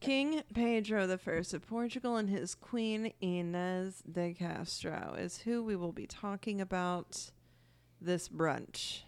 King 0.00 0.42
Pedro 0.54 1.08
I 1.08 1.12
of 1.12 1.66
Portugal 1.66 2.16
and 2.16 2.28
his 2.30 2.54
queen 2.54 3.12
Inez 3.20 4.02
de 4.10 4.32
Castro 4.34 5.16
is 5.18 5.38
who 5.38 5.64
we 5.64 5.74
will 5.76 5.92
be 5.92 6.06
talking 6.06 6.60
about 6.60 7.30
this 8.00 8.28
brunch. 8.28 9.00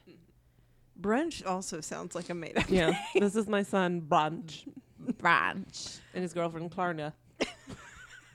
Brunch 1.01 1.45
also 1.47 1.81
sounds 1.81 2.15
like 2.15 2.29
a 2.31 2.35
made 2.35 2.57
up. 2.59 2.69
Yeah, 2.69 2.93
this 3.15 3.37
is 3.37 3.49
my 3.49 3.63
son 3.63 4.03
Brunch, 4.03 4.67
Branch. 5.19 5.99
and 6.15 6.23
his 6.23 6.33
girlfriend 6.35 6.71
Klarna. 6.71 7.13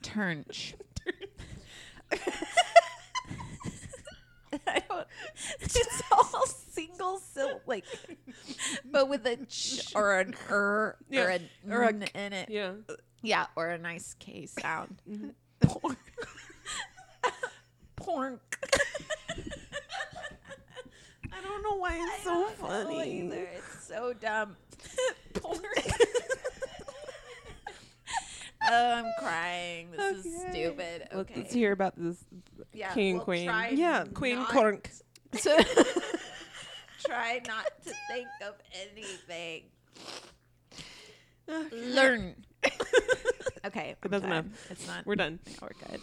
Turnch. 0.02 0.74
I 4.66 4.80
don't. 4.88 5.06
It's 5.60 6.02
all 6.12 6.46
single 6.46 7.18
syllable, 7.18 7.60
like, 7.66 7.84
but 8.84 9.08
with 9.08 9.26
a 9.26 9.36
ch 9.46 9.92
or 9.94 10.18
an 10.18 10.34
er 10.50 10.96
Yeah. 11.10 11.22
or 11.24 11.28
an 11.28 11.48
Or 11.70 11.82
a 11.82 11.88
n 11.88 12.02
in 12.14 12.32
it. 12.32 12.48
Yeah, 12.48 12.72
Yeah, 13.22 13.46
or 13.56 13.68
a 13.70 13.78
nice 13.78 14.14
K 14.18 14.46
sound. 14.46 15.02
Mm-hmm. 15.10 15.28
Pork. 15.60 15.98
I 21.36 21.42
don't 21.42 21.62
know 21.62 21.76
why 21.76 21.98
it's 22.00 22.24
so 22.24 22.46
funny. 22.58 23.20
either. 23.26 23.48
It's 23.54 23.86
so 23.86 24.12
dumb. 24.12 24.56
Oh, 28.68 28.92
I'm 28.94 29.04
crying. 29.20 29.92
This 29.92 30.24
is 30.26 30.34
Okay. 30.42 30.50
stupid. 30.50 31.00
let's, 31.02 31.14
Okay. 31.14 31.34
let's 31.36 31.52
hear 31.54 31.70
about 31.70 31.94
this 31.96 32.24
yeah, 32.72 32.92
king 32.94 33.10
and 33.10 33.18
we'll 33.18 33.24
queen. 33.24 33.46
try 33.46 33.68
Yeah, 33.68 34.04
Queen 34.12 34.36
not 34.38 34.48
Cork. 34.48 34.90
try 37.04 37.40
not 37.46 37.66
to 37.84 37.92
think 38.10 38.26
of 38.44 38.54
anything. 38.90 39.64
Learn. 41.70 42.34
okay, 43.64 43.94
I'm 44.02 44.10
That's 44.10 44.22
done. 44.22 44.32
enough. 44.32 44.46
It's 44.70 44.86
not. 44.88 45.06
We're 45.06 45.14
done. 45.14 45.38
yeah, 45.46 45.56
we're 45.62 45.88
good. 45.88 46.00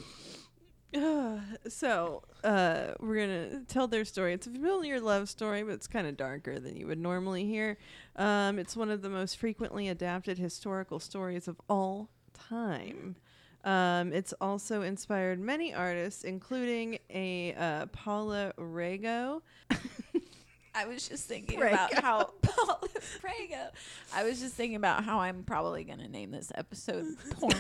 so, 1.68 2.24
uh, 2.44 2.94
we're 3.00 3.16
gonna 3.16 3.62
tell 3.68 3.88
their 3.88 4.06
story. 4.06 4.34
It's 4.34 4.48
a 4.48 4.52
familiar 4.52 5.00
love 5.00 5.30
story, 5.30 5.64
but 5.64 5.74
it's 5.74 5.88
kind 5.88 6.08
of 6.08 6.18
darker 6.18 6.60
than 6.60 6.76
you 6.76 6.88
would 6.88 7.00
normally 7.00 7.46
hear. 7.46 7.78
Um, 8.16 8.60
it's 8.60 8.76
one 8.76 8.92
of 8.92 9.02
the 9.02 9.10
most 9.10 9.38
frequently 9.38 9.88
adapted 9.90 10.38
historical 10.38 11.00
stories 11.00 11.48
of 11.48 11.60
all 11.70 12.10
time. 12.34 13.16
Um, 13.64 14.12
it's 14.12 14.34
also 14.42 14.82
inspired 14.82 15.40
many 15.40 15.74
artists, 15.74 16.24
including 16.24 17.00
a 17.10 17.54
uh, 17.54 17.86
Paula 17.88 18.54
Rego. 18.60 19.42
I 20.76 20.86
was 20.88 21.08
just 21.08 21.26
thinking 21.26 21.60
Prego. 21.60 21.76
about 21.76 21.94
how 21.94 22.24
Paula 22.42 22.80
Prego. 23.22 23.70
I 24.14 24.24
was 24.24 24.40
just 24.40 24.56
thinking 24.56 24.76
about 24.76 25.04
how 25.04 25.20
I'm 25.20 25.44
probably 25.44 25.84
gonna 25.84 26.08
name 26.10 26.32
this 26.32 26.52
episode 26.56 27.16
porn. 27.32 27.56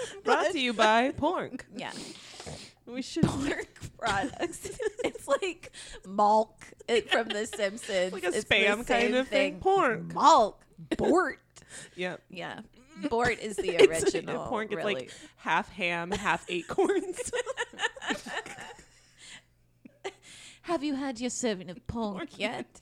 Brought 0.24 0.52
to 0.52 0.58
you 0.60 0.72
by 0.72 1.10
Pork. 1.12 1.66
yeah, 1.76 1.92
We 2.86 3.02
should. 3.02 3.24
pork 3.24 3.68
products. 3.98 4.70
it's 5.04 5.26
like 5.28 5.72
Malk 6.06 6.50
it, 6.88 7.10
from 7.10 7.28
The 7.28 7.46
Simpsons. 7.46 8.12
Like 8.12 8.24
a 8.24 8.28
It's 8.28 8.44
spam 8.44 8.86
kind 8.86 9.14
of 9.14 9.28
thing. 9.28 9.58
Pork. 9.60 10.00
Malk. 10.08 10.54
Bort. 10.96 11.40
Yeah. 11.96 12.16
Yeah. 12.30 12.60
Bort 13.10 13.38
is 13.40 13.56
the 13.56 13.74
It's- 13.74 14.02
original. 14.02 14.46
pork. 14.46 14.72
It's 14.72 14.82
like 14.84 15.12
half 15.36 15.70
ham, 15.72 16.10
half 16.12 16.46
acorns. 16.48 17.30
Have 20.62 20.82
you 20.84 20.94
had 20.94 21.20
your 21.20 21.30
serving 21.30 21.70
of 21.70 21.86
pork 21.86 22.38
yet? 22.38 22.80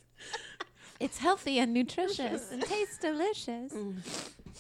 It's 1.00 1.18
healthy 1.18 1.58
and 1.58 1.72
nutritious 1.74 2.50
and 2.52 2.62
tastes 2.62 2.98
delicious. 2.98 3.72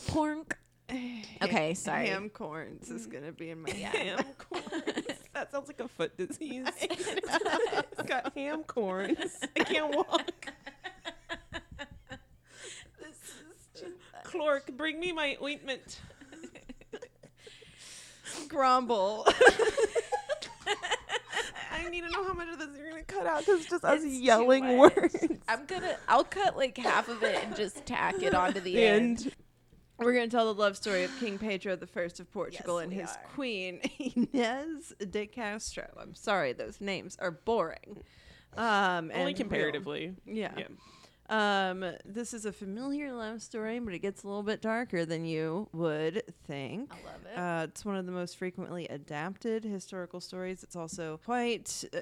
Pork. 0.08 0.58
Okay, 1.42 1.74
sorry. 1.74 2.06
Ham 2.08 2.30
corns 2.30 2.90
is 2.90 3.06
gonna 3.06 3.32
be 3.32 3.50
in 3.50 3.60
my. 3.62 3.70
ham 3.70 4.24
corns. 4.38 4.64
That 5.34 5.50
sounds 5.52 5.68
like 5.68 5.80
a 5.80 5.88
foot 5.88 6.16
disease. 6.16 6.66
it's 6.80 8.02
got 8.06 8.32
ham 8.34 8.62
corns. 8.64 9.36
I 9.54 9.64
can't 9.64 9.94
walk. 9.94 10.46
This 12.98 13.16
is 13.18 13.80
just 13.80 13.92
Clork, 14.24 14.74
bring 14.78 14.98
me 14.98 15.12
my 15.12 15.36
ointment. 15.42 16.00
Grumble. 18.48 19.26
I 21.70 21.88
need 21.90 22.02
to 22.04 22.10
know 22.10 22.24
how 22.24 22.32
much 22.32 22.48
of 22.48 22.58
this 22.58 22.68
you're 22.78 22.88
gonna 22.90 23.02
cut 23.02 23.26
out 23.26 23.40
because 23.40 23.66
just 23.66 23.84
us 23.84 24.02
It's 24.02 24.04
too 24.04 24.22
yelling 24.22 24.78
much. 24.78 24.96
words. 24.96 25.26
I'm 25.48 25.66
gonna. 25.66 25.96
I'll 26.08 26.24
cut 26.24 26.56
like 26.56 26.78
half 26.78 27.08
of 27.08 27.22
it 27.22 27.44
and 27.44 27.54
just 27.54 27.84
tack 27.84 28.22
it 28.22 28.34
onto 28.34 28.60
the 28.60 28.82
end. 28.82 29.32
And 29.98 30.06
We're 30.06 30.12
going 30.14 30.28
to 30.28 30.36
tell 30.36 30.52
the 30.52 30.58
love 30.60 30.76
story 30.76 31.04
of 31.04 31.18
King 31.18 31.38
Pedro 31.38 31.72
I 31.72 32.00
of 32.00 32.32
Portugal 32.32 32.76
Yes, 32.80 32.84
and 32.84 32.92
his 32.92 33.10
are. 33.10 33.20
queen 33.34 33.80
Inez 33.98 34.92
de 35.10 35.26
Castro. 35.26 35.86
I'm 35.98 36.14
sorry, 36.14 36.52
those 36.52 36.80
names 36.80 37.16
are 37.20 37.30
boring. 37.30 38.02
Um, 38.56 39.04
only 39.04 39.14
and 39.14 39.26
real. 39.26 39.34
comparatively. 39.36 40.14
Yeah. 40.26 40.52
Yeah. 40.56 40.66
Um, 41.28 41.84
this 42.04 42.32
is 42.32 42.44
a 42.44 42.52
familiar 42.52 43.12
love 43.12 43.42
story, 43.42 43.78
but 43.80 43.92
it 43.94 43.98
gets 43.98 44.22
a 44.22 44.28
little 44.28 44.42
bit 44.44 44.60
darker 44.62 45.04
than 45.04 45.24
you 45.24 45.68
would 45.72 46.22
think. 46.46 46.92
I 46.92 46.96
love 47.06 47.26
it. 47.32 47.38
Uh, 47.38 47.66
it's 47.68 47.84
one 47.84 47.96
of 47.96 48.06
the 48.06 48.12
most 48.12 48.36
frequently 48.36 48.86
adapted 48.88 49.64
historical 49.64 50.20
stories. 50.20 50.62
It's 50.62 50.76
also 50.76 51.18
quite 51.24 51.84
uh, 51.92 52.00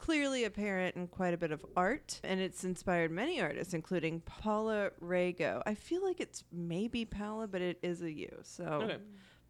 clearly 0.00 0.44
apparent 0.44 0.96
in 0.96 1.08
quite 1.08 1.34
a 1.34 1.36
bit 1.36 1.50
of 1.52 1.64
art, 1.76 2.20
and 2.24 2.40
it's 2.40 2.64
inspired 2.64 3.10
many 3.10 3.40
artists, 3.40 3.74
including 3.74 4.20
Paula 4.20 4.90
Rego. 5.02 5.62
I 5.66 5.74
feel 5.74 6.02
like 6.04 6.20
it's 6.20 6.44
maybe 6.52 7.04
Paula, 7.04 7.46
but 7.48 7.60
it 7.60 7.78
is 7.82 8.02
a 8.02 8.10
U. 8.12 8.38
So 8.42 8.64
Okay. 8.64 8.96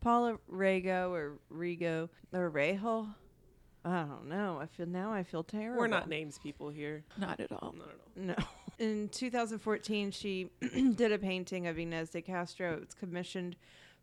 Paula 0.01 0.38
Rego 0.51 1.11
or 1.11 1.38
Rego 1.53 2.09
or 2.32 2.51
Rejo. 2.51 3.14
I 3.84 4.03
don't 4.03 4.28
know. 4.28 4.59
I 4.61 4.66
feel 4.66 4.86
now. 4.86 5.12
I 5.12 5.22
feel 5.22 5.42
terrible. 5.44 5.78
We're 5.80 5.86
not 5.86 6.09
names 6.09 6.38
people 6.38 6.68
here. 6.68 7.05
Not 7.16 7.40
at 7.40 7.53
all. 7.53 7.74
Not 7.76 7.88
at 7.88 7.94
all. 7.94 8.24
No. 8.24 8.34
In 8.84 9.09
2014, 9.09 10.11
she 10.12 10.51
did 10.94 11.12
a 11.12 11.18
painting 11.18 11.66
of 11.66 11.78
Inez 11.78 12.11
de 12.11 12.20
Castro. 12.22 12.74
It 12.74 12.80
was 12.80 12.94
commissioned 12.94 13.57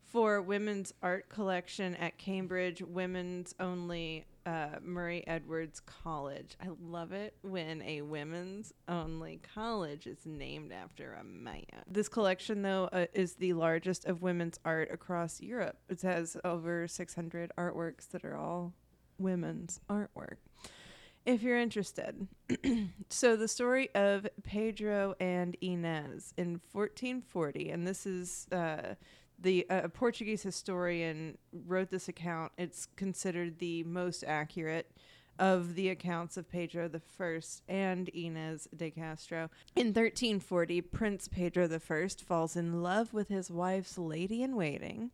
for 0.03 0.41
women's 0.41 0.93
art 1.01 1.29
collection 1.29 1.95
at 1.95 2.17
Cambridge 2.17 2.81
Women's 2.81 3.53
Only 3.59 4.25
uh, 4.45 4.79
Murray 4.81 5.23
Edwards 5.27 5.79
College. 5.79 6.55
I 6.61 6.67
love 6.81 7.11
it 7.11 7.35
when 7.41 7.81
a 7.81 8.01
women's 8.01 8.73
only 8.87 9.39
college 9.53 10.07
is 10.07 10.25
named 10.25 10.71
after 10.71 11.13
a 11.13 11.23
man. 11.23 11.63
This 11.87 12.07
collection, 12.07 12.61
though, 12.61 12.89
uh, 12.91 13.07
is 13.13 13.35
the 13.35 13.53
largest 13.53 14.05
of 14.05 14.21
women's 14.21 14.59
art 14.63 14.89
across 14.91 15.41
Europe. 15.41 15.77
It 15.89 16.01
has 16.01 16.37
over 16.43 16.87
600 16.87 17.51
artworks 17.57 18.09
that 18.09 18.23
are 18.23 18.37
all 18.37 18.73
women's 19.17 19.79
artwork 19.89 20.37
if 21.25 21.41
you're 21.41 21.59
interested. 21.59 22.27
so 23.09 23.35
the 23.35 23.47
story 23.47 23.89
of 23.95 24.27
Pedro 24.43 25.15
and 25.19 25.57
Inez 25.61 26.33
in 26.37 26.61
1440, 26.71 27.71
and 27.71 27.87
this 27.87 28.05
is 28.05 28.47
uh, 28.51 28.95
the 29.39 29.65
uh, 29.69 29.87
Portuguese 29.89 30.43
historian 30.43 31.37
wrote 31.51 31.89
this 31.89 32.07
account. 32.07 32.51
It's 32.57 32.87
considered 32.95 33.59
the 33.59 33.83
most 33.83 34.23
accurate 34.25 34.91
of 35.37 35.75
the 35.75 35.89
accounts 35.89 36.37
of 36.37 36.49
Pedro 36.49 36.87
the 36.87 36.99
First 37.01 37.61
and 37.67 38.07
Inez 38.09 38.67
de 38.75 38.89
Castro. 38.91 39.49
In 39.75 39.87
1340, 39.87 40.81
Prince 40.81 41.27
Pedro 41.27 41.67
the 41.67 41.79
First 41.79 42.23
falls 42.23 42.55
in 42.55 42.81
love 42.81 43.13
with 43.13 43.27
his 43.27 43.51
wife's 43.51 43.97
lady 43.97 44.41
in 44.43 44.55
waiting. 44.55 45.11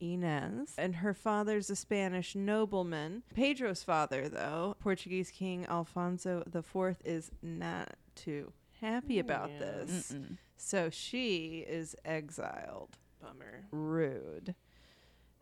Inez, 0.00 0.74
and 0.76 0.96
her 0.96 1.14
father's 1.14 1.70
a 1.70 1.76
Spanish 1.76 2.34
nobleman. 2.34 3.22
Pedro's 3.34 3.84
father, 3.84 4.28
though, 4.28 4.74
Portuguese 4.80 5.30
King 5.30 5.64
Alfonso 5.66 6.42
IV, 6.52 6.96
is 7.04 7.30
not 7.40 7.94
too 8.16 8.52
happy 8.80 9.20
about 9.20 9.50
Yeah. 9.52 9.58
this. 9.60 10.12
Mm-mm. 10.12 10.38
So 10.56 10.90
she 10.90 11.64
is 11.68 11.94
exiled. 12.04 12.98
Bummer. 13.22 13.64
Rude. 13.70 14.54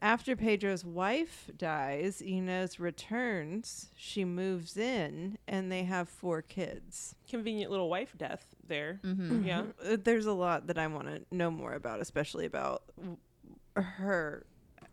after 0.02 0.36
Pedro's 0.36 0.84
wife 0.84 1.50
dies, 1.56 2.20
Inez 2.22 2.78
returns. 2.80 3.90
She 3.96 4.24
moves 4.24 4.76
in, 4.76 5.38
and 5.48 5.70
they 5.72 5.82
have 5.84 6.08
four 6.08 6.42
kids. 6.42 7.14
Convenient 7.28 7.70
little 7.70 7.90
wife 7.90 8.14
death 8.16 8.46
there. 8.66 9.00
Mm-hmm. 9.04 9.44
Yeah. 9.44 9.64
Uh, 9.84 9.96
There's 10.02 10.26
a 10.26 10.32
lot 10.32 10.66
that 10.68 10.78
I 10.78 10.86
want 10.86 11.06
to 11.08 11.22
know 11.34 11.50
more 11.50 11.74
about, 11.74 12.00
especially 12.00 12.46
about 12.46 12.82
w- 12.96 13.16
her 13.74 14.46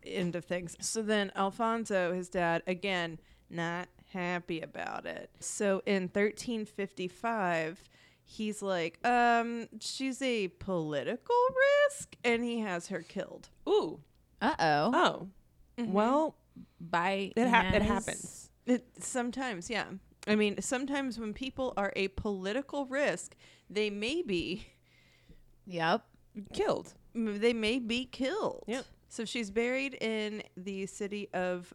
end 0.06 0.36
of 0.36 0.46
things. 0.46 0.76
So 0.82 1.02
then 1.02 1.32
Alfonso, 1.36 2.14
his 2.14 2.30
dad, 2.30 2.64
again, 2.68 3.20
not 3.50 3.88
happy 4.14 4.60
about 4.62 5.06
it. 5.06 5.30
So 5.40 5.82
in 5.86 6.04
1355, 6.04 7.84
he's 8.28 8.62
like, 8.62 9.00
um, 9.08 9.68
she's 9.80 10.22
a 10.22 10.50
political 10.50 11.36
risk, 11.90 12.16
and 12.24 12.44
he 12.44 12.60
has 12.60 12.88
her 12.88 13.02
killed. 13.02 13.50
Ooh. 13.68 14.00
Uh 14.42 14.54
oh. 14.60 14.92
Oh. 14.94 15.28
Mhm. 15.82 15.92
Well, 15.92 16.36
By 16.80 17.32
it, 17.36 17.48
ha- 17.48 17.72
it 17.74 17.82
happens. 17.82 18.50
It, 18.66 18.86
sometimes, 19.00 19.70
yeah. 19.70 19.86
I 20.28 20.36
mean, 20.36 20.62
sometimes 20.62 21.18
when 21.18 21.34
people 21.34 21.74
are 21.78 21.94
a 21.96 22.10
political 22.10 22.86
risk, 22.86 23.36
they 23.70 23.90
may 23.90 24.22
be 24.22 24.68
Yep. 25.66 26.04
Killed. 26.54 26.94
they 27.16 27.54
may 27.54 27.80
be 27.80 28.06
killed. 28.06 28.64
Yep. 28.68 28.86
So 29.10 29.24
she's 29.26 29.50
buried 29.50 29.96
in 30.02 30.44
the 30.58 30.86
city 30.86 31.30
of 31.34 31.74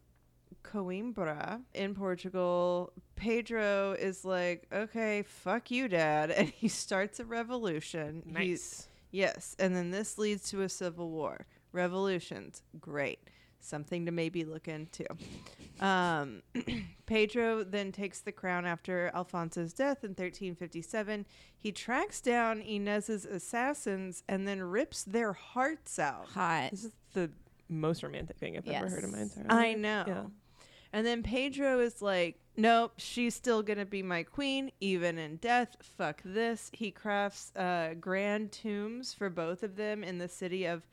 Coimbra 0.62 1.60
in 1.74 1.94
Portugal. 1.94 2.92
Pedro 3.16 3.92
is 3.98 4.24
like, 4.24 4.66
okay, 4.72 5.22
fuck 5.22 5.70
you, 5.70 5.88
dad. 5.88 6.30
And 6.36 6.48
he 6.48 6.68
starts 6.68 7.20
a 7.20 7.24
revolution. 7.24 8.22
He's- 8.26 8.34
Nice. 8.34 8.88
yes. 9.10 9.56
And 9.58 9.74
then 9.76 9.90
this 9.90 10.18
leads 10.18 10.48
to 10.50 10.62
a 10.62 10.68
civil 10.68 11.10
war. 11.10 11.46
Revolutions, 11.72 12.62
great. 12.80 13.18
Something 13.60 14.06
to 14.06 14.12
maybe 14.12 14.44
look 14.44 14.66
into. 14.66 15.06
Um, 15.80 16.42
Pedro 17.06 17.62
then 17.62 17.92
takes 17.92 18.20
the 18.20 18.32
crown 18.32 18.66
after 18.66 19.10
Alfonso's 19.14 19.72
death 19.72 20.02
in 20.02 20.10
1357. 20.10 21.26
He 21.56 21.70
tracks 21.70 22.20
down 22.20 22.60
Inez's 22.60 23.24
assassins 23.24 24.22
and 24.28 24.48
then 24.48 24.60
rips 24.62 25.04
their 25.04 25.32
hearts 25.32 25.98
out. 26.00 26.26
Hot. 26.34 26.70
This 26.72 26.84
is 26.86 26.92
the 27.14 27.30
most 27.68 28.02
romantic 28.02 28.36
thing 28.38 28.56
I've 28.56 28.66
ever 28.68 28.88
heard 28.88 29.04
in 29.04 29.12
my 29.12 29.18
Yes. 29.18 29.36
entire 29.36 29.56
life. 29.56 29.66
I 29.66 29.74
know. 29.74 30.04
Yeah. 30.08 30.22
And 30.92 31.06
then 31.06 31.22
Pedro 31.22 31.80
is 31.80 32.02
like, 32.02 32.38
nope, 32.56 32.92
she's 32.96 33.34
still 33.34 33.62
going 33.62 33.78
to 33.78 33.86
be 33.86 34.02
my 34.02 34.22
queen, 34.22 34.70
even 34.80 35.18
in 35.18 35.36
death. 35.36 35.76
Fuck 35.80 36.20
this. 36.24 36.70
He 36.72 36.90
crafts 36.90 37.54
uh, 37.56 37.94
grand 37.98 38.52
tombs 38.52 39.14
for 39.14 39.30
both 39.30 39.62
of 39.62 39.76
them 39.76 40.04
in 40.04 40.18
the 40.18 40.28
city 40.28 40.66
of 40.66 40.86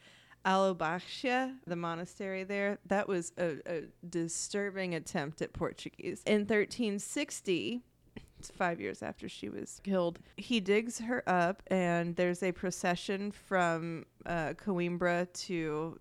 Alobaxia, 0.46 1.56
the 1.68 1.76
monastery 1.76 2.44
there. 2.44 2.80
That 2.86 3.08
was 3.08 3.34
a, 3.38 3.58
a 3.66 3.84
disturbing 4.10 4.96
attempt 4.96 5.42
at 5.42 5.52
Portuguese. 5.52 6.24
In 6.26 6.42
1360, 6.42 7.82
it's 8.40 8.50
five 8.50 8.80
years 8.80 9.04
after 9.04 9.28
she 9.28 9.50
was 9.50 9.82
killed, 9.84 10.20
he 10.38 10.62
digs 10.62 11.00
her 11.00 11.28
up, 11.28 11.62
and 11.68 12.16
there's 12.16 12.42
a 12.42 12.54
procession 12.54 13.32
from 13.32 14.06
uh, 14.26 14.54
Coimbra 14.54 15.28
to 15.46 16.00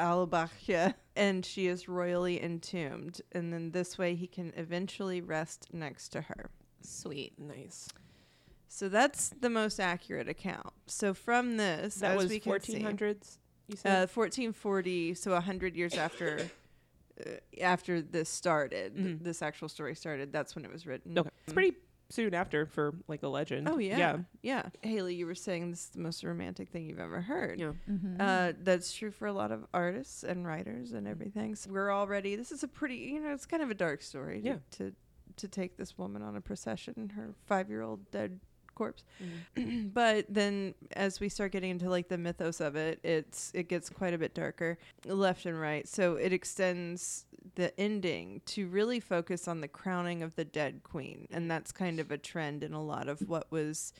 Alabachia, 0.00 0.94
and 1.16 1.44
she 1.44 1.66
is 1.66 1.88
royally 1.88 2.42
entombed. 2.42 3.20
And 3.32 3.52
then 3.52 3.70
this 3.72 3.98
way 3.98 4.14
he 4.14 4.26
can 4.26 4.52
eventually 4.56 5.20
rest 5.20 5.68
next 5.72 6.08
to 6.10 6.22
her. 6.22 6.50
Sweet. 6.82 7.38
Nice. 7.38 7.88
So 8.68 8.88
that's 8.88 9.30
the 9.40 9.50
most 9.50 9.78
accurate 9.80 10.28
account. 10.28 10.72
So 10.86 11.12
from 11.12 11.56
this, 11.56 11.96
That 11.96 12.12
as 12.12 12.16
was 12.22 12.30
we 12.30 12.40
can 12.40 12.60
see, 12.60 12.80
1400s. 12.80 13.38
You 13.68 13.74
uh, 13.74 13.76
said. 13.76 14.10
1440, 14.14 15.14
so 15.14 15.32
100 15.32 15.76
years 15.76 15.94
after 15.94 16.50
uh, 17.26 17.30
after 17.60 18.00
this 18.00 18.28
started, 18.28 18.94
Mhm. 18.96 19.22
this 19.22 19.42
actual 19.42 19.68
story 19.68 19.94
started, 19.94 20.32
that's 20.32 20.54
when 20.56 20.64
it 20.64 20.72
was 20.72 20.86
written. 20.86 21.18
okay. 21.18 21.28
It's 21.44 21.52
pretty 21.52 21.76
soon 22.10 22.34
after 22.34 22.66
for 22.66 22.94
like 23.08 23.22
a 23.22 23.28
legend. 23.28 23.68
Oh, 23.68 23.78
yeah. 23.78 23.96
Yeah. 23.98 24.16
Yeah. 24.42 24.62
Haley, 24.82 25.14
you 25.14 25.26
were 25.26 25.34
saying 25.34 25.70
this 25.70 25.84
is 25.84 25.88
the 25.90 26.00
most 26.00 26.22
romantic 26.24 26.68
thing 26.68 26.84
you've 26.86 27.00
ever 27.00 27.20
heard. 27.20 27.58
Yeah. 27.58 27.72
Mm-hmm. 27.90 28.16
Uh, 28.20 28.52
that's 28.62 28.92
true 28.92 29.10
for 29.10 29.26
a 29.26 29.32
lot 29.32 29.52
of 29.52 29.64
artists 29.72 30.24
and 30.24 30.46
writers 30.46 30.92
and 30.92 31.06
everything. 31.08 31.54
So 31.54 31.70
we're 31.70 31.92
already. 31.92 32.36
This 32.36 32.52
is 32.52 32.62
a 32.62 32.68
pretty, 32.68 32.96
you 32.96 33.20
know, 33.20 33.32
it's 33.32 33.46
kind 33.46 33.62
of 33.62 33.70
a 33.70 33.74
dark 33.74 34.02
story. 34.02 34.40
to- 34.42 34.46
Yeah. 34.46 34.56
To 34.72 34.92
to 35.36 35.48
take 35.48 35.76
this 35.78 35.96
woman 35.96 36.20
on 36.20 36.36
a 36.36 36.40
procession, 36.40 37.12
her 37.16 37.32
five 37.46 37.70
year 37.70 37.80
old 37.82 38.10
dead 38.10 38.40
corpse. 38.80 39.04
Mm-hmm. 39.22 39.88
but 39.94 40.24
then 40.30 40.74
as 40.96 41.20
we 41.20 41.28
start 41.28 41.52
getting 41.52 41.70
into 41.70 41.90
like 41.90 42.08
the 42.08 42.16
mythos 42.16 42.60
of 42.60 42.76
it, 42.76 42.98
it's 43.04 43.52
it 43.54 43.68
gets 43.68 43.90
quite 43.90 44.14
a 44.14 44.18
bit 44.18 44.32
darker, 44.34 44.78
left 45.04 45.44
and 45.44 45.60
right. 45.60 45.86
So 45.86 46.14
it 46.14 46.32
extends 46.32 47.26
the 47.56 47.78
ending 47.78 48.40
to 48.46 48.66
really 48.68 49.00
focus 49.00 49.46
on 49.46 49.60
the 49.60 49.68
crowning 49.68 50.22
of 50.22 50.34
the 50.34 50.46
dead 50.46 50.82
queen, 50.82 51.28
and 51.30 51.50
that's 51.50 51.72
kind 51.72 52.00
of 52.00 52.10
a 52.10 52.16
trend 52.16 52.64
in 52.64 52.72
a 52.72 52.82
lot 52.82 53.06
of 53.08 53.28
what 53.28 53.50
was 53.50 53.92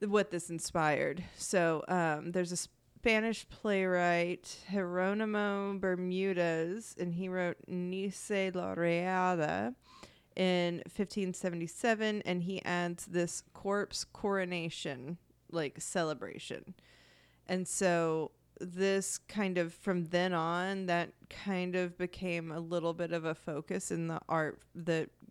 what 0.00 0.30
this 0.30 0.48
inspired. 0.48 1.22
So 1.36 1.84
um, 1.86 2.32
there's 2.32 2.52
a 2.52 2.56
Spanish 2.56 3.46
playwright, 3.50 4.56
Jeronimo 4.72 5.78
Bermudez, 5.78 6.96
and 6.98 7.12
he 7.12 7.28
wrote 7.28 7.58
Nice 7.66 8.30
la 8.54 8.74
Reada 8.74 9.74
in 10.36 10.76
1577, 10.86 12.22
and 12.24 12.42
he 12.42 12.62
adds 12.64 13.06
this 13.06 13.42
corpse 13.52 14.04
coronation 14.04 15.18
like 15.50 15.80
celebration. 15.80 16.74
And 17.46 17.66
so 17.66 18.30
this 18.60 19.18
kind 19.18 19.58
of 19.58 19.74
from 19.74 20.06
then 20.06 20.32
on 20.32 20.86
that 20.86 21.10
kind 21.28 21.74
of 21.74 21.98
became 21.98 22.52
a 22.52 22.60
little 22.60 22.94
bit 22.94 23.12
of 23.12 23.24
a 23.24 23.34
focus 23.34 23.90
in 23.90 24.08
the 24.08 24.20
art 24.28 24.60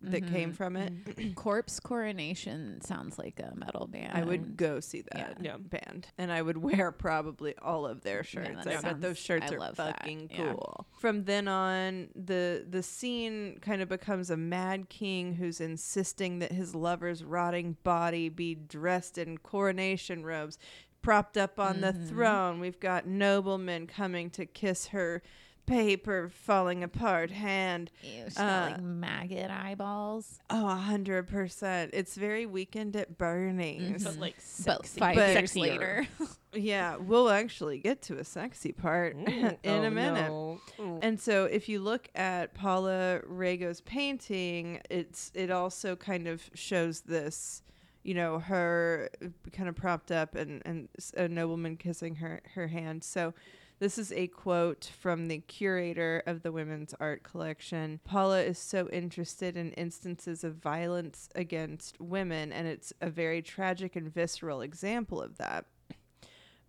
that 0.02 0.10
that 0.10 0.26
came 0.28 0.52
from 0.52 0.76
it. 0.76 0.92
Corpse 1.34 1.78
Coronation 1.80 2.80
sounds 2.80 3.18
like 3.18 3.40
a 3.40 3.54
metal 3.56 3.86
band. 3.86 4.12
I 4.16 4.22
would 4.24 4.56
go 4.56 4.80
see 4.80 5.02
that 5.12 5.38
Yeah. 5.40 5.56
band, 5.58 6.08
and 6.18 6.30
I 6.32 6.42
would 6.42 6.56
wear 6.58 6.92
probably 6.92 7.54
all 7.58 7.86
of 7.86 8.02
their 8.02 8.24
shirts. 8.24 8.64
that 8.64 8.78
I 8.78 8.80
bet 8.82 9.00
those 9.00 9.18
shirts 9.18 9.50
I 9.50 9.54
are 9.54 9.58
love 9.58 9.76
that, 9.76 9.98
fucking 10.00 10.28
yeah. 10.30 10.52
cool. 10.52 10.86
From 10.98 11.24
then 11.24 11.48
on, 11.48 12.08
the 12.14 12.66
the 12.68 12.82
scene 12.82 13.58
kind 13.60 13.80
of 13.82 13.88
becomes 13.88 14.30
a 14.30 14.36
mad 14.36 14.88
king 14.88 15.34
who's 15.34 15.60
insisting 15.60 16.38
that 16.40 16.52
his 16.52 16.74
lover's 16.74 17.22
rotting 17.24 17.76
body 17.84 18.28
be 18.28 18.54
dressed 18.54 19.18
in 19.18 19.38
coronation 19.38 20.24
robes, 20.24 20.58
propped 21.02 21.36
up 21.36 21.58
on 21.58 21.80
the 21.80 21.92
Mhm. 21.92 22.08
throne. 22.08 22.60
We've 22.60 22.78
got 22.80 23.06
noblemen 23.06 23.86
coming 23.86 24.30
to 24.30 24.46
kiss 24.46 24.88
her 24.88 25.22
paper 25.66 26.28
falling 26.28 26.82
apart 26.82 27.30
hand. 27.30 27.90
Ew, 28.02 28.24
she's 28.24 28.34
got 28.34 28.44
Uh, 28.44 28.70
like 28.72 28.82
maggot 28.82 29.50
eyeballs. 29.50 30.40
Oh, 30.50 30.66
a 30.68 30.74
hundred 30.74 31.28
percent. 31.28 31.90
It's 31.94 32.16
very 32.16 32.46
weekend 32.46 32.96
at 32.96 33.16
Bernie's. 33.18 34.04
But 34.04 34.16
like 34.18 34.34
But 34.36 34.42
sexy. 34.42 35.00
five 35.00 35.14
But- 35.16 35.34
years 35.34 35.56
later. 35.56 36.06
Yeah, 36.54 36.96
we'll 36.96 37.30
actually 37.30 37.78
get 37.78 38.02
to 38.02 38.18
a 38.18 38.24
sexy 38.24 38.72
part 38.72 39.16
Mm. 39.16 39.56
in 39.62 39.72
Oh, 39.72 39.82
a 39.84 39.90
minute. 39.90 40.28
no. 40.28 40.60
And 41.00 41.18
so 41.18 41.46
if 41.46 41.66
you 41.66 41.80
look 41.80 42.10
at 42.14 42.52
Paula 42.52 43.22
Rego's 43.26 43.80
painting, 43.80 44.78
it's 44.90 45.30
it 45.34 45.50
also 45.50 45.96
kind 45.96 46.28
of 46.28 46.50
shows 46.52 47.00
this, 47.02 47.62
you 48.02 48.12
know, 48.12 48.38
her 48.38 49.08
kind 49.54 49.66
of 49.70 49.74
propped 49.76 50.12
up 50.12 50.34
and, 50.34 50.60
and 50.66 50.90
s- 50.98 51.14
a 51.16 51.26
nobleman 51.26 51.78
kissing 51.78 52.16
her, 52.16 52.42
her 52.54 52.66
hand. 52.66 53.02
So 53.02 53.32
this 53.82 53.98
is 53.98 54.12
a 54.12 54.28
quote 54.28 54.88
from 55.00 55.26
the 55.26 55.38
curator 55.38 56.22
of 56.24 56.44
the 56.44 56.52
women's 56.52 56.94
art 57.00 57.24
collection. 57.24 57.98
Paula 58.04 58.40
is 58.40 58.56
so 58.56 58.88
interested 58.90 59.56
in 59.56 59.72
instances 59.72 60.44
of 60.44 60.54
violence 60.54 61.28
against 61.34 62.00
women, 62.00 62.52
and 62.52 62.68
it's 62.68 62.92
a 63.00 63.10
very 63.10 63.42
tragic 63.42 63.96
and 63.96 64.08
visceral 64.14 64.60
example 64.60 65.20
of 65.20 65.36
that 65.38 65.64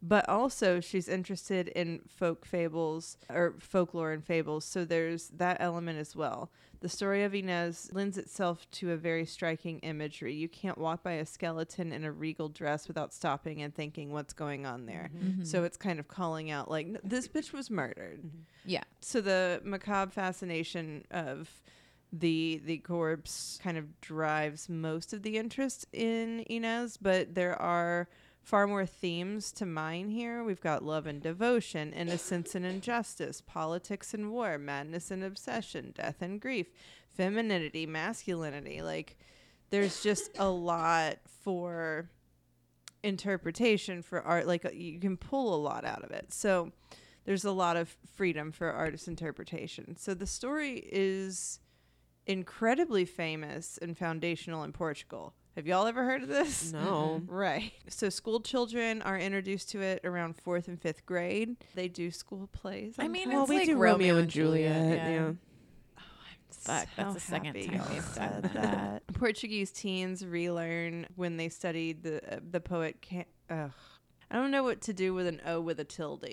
but 0.05 0.27
also 0.27 0.81
she's 0.81 1.07
interested 1.07 1.69
in 1.69 2.01
folk 2.05 2.45
fables 2.45 3.17
or 3.29 3.55
folklore 3.59 4.11
and 4.11 4.25
fables 4.25 4.65
so 4.65 4.83
there's 4.83 5.29
that 5.29 5.55
element 5.61 5.97
as 5.97 6.13
well 6.13 6.51
the 6.83 6.89
story 6.89 7.23
of 7.23 7.33
inez 7.33 7.89
lends 7.93 8.17
itself 8.17 8.69
to 8.71 8.91
a 8.91 8.97
very 8.97 9.25
striking 9.25 9.79
imagery. 9.79 10.35
You 10.35 10.49
can't 10.49 10.77
walk 10.77 11.01
by 11.01 11.13
a 11.13 11.25
skeleton 11.25 11.93
in 11.93 12.03
a 12.03 12.11
regal 12.11 12.49
dress 12.49 12.89
without 12.89 13.13
stopping 13.13 13.61
and 13.61 13.73
thinking 13.73 14.11
what's 14.11 14.33
going 14.33 14.65
on 14.65 14.85
there? 14.85 15.09
Mm-hmm. 15.15 15.45
so 15.45 15.63
it's 15.63 15.77
kind 15.77 15.97
of 15.97 16.09
calling 16.09 16.51
out 16.51 16.69
like 16.69 16.99
this 17.01 17.29
bitch 17.29 17.53
was 17.53 17.71
murdered. 17.71 18.29
Yeah. 18.65 18.83
so 18.99 19.21
the 19.21 19.61
macabre 19.63 20.11
fascination 20.11 21.05
of 21.09 21.49
the 22.11 22.61
the 22.65 22.79
corpse 22.79 23.59
kind 23.63 23.77
of 23.77 24.01
drives 24.01 24.67
most 24.67 25.13
of 25.13 25.23
the 25.23 25.37
interest 25.37 25.87
in 25.93 26.41
Inez, 26.49 26.97
but 26.97 27.33
there 27.33 27.59
are 27.61 28.09
far 28.43 28.67
more 28.67 28.85
themes 28.85 29.51
to 29.53 29.65
mine 29.65 30.09
here. 30.09 30.43
We've 30.43 30.61
got 30.61 30.83
love 30.83 31.07
and 31.07 31.21
devotion, 31.21 31.93
innocence 31.93 32.53
and 32.55 32.65
injustice, 32.65 33.41
politics 33.41 34.13
and 34.13 34.31
war, 34.31 34.57
madness 34.57 35.09
and 35.09 35.23
obsession, 35.23 35.93
death 35.95 36.21
and 36.21 36.39
grief, 36.39 36.67
femininity, 37.15 37.85
masculinity. 37.85 38.81
Like 38.81 39.17
there's 39.69 40.03
just 40.03 40.37
a 40.37 40.49
lot 40.49 41.19
for 41.25 42.09
interpretation 43.01 44.01
for 44.01 44.21
art 44.21 44.47
like 44.47 44.63
uh, 44.63 44.69
you 44.71 44.97
can 44.97 45.17
pull 45.17 45.55
a 45.55 45.57
lot 45.57 45.85
out 45.85 46.03
of 46.03 46.11
it. 46.11 46.33
So 46.33 46.71
there's 47.25 47.45
a 47.45 47.51
lot 47.51 47.77
of 47.77 47.95
freedom 48.15 48.51
for 48.51 48.71
artist 48.71 49.07
interpretation. 49.07 49.95
So 49.97 50.13
the 50.13 50.27
story 50.27 50.87
is 50.91 51.59
incredibly 52.25 53.05
famous 53.05 53.79
and 53.81 53.97
foundational 53.97 54.63
in 54.63 54.73
Portugal. 54.73 55.33
Have 55.55 55.67
y'all 55.67 55.85
ever 55.85 56.03
heard 56.03 56.23
of 56.23 56.29
this? 56.29 56.71
No. 56.73 57.21
Right. 57.27 57.71
So 57.87 58.09
school 58.09 58.39
children 58.41 59.01
are 59.03 59.17
introduced 59.17 59.69
to 59.71 59.81
it 59.81 60.01
around 60.03 60.35
fourth 60.37 60.67
and 60.67 60.81
fifth 60.81 61.05
grade. 61.05 61.55
They 61.75 61.87
do 61.87 62.09
school 62.09 62.49
plays. 62.51 62.95
I 62.97 63.07
mean, 63.07 63.23
sometimes. 63.23 63.33
Well, 63.33 63.41
It's 63.43 63.49
we 63.49 63.57
like 63.57 63.65
do 63.67 63.77
Romeo 63.77 64.17
and 64.17 64.29
Juliet, 64.29 64.97
Yeah. 64.97 65.09
yeah. 65.09 65.31
Fuck, 66.51 66.87
that's 66.95 67.13
the 67.15 67.19
second 67.19 67.53
time 67.55 67.73
y'all 67.75 67.87
we've 67.93 68.03
said 68.03 68.43
that. 68.53 69.03
Portuguese 69.13 69.69
teens 69.71 70.25
relearn 70.25 71.07
when 71.15 71.35
they 71.37 71.49
studied 71.49 72.03
the 72.03 72.35
uh, 72.35 72.39
the 72.51 72.61
poet. 72.61 73.01
Can- 73.01 73.25
Ugh. 73.49 73.71
I 74.31 74.35
don't 74.35 74.49
know 74.51 74.63
what 74.63 74.81
to 74.81 74.93
do 74.93 75.13
with 75.13 75.27
an 75.27 75.41
O 75.45 75.59
with 75.59 75.79
a 75.79 75.83
tilde. 75.83 76.25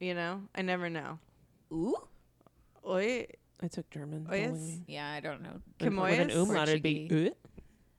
You 0.00 0.14
know, 0.14 0.42
I 0.54 0.62
never 0.62 0.90
know. 0.90 1.18
Ooh. 1.72 1.94
Oi, 2.88 3.26
I 3.62 3.68
took 3.68 3.88
German. 3.90 4.26
Oh, 4.30 4.34
yes? 4.34 4.48
don't 4.50 4.60
we? 4.60 4.82
Yeah, 4.88 5.08
I 5.10 5.20
don't 5.20 5.42
know. 5.42 5.60
With- 5.80 5.92
With 5.94 6.20
an 6.20 6.30
umlaut, 6.30 6.68
it'd 6.68 6.82
be 6.82 7.06
Portuguese. 7.08 7.30
"Uh." 7.30 7.34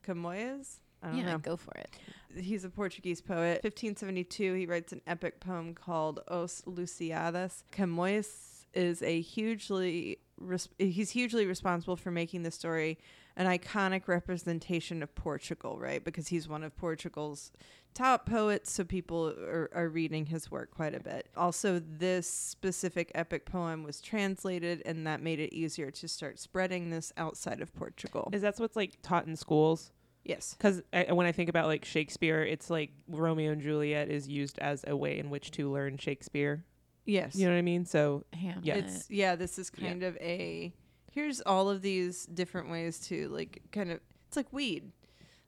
Camoyas. 0.02 0.78
I 1.02 1.08
don't 1.08 1.16
Yeah, 1.18 1.32
know. 1.32 1.38
go 1.38 1.56
for 1.56 1.74
it. 1.74 1.90
He's 2.36 2.64
a 2.64 2.70
Portuguese 2.70 3.20
poet. 3.20 3.62
1572, 3.64 4.54
he 4.54 4.66
writes 4.66 4.92
an 4.92 5.00
epic 5.06 5.40
poem 5.40 5.74
called 5.74 6.20
Os 6.28 6.62
Lusíadas. 6.66 7.64
Camões 7.72 8.64
is 8.72 9.02
a 9.02 9.20
hugely 9.20 10.18
res- 10.38 10.68
he's 10.78 11.10
hugely 11.10 11.44
responsible 11.46 11.96
for 11.96 12.10
making 12.10 12.42
the 12.44 12.50
story 12.50 12.98
an 13.36 13.46
iconic 13.46 14.08
representation 14.08 15.02
of 15.02 15.14
Portugal, 15.14 15.78
right? 15.78 16.04
Because 16.04 16.28
he's 16.28 16.48
one 16.48 16.62
of 16.62 16.76
Portugal's 16.76 17.50
top 17.94 18.26
poets, 18.26 18.72
so 18.72 18.84
people 18.84 19.28
are, 19.28 19.70
are 19.74 19.88
reading 19.88 20.26
his 20.26 20.50
work 20.50 20.70
quite 20.70 20.94
a 20.94 21.00
bit. 21.00 21.28
Also, 21.36 21.78
this 21.80 22.28
specific 22.28 23.10
epic 23.14 23.44
poem 23.46 23.82
was 23.82 24.00
translated, 24.00 24.82
and 24.86 25.06
that 25.06 25.22
made 25.22 25.40
it 25.40 25.54
easier 25.54 25.90
to 25.90 26.08
start 26.08 26.38
spreading 26.38 26.90
this 26.90 27.12
outside 27.16 27.60
of 27.60 27.74
Portugal. 27.74 28.30
Is 28.32 28.42
that 28.42 28.58
what's 28.58 28.76
like 28.76 28.98
taught 29.02 29.26
in 29.26 29.36
schools? 29.36 29.92
yes. 30.24 30.54
Because 30.56 30.82
when 31.10 31.26
I 31.26 31.32
think 31.32 31.48
about 31.48 31.66
like 31.66 31.84
Shakespeare, 31.84 32.42
it's 32.42 32.70
like 32.70 32.90
Romeo 33.08 33.50
and 33.52 33.60
Juliet 33.60 34.08
is 34.08 34.28
used 34.28 34.58
as 34.60 34.84
a 34.86 34.96
way 34.96 35.18
in 35.18 35.30
which 35.30 35.50
to 35.52 35.70
learn 35.70 35.98
Shakespeare. 35.98 36.64
Yes. 37.04 37.34
You 37.34 37.46
know 37.46 37.52
what 37.52 37.58
I 37.58 37.62
mean? 37.62 37.84
So 37.84 38.24
Hamlet. 38.32 38.64
Yeah. 38.64 38.74
It's 38.76 39.10
yeah, 39.10 39.34
this 39.34 39.58
is 39.58 39.72
Yeah. 39.76 39.88
kind 39.88 40.02
of 40.04 40.16
a 40.18 40.72
here's 41.12 41.40
all 41.42 41.70
of 41.70 41.80
these 41.82 42.26
different 42.26 42.68
ways 42.70 42.98
to 43.06 43.28
like 43.28 43.62
kind 43.70 43.92
of 43.92 44.00
it's 44.26 44.36
like 44.36 44.52
weed. 44.52 44.90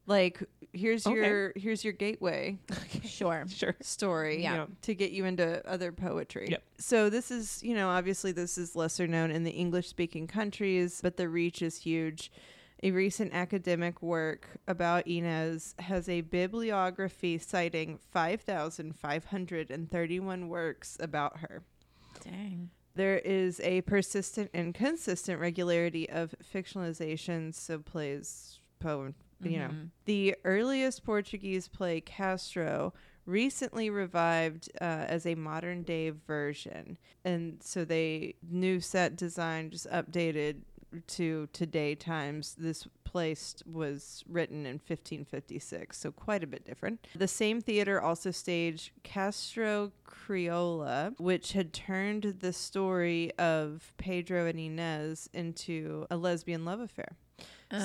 Like 0.06 0.42
here's 0.72 1.04
Okay. 1.06 1.16
your 1.16 1.52
here's 1.56 1.82
your 1.82 1.94
gateway 1.94 2.58
sure. 3.04 3.46
sure. 3.48 3.74
story 3.80 4.42
Yeah. 4.42 4.54
Yeah. 4.54 4.66
to 4.82 4.94
get 4.94 5.10
you 5.12 5.24
into 5.24 5.66
other 5.68 5.90
poetry. 5.92 6.48
Yep. 6.50 6.62
So 6.78 7.08
this 7.10 7.30
is, 7.30 7.62
you 7.62 7.74
know, 7.74 7.88
obviously 7.88 8.30
this 8.32 8.58
is 8.58 8.76
lesser 8.76 9.06
known 9.06 9.30
in 9.30 9.44
the 9.44 9.50
English 9.52 9.88
speaking 9.88 10.26
countries, 10.26 11.00
but 11.02 11.16
the 11.16 11.26
reach 11.28 11.62
is 11.62 11.78
huge. 11.78 12.30
A 12.82 12.90
recent 12.90 13.32
academic 13.32 14.02
work 14.02 14.46
about 14.68 15.06
Inez 15.06 15.74
has 15.78 16.06
a 16.06 16.20
bibliography 16.20 17.38
citing 17.38 17.98
5,531 18.12 20.48
works 20.48 20.98
about 21.00 21.38
her. 21.38 21.62
Dang. 22.22 22.68
There 22.94 23.18
is 23.18 23.60
a 23.60 23.80
persistent 23.82 24.50
and 24.54 24.74
consistent 24.74 25.40
regularity 25.40 26.08
of 26.08 26.34
fictionalizations, 26.42 27.54
so 27.54 27.78
plays, 27.78 28.60
poem, 28.78 29.14
you 29.42 29.58
know. 29.58 29.68
Mhm. 29.68 29.90
The 30.04 30.36
earliest 30.44 31.04
Portuguese 31.04 31.68
play, 31.68 32.00
Castro, 32.00 32.92
recently 33.26 33.88
revived 33.90 34.70
uh, 34.80 34.84
as 34.84 35.24
a 35.26 35.34
modern 35.34 35.82
day 35.82 36.10
version. 36.10 36.98
And 37.24 37.62
so 37.62 37.84
they, 37.84 38.34
new 38.48 38.80
set 38.80 39.16
design, 39.16 39.70
just 39.70 39.88
updated 39.90 40.62
to 41.00 41.48
today 41.52 41.94
times. 41.94 42.54
This 42.58 42.86
place 43.04 43.56
was 43.64 44.24
written 44.28 44.66
in 44.66 44.74
1556, 44.74 45.96
so 45.96 46.10
quite 46.10 46.42
a 46.42 46.46
bit 46.46 46.64
different. 46.64 47.06
The 47.14 47.28
same 47.28 47.60
theater 47.60 48.00
also 48.00 48.30
staged 48.30 48.90
Castro 49.02 49.92
Criolla, 50.06 51.18
which 51.20 51.52
had 51.52 51.72
turned 51.72 52.36
the 52.40 52.52
story 52.52 53.30
of 53.38 53.92
Pedro 53.98 54.46
and 54.46 54.58
Inez 54.58 55.28
into 55.32 56.06
a 56.10 56.16
lesbian 56.16 56.64
love 56.64 56.80
affair. 56.80 57.16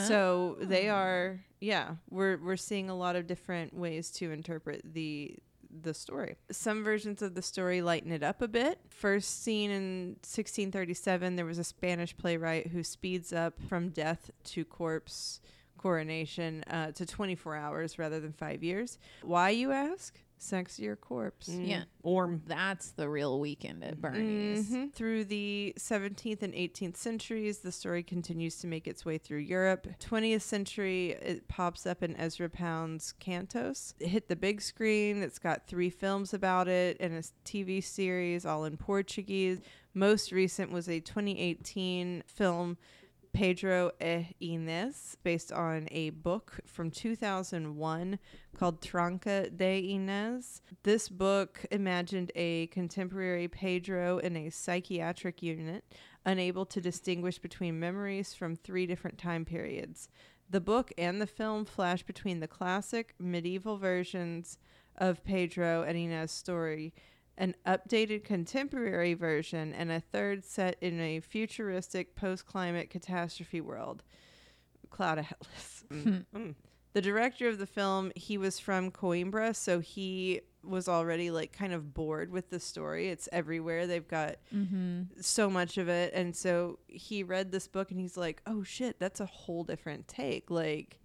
So 0.07 0.57
they 0.61 0.87
Oh. 0.89 0.93
are, 0.95 1.39
yeah. 1.59 1.95
We're 2.11 2.37
we're 2.37 2.57
seeing 2.57 2.91
a 2.91 2.95
lot 2.95 3.15
of 3.15 3.25
different 3.25 3.73
ways 3.73 4.11
to 4.11 4.31
interpret 4.31 4.81
the 4.93 5.35
the 5.81 5.93
story. 5.93 6.35
Some 6.51 6.83
versions 6.83 7.21
of 7.21 7.35
the 7.35 7.41
story 7.41 7.81
lighten 7.81 8.11
it 8.11 8.23
up 8.23 8.41
a 8.41 8.47
bit. 8.47 8.79
First 8.89 9.43
seen 9.43 9.71
in 9.71 10.07
1637, 10.21 11.35
there 11.35 11.45
was 11.45 11.59
a 11.59 11.63
Spanish 11.63 12.15
playwright 12.17 12.67
who 12.67 12.83
speeds 12.83 13.33
up 13.33 13.59
from 13.67 13.89
death 13.89 14.31
to 14.45 14.65
corpse 14.65 15.39
coronation 15.77 16.63
uh, 16.65 16.91
to 16.91 17.05
24 17.05 17.55
hours 17.55 17.97
rather 17.97 18.19
than 18.19 18.33
five 18.33 18.63
years. 18.63 18.97
Why, 19.21 19.49
you 19.51 19.71
ask? 19.71 20.19
Sexier 20.39 20.99
corpse. 20.99 21.49
Yeah. 21.49 21.83
Warm. 22.01 22.41
That's 22.47 22.91
the 22.91 23.09
real 23.09 23.39
weekend 23.39 23.83
at 23.83 23.99
Bernie's. 24.01 24.71
Mhm. 24.71 24.93
Through 24.93 25.25
the 25.25 25.73
17th 25.77 26.41
and 26.41 26.53
18th 26.55 26.95
centuries, 26.97 27.59
the 27.59 27.71
story 27.71 28.03
continues 28.03 28.57
to 28.59 28.67
make 28.67 28.87
its 28.87 29.05
way 29.05 29.17
through 29.17 29.39
Europe. 29.39 29.87
20th 29.99 30.41
century, 30.41 31.11
it 31.11 31.47
pops 31.47 31.85
up 31.85 32.01
in 32.01 32.15
Ezra 32.15 32.49
Pound's 32.49 33.13
Cantos. 33.19 33.93
It 33.99 34.07
hit 34.07 34.27
the 34.29 34.35
big 34.35 34.61
screen. 34.61 35.21
It's 35.21 35.39
got 35.39 35.67
three 35.67 35.89
films 35.89 36.33
about 36.33 36.67
it 36.67 36.97
and 36.99 37.13
a 37.13 37.23
TV 37.43 37.81
series, 37.81 38.45
all 38.45 38.63
in 38.63 38.77
Portuguese. 38.77 39.59
Most 39.93 40.31
recent 40.31 40.71
was 40.71 40.87
a 40.87 40.99
2018 41.01 42.23
film. 42.27 42.77
Pedro 43.39 43.91
e 44.01 44.25
Inés, 44.41 45.15
based 45.23 45.53
on 45.53 45.87
a 45.91 46.09
book 46.09 46.59
from 46.65 46.91
2001 46.91 48.19
called 48.57 48.81
Tranca 48.81 49.49
de 49.55 49.93
Inés. 49.93 50.59
This 50.83 51.07
book 51.07 51.65
imagined 51.71 52.33
a 52.35 52.67
contemporary 52.67 53.47
Pedro 53.47 54.17
in 54.17 54.35
a 54.35 54.49
psychiatric 54.49 55.41
unit, 55.41 55.85
unable 56.25 56.65
to 56.65 56.81
distinguish 56.81 57.39
between 57.39 57.79
memories 57.79 58.33
from 58.33 58.57
three 58.57 58.85
different 58.85 59.17
time 59.17 59.45
periods. 59.45 60.09
The 60.49 60.59
book 60.59 60.91
and 60.97 61.21
the 61.21 61.25
film 61.25 61.63
flash 61.63 62.03
between 62.03 62.41
the 62.41 62.47
classic 62.47 63.15
medieval 63.19 63.77
versions 63.77 64.57
of 64.97 65.23
Pedro 65.23 65.83
and 65.83 65.97
Inés' 65.97 66.31
story, 66.31 66.93
an 67.39 67.55
updated 67.65 68.23
contemporary 68.23 69.15
version, 69.15 69.73
and 69.73 69.91
a 69.91 69.99
third 69.99 70.45
set 70.45 70.75
in 70.81 70.99
a 70.99 71.19
futuristic 71.21 72.15
post 72.15 72.45
climate 72.45 72.91
catastrophe 72.91 73.61
world. 73.61 74.03
Cloud 74.91 75.19
Atlas. 75.19 75.83
Mm. 75.91 76.53
The 76.93 77.01
director 77.01 77.47
of 77.47 77.57
the 77.59 77.65
film, 77.65 78.11
he 78.15 78.37
was 78.37 78.59
from 78.59 78.91
Coimbra, 78.91 79.55
so 79.55 79.79
he 79.79 80.41
was 80.63 80.89
already 80.89 81.31
like 81.31 81.53
kind 81.53 81.71
of 81.71 81.93
bored 81.93 82.31
with 82.31 82.49
the 82.49 82.59
story. 82.59 83.09
It's 83.09 83.29
everywhere. 83.31 83.87
They've 83.87 84.07
got 84.07 84.35
Mm-hmm. 84.53 85.03
so 85.21 85.49
much 85.49 85.77
of 85.77 85.87
it. 85.87 86.13
And 86.13 86.35
so 86.35 86.79
he 86.87 87.23
read 87.23 87.51
this 87.51 87.67
book 87.67 87.91
and 87.91 87.99
he's 87.99 88.17
like, 88.17 88.41
oh 88.45 88.63
shit, 88.63 88.99
that's 88.99 89.19
a 89.19 89.25
whole 89.25 89.63
different 89.63 90.07
take. 90.07 90.49
Like, 90.51 90.99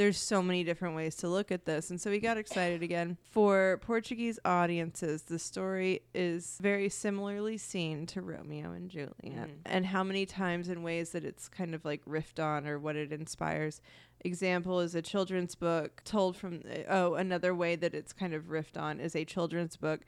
there's 0.00 0.16
so 0.16 0.40
many 0.40 0.64
different 0.64 0.96
ways 0.96 1.14
to 1.14 1.28
look 1.28 1.52
at 1.52 1.66
this. 1.66 1.90
And 1.90 2.00
so 2.00 2.10
he 2.10 2.20
got 2.20 2.38
excited 2.38 2.82
again. 2.82 3.18
For 3.32 3.78
Portuguese 3.82 4.38
audiences, 4.46 5.24
the 5.24 5.38
story 5.38 6.00
is 6.14 6.56
very 6.58 6.88
similarly 6.88 7.58
seen 7.58 8.06
to 8.06 8.22
Romeo 8.22 8.72
and 8.72 8.88
Juliet. 8.88 9.12
Mhm. 9.22 9.56
And 9.66 9.84
how 9.84 10.02
many 10.02 10.24
times 10.24 10.70
in 10.70 10.82
ways 10.82 11.10
that 11.10 11.22
it's 11.26 11.50
kind 11.50 11.74
of 11.74 11.84
like 11.84 12.02
riffed 12.06 12.42
on 12.42 12.66
or 12.66 12.78
what 12.78 12.96
it 12.96 13.12
inspires. 13.12 13.82
Example 14.22 14.80
is 14.80 14.94
a 14.94 15.02
children's 15.02 15.54
book 15.54 16.00
told 16.06 16.34
from, 16.34 16.62
oh, 16.88 17.16
another 17.16 17.54
way 17.54 17.76
that 17.76 17.94
it's 17.94 18.14
kind 18.14 18.32
of 18.32 18.44
riffed 18.44 18.80
on 18.80 19.00
is 19.00 19.14
a 19.14 19.26
children's 19.26 19.76
book 19.76 20.00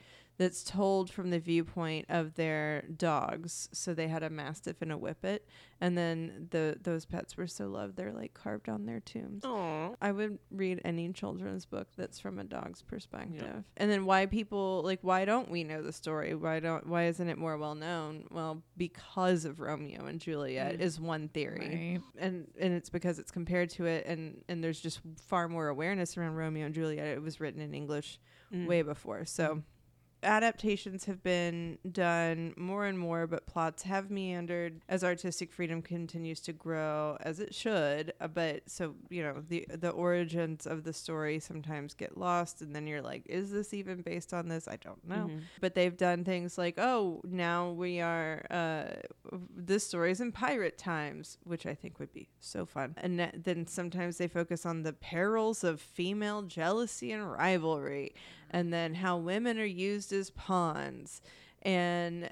that's 0.43 0.63
told 0.65 1.11
from 1.11 1.31
the 1.31 1.39
viewpoint 1.39 2.07
of 2.09 2.35
their 2.35 2.83
dogs. 2.97 3.69
So 3.73 3.95
they 3.95 4.09
had 4.09 4.23
a 4.23 4.31
mastiff 4.31 4.83
and 4.83 4.91
a 4.93 4.97
whippet, 4.97 5.47
and 5.81 5.97
then 5.97 6.49
the 6.51 6.77
those 6.83 7.05
pets 7.05 7.37
were 7.37 7.47
so 7.47 7.67
loved 7.69 7.97
they're 7.97 8.13
like 8.13 8.35
carved 8.35 8.69
on 8.69 8.87
their 8.87 9.01
tombs. 9.01 9.45
Aw. 9.45 9.95
I 10.01 10.13
would 10.13 10.39
read 10.51 10.81
any 10.85 11.13
children's 11.13 11.65
book 11.67 11.89
that's 11.97 12.19
from 12.21 12.39
a 12.39 12.45
dog's 12.45 12.83
perspective. 12.83 13.65
And 13.77 13.91
then 13.91 14.05
why 14.05 14.27
people 14.27 14.83
like 14.85 14.99
why 15.03 15.25
don't 15.25 15.51
we 15.51 15.65
know 15.65 15.83
the 15.83 15.93
story? 15.93 16.35
Why 16.35 16.61
don't 16.61 16.87
why 16.87 17.07
isn't 17.07 17.29
it 17.29 17.39
more 17.39 17.57
well 17.57 17.75
known? 17.75 18.27
Well, 18.31 18.63
because 18.77 19.45
of 19.45 19.61
Romeo 19.61 20.07
and 20.07 20.21
Juliet 20.21 20.79
Mm. 20.79 20.81
is 20.81 21.01
one 21.01 21.29
theory 21.29 22.01
Right. 22.01 22.01
and 22.19 22.47
and 22.59 22.73
it's 22.75 22.91
because 22.91 23.19
it's 23.19 23.31
compared 23.31 23.71
to 23.71 23.87
it 23.87 24.07
and 24.07 24.43
and 24.49 24.63
there's 24.63 24.81
just 24.81 25.01
far 25.27 25.49
more 25.49 25.69
awareness 25.69 26.17
around 26.17 26.35
Romeo 26.35 26.67
and 26.67 26.75
Juliet. 26.75 27.07
It 27.07 27.23
was 27.23 27.41
written 27.41 27.61
in 27.61 27.75
English 27.75 28.19
Mm. 28.53 28.67
way 28.67 28.83
before. 28.83 29.25
So 29.25 29.63
adaptations 30.23 31.05
have 31.07 31.23
been 31.23 31.79
done 31.91 32.55
more 32.57 32.87
and 32.87 32.99
more, 32.99 33.27
but 33.27 33.47
plots 33.47 33.83
have 33.85 34.11
meandered 34.11 34.81
as 34.89 35.03
artistic 35.05 35.53
freedom 35.53 35.83
continues 35.83 36.41
to 36.41 36.53
grow, 36.53 37.17
as 37.21 37.41
it 37.41 37.55
should. 37.55 38.13
Uh, 38.21 38.29
but 38.29 38.63
so 38.69 38.95
you 39.11 39.23
know, 39.23 39.43
the 39.49 39.67
the 39.69 39.91
origins 39.91 40.67
of 40.67 40.85
the 40.85 40.93
story 40.93 41.39
sometimes 41.39 41.95
get 41.95 42.17
lost, 42.17 42.63
and 42.63 42.75
then 42.75 42.87
you're 42.87 43.03
like, 43.03 43.25
is 43.27 43.51
this 43.51 43.75
even 43.75 44.03
based 44.03 44.33
on 44.33 44.49
this? 44.49 44.69
I 44.69 44.77
don't 44.77 45.07
know. 45.07 45.29
Mhm. 45.31 45.41
But 45.61 45.75
they've 45.75 45.97
done 45.97 46.25
things 46.25 46.59
like, 46.59 46.79
oh, 46.79 47.21
now 47.25 47.71
we 47.71 48.01
are. 48.01 48.45
Uh, 48.51 48.85
this 49.55 49.87
story 49.87 50.11
is 50.13 50.21
in 50.21 50.33
pirate 50.33 50.79
times, 50.79 51.39
which 51.45 51.67
I 51.67 51.75
think 51.75 51.99
would 51.99 52.13
be 52.13 52.29
so 52.41 52.67
fun. 52.67 52.95
And 52.99 53.19
th- 53.19 53.35
then 53.37 53.67
sometimes 53.67 54.19
they 54.19 54.29
focus 54.29 54.67
on 54.67 54.83
the 54.83 54.93
perils 54.93 55.65
of 55.65 55.81
female 55.81 56.43
jealousy 56.43 57.13
and 57.13 57.31
rivalry, 57.31 58.15
and 58.53 58.73
then 58.73 58.95
how 58.95 59.17
women 59.17 59.59
are 59.59 59.65
used 59.65 60.13
as 60.13 60.31
pawns. 60.31 61.21
And 61.63 62.29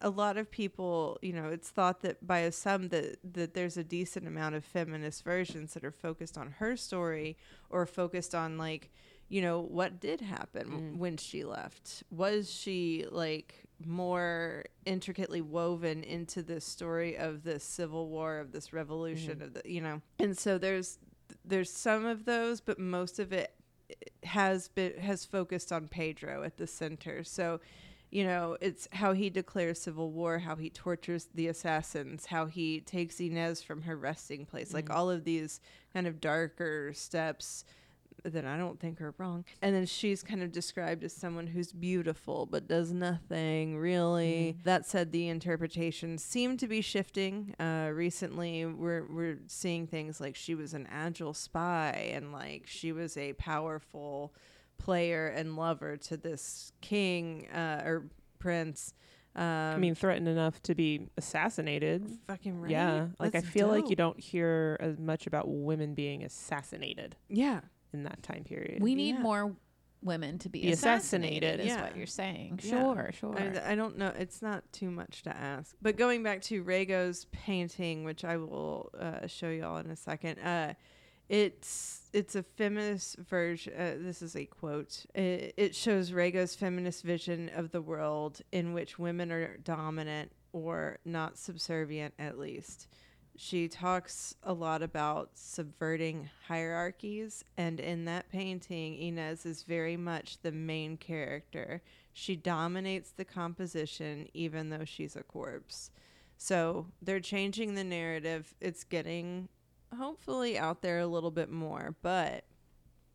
a 0.00 0.10
lot 0.10 0.36
of 0.36 0.50
people, 0.50 1.18
you 1.22 1.32
know, 1.32 1.48
it's 1.48 1.70
thought 1.70 2.02
that 2.02 2.26
by 2.26 2.48
some 2.50 2.88
that 2.88 3.18
that 3.34 3.54
there's 3.54 3.76
a 3.76 3.84
decent 3.84 4.26
amount 4.26 4.54
of 4.54 4.64
feminist 4.64 5.24
versions 5.24 5.74
that 5.74 5.84
are 5.84 5.92
focused 5.92 6.36
on 6.36 6.52
her 6.58 6.76
story 6.76 7.36
or 7.70 7.86
focused 7.86 8.34
on 8.34 8.58
like, 8.58 8.90
you 9.28 9.40
know, 9.40 9.60
what 9.60 10.00
did 10.00 10.20
happen 10.20 10.66
Mm. 10.68 10.96
when 10.98 11.16
she 11.16 11.44
left? 11.44 12.02
Was 12.10 12.50
she 12.52 13.06
like 13.10 13.64
more 13.84 14.64
intricately 14.84 15.40
woven 15.40 16.02
into 16.04 16.42
this 16.42 16.64
story 16.64 17.16
of 17.16 17.42
this 17.42 17.64
civil 17.64 18.08
war 18.08 18.38
of 18.38 18.52
this 18.52 18.72
revolution 18.72 19.38
Mhm. 19.38 19.42
of 19.42 19.54
the, 19.54 19.62
you 19.64 19.80
know? 19.80 20.00
And 20.18 20.36
so 20.36 20.58
there's 20.58 20.98
there's 21.44 21.70
some 21.70 22.04
of 22.04 22.24
those, 22.26 22.60
but 22.60 22.78
most 22.78 23.18
of 23.18 23.32
it 23.32 23.54
has 24.24 24.68
been 24.68 24.98
has 24.98 25.24
focused 25.24 25.72
on 25.72 25.88
Pedro 25.88 26.42
at 26.42 26.56
the 26.56 26.66
center. 26.66 27.24
So, 27.24 27.60
you 28.10 28.24
know, 28.24 28.56
it's 28.60 28.88
how 28.92 29.12
he 29.14 29.30
declares 29.30 29.80
civil 29.80 30.10
war, 30.10 30.38
how 30.40 30.56
he 30.56 30.68
tortures 30.70 31.28
the 31.34 31.48
assassins, 31.48 32.26
how 32.26 32.46
he 32.46 32.80
takes 32.80 33.20
Inez 33.20 33.62
from 33.62 33.82
her 33.82 33.96
resting 33.96 34.44
place, 34.46 34.74
like 34.74 34.86
Mhm. 34.86 34.94
all 34.94 35.10
of 35.10 35.24
these 35.24 35.60
kind 35.94 36.06
of 36.06 36.20
darker 36.20 36.92
steps 36.94 37.64
that 38.24 38.44
I 38.44 38.56
don't 38.56 38.78
think 38.78 39.00
are 39.00 39.14
wrong. 39.18 39.44
And 39.60 39.74
then 39.74 39.86
she's 39.86 40.22
kind 40.22 40.42
of 40.42 40.52
described 40.52 41.04
as 41.04 41.12
someone 41.12 41.46
who's 41.46 41.72
beautiful 41.72 42.46
but 42.46 42.68
does 42.68 42.92
nothing 42.92 43.76
really. 43.76 44.56
That 44.64 44.86
said, 44.86 45.12
the 45.12 45.28
interpretations 45.28 46.24
seem 46.24 46.56
to 46.58 46.66
be 46.66 46.80
shifting. 46.80 47.54
Uh, 47.58 47.90
recently, 47.92 48.64
we're 48.66 49.06
we're 49.08 49.38
seeing 49.46 49.86
things 49.86 50.20
like 50.20 50.36
she 50.36 50.54
was 50.54 50.74
an 50.74 50.86
agile 50.90 51.34
spy 51.34 52.10
and 52.14 52.32
like 52.32 52.64
she 52.66 52.92
was 52.92 53.16
a 53.16 53.32
powerful 53.34 54.34
player 54.78 55.28
and 55.28 55.56
lover 55.56 55.96
to 55.96 56.16
this 56.16 56.72
king 56.80 57.48
uh, 57.50 57.82
or 57.84 58.06
prince. 58.38 58.94
Um, 59.34 59.44
I 59.44 59.76
mean, 59.78 59.94
threatened 59.94 60.28
enough 60.28 60.60
to 60.64 60.74
be 60.74 61.08
assassinated. 61.16 62.06
fucking 62.26 62.60
right. 62.60 62.70
Yeah, 62.70 63.06
like 63.18 63.32
That's 63.32 63.46
I 63.46 63.48
feel 63.48 63.68
like 63.68 63.88
you 63.88 63.96
don't 63.96 64.20
hear 64.20 64.76
as 64.78 64.98
much 64.98 65.26
about 65.26 65.48
women 65.48 65.94
being 65.94 66.22
assassinated 66.22 67.16
Yeah. 67.28 67.60
In 67.92 68.04
that 68.04 68.22
time 68.22 68.44
period. 68.44 68.82
We 68.82 68.94
need 68.94 69.16
Yeah. 69.16 69.22
more 69.22 69.56
women 70.02 70.38
to 70.40 70.48
be, 70.48 70.62
Be 70.62 70.72
assassinated, 70.72 71.60
assassinated. 71.60 71.60
is 71.60 71.66
Yeah. 71.66 71.82
what 71.82 71.96
you're 71.96 72.06
saying. 72.06 72.60
Yeah. 72.62 72.70
Sure, 72.70 73.10
sure. 73.12 73.38
I, 73.38 73.72
I 73.72 73.74
don't 73.76 73.96
know. 73.98 74.12
It's 74.18 74.42
not 74.42 74.64
too 74.72 74.90
much 74.90 75.22
to 75.22 75.36
ask. 75.36 75.76
But 75.80 75.96
going 75.96 76.22
back 76.22 76.42
to 76.42 76.62
Rago's 76.62 77.26
painting, 77.26 78.02
which 78.04 78.24
I 78.24 78.36
will 78.36 78.90
uh, 78.98 79.26
show 79.26 79.48
y'all 79.50 79.76
in 79.78 79.90
a 79.90 79.96
second, 79.96 80.38
uh, 80.40 80.74
it's 81.28 82.10
it's 82.12 82.34
a 82.34 82.42
feminist 82.42 83.16
version. 83.18 83.72
Uh, 83.74 83.94
this 83.98 84.20
is 84.22 84.34
a 84.36 84.44
quote. 84.44 85.06
It, 85.14 85.54
it 85.56 85.74
shows 85.74 86.12
Rago's 86.12 86.54
feminist 86.54 87.04
vision 87.04 87.48
of 87.54 87.70
the 87.70 87.80
world 87.80 88.40
in 88.50 88.74
which 88.74 88.98
women 88.98 89.30
are 89.32 89.56
dominant 89.58 90.32
or 90.52 90.98
not 91.04 91.38
subservient, 91.38 92.12
at 92.18 92.38
least. 92.38 92.88
She 93.36 93.66
talks 93.66 94.34
a 94.42 94.52
lot 94.52 94.82
about 94.82 95.30
subverting 95.34 96.28
hierarchies, 96.48 97.44
and 97.56 97.80
in 97.80 98.04
that 98.04 98.30
painting, 98.30 98.98
Inez 98.98 99.46
is 99.46 99.62
very 99.62 99.96
much 99.96 100.38
the 100.42 100.52
main 100.52 100.98
character. 100.98 101.82
She 102.12 102.36
dominates 102.36 103.10
the 103.10 103.24
composition, 103.24 104.28
even 104.34 104.68
though 104.68 104.84
she's 104.84 105.16
a 105.16 105.22
corpse. 105.22 105.90
So 106.36 106.88
they're 107.00 107.20
changing 107.20 107.74
the 107.74 107.84
narrative. 107.84 108.54
It's 108.60 108.84
getting 108.84 109.48
hopefully 109.96 110.58
out 110.58 110.82
there 110.82 110.98
a 110.98 111.06
little 111.06 111.30
bit 111.30 111.50
more, 111.50 111.94
but 112.02 112.44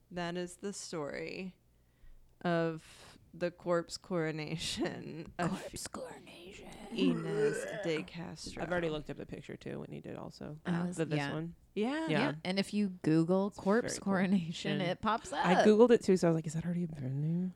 that 0.10 0.36
is 0.38 0.56
the 0.56 0.74
story 0.74 1.54
of 2.44 2.84
the 3.34 3.52
corpse 3.52 3.98
coronation 3.98 5.32
of 5.40 5.52
coronation. 5.92 6.47
Inez 6.96 7.66
de 7.84 8.04
Castro. 8.04 8.64
I've 8.64 8.72
already 8.72 8.90
looked 8.90 9.10
up 9.10 9.18
the 9.18 9.26
picture 9.26 9.56
too. 9.56 9.80
Whitney 9.80 10.02
did 10.02 10.16
also. 10.18 10.58
I 10.66 10.72
uh, 10.72 10.86
was- 10.88 10.96
The, 10.98 11.06
this 11.06 11.18
yeah. 11.18 11.34
one. 11.34 11.54
Yeah. 11.76 12.06
Yeah. 12.08 12.20
Yeah. 12.20 12.32
And 12.44 12.58
if 12.60 12.74
you 12.74 12.90
Google 13.04 13.52
corpse 13.52 13.94
very 13.94 14.00
cool. 14.00 14.14
coronation, 14.14 14.82
it 14.82 15.00
pops 15.02 15.32
up. 15.32 15.46
I 15.46 15.56
googled 15.64 15.92
it 15.92 16.04
too, 16.04 16.18
so 16.18 16.28
I 16.28 16.32
was 16.32 16.36
like, 16.36 16.48
"Is 16.48 16.54
that 16.54 16.66
already 16.66 16.86
been 16.86 17.54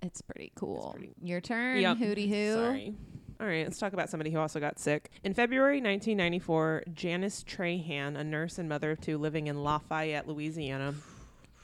there? 0.00 0.06
It's 0.08 0.20
pretty 0.22 0.52
cool. 0.54 0.92
pretty- 0.96 1.12
Your 1.22 1.40
turn, 1.40 1.80
Yep. 1.80 1.96
hooty 1.98 2.28
hoo. 2.28 2.54
Sorry. 2.54 2.94
All 3.40 3.46
right, 3.46 3.64
let's 3.64 3.78
talk 3.78 3.92
about 3.92 4.08
somebody 4.08 4.30
who 4.30 4.38
also 4.38 4.58
got 4.60 4.78
sick. 4.78 5.10
In 5.24 5.34
February 5.34 5.80
1994, 5.80 6.84
Janice 6.94 7.42
Trahan, 7.44 8.16
a 8.16 8.22
nurse 8.24 8.56
and 8.58 8.68
mother 8.68 8.92
of 8.92 9.00
two 9.00 9.18
living 9.18 9.48
in 9.48 9.62
Lafayette, 9.64 10.28
Louisiana, 10.28 10.94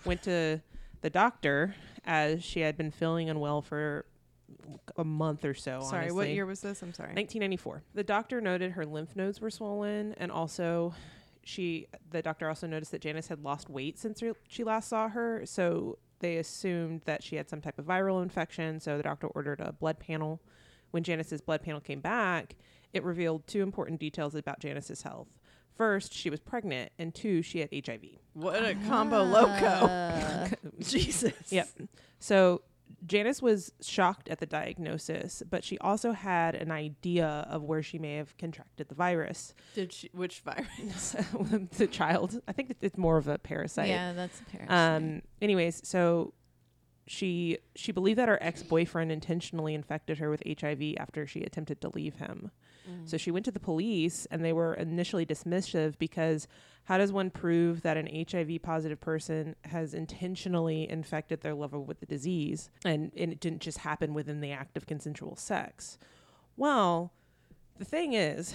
went 0.05 0.23
to 0.25 0.61
the 1.03 1.11
doctor 1.11 1.75
as 2.05 2.43
she 2.43 2.61
had 2.61 2.77
been 2.77 2.91
feeling 2.91 3.31
unwell 3.31 3.63
for 3.63 4.07
a 4.97 5.05
month 5.05 5.45
or 5.45 5.55
so. 5.55 5.81
Sorry, 5.83 6.11
what 6.11 6.29
year 6.29 6.47
was 6.47 6.61
this? 6.61 6.83
I'm 6.83 6.93
sorry. 6.93 7.09
1994. 7.09 7.83
The 7.95 8.05
doctor 8.05 8.41
noted 8.41 8.73
her 8.73 8.85
lymph 8.85 9.17
nodes 9.17 9.41
were 9.41 9.51
swollen, 9.51 10.15
and 10.19 10.31
also 10.31 10.95
she. 11.45 11.87
The 12.11 12.23
doctor 12.23 12.49
also 12.49 12.67
noticed 12.67 12.91
that 12.93 13.01
Janice 13.01 13.29
had 13.29 13.43
lost 13.43 13.69
weight 13.69 13.99
since 13.99 14.21
her- 14.21 14.37
she 14.49 14.65
last 14.65 14.89
saw 14.89 15.09
her. 15.09 15.43
So 15.45 15.99
they 16.21 16.37
assumed 16.37 17.03
that 17.05 17.23
she 17.23 17.37
had 17.37 17.49
some 17.49 17.61
type 17.61 17.79
of 17.79 17.87
viral 17.87 18.23
infection. 18.23 18.81
So 18.81 18.97
the 18.97 19.03
doctor 19.03 19.29
ordered 19.29 19.61
a 19.61 19.73
blood 19.73 19.99
panel. 19.99 20.41
When 20.91 21.03
Janice's 21.03 21.43
blood 21.43 21.63
panel 21.63 21.81
came 21.81 22.01
back, 22.01 22.57
it 22.93 23.05
revealed 23.05 23.47
two 23.47 23.63
important 23.63 24.01
details 24.01 24.35
about 24.35 24.59
Janice's 24.59 25.03
health. 25.03 25.29
First, 25.77 26.13
she 26.13 26.29
was 26.29 26.41
pregnant, 26.41 26.91
and 26.99 27.15
two, 27.15 27.41
she 27.41 27.61
had 27.61 27.69
HIV. 27.73 28.01
What 28.33 28.65
a 28.65 28.75
ah. 28.75 28.89
combo 28.89 29.23
loco. 29.23 30.49
Jesus. 30.81 31.53
Yep. 31.53 31.69
So 32.19 32.63
Janice 33.07 33.41
was 33.41 33.73
shocked 33.81 34.29
at 34.29 34.39
the 34.39 34.47
diagnosis, 34.47 35.43
but 35.49 35.65
she 35.65 35.79
also 35.79 36.13
had 36.13 36.55
an 36.55 36.71
idea 36.71 37.47
of 37.49 37.63
where 37.63 37.83
she 37.83 37.99
may 37.99 38.17
have 38.17 38.37
contracted 38.37 38.89
the 38.89 38.95
virus. 38.95 39.55
Did 39.75 39.93
she? 39.93 40.11
Which 40.13 40.41
virus? 40.41 41.17
the 41.77 41.87
child, 41.87 42.41
I 42.49 42.53
think 42.53 42.75
it's 42.81 42.99
more 42.99 43.17
of 43.17 43.29
a 43.29 43.39
parasite. 43.39 43.89
yeah, 43.89 44.13
that's 44.13 44.41
a 44.41 44.45
parasite. 44.45 44.71
Um. 44.71 45.23
Anyways, 45.41 45.87
so 45.87 46.35
she 47.07 47.59
she 47.75 47.93
believed 47.93 48.19
that 48.19 48.29
her 48.29 48.39
ex 48.43 48.63
boyfriend 48.63 49.11
intentionally 49.11 49.75
infected 49.75 50.19
her 50.19 50.31
with 50.31 50.43
HIV 50.47 50.95
after 50.99 51.27
she 51.27 51.43
attempted 51.43 51.81
to 51.81 51.91
leave 51.95 52.17
him. 52.17 52.51
So 53.05 53.17
she 53.17 53.31
went 53.31 53.45
to 53.47 53.51
the 53.51 53.61
police, 53.61 54.27
and 54.31 54.45
they 54.45 54.53
were 54.53 54.75
initially 54.75 55.27
dismissive 55.27 55.99
because 55.99 56.47
how 56.85 56.97
does 56.97 57.13
one 57.13 57.31
prove 57.31 57.83
that 57.83 57.99
an 57.99 58.09
HIV 58.31 58.63
positive 58.63 59.01
person 59.01 59.55
has 59.65 59.93
intentionally 59.93 60.89
infected 60.89 61.43
their 61.43 61.55
lover 61.55 61.79
with 61.79 62.01
the 62.01 62.07
disease, 62.07 62.71
and, 62.85 63.13
and 63.17 63.31
it 63.33 63.41
didn't 63.41 63.61
just 63.61 63.79
happen 63.79 64.15
within 64.15 64.41
the 64.41 64.53
act 64.53 64.77
of 64.77 64.87
consensual 64.87 65.37
sex? 65.37 65.99
Well, 66.57 67.13
the 67.79 67.85
thing 67.85 68.15
is, 68.15 68.55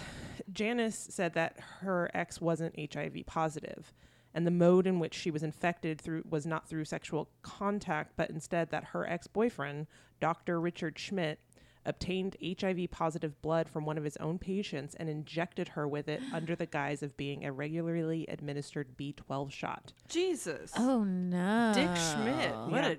Janice 0.51 1.07
said 1.11 1.34
that 1.35 1.57
her 1.81 2.10
ex 2.14 2.41
wasn't 2.41 2.93
HIV 2.93 3.26
positive, 3.26 3.93
and 4.34 4.47
the 4.47 4.51
mode 4.51 4.88
in 4.88 4.99
which 4.99 5.14
she 5.14 5.30
was 5.30 5.43
infected 5.43 6.01
through 6.01 6.23
was 6.27 6.45
not 6.45 6.68
through 6.68 6.85
sexual 6.85 7.30
contact, 7.43 8.14
but 8.18 8.31
instead 8.31 8.72
that 8.72 8.85
her 8.85 9.07
ex-boyfriend, 9.07 9.85
Dr. 10.19 10.60
Richard 10.60 10.97
Schmidt, 10.97 11.39
obtained 11.85 12.38
HIV 12.43 12.89
positive 12.91 13.41
blood 13.41 13.68
from 13.69 13.85
one 13.85 13.97
of 13.97 14.03
his 14.03 14.18
own 14.18 14.39
patients 14.39 14.95
and 14.95 15.10
injected 15.10 15.69
her 15.69 15.88
with 15.88 16.07
it 16.07 16.22
under 16.34 16.55
the 16.55 16.65
guise 16.65 17.03
of 17.03 17.15
being 17.18 17.45
a 17.45 17.51
regularly 17.51 18.26
administered 18.30 18.97
B12 18.97 19.51
shot. 19.51 19.93
Jesus. 20.07 20.72
oh 20.77 21.03
no, 21.03 21.72
Dick 21.76 21.89
Schmidt. 21.95 22.55
What 22.69 22.84
Yeah. 22.84 22.89
a 22.91 22.97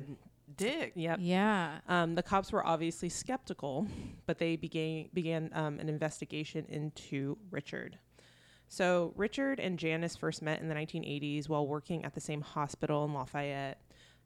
dick. 0.56 0.92
Yep. 0.94 1.18
Yeah. 1.20 1.78
Um, 1.88 2.14
the 2.14 2.22
cops 2.22 2.52
were 2.52 2.64
obviously 2.66 3.08
skeptical, 3.08 3.86
but 4.26 4.38
they 4.38 4.56
began 4.56 5.08
began 5.12 5.50
um, 5.52 5.78
an 5.80 5.88
investigation 5.88 6.64
into 6.68 7.36
Richard. 7.50 7.98
So 8.68 9.12
Richard 9.16 9.60
and 9.60 9.78
Janice 9.78 10.16
first 10.16 10.42
met 10.42 10.60
in 10.60 10.68
the 10.68 10.74
1980s 10.74 11.48
while 11.48 11.66
working 11.66 12.04
at 12.04 12.14
the 12.14 12.20
same 12.20 12.40
hospital 12.40 13.04
in 13.04 13.12
Lafayette. 13.14 13.78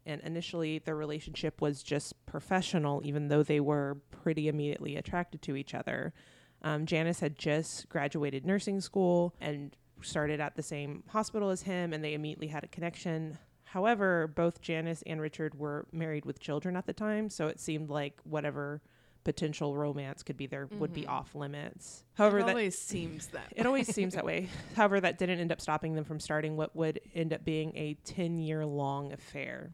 And 0.09 0.23
initially, 0.23 0.79
their 0.79 0.97
relationship 0.97 1.61
was 1.61 1.83
just 1.83 2.15
professional, 2.25 3.03
even 3.05 3.29
though 3.29 3.43
they 3.43 3.61
were 3.61 3.99
pretty 4.11 4.49
immediately 4.49 4.97
attracted 4.97 5.43
to 5.43 5.55
each 5.55 5.75
other. 5.75 6.15
Um, 6.63 6.87
Janice 6.87 7.21
had 7.21 7.39
just 7.39 7.89
graduated 7.91 8.47
nursing 8.47 8.81
school 8.81 9.35
and 9.39 9.77
started 10.01 10.41
at 10.41 10.57
the 10.57 10.63
same 10.63 11.05
hospital 11.09 11.51
as 11.51 11.63
him, 11.63 11.93
and 11.93 12.03
they 12.03 12.15
immediately 12.15 12.47
had 12.49 12.65
a 12.65 12.69
connection. 12.69 13.37
However, 13.65 14.27
both 14.35 14.63
Janice 14.63 15.03
and 15.07 15.21
Richard 15.21 15.59
were 15.59 15.87
married 15.93 16.25
with 16.25 16.41
children 16.41 16.75
at 16.75 16.87
the 16.87 16.95
time, 16.95 17.29
so 17.29 17.49
it 17.49 17.61
seemed 17.61 17.91
like 17.91 18.19
whatever 18.25 18.81
potential 19.25 19.77
romance 19.77 20.23
could 20.23 20.39
be 20.39 20.47
there 20.47 20.69
would 20.79 20.95
be 20.95 21.03
Mhm. 21.03 21.09
off 21.11 21.35
limits. 21.35 22.03
However, 22.15 22.39
it 22.39 22.45
that 22.47 22.51
always 22.51 22.79
seems 22.79 23.27
that. 23.29 23.53
it 23.57 23.67
always 23.67 23.93
seems 23.95 24.15
that 24.15 24.25
way. 24.25 24.49
However, 24.75 25.01
that 25.03 25.19
didn't 25.19 25.41
end 25.41 25.53
up 25.53 25.61
stopping 25.61 25.95
them 25.95 26.05
from 26.05 26.19
starting 26.19 26.57
what 26.57 26.75
would 26.75 26.99
end 27.15 27.35
up 27.35 27.45
being 27.45 27.77
a 27.77 27.93
10 28.05 28.39
year 28.39 28.65
long 28.65 29.13
affair. 29.13 29.73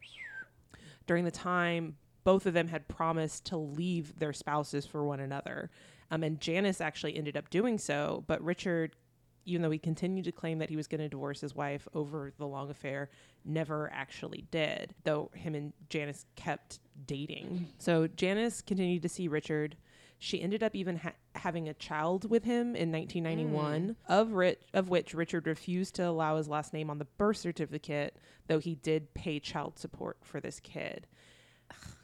During 1.06 1.24
the 1.24 1.31
time, 1.31 1.97
both 2.24 2.47
of 2.47 2.55
them 2.55 2.68
had 2.68 2.89
promised 2.89 3.44
to 3.47 3.56
leave 3.56 4.18
their 4.18 4.32
spouses 4.32 4.86
for 4.86 5.05
one 5.05 5.20
another. 5.20 5.70
Um, 6.10 6.22
and 6.22 6.40
Janice 6.40 6.81
actually 6.81 7.16
ended 7.16 7.36
up 7.36 7.51
doing 7.51 7.78
so, 7.78 8.24
but 8.26 8.43
Richard, 8.43 8.97
even 9.44 9.62
though 9.62 9.70
he 9.70 9.78
continued 9.78 10.24
to 10.24 10.32
claim 10.32 10.59
that 10.59 10.70
he 10.70 10.76
was 10.76 10.89
going 10.89 11.01
to 11.01 11.09
divorce 11.09 11.40
his 11.40 11.55
wife 11.55 11.86
over 11.94 12.32
the 12.39 12.47
long 12.47 12.70
affair, 12.70 13.10
never 13.44 13.90
actually 13.93 14.47
did, 14.51 14.94
though 15.05 15.31
him 15.35 15.55
and 15.55 15.72
Janice 15.90 16.24
kept 16.36 16.81
dating. 17.06 17.68
So 17.78 18.06
Janice 18.06 18.62
continued 18.62 19.02
to 19.02 19.09
see 19.09 19.28
Richard. 19.28 19.76
She 20.24 20.40
ended 20.40 20.62
up 20.62 20.74
even 20.74 20.96
ha- 20.96 21.12
having 21.34 21.68
a 21.68 21.74
child 21.74 22.30
with 22.30 22.44
him 22.44 22.74
in 22.74 22.90
1991, 22.90 23.88
mm. 23.88 23.96
of 24.09 24.32
rich, 24.32 24.59
of 24.72 24.88
which 24.88 25.12
Richard 25.12 25.46
refused 25.46 25.96
to 25.96 26.09
allow 26.09 26.38
his 26.38 26.48
last 26.48 26.72
name 26.72 26.88
on 26.88 26.96
the 26.96 27.05
birth 27.05 27.36
certificate, 27.36 28.16
though 28.46 28.59
he 28.59 28.74
did 28.76 29.12
pay 29.12 29.38
child 29.38 29.78
support 29.78 30.16
for 30.22 30.40
this 30.40 30.60
kid. 30.60 31.06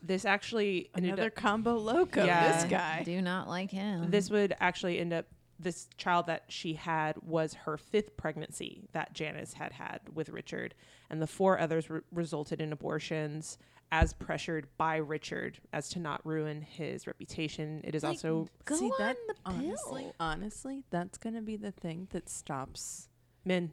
This 0.02 0.26
actually 0.26 0.90
ended 0.94 1.14
Another 1.14 1.28
up 1.28 1.34
combo 1.34 1.78
loco. 1.78 2.22
Yeah. 2.22 2.60
This 2.60 2.70
guy. 2.70 2.98
I 3.00 3.04
do 3.04 3.22
not 3.22 3.48
like 3.48 3.70
him. 3.70 4.10
this 4.10 4.28
would 4.28 4.54
actually 4.60 4.98
end 4.98 5.14
up 5.14 5.24
this 5.58 5.88
child 5.96 6.26
that 6.26 6.44
she 6.48 6.74
had 6.74 7.16
was 7.22 7.54
her 7.54 7.78
fifth 7.78 8.18
pregnancy 8.18 8.82
that 8.92 9.14
Janice 9.14 9.54
had 9.54 9.72
had 9.72 10.00
with 10.12 10.28
Richard, 10.28 10.74
and 11.08 11.22
the 11.22 11.26
four 11.26 11.58
others 11.58 11.88
re- 11.88 12.02
resulted 12.12 12.60
in 12.60 12.70
abortions 12.70 13.56
as 13.92 14.12
pressured 14.12 14.68
by 14.76 14.96
Richard 14.96 15.58
as 15.72 15.88
to 15.90 15.98
not 15.98 16.24
ruin 16.24 16.62
his 16.62 17.06
reputation. 17.06 17.80
It 17.84 17.94
is 17.94 18.02
Like, 18.04 18.10
also 18.10 18.46
go 18.64 18.76
See, 18.76 18.84
on 18.86 18.92
that- 18.98 19.16
the 19.26 19.34
pill. 19.34 19.42
Honestly, 19.54 20.12
honestly, 20.20 20.84
that's 20.90 21.18
gonna 21.18 21.42
be 21.42 21.56
the 21.56 21.72
thing 21.72 22.06
that 22.10 22.28
stops. 22.28 23.08
men. 23.44 23.72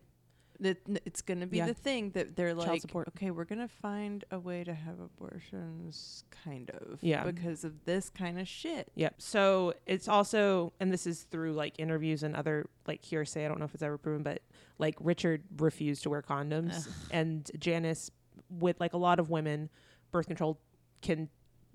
That 0.59 0.77
it's 1.05 1.21
gonna 1.21 1.45
be 1.45 1.57
Yeah. 1.57 1.67
the 1.67 1.73
thing 1.75 2.09
that 2.11 2.35
they're 2.35 2.55
Child 2.55 2.67
like, 2.67 2.81
support. 2.81 3.07
okay, 3.09 3.29
we're 3.29 3.43
gonna 3.45 3.67
find 3.67 4.25
a 4.31 4.39
way 4.39 4.63
to 4.63 4.73
have 4.73 4.99
abortions, 4.99 6.23
kind 6.31 6.69
of, 6.71 6.97
Yeah. 7.03 7.23
because 7.25 7.63
of 7.63 7.85
this 7.85 8.09
kind 8.09 8.39
of 8.39 8.47
shit. 8.47 8.91
Yep. 8.95 9.21
So 9.21 9.73
it's 9.85 10.07
also, 10.07 10.73
and 10.79 10.91
this 10.91 11.05
is 11.05 11.23
through 11.25 11.53
like 11.53 11.77
interviews 11.79 12.23
and 12.23 12.35
other 12.35 12.69
like 12.87 13.03
hearsay. 13.03 13.45
I 13.45 13.47
don't 13.49 13.59
know 13.59 13.65
if 13.65 13.73
it's 13.73 13.83
ever 13.83 13.97
proven, 13.97 14.23
but 14.23 14.41
like 14.79 14.95
Richard 14.99 15.43
refused 15.57 16.01
to 16.03 16.09
wear 16.09 16.21
condoms, 16.23 16.87
Ugh. 16.87 16.93
and 17.11 17.51
Janice, 17.59 18.09
with 18.49 18.79
like 18.79 18.93
a 18.93 18.97
lot 18.97 19.19
of 19.19 19.29
women, 19.29 19.69
birth 20.11 20.27
control 20.27 20.59
can 21.01 21.29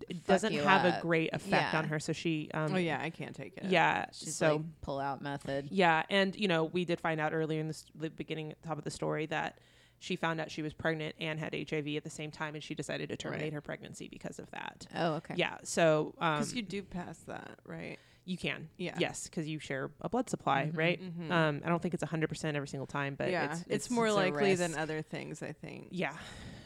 it 0.09 0.17
Fuck 0.17 0.27
doesn't 0.27 0.53
you 0.53 0.63
have 0.63 0.85
a 0.85 0.99
great 1.01 1.31
effect 1.33 1.73
Yeah. 1.73 1.79
on 1.79 1.85
her. 1.85 2.01
So 2.01 2.13
she, 2.13 2.51
um, 2.53 2.75
oh 2.75 2.79
yeah, 2.79 3.01
I 3.01 3.11
can't 3.11 3.37
take 3.37 3.57
it. 3.57 3.67
yeah. 3.67 4.07
She's 4.13 4.35
so 4.35 4.57
like 4.57 4.65
pull 4.81 4.99
out 4.99 5.23
method. 5.23 5.69
yeah, 5.71 6.03
and 6.11 6.35
you 6.35 6.49
know 6.49 6.65
we 6.65 6.85
did 6.85 7.01
find 7.01 7.21
out 7.21 7.33
earlier 7.33 7.61
in 7.61 7.69
the, 7.69 7.75
s- 7.75 7.85
the 7.95 8.11
beginning, 8.11 8.53
top 8.67 8.79
of 8.79 8.85
the 8.85 8.91
story 8.91 9.27
that. 9.27 9.59
She 10.01 10.17
found 10.17 10.41
out 10.41 10.51
she 10.51 10.63
was 10.63 10.73
pregnant 10.73 11.15
and 11.21 11.39
had 11.39 11.55
HIV 11.55 11.87
at 11.97 12.03
the 12.03 12.11
same 12.11 12.33
time, 12.33 12.57
and 12.57 12.65
she 12.65 12.75
decided 12.75 13.09
to 13.11 13.17
terminate 13.17 13.45
Right. 13.45 13.53
her 13.53 13.61
pregnancy 13.61 14.09
because 14.09 14.41
of 14.41 14.51
that. 14.51 14.85
Oh, 14.97 15.13
okay. 15.19 15.35
Yeah, 15.37 15.59
so 15.63 16.13
um, 16.19 16.39
because 16.41 16.55
you 16.55 16.63
do 16.63 16.83
pass 16.83 17.19
that, 17.29 17.61
right? 17.65 18.01
you 18.25 18.37
can. 18.37 18.69
Yeah. 18.79 18.97
Yes, 18.99 19.29
because 19.29 19.47
you 19.49 19.61
share 19.61 19.93
a 20.01 20.09
blood 20.09 20.29
supply, 20.29 20.65
Mhm. 20.73 20.77
right? 20.77 21.01
Mhm. 21.01 21.31
Um, 21.31 21.63
I 21.65 21.69
don't 21.69 21.81
think 21.81 21.95
it's 21.95 22.03
hundred 22.03 22.31
percent 22.31 22.57
every 22.57 22.67
single 22.67 22.89
time, 22.89 23.15
but 23.15 23.31
yeah, 23.31 23.53
it's, 23.53 23.65
it's, 23.69 23.91
more 23.91 24.09
it's 24.09 24.17
likely 24.17 24.57
than 24.57 24.75
other 24.75 25.03
things. 25.03 25.41
I 25.41 25.53
think. 25.53 25.91
yeah. 25.93 26.17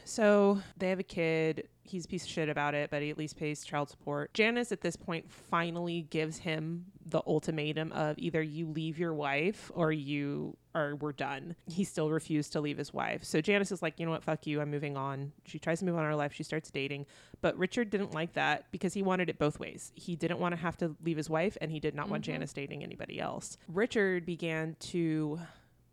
So 0.07 0.61
they 0.77 0.89
have 0.91 1.01
a 1.01 1.05
kid. 1.05 1.69
He's 1.83 2.05
a 2.05 2.09
piece 2.09 2.23
of 2.25 2.31
shit 2.31 2.49
about 2.49 2.75
it, 2.75 2.91
but 2.91 3.03
he 3.03 3.11
at 3.11 3.19
least 3.19 3.37
pays 3.37 3.65
child 3.65 3.91
support. 3.91 4.33
Janice 4.35 4.71
at 4.71 4.81
this 4.81 4.95
point 4.97 5.29
finally 5.31 6.03
gives 6.11 6.39
him 6.39 6.87
the 7.05 7.21
ultimatum 7.27 7.91
of 7.93 8.17
either 8.19 8.41
you 8.43 8.67
leave 8.67 8.99
your 8.99 9.13
wife 9.15 9.71
or 9.75 9.91
you 9.93 10.57
are 10.77 10.95
we're 10.97 11.13
done. 11.13 11.57
He 11.69 11.83
still 11.85 12.11
refused 12.11 12.53
to 12.53 12.61
leave 12.61 12.79
his 12.79 12.93
wife. 12.95 13.25
So 13.25 13.41
Janice 13.41 13.73
is 13.73 13.83
like, 13.83 13.99
you 13.99 14.07
know 14.07 14.13
what, 14.13 14.23
fuck 14.23 14.47
you, 14.47 14.61
I'm 14.61 14.71
moving 14.71 14.97
on. 14.97 15.33
She 15.45 15.59
tries 15.59 15.81
to 15.81 15.85
move 15.85 15.97
on 15.97 16.05
her 16.05 16.15
life. 16.17 16.33
She 16.33 16.43
starts 16.45 16.71
dating. 16.71 17.07
But 17.41 17.57
Richard 17.59 17.91
didn't 17.91 18.15
like 18.15 18.35
that 18.35 18.67
because 18.71 18.95
he 18.95 19.03
wanted 19.03 19.29
it 19.29 19.39
both 19.39 19.59
ways. 19.59 19.93
He 19.97 20.15
didn't 20.17 20.39
want 20.39 20.55
to 20.55 20.61
have 20.61 20.77
to 20.79 20.95
leave 21.05 21.17
his 21.17 21.29
wife 21.31 21.57
and 21.61 21.71
he 21.73 21.81
did 21.81 21.95
not 21.97 22.09
want 22.09 22.23
Mhm. 22.23 22.27
Janice 22.27 22.53
dating 22.53 22.83
anybody 22.85 23.21
else. 23.21 23.59
Richard 23.69 24.25
began 24.25 24.77
to 24.81 25.41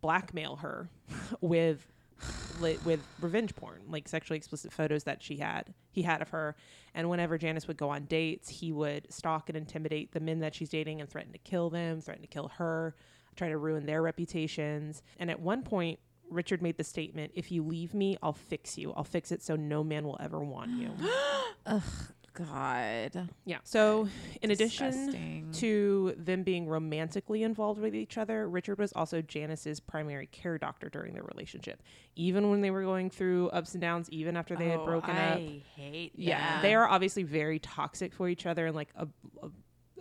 blackmail 0.00 0.56
her 0.56 0.88
with 1.40 1.90
li- 2.60 2.78
with 2.84 3.00
revenge 3.20 3.54
porn, 3.54 3.82
like 3.88 4.08
sexually 4.08 4.36
explicit 4.36 4.72
photos 4.72 5.04
that 5.04 5.22
she 5.22 5.36
had. 5.36 5.74
He 5.90 6.02
had 6.02 6.22
of 6.22 6.30
her, 6.30 6.56
and 6.94 7.08
whenever 7.10 7.38
Janice 7.38 7.68
would 7.68 7.76
go 7.76 7.90
on 7.90 8.04
dates, 8.04 8.48
he 8.48 8.72
would 8.72 9.12
stalk 9.12 9.48
and 9.48 9.56
intimidate 9.56 10.12
the 10.12 10.20
men 10.20 10.40
that 10.40 10.54
she's 10.54 10.68
dating 10.68 11.00
and 11.00 11.08
threaten 11.08 11.32
to 11.32 11.38
kill 11.38 11.70
them, 11.70 12.00
threaten 12.00 12.22
to 12.22 12.28
kill 12.28 12.48
her, 12.56 12.94
try 13.36 13.48
to 13.48 13.58
ruin 13.58 13.86
their 13.86 14.02
reputations. 14.02 15.02
And 15.18 15.30
at 15.30 15.40
one 15.40 15.62
point, 15.62 15.98
Richard 16.30 16.62
made 16.62 16.78
the 16.78 16.84
statement, 16.84 17.32
"If 17.34 17.52
you 17.52 17.62
leave 17.62 17.94
me, 17.94 18.16
I'll 18.22 18.32
fix 18.32 18.78
you. 18.78 18.92
I'll 18.92 19.04
fix 19.04 19.30
it 19.30 19.42
so 19.42 19.56
no 19.56 19.84
man 19.84 20.04
will 20.04 20.16
ever 20.20 20.40
want 20.40 20.70
you." 20.70 20.92
God. 22.34 23.28
yeah. 23.44 23.58
So, 23.64 24.08
in 24.42 24.50
addition 24.50 25.50
to 25.54 26.14
them 26.18 26.42
being 26.42 26.66
romantically 26.68 27.42
involved 27.44 27.80
with 27.80 27.94
each 27.94 28.18
other, 28.18 28.48
Richard 28.48 28.78
was 28.78 28.92
also 28.92 29.22
Janice's 29.22 29.80
primary 29.80 30.26
care 30.26 30.58
doctor 30.58 30.88
during 30.88 31.14
their 31.14 31.22
relationship. 31.22 31.82
Even 32.16 32.50
when 32.50 32.60
they 32.60 32.70
were 32.70 32.82
going 32.82 33.08
through 33.10 33.48
ups 33.50 33.72
and 33.72 33.80
downs, 33.80 34.10
even 34.10 34.36
after 34.36 34.56
they 34.56 34.68
had 34.68 34.80
Oh, 34.80 34.84
broken 34.84 35.10
I 35.16 35.32
up. 35.32 35.38
hate. 35.76 36.12
Yeah, 36.16 36.38
that. 36.38 36.62
they 36.62 36.74
are 36.74 36.88
obviously 36.88 37.22
very 37.22 37.58
toxic 37.60 38.12
for 38.12 38.28
each 38.28 38.46
other 38.46 38.66
in 38.66 38.74
like 38.74 38.88
a, 38.96 39.06
a, 39.42 39.50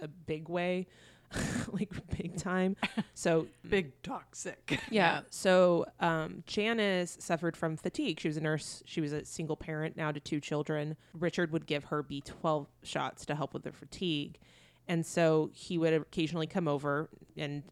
a 0.01 0.07
big 0.07 0.49
way, 0.49 0.87
like 1.71 1.89
big 2.17 2.37
time. 2.37 2.75
So 3.13 3.47
big 3.69 4.01
toxic. 4.03 4.79
yeah. 4.89 5.21
So 5.29 5.85
um, 5.99 6.43
Janice 6.47 7.17
suffered 7.19 7.55
from 7.57 7.77
fatigue. 7.77 8.19
She 8.19 8.27
was 8.27 8.37
a 8.37 8.41
nurse. 8.41 8.83
She 8.85 9.01
was 9.01 9.13
a 9.13 9.25
single 9.25 9.55
parent 9.55 9.97
now 9.97 10.11
to 10.11 10.19
two 10.19 10.39
children. 10.39 10.95
Richard 11.13 11.51
would 11.51 11.65
give 11.65 11.85
her 11.85 12.03
B12 12.03 12.67
shots 12.83 13.25
to 13.25 13.35
help 13.35 13.53
with 13.53 13.63
the 13.63 13.71
fatigue. 13.71 14.37
And 14.87 15.05
so 15.05 15.49
he 15.53 15.77
would 15.77 15.93
occasionally 15.93 16.47
come 16.47 16.67
over 16.67 17.09
and 17.37 17.63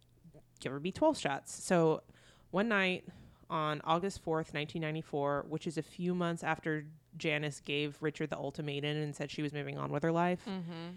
give 0.59 0.71
her 0.71 0.79
B12 0.79 1.19
shots. 1.19 1.63
So 1.63 2.03
one 2.51 2.69
night 2.69 3.05
on 3.49 3.81
August 3.83 4.23
4th, 4.23 4.53
1994, 4.53 5.45
which 5.49 5.67
is 5.67 5.77
a 5.77 5.81
few 5.81 6.15
months 6.15 6.41
after 6.43 6.85
Janice 7.17 7.59
gave 7.59 7.97
Richard 7.99 8.29
the 8.29 8.37
ultimatum 8.37 8.95
and 8.95 9.13
said 9.13 9.29
she 9.29 9.41
was 9.41 9.51
moving 9.51 9.77
on 9.77 9.91
with 9.91 10.03
her 10.03 10.11
life, 10.13 10.39
Mm-hmm. 10.47 10.95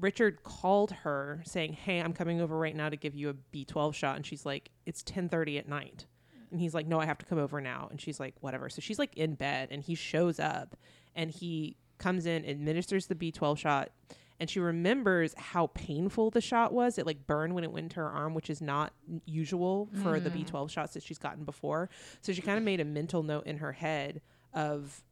Richard 0.00 0.42
called 0.42 0.90
her 0.90 1.42
saying, 1.44 1.74
"Hey, 1.74 2.00
I'm 2.00 2.12
coming 2.12 2.40
over 2.40 2.58
right 2.58 2.74
now 2.74 2.88
to 2.88 2.96
give 2.96 3.14
you 3.14 3.28
a 3.30 3.34
B12 3.34 3.94
shot." 3.94 4.16
And 4.16 4.26
she's 4.26 4.44
like, 4.44 4.70
"It's 4.86 5.02
10:30 5.02 5.58
at 5.58 5.68
night." 5.68 6.06
And 6.50 6.60
he's 6.60 6.74
like, 6.74 6.86
"No, 6.86 7.00
I 7.00 7.06
have 7.06 7.18
to 7.18 7.26
come 7.26 7.38
over 7.38 7.60
now." 7.60 7.88
And 7.90 8.00
she's 8.00 8.20
like, 8.20 8.34
"Whatever." 8.40 8.68
So 8.68 8.80
she's 8.80 8.98
like 8.98 9.16
in 9.16 9.34
bed 9.34 9.68
and 9.70 9.82
he 9.82 9.94
shows 9.94 10.38
up 10.40 10.76
and 11.14 11.30
he 11.30 11.76
comes 11.98 12.26
in, 12.26 12.44
administers 12.44 13.06
the 13.06 13.14
B12 13.14 13.56
shot, 13.58 13.90
and 14.40 14.50
she 14.50 14.58
remembers 14.58 15.32
how 15.38 15.68
painful 15.68 16.30
the 16.30 16.40
shot 16.40 16.72
was. 16.72 16.98
It 16.98 17.06
like 17.06 17.26
burned 17.26 17.54
when 17.54 17.62
it 17.62 17.70
went 17.72 17.84
into 17.84 17.96
her 18.00 18.08
arm, 18.10 18.34
which 18.34 18.50
is 18.50 18.60
not 18.60 18.92
usual 19.24 19.88
for 20.02 20.18
the 20.18 20.28
Mm. 20.28 20.44
B12 20.44 20.70
shots 20.70 20.94
that 20.94 21.04
she's 21.04 21.18
gotten 21.18 21.44
before. 21.44 21.88
So 22.20 22.32
she 22.32 22.42
kind 22.42 22.58
of 22.58 22.64
made 22.64 22.80
a 22.80 22.84
mental 22.84 23.22
note 23.22 23.46
in 23.46 23.58
her 23.58 23.72
head 23.72 24.20
of 24.52 25.04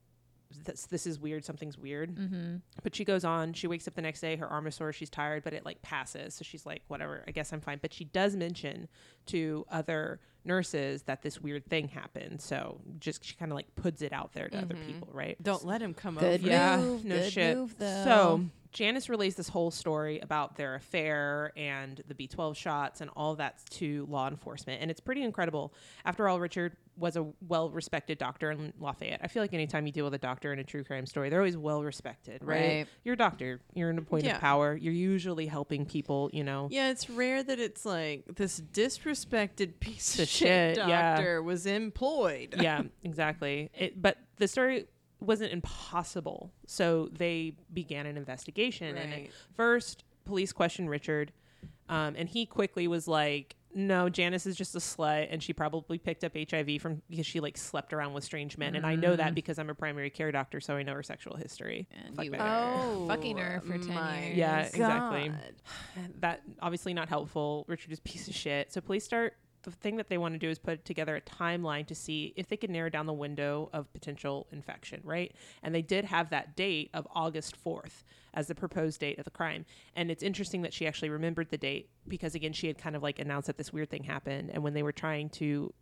this, 0.65 0.87
this 0.87 1.07
is 1.07 1.19
weird, 1.19 1.45
something's 1.45 1.79
weird. 1.79 2.15
Mm-hmm. 2.15 2.57
But 2.83 2.95
she 2.95 3.05
goes 3.05 3.25
on. 3.25 3.53
She 3.53 3.67
wakes 3.67 3.87
up 3.89 3.95
the 3.95 4.03
next 4.03 4.21
day. 4.21 4.37
Her 4.37 4.47
arm 4.47 4.67
is 4.67 4.75
sore. 4.75 4.93
She's 4.93 5.11
tired, 5.11 5.45
but 5.45 5.53
it 5.53 5.65
like 5.65 5.83
passes. 5.83 6.35
So 6.35 6.43
she's 6.45 6.65
like, 6.67 6.83
whatever. 6.89 7.25
I 7.27 7.31
guess 7.31 7.53
I'm 7.53 7.61
fine. 7.61 7.79
But 7.81 7.93
she 7.93 8.05
does 8.05 8.37
mention 8.37 8.89
to 9.27 9.65
other 9.71 10.21
nurses 10.45 11.03
that 11.05 11.23
this 11.23 11.41
weird 11.41 11.65
thing 11.67 11.89
happened. 11.89 12.41
So 12.41 12.81
just 12.99 13.25
she 13.25 13.35
kind 13.37 13.53
of 13.53 13.57
like 13.57 13.73
puts 13.77 14.03
it 14.03 14.13
out 14.13 14.33
there 14.33 14.49
to 14.49 14.59
other 14.59 14.75
Mhm. 14.75 14.87
people, 14.87 15.09
right? 15.13 15.41
Don't 15.43 15.65
let 15.65 15.81
him 15.81 15.95
come 15.95 16.17
Good 16.17 16.41
over. 16.41 16.49
Yeah, 16.49 16.77
no 16.77 16.97
good 16.99 17.33
shit. 17.33 17.57
Move. 17.57 17.75
So 17.79 18.45
Janice 18.73 19.09
relays 19.09 19.35
this 19.35 19.49
whole 19.49 19.71
story 19.71 20.19
about 20.21 20.57
their 20.57 20.75
affair 20.75 21.53
and 21.57 22.03
the 22.09 22.15
B12 22.15 22.57
shots 22.57 23.01
and 23.03 23.11
all 23.15 23.35
that 23.37 23.61
to 23.71 24.07
law 24.09 24.29
enforcement. 24.29 24.81
And 24.81 24.91
it's 24.91 25.01
pretty 25.01 25.23
incredible. 25.23 25.75
After 26.07 26.27
all, 26.29 26.41
Richard 26.41 26.77
was 26.97 27.17
a 27.17 27.27
well 27.49 27.71
respected 27.71 28.19
doctor 28.19 28.51
in 28.51 28.73
Lafayette. 28.79 29.21
I 29.23 29.29
feel 29.29 29.43
like 29.43 29.55
anytime 29.55 29.87
you 29.87 29.93
deal 29.93 30.05
with 30.05 30.15
a 30.15 30.19
doctor 30.19 30.53
in 30.53 30.59
a 30.59 30.65
true 30.65 30.85
crime 30.85 31.07
story, 31.07 31.29
they're 31.31 31.41
always 31.41 31.57
well 31.57 31.83
respected, 31.83 32.43
right? 32.43 32.61
Right. 32.61 32.87
You're 33.05 33.15
a 33.15 33.19
doctor, 33.19 33.61
you're 33.75 33.91
in 33.91 33.99
a 33.99 34.03
point 34.03 34.25
Yeah. 34.25 34.35
of 34.37 34.41
power. 34.41 34.77
You're 34.77 34.93
usually 34.93 35.47
helping 35.47 35.87
people, 35.87 36.31
you 36.33 36.45
know. 36.45 36.69
Yeah, 36.71 36.91
it's 36.91 37.09
rare 37.11 37.43
that 37.43 37.59
it's 37.59 37.85
like 37.85 38.25
this 38.37 38.61
disrespected 38.73 39.81
piece 39.81 40.19
of 40.19 40.29
shit, 40.29 40.77
shit, 40.77 40.89
yeah. 40.89 41.17
doctor 41.17 41.43
was 41.43 41.67
employed. 41.67 42.57
yeah, 42.61 42.83
exactly. 43.03 43.71
It, 43.79 44.01
but 44.01 44.19
the 44.37 44.49
story 44.49 44.87
wasn't 45.23 45.53
impossible. 45.53 46.53
So 46.67 47.09
they 47.13 47.55
began 47.73 48.07
an 48.07 48.17
investigation. 48.17 48.97
And 48.97 49.13
at 49.13 49.19
Right. 49.19 49.31
first, 49.55 50.05
police 50.25 50.53
questioned 50.53 50.89
Richard, 50.91 51.33
um, 51.89 52.15
and 52.17 52.29
he 52.29 52.47
quickly 52.47 52.87
was 52.89 53.09
like, 53.09 53.57
no, 53.75 54.11
Janice 54.11 54.45
is 54.45 54.55
just 54.55 54.75
a 54.75 54.79
slut, 54.79 55.29
and 55.31 55.43
she 55.43 55.55
probably 55.55 55.97
picked 55.97 56.25
up 56.25 56.33
HIV 56.37 56.79
from 56.83 57.01
because 57.09 57.25
she 57.27 57.41
like 57.41 57.57
slept 57.57 57.95
around 57.95 58.13
with 58.13 58.23
strange 58.23 58.59
men, 58.59 58.75
and 58.77 58.85
I 58.85 58.97
know 58.97 59.17
that 59.17 59.35
because 59.35 59.59
I'm 59.59 59.71
a 59.71 59.75
primary 59.75 60.11
care 60.11 60.31
doctor, 60.31 60.61
so 60.61 60.77
I 60.77 60.83
know 60.83 60.93
her 60.93 61.03
sexual 61.03 61.37
history. 61.37 61.89
And 61.91 62.15
Fuck 62.15 62.25
you 62.27 62.31
that 62.33 62.39
were 62.39 63.07
guy. 63.07 63.15
fucking 63.17 63.39
her 63.39 63.63
for 63.63 63.79
10 63.79 63.89
years. 64.25 64.37
Yeah, 64.37 64.61
exactly. 64.67 65.33
That 66.21 66.43
obviously 66.61 66.93
not 66.93 67.09
helpful. 67.09 67.65
Richard 67.67 67.93
is 67.93 67.99
a 67.99 68.03
piece 68.03 68.29
of 68.29 68.35
shit. 68.35 68.73
So 68.73 68.81
police 68.83 69.05
start. 69.05 69.37
The 69.63 69.71
thing 69.71 69.97
that 69.97 70.09
they 70.09 70.19
want 70.19 70.35
to 70.35 70.39
do 70.39 70.49
is 70.49 70.59
put 70.59 70.85
together 70.85 71.15
a 71.15 71.21
timeline 71.21 71.87
to 71.87 71.95
see 71.95 72.33
if 72.37 72.49
they 72.49 72.57
could 72.57 72.71
narrow 72.71 72.91
down 72.91 73.07
the 73.07 73.13
window 73.13 73.71
of 73.73 73.93
potential 73.93 74.49
infection, 74.51 75.01
right? 75.05 75.33
And 75.63 75.73
they 75.75 75.83
did 75.83 76.05
have 76.07 76.31
that 76.31 76.57
date 76.57 76.91
of 76.93 77.07
August 77.15 77.57
4th 77.65 78.03
as 78.35 78.49
the 78.49 78.55
proposed 78.55 79.01
date 79.01 79.19
of 79.19 79.25
the 79.25 79.31
crime. 79.31 79.65
And 79.95 80.11
it's 80.11 80.23
interesting 80.23 80.63
that 80.63 80.73
she 80.73 80.87
actually 80.87 81.11
remembered 81.11 81.51
the 81.51 81.59
date 81.59 81.91
because, 82.09 82.35
again, 82.35 82.53
she 82.53 82.67
had 82.67 82.77
kind 82.77 82.97
of 82.97 83.03
like 83.03 83.21
announced 83.21 83.47
that 83.47 83.57
this 83.57 83.73
weird 83.73 83.91
thing 83.91 84.05
happened. 84.05 84.51
And 84.53 84.65
when 84.65 84.75
they 84.75 84.83
were 84.83 84.93
trying 84.93 85.29
to 85.31 85.73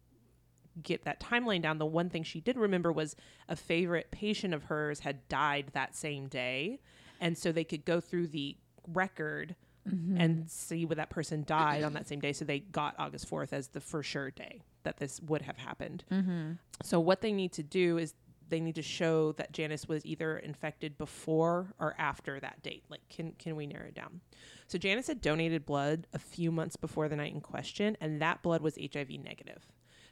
get 0.82 1.05
that 1.05 1.20
timeline 1.20 1.62
down, 1.62 1.78
the 1.78 1.86
one 1.86 2.11
thing 2.11 2.23
she 2.23 2.40
did 2.40 2.57
remember 2.57 2.93
was 2.93 3.16
a 3.48 3.57
favorite 3.57 4.11
patient 4.11 4.52
of 4.52 4.65
hers 4.65 5.01
had 5.01 5.27
died 5.28 5.70
that 5.73 5.97
same 5.97 6.28
day. 6.28 6.81
And 7.20 7.36
so 7.36 7.51
they 7.51 7.65
could 7.65 7.85
go 7.85 8.01
through 8.01 8.28
the 8.28 8.57
record 8.89 9.57
Mm-hmm. 9.89 10.20
and 10.20 10.51
see 10.51 10.85
when 10.85 10.98
that 10.98 11.09
person 11.09 11.43
died 11.47 11.85
on 11.85 11.94
that 11.94 12.07
same 12.07 12.20
day. 12.20 12.35
So 12.35 12.44
they 12.44 12.59
got 12.59 12.94
August 12.98 13.31
4th 13.31 13.55
as 13.55 13.69
the 13.69 13.81
for 13.81 14.02
sure 14.02 14.31
day 14.31 14.61
that 14.82 14.98
this 14.98 15.20
would 15.23 15.43
have 15.43 15.57
happened. 15.57 16.05
Mm-hmm. 16.12 16.52
So 16.82 17.01
what 17.01 17.23
they 17.23 17.32
need 17.32 17.52
to 17.52 17.62
do 17.62 17.97
is 17.97 18.15
they 18.51 18.61
need 18.61 18.74
to 18.74 18.82
show 18.82 19.32
that 19.32 19.52
Janice 19.52 19.89
was 19.89 20.05
either 20.05 20.36
infected 20.39 20.98
before 20.98 21.73
or 21.78 21.94
after 21.98 22.39
that 22.40 22.62
date. 22.62 22.85
Like, 22.90 23.01
can 23.09 23.32
can 23.39 23.57
we 23.57 23.66
narrow 23.66 23.86
it 23.86 23.94
down? 23.94 24.20
So 24.66 24.77
Janice 24.77 25.07
had 25.07 25.20
donated 25.20 25.65
blood 25.65 26.07
a 26.12 26.19
few 26.19 26.52
months 26.52 26.77
before 26.77 27.09
the 27.09 27.16
night 27.16 27.32
in 27.32 27.40
question, 27.40 27.97
and 28.01 28.20
that 28.20 28.43
blood 28.43 28.61
was 28.61 28.77
HIV 28.77 29.11
negative. 29.24 29.66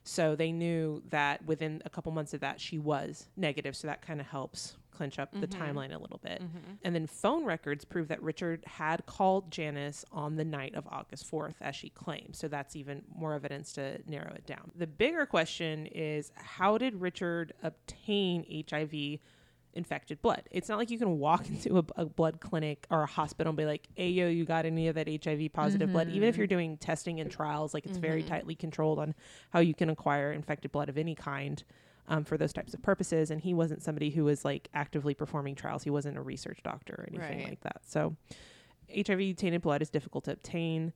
So 0.05 0.35
they 0.35 0.53
knew 0.53 1.03
that 1.11 1.45
within 1.45 1.83
a 1.85 1.91
couple 1.91 2.11
months 2.13 2.33
of 2.33 2.41
that, 2.41 2.61
she 2.61 2.79
was 2.79 3.27
negative. 3.37 3.77
So 3.77 3.89
that 3.89 4.01
kind 4.01 4.21
of 4.21 4.27
helps 4.27 4.77
clinch 4.99 5.21
up 5.21 5.31
the 5.33 5.47
mm-hmm. 5.47 5.63
timeline 5.63 5.95
a 5.95 5.99
little 5.99 6.19
bit. 6.19 6.43
Mm-hmm. 6.43 6.73
And 6.83 6.93
then 6.93 7.07
phone 7.07 7.45
records 7.45 7.85
prove 7.85 8.09
that 8.09 8.21
Richard 8.21 8.65
had 8.67 9.07
called 9.07 9.51
Janice 9.51 10.05
on 10.11 10.35
the 10.35 10.45
night 10.45 10.75
of 10.75 10.89
August 10.89 11.31
4th, 11.31 11.55
as 11.61 11.77
she 11.77 11.89
claimed. 11.89 12.35
So 12.35 12.49
that's 12.49 12.75
even 12.75 13.03
more 13.15 13.33
evidence 13.33 13.73
to 13.75 14.01
narrow 14.09 14.33
it 14.35 14.45
down. 14.45 14.73
The 14.75 14.89
bigger 14.89 15.25
question 15.25 15.87
is 15.87 16.33
how 16.35 16.79
did 16.79 17.01
Richard 17.01 17.53
obtain 17.63 18.45
HIV 18.69 19.21
infected 19.73 20.21
blood? 20.21 20.43
It's 20.51 20.69
not 20.69 20.79
like 20.79 20.91
you 20.91 20.99
can 20.99 21.21
walk 21.21 21.49
into 21.49 21.79
a, 21.79 21.85
a 22.03 22.05
blood 22.05 22.41
clinic 22.41 22.85
or 22.91 23.05
a 23.05 23.07
hospital 23.07 23.51
and 23.51 23.57
be 23.57 23.67
like, 23.67 23.87
hey, 23.95 24.09
yo, 24.09 24.27
you 24.27 24.45
got 24.45 24.67
any 24.67 24.89
of 24.89 24.97
that 24.97 25.07
HIV 25.07 25.53
positive 25.53 25.93
blood? 25.93 26.09
Even 26.09 26.29
if 26.29 26.35
mm-hmm. 26.35 26.41
you're 26.41 26.49
doing 26.49 26.77
testing 26.77 27.21
and 27.21 27.31
trials, 27.31 27.73
like 27.73 27.87
it's 27.87 27.99
very 27.99 28.25
tightly 28.25 28.57
controlled 28.57 28.99
on 28.99 29.15
how 29.51 29.61
you 29.61 29.75
can 29.75 29.91
acquire 29.91 30.33
infected 30.33 30.73
blood 30.73 30.89
of 30.89 30.99
any 30.99 31.15
kind 31.15 31.63
um, 32.09 32.25
for 32.25 32.37
those 32.37 32.53
types 32.53 32.75
of 32.75 32.83
purposes. 32.83 33.31
And 33.31 33.41
he 33.41 33.55
wasn't 33.55 33.83
somebody 33.83 34.11
who 34.11 34.25
was 34.25 34.45
like 34.45 34.69
actively 34.75 35.15
performing 35.15 35.55
trials. 35.55 35.85
He 35.85 35.91
wasn't 35.91 36.17
a 36.17 36.23
research 36.23 36.61
doctor 36.63 36.95
or 36.99 37.07
anything 37.09 37.39
Right. 37.39 37.49
like 37.49 37.61
that. 37.61 37.83
So 37.87 38.17
HIV 38.95 39.37
tainted 39.37 39.63
blood 39.63 39.83
is 39.83 39.91
difficult 39.91 40.25
to 40.25 40.33
obtain. 40.33 40.93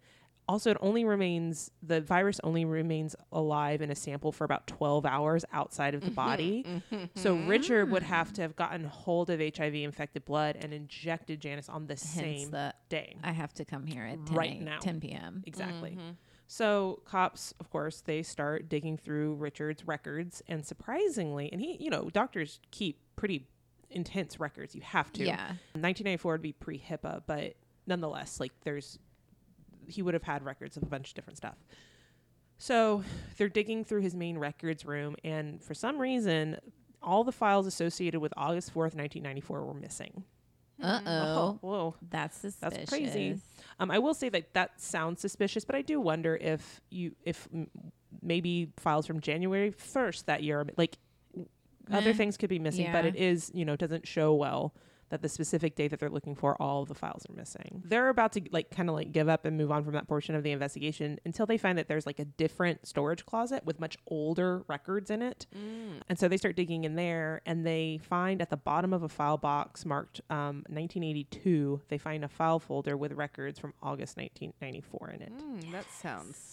Also, 0.49 0.73
it 0.73 0.77
only 0.81 1.05
remains 1.05 1.71
the 1.83 2.01
virus 2.01 2.41
only 2.43 2.65
remains 2.65 3.15
alive 3.31 3.81
in 3.81 3.91
a 3.91 3.95
sample 3.95 4.33
for 4.33 4.45
about 4.45 4.67
12 4.67 5.07
hours 5.07 5.45
outside 5.53 5.95
of 5.95 6.01
the 6.01 6.09
mm-hmm. 6.09 6.15
body. 6.15 6.65
Mm-hmm. 6.67 7.05
So 7.15 7.37
Richard 7.37 7.91
would 7.91 8.03
have 8.03 8.29
mm-hmm. 8.29 8.35
to 8.35 8.43
have 8.43 8.57
gotten 8.57 8.85
hold 8.85 9.31
of 9.31 9.41
HIV 9.41 9.75
infected 9.75 10.25
blood 10.25 10.57
and 10.61 10.75
injected 10.75 11.41
Janice 11.41 11.69
on 11.69 11.87
the 11.87 11.93
Hence 11.93 12.03
same 12.03 12.51
the 12.51 12.75
day. 12.89 13.17
I 13.23 13.33
have 13.33 13.55
to 13.55 13.65
come 13.65 13.87
here 13.87 14.05
at 14.05 14.27
10, 14.27 14.37
Right 14.37 14.61
now. 14.61 14.79
10 14.81 15.01
p.m. 15.01 15.45
Exactly. 15.47 15.97
So 16.53 17.01
cops, 17.07 17.55
of 17.61 17.71
course, 17.71 18.03
they 18.03 18.23
start 18.23 18.69
digging 18.69 18.99
through 18.99 19.37
Richard's 19.37 19.89
records, 19.89 20.43
and 20.47 20.67
surprisingly, 20.67 21.49
and 21.51 21.63
he, 21.63 21.79
you 21.81 21.89
know, 21.89 22.11
doctors 22.13 22.61
keep 22.71 22.99
pretty 23.17 23.47
intense 23.89 24.39
records. 24.39 24.75
You 24.75 24.83
have 24.83 25.11
to. 25.15 25.25
Yeah. 25.25 25.47
1994 25.73 26.33
would 26.33 26.43
be 26.43 26.53
pre 26.53 26.79
HIPAA, 26.79 27.23
but 27.27 27.55
nonetheless, 27.87 28.39
like 28.39 28.53
there's, 28.65 28.99
he 29.87 30.03
would 30.03 30.13
have 30.13 30.25
had 30.25 30.45
records 30.45 30.77
of 30.77 30.83
a 30.83 30.87
bunch 30.87 31.09
of 31.09 31.15
different 31.15 31.39
stuff. 31.39 31.57
So 32.59 33.03
they're 33.39 33.49
digging 33.49 33.83
through 33.83 34.03
his 34.03 34.15
main 34.15 34.37
records 34.37 34.85
room, 34.85 35.17
and 35.25 35.63
for 35.63 35.73
some 35.73 35.99
reason, 35.99 36.59
all 37.03 37.25
the 37.25 37.33
files 37.33 37.67
associated 37.67 38.21
with 38.21 38.35
August 38.37 38.75
4th, 38.75 38.95
1994 38.95 39.65
were 39.65 39.73
missing. 39.73 40.25
Uh 40.81 41.01
oh. 41.07 41.59
Whoa. 41.61 41.95
That's 42.11 42.37
suspicious. 42.39 42.77
That's 42.77 42.89
crazy. 42.91 43.39
Um, 43.79 43.91
I 43.91 43.99
will 43.99 44.15
say 44.15 44.29
that 44.29 44.53
that 44.55 44.81
sounds 44.81 45.21
suspicious, 45.21 45.65
but 45.65 45.75
I 45.75 45.83
do 45.83 46.01
wonder 46.01 46.37
if 46.37 46.81
you 46.91 47.15
if 47.25 47.49
m- 47.53 47.69
maybe 48.23 48.71
files 48.77 49.07
from 49.07 49.21
January 49.21 49.71
first 49.71 50.27
that 50.27 50.43
year, 50.43 50.67
like 50.77 50.97
other 51.91 52.11
Eh, 52.11 52.15
things 52.15 52.37
could 52.37 52.49
be 52.49 52.59
missing, 52.61 52.89
but 52.93 53.05
yeah. 53.05 53.11
it 53.11 53.17
is 53.17 53.51
you 53.55 53.65
know 53.65 53.75
doesn't 53.77 54.07
show 54.07 54.35
well 54.35 54.73
that 55.13 55.21
the 55.21 55.29
specific 55.29 55.77
date 55.77 55.89
that 55.89 56.01
they're 56.01 56.09
looking 56.09 56.35
for, 56.35 56.61
all 56.61 56.81
of 56.83 56.89
the 56.89 56.95
files 56.95 57.27
are 57.29 57.35
missing. 57.35 57.83
They're 57.85 58.09
about 58.09 58.33
to 58.33 58.41
like 58.51 58.71
kind 58.71 58.89
of 58.89 58.95
like 58.95 59.13
give 59.13 59.29
up 59.29 59.45
and 59.45 59.59
move 59.59 59.71
on 59.71 59.85
from 59.85 59.93
that 59.93 60.09
portion 60.09 60.35
of 60.35 60.43
the 60.43 60.53
investigation 60.53 61.19
until 61.27 61.45
they 61.45 61.59
find 61.59 61.77
that 61.77 61.87
there's 61.87 62.07
like 62.07 62.19
a 62.19 62.25
different 62.25 62.87
storage 62.87 63.27
closet 63.27 63.63
with 63.67 63.79
much 63.79 63.99
older 64.07 64.65
records 64.69 65.11
in 65.11 65.21
it. 65.21 65.47
And 66.09 66.19
so 66.19 66.29
they 66.29 66.39
start 66.39 66.57
digging 66.57 66.85
in 66.85 66.95
there 66.95 67.43
and 67.45 67.67
they 67.67 68.01
find 68.03 68.41
at 68.41 68.49
the 68.49 68.57
bottom 68.57 68.95
of 68.95 69.03
a 69.03 69.09
file 69.09 69.37
box 69.37 69.85
marked 69.85 70.23
um, 70.31 70.65
1982, 70.71 71.83
they 71.89 71.99
find 71.99 72.25
a 72.25 72.29
file 72.29 72.59
folder 72.59 72.97
with 72.97 73.13
records 73.13 73.59
from 73.59 73.75
August 73.83 74.17
1994 74.17 75.11
in 75.11 75.23
it. 75.23 75.39
Mm, 75.39 75.73
that 75.73 75.85
sounds 75.93 76.52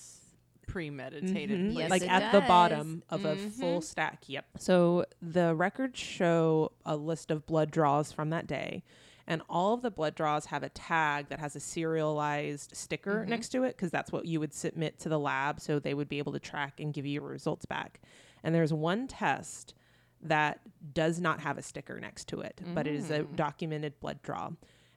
premeditated. 0.72 1.60
Mhm. 1.60 1.78
Yes, 1.78 1.90
like 1.90 2.04
it 2.04 2.10
at 2.10 2.32
the 2.32 2.42
bottom 2.42 3.04
of 3.10 3.26
a 3.26 3.36
full 3.36 3.80
mm-hmm. 3.80 3.82
stack. 3.82 4.24
Yep. 4.28 4.46
So 4.58 5.06
the 5.22 5.56
records 5.56 6.00
show 6.00 6.72
a 6.86 6.96
list 6.96 7.32
of 7.32 7.46
blood 7.46 7.72
draws 7.72 8.12
from 8.12 8.30
that 8.30 8.48
day. 8.48 8.84
And 9.28 9.44
all 9.48 9.76
of 9.76 9.84
the 9.84 9.92
blood 9.92 10.16
draws 10.16 10.48
have 10.48 10.64
a 10.64 10.70
tag 10.70 11.30
that 11.30 11.40
has 11.40 11.56
a 11.56 11.60
serialized 11.60 12.76
sticker 12.76 13.22
mm-hmm. 13.22 13.30
next 13.30 13.50
to 13.50 13.64
it 13.64 13.78
because 13.78 13.92
that's 13.92 14.12
what 14.12 14.26
you 14.26 14.40
would 14.40 14.54
submit 14.54 14.98
to 15.00 15.10
the 15.10 15.20
lab 15.20 15.60
so 15.60 15.78
they 15.78 15.94
would 15.94 16.10
be 16.10 16.18
able 16.18 16.34
to 16.34 16.40
track 16.40 16.80
and 16.80 16.94
give 16.94 17.06
you 17.06 17.14
your 17.14 17.30
results 17.30 17.66
back. 17.66 18.02
And 18.44 18.56
there's 18.56 18.74
one 18.74 19.08
test 19.08 19.76
that 20.22 20.62
does 20.94 21.20
not 21.20 21.42
have 21.42 21.60
a 21.60 21.62
sticker 21.62 22.00
next 22.00 22.28
to 22.30 22.42
it, 22.42 22.60
but 22.74 22.88
it 22.88 22.96
is 22.96 23.12
a 23.12 23.20
mm. 23.20 23.36
documented 23.36 24.00
blood 24.00 24.22
draw. 24.24 24.50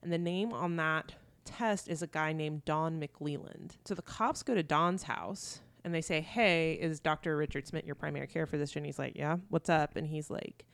And 0.02 0.12
the 0.12 0.18
name 0.18 0.52
on 0.52 0.76
that 0.76 1.14
test 1.44 1.88
is 1.88 2.02
a 2.02 2.06
guy 2.06 2.32
named 2.32 2.64
Don 2.64 3.00
McLeland. 3.00 3.72
So 3.84 3.94
the 3.94 4.02
cops 4.02 4.42
go 4.42 4.54
to 4.54 4.62
Don's 4.62 5.04
house 5.04 5.60
and 5.84 5.94
they 5.94 6.00
say, 6.02 6.20
Hey, 6.20 6.74
is 6.74 7.00
Dr. 7.00 7.36
Richard 7.36 7.66
Schmidt 7.68 7.84
your 7.84 7.94
primary 7.94 8.26
care 8.26 8.46
physician? 8.46 8.84
He's 8.84 8.98
like, 8.98 9.12
Yeah, 9.16 9.38
what's 9.48 9.68
up? 9.68 9.96
And 9.96 10.06
he's 10.06 10.30
like, 10.30 10.64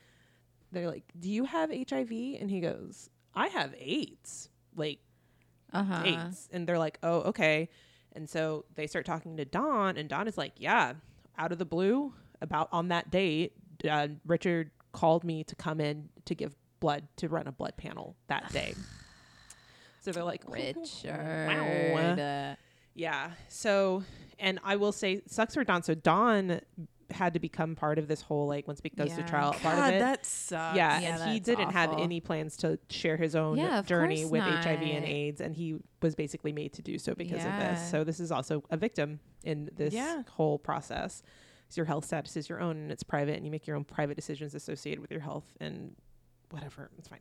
They're 0.72 0.88
like, 0.90 1.04
Do 1.18 1.30
you 1.30 1.44
have 1.44 1.70
HIV? 1.70 2.10
And 2.40 2.50
he 2.50 2.60
goes, 2.60 3.10
I 3.34 3.48
have 3.48 3.74
AIDS. 3.78 4.48
Like, 4.76 4.98
Uh 5.72 5.84
huh. 5.84 6.02
AIDS. 6.04 6.48
And 6.52 6.66
they're 6.66 6.78
like, 6.78 6.98
Oh, 7.02 7.20
okay. 7.22 7.68
And 8.12 8.28
so 8.28 8.64
they 8.74 8.86
start 8.86 9.06
talking 9.06 9.36
to 9.36 9.44
Don, 9.44 9.96
and 9.96 10.08
Don 10.08 10.26
is 10.28 10.36
like, 10.38 10.52
Yeah, 10.56 10.94
out 11.38 11.52
of 11.52 11.58
the 11.58 11.64
blue, 11.66 12.12
about 12.40 12.68
on 12.72 12.88
that 12.88 13.10
date, 13.10 13.52
uh, 13.88 14.08
Richard 14.26 14.70
called 14.92 15.24
me 15.24 15.44
to 15.44 15.54
come 15.54 15.80
in 15.80 16.08
to 16.24 16.34
give 16.34 16.54
blood 16.80 17.06
to 17.16 17.28
run 17.28 17.46
a 17.46 17.52
blood 17.52 17.76
panel 17.76 18.16
that 18.28 18.52
day. 18.52 18.74
so 20.08 20.12
they're 20.12 20.24
like, 20.24 20.42
Richard. 20.48 22.18
Uh, 22.18 22.54
yeah. 22.94 23.30
So, 23.48 24.02
and 24.38 24.58
I 24.64 24.76
will 24.76 24.92
say, 24.92 25.20
sucks 25.26 25.54
for 25.54 25.64
Don. 25.64 25.82
So 25.82 25.94
Don 25.94 26.60
had 27.10 27.32
to 27.34 27.40
become 27.40 27.74
part 27.74 27.98
of 27.98 28.06
this 28.06 28.20
whole 28.20 28.46
like 28.46 28.66
once 28.66 28.80
it 28.84 28.94
goes 28.94 29.10
to 29.14 29.20
Yeah. 29.20 29.26
trial 29.26 29.52
part 29.54 29.78
of 29.78 29.94
it. 29.94 29.98
that 29.98 30.26
sucks. 30.26 30.76
yeah, 30.76 31.00
Yeah, 31.00 31.22
and 31.22 31.32
he 31.32 31.40
didn't 31.40 31.70
have 31.72 31.92
any 31.98 32.20
plans 32.20 32.56
to 32.58 32.78
share 32.90 33.16
his 33.16 33.34
own 33.34 33.56
Yeah, 33.56 33.80
journey 33.82 34.24
with 34.26 34.42
HIV 34.42 34.82
and. 34.82 35.04
AIDS, 35.06 35.40
and 35.40 35.54
he 35.54 35.76
was 36.02 36.14
basically 36.14 36.52
made 36.52 36.74
to 36.74 36.82
do 36.82 36.98
so 36.98 37.14
because 37.14 37.44
of 37.44 37.52
this. 37.52 37.90
So 37.90 38.04
this 38.04 38.20
is 38.20 38.30
also 38.30 38.62
a 38.70 38.76
victim 38.76 39.20
in 39.44 39.70
this 39.76 39.94
whole 40.30 40.58
process. 40.58 41.22
'Cause 41.68 41.76
your 41.76 41.86
health 41.86 42.04
status 42.06 42.34
is 42.36 42.48
your 42.48 42.60
own, 42.60 42.76
and 42.78 42.90
it's 42.92 43.02
private, 43.02 43.36
and 43.36 43.44
you 43.44 43.50
make 43.50 43.66
your 43.66 43.76
own 43.76 43.84
private 43.84 44.14
decisions 44.16 44.54
associated 44.54 45.00
with 45.00 45.10
your 45.10 45.20
health 45.20 45.54
and 45.60 45.94
whatever. 46.50 46.90
It's 46.98 47.08
fine. 47.08 47.20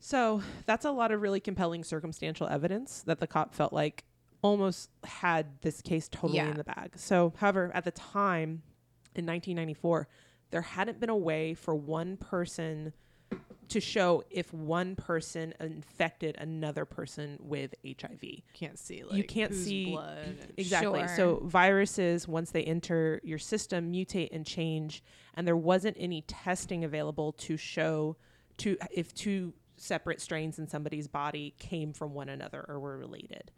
So 0.00 0.42
that's 0.66 0.84
a 0.84 0.90
lot 0.90 1.12
of 1.12 1.20
really 1.22 1.40
compelling 1.40 1.84
circumstantial 1.84 2.48
evidence 2.48 3.02
that 3.02 3.20
the 3.20 3.26
cop 3.26 3.54
felt 3.54 3.72
like 3.72 4.04
almost 4.42 4.88
had 5.04 5.60
this 5.60 5.82
case 5.82 6.08
totally 6.08 6.36
Yeah. 6.36 6.50
in 6.50 6.56
the 6.56 6.64
bag. 6.64 6.92
So, 6.96 7.34
however, 7.36 7.70
at 7.74 7.84
the 7.84 7.90
time 7.90 8.62
in 9.14 9.26
1994, 9.26 10.08
there 10.50 10.62
hadn't 10.62 10.98
been 10.98 11.10
a 11.10 11.16
way 11.16 11.52
for 11.54 11.74
one 11.74 12.16
person 12.16 12.94
to 13.68 13.78
show 13.80 14.24
if 14.30 14.52
one 14.52 14.96
person 14.96 15.54
infected 15.60 16.34
another 16.38 16.84
person 16.84 17.36
with 17.38 17.74
HIV. 17.84 18.42
can't 18.54 18.76
see 18.78 19.04
like 19.04 19.16
you 19.16 19.22
can't 19.22 19.54
see- 19.54 19.90
blood. 19.92 20.38
Exactly. 20.56 21.00
Sure. 21.00 21.16
So 21.16 21.36
viruses, 21.44 22.26
once 22.26 22.50
they 22.50 22.64
enter 22.64 23.20
your 23.22 23.38
system, 23.38 23.92
mutate 23.92 24.30
and 24.32 24.44
change, 24.44 25.04
and 25.34 25.46
there 25.46 25.56
wasn't 25.56 25.96
any 26.00 26.22
testing 26.22 26.82
available 26.82 27.32
to 27.32 27.56
show 27.56 28.16
to 28.56 28.76
if 28.90 29.14
two 29.14 29.52
separate 29.80 30.20
strains 30.20 30.58
in 30.58 30.68
somebody's 30.68 31.08
body 31.08 31.54
came 31.58 31.92
from 31.92 32.12
one 32.12 32.28
another 32.28 32.64
or 32.68 32.78
were 32.78 32.98
related. 32.98 33.50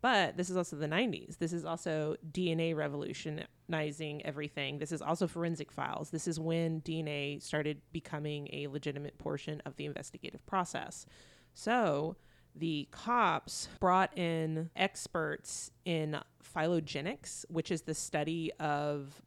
But 0.00 0.36
this 0.36 0.48
is 0.48 0.56
also 0.56 0.76
the 0.76 0.86
90s. 0.86 1.38
This 1.38 1.52
is 1.52 1.64
also 1.64 2.16
DNA 2.30 2.74
revolutionizing 2.74 4.24
everything. 4.24 4.78
This 4.78 4.92
is 4.92 5.02
also 5.02 5.26
forensic 5.26 5.72
files. 5.72 6.10
This 6.10 6.28
is 6.28 6.38
when 6.38 6.80
DNA 6.82 7.42
started 7.42 7.82
becoming 7.92 8.48
a 8.52 8.68
legitimate 8.68 9.18
portion 9.18 9.60
of 9.66 9.76
the 9.76 9.86
investigative 9.86 10.44
process. 10.46 11.04
So 11.52 12.16
the 12.54 12.88
cops 12.92 13.68
brought 13.80 14.16
in 14.16 14.70
experts 14.76 15.72
in 15.84 16.18
phylogenics, 16.42 17.44
which 17.48 17.70
is 17.70 17.82
the 17.82 17.94
study 17.94 18.52
of 18.60 19.20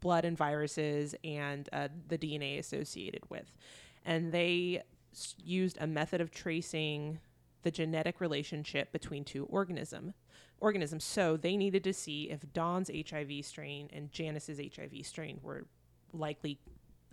blood 0.00 0.24
and 0.24 0.36
viruses 0.36 1.14
and 1.24 1.68
uh, 1.72 1.88
the 2.06 2.18
DNA 2.18 2.58
associated 2.58 3.22
with. 3.28 3.56
And 4.04 4.32
they 4.32 4.82
used 5.42 5.78
a 5.80 5.86
method 5.86 6.20
of 6.20 6.30
tracing 6.30 7.18
the 7.62 7.70
genetic 7.70 8.20
relationship 8.20 8.92
between 8.92 9.24
two 9.24 9.44
organism 9.46 10.14
organisms. 10.60 11.04
So 11.04 11.36
they 11.36 11.56
needed 11.56 11.84
to 11.84 11.92
see 11.92 12.30
if 12.30 12.40
Don's 12.52 12.90
HIV 12.90 13.44
strain 13.44 13.88
and 13.92 14.10
Janice's 14.12 14.58
HIV 14.58 15.06
strain 15.06 15.38
were 15.42 15.66
likely 16.12 16.58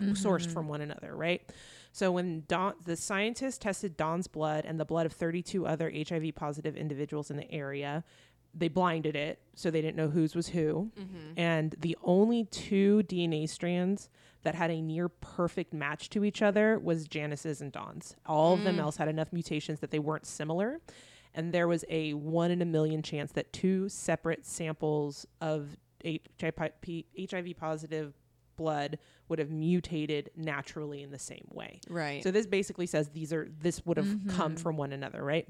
sourced 0.02 0.46
from 0.52 0.64
mm-hmm. 0.64 0.70
one 0.70 0.82
another, 0.82 1.16
right? 1.16 1.42
So 1.92 2.12
when 2.12 2.44
Dawn, 2.48 2.74
the 2.86 2.96
scientists 2.96 3.58
tested 3.58 3.96
Don's 3.96 4.28
blood 4.28 4.66
and 4.66 4.80
the 4.80 4.86
blood 4.86 5.06
of 5.06 5.14
32 5.14 5.66
other 5.66 5.92
HIV 5.92 6.36
positive 6.36 6.76
individuals 6.76 7.32
in 7.32 7.38
the 7.38 7.50
area, 7.52 8.04
they 8.56 8.68
blinded 8.68 9.16
it 9.16 9.40
so 9.54 9.70
they 9.70 9.82
didn't 9.82 9.98
know 9.98 10.10
whose 10.10 10.36
was 10.36 10.48
who. 10.48 10.92
Mm-hmm. 10.98 11.38
And 11.38 11.76
the 11.80 11.98
only 12.04 12.46
two 12.46 13.04
DNA 13.06 13.48
strands 13.50 14.10
that 14.44 14.56
had 14.56 14.72
a 14.72 14.82
near 14.82 15.10
perfect 15.10 15.74
match 15.74 16.10
to 16.12 16.24
each 16.24 16.42
other 16.42 16.80
was 16.80 17.08
Janice's 17.08 17.62
and 17.62 17.72
Don's. 17.72 18.16
All 18.26 18.54
of 18.54 18.64
them 18.64 18.78
mm. 18.78 18.82
else 18.82 18.98
had 18.98 19.08
enough 19.08 19.34
mutations 19.34 19.80
that 19.80 19.92
they 19.92 20.00
weren't 20.00 20.26
similar. 20.26 20.80
And 21.34 21.52
there 21.52 21.68
was 21.68 21.84
a 21.90 22.14
one 22.14 22.52
in 22.52 22.62
a 22.62 22.66
million 22.66 23.02
chance 23.02 23.32
that 23.34 23.52
two 23.52 23.90
separate 23.90 24.46
samples 24.46 25.26
of 25.42 25.76
HIV 26.04 27.58
positive 27.58 28.14
blood 28.56 29.00
would 29.28 29.40
have 29.40 29.50
mutated 29.50 30.30
naturally 30.36 31.02
in 31.02 31.12
the 31.12 31.20
same 31.20 31.48
way. 31.52 31.82
Right. 31.90 32.24
So 32.24 32.32
this 32.32 32.46
basically 32.46 32.86
says 32.86 33.10
these 33.10 33.34
are 33.34 33.50
this 33.60 33.86
would 33.86 33.98
have 33.98 34.08
come 34.30 34.54
mm-hmm. 34.54 34.62
from 34.62 34.78
one 34.78 34.94
another, 34.94 35.24
right? 35.24 35.48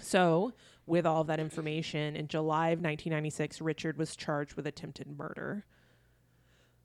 So, 0.00 0.52
with 0.86 1.06
all 1.06 1.20
of 1.22 1.26
that 1.28 1.40
information, 1.40 2.16
in 2.16 2.28
July 2.28 2.68
of 2.68 2.78
1996, 2.80 3.60
Richard 3.60 3.96
was 3.98 4.16
charged 4.16 4.54
with 4.54 4.66
attempted 4.66 5.06
murder. 5.06 5.64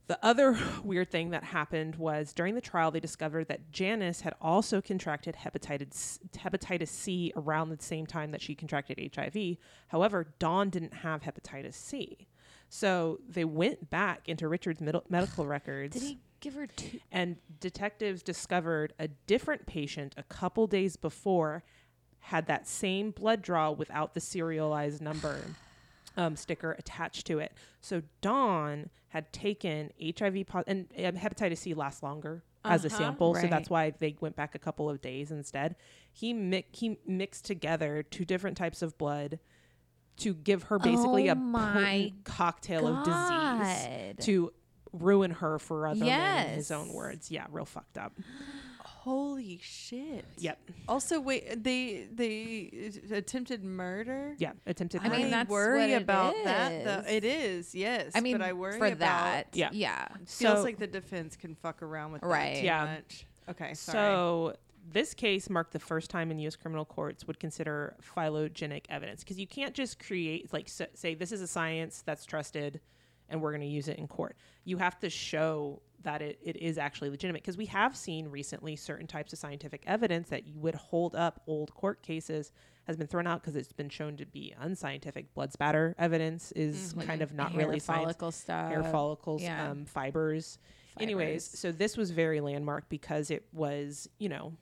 The 0.07 0.23
other 0.23 0.57
weird 0.83 1.11
thing 1.11 1.31
that 1.31 1.43
happened 1.43 1.95
was 1.95 2.33
during 2.33 2.55
the 2.55 2.61
trial, 2.61 2.91
they 2.91 2.99
discovered 2.99 3.47
that 3.49 3.71
Janice 3.71 4.21
had 4.21 4.33
also 4.41 4.81
contracted 4.81 5.35
hepatitis, 5.35 6.19
hepatitis 6.37 6.87
C 6.87 7.33
around 7.35 7.69
the 7.69 7.83
same 7.83 8.05
time 8.05 8.31
that 8.31 8.41
she 8.41 8.55
contracted 8.55 9.11
HIV. 9.15 9.57
However, 9.87 10.33
Don 10.39 10.69
didn't 10.69 10.93
have 10.93 11.23
hepatitis 11.23 11.73
C. 11.73 12.27
So 12.69 13.19
they 13.27 13.45
went 13.45 13.89
back 13.89 14.27
into 14.29 14.47
Richard's 14.47 14.81
middle, 14.81 15.03
medical 15.09 15.45
records 15.47 15.93
Did 15.93 16.03
he 16.03 16.19
give 16.39 16.53
her 16.53 16.67
two? 16.67 16.99
and 17.11 17.37
detectives 17.59 18.21
discovered 18.23 18.93
a 18.99 19.07
different 19.07 19.65
patient 19.65 20.13
a 20.17 20.23
couple 20.23 20.67
days 20.67 20.95
before 20.95 21.63
had 22.19 22.47
that 22.47 22.67
same 22.67 23.11
blood 23.11 23.41
draw 23.41 23.71
without 23.71 24.13
the 24.13 24.19
serialized 24.19 25.01
number 25.01 25.39
um, 26.17 26.35
sticker 26.35 26.71
attached 26.73 27.25
to 27.27 27.39
it. 27.39 27.53
So 27.81 28.01
Don 28.21 28.89
had 29.09 29.31
taken 29.31 29.91
HIV 30.01 30.45
po- 30.47 30.63
and 30.67 30.89
hepatitis 30.89 31.59
C 31.59 31.73
lasts 31.73 32.03
longer 32.03 32.43
as 32.65 32.83
a 32.83 32.87
Uh-huh. 32.87 32.97
sample, 32.97 33.35
so 33.35 33.47
that's 33.47 33.69
why 33.69 33.91
they 33.99 34.15
went 34.19 34.35
back 34.35 34.53
a 34.55 34.59
couple 34.59 34.89
of 34.89 34.99
days 35.01 35.31
instead. 35.31 35.75
He 36.11 36.33
mi- 36.33 36.65
he 36.71 36.97
mixed 37.05 37.45
together 37.45 38.03
two 38.03 38.25
different 38.25 38.57
types 38.57 38.81
of 38.81 38.97
blood 38.97 39.39
to 40.17 40.33
give 40.33 40.63
her 40.63 40.79
basically 40.79 41.29
Oh 41.29 41.35
a 41.55 42.13
cocktail 42.25 42.87
of 42.87 43.05
disease 43.05 44.25
to 44.25 44.51
ruin 44.91 45.31
her 45.31 45.59
for 45.59 45.87
other 45.87 46.03
men 46.03 46.47
in 46.49 46.55
his 46.55 46.71
own 46.71 46.91
words. 46.91 47.29
Yeah, 47.31 47.45
real 47.51 47.65
fucked 47.65 47.97
up. 47.99 48.13
Holy 49.07 49.57
shit. 49.63 50.25
Yep. 50.37 50.59
Also, 50.89 51.21
wait, 51.21 51.63
they 51.63 52.07
they 52.13 52.91
uh, 53.09 53.15
attempted 53.15 53.63
murder. 53.63 54.35
Yeah, 54.37 54.51
attempted 54.65 54.99
I 55.01 55.07
mean, 55.07 55.19
murder. 55.21 55.29
that's 55.29 55.49
worry 55.49 55.79
what 55.79 55.89
it 55.91 56.01
about 56.01 56.35
that. 56.43 56.83
Though. 56.83 57.09
It 57.09 57.23
is, 57.23 57.73
yes. 57.73 58.11
I 58.15 58.19
mean, 58.19 58.37
but 58.37 58.45
I 58.45 58.51
worry 58.51 58.77
for 58.77 58.85
about. 58.87 58.99
that. 58.99 59.47
Yeah. 59.53 59.69
Yeah. 59.71 60.07
Feels 60.25 60.29
So- 60.57 60.61
like 60.61 60.77
the 60.77 60.87
defense 60.87 61.37
can 61.37 61.55
fuck 61.55 61.81
around 61.81 62.11
with 62.11 62.23
Right. 62.23 62.55
that 62.55 62.59
too 62.59 62.65
Yeah. 62.65 62.85
much. 62.95 63.25
Okay, 63.49 63.73
sorry. 63.75 63.93
So 63.95 64.55
this 64.91 65.13
case 65.13 65.49
marked 65.49 65.71
the 65.71 65.79
first 65.79 66.09
time 66.09 66.29
in 66.29 66.39
U.S. 66.39 66.57
criminal 66.57 66.83
courts 66.83 67.25
would 67.27 67.39
consider 67.39 67.95
phylogenic 68.13 68.87
evidence 68.89 69.23
because 69.23 69.39
you 69.39 69.47
can't 69.47 69.73
just 69.73 69.99
create 70.05 70.51
like 70.51 70.67
say 70.67 71.15
this 71.15 71.31
is 71.31 71.39
a 71.39 71.47
science 71.47 72.03
that's 72.05 72.25
trusted, 72.25 72.81
and 73.29 73.41
we're 73.41 73.51
going 73.51 73.61
to 73.61 73.67
use 73.67 73.87
it 73.87 73.97
in 73.99 74.07
court. 74.09 74.35
You 74.65 74.75
have 74.79 74.99
to 74.99 75.09
show 75.09 75.81
that 76.03 76.21
it, 76.21 76.39
it 76.43 76.55
is 76.57 76.77
actually 76.77 77.09
legitimate 77.09 77.41
because 77.41 77.57
we 77.57 77.65
have 77.65 77.95
seen 77.95 78.27
recently 78.27 78.75
certain 78.75 79.07
types 79.07 79.33
of 79.33 79.39
scientific 79.39 79.83
evidence 79.87 80.29
that 80.29 80.47
you 80.47 80.57
would 80.59 80.75
hold 80.75 81.15
up 81.15 81.41
old 81.47 81.73
court 81.73 82.01
cases 82.03 82.51
has 82.85 82.95
been 82.95 83.07
thrown 83.07 83.27
out 83.27 83.41
because 83.41 83.55
it's 83.55 83.73
been 83.73 83.89
shown 83.89 84.15
to 84.15 84.25
be 84.25 84.53
unscientific. 84.59 85.33
Blood 85.33 85.51
spatter 85.51 85.93
evidence 85.97 86.51
is 86.53 86.95
kind 87.05 87.21
of 87.21 87.33
not 87.33 87.51
Hair 87.51 87.65
really 87.67 87.79
science. 87.79 88.03
follicle 88.03 88.31
stuff. 88.31 88.69
hair 88.71 88.83
follicles, 88.83 89.41
yeah. 89.41 89.69
um, 89.71 89.85
fibers. 89.85 90.57
Anyways, 90.99 91.43
so 91.43 91.71
this 91.71 91.97
was 91.97 92.11
very 92.11 92.39
landmark 92.41 92.87
because 92.89 93.29
it 93.29 93.45
was, 93.51 94.07
you 94.19 94.29
know, 94.29 94.53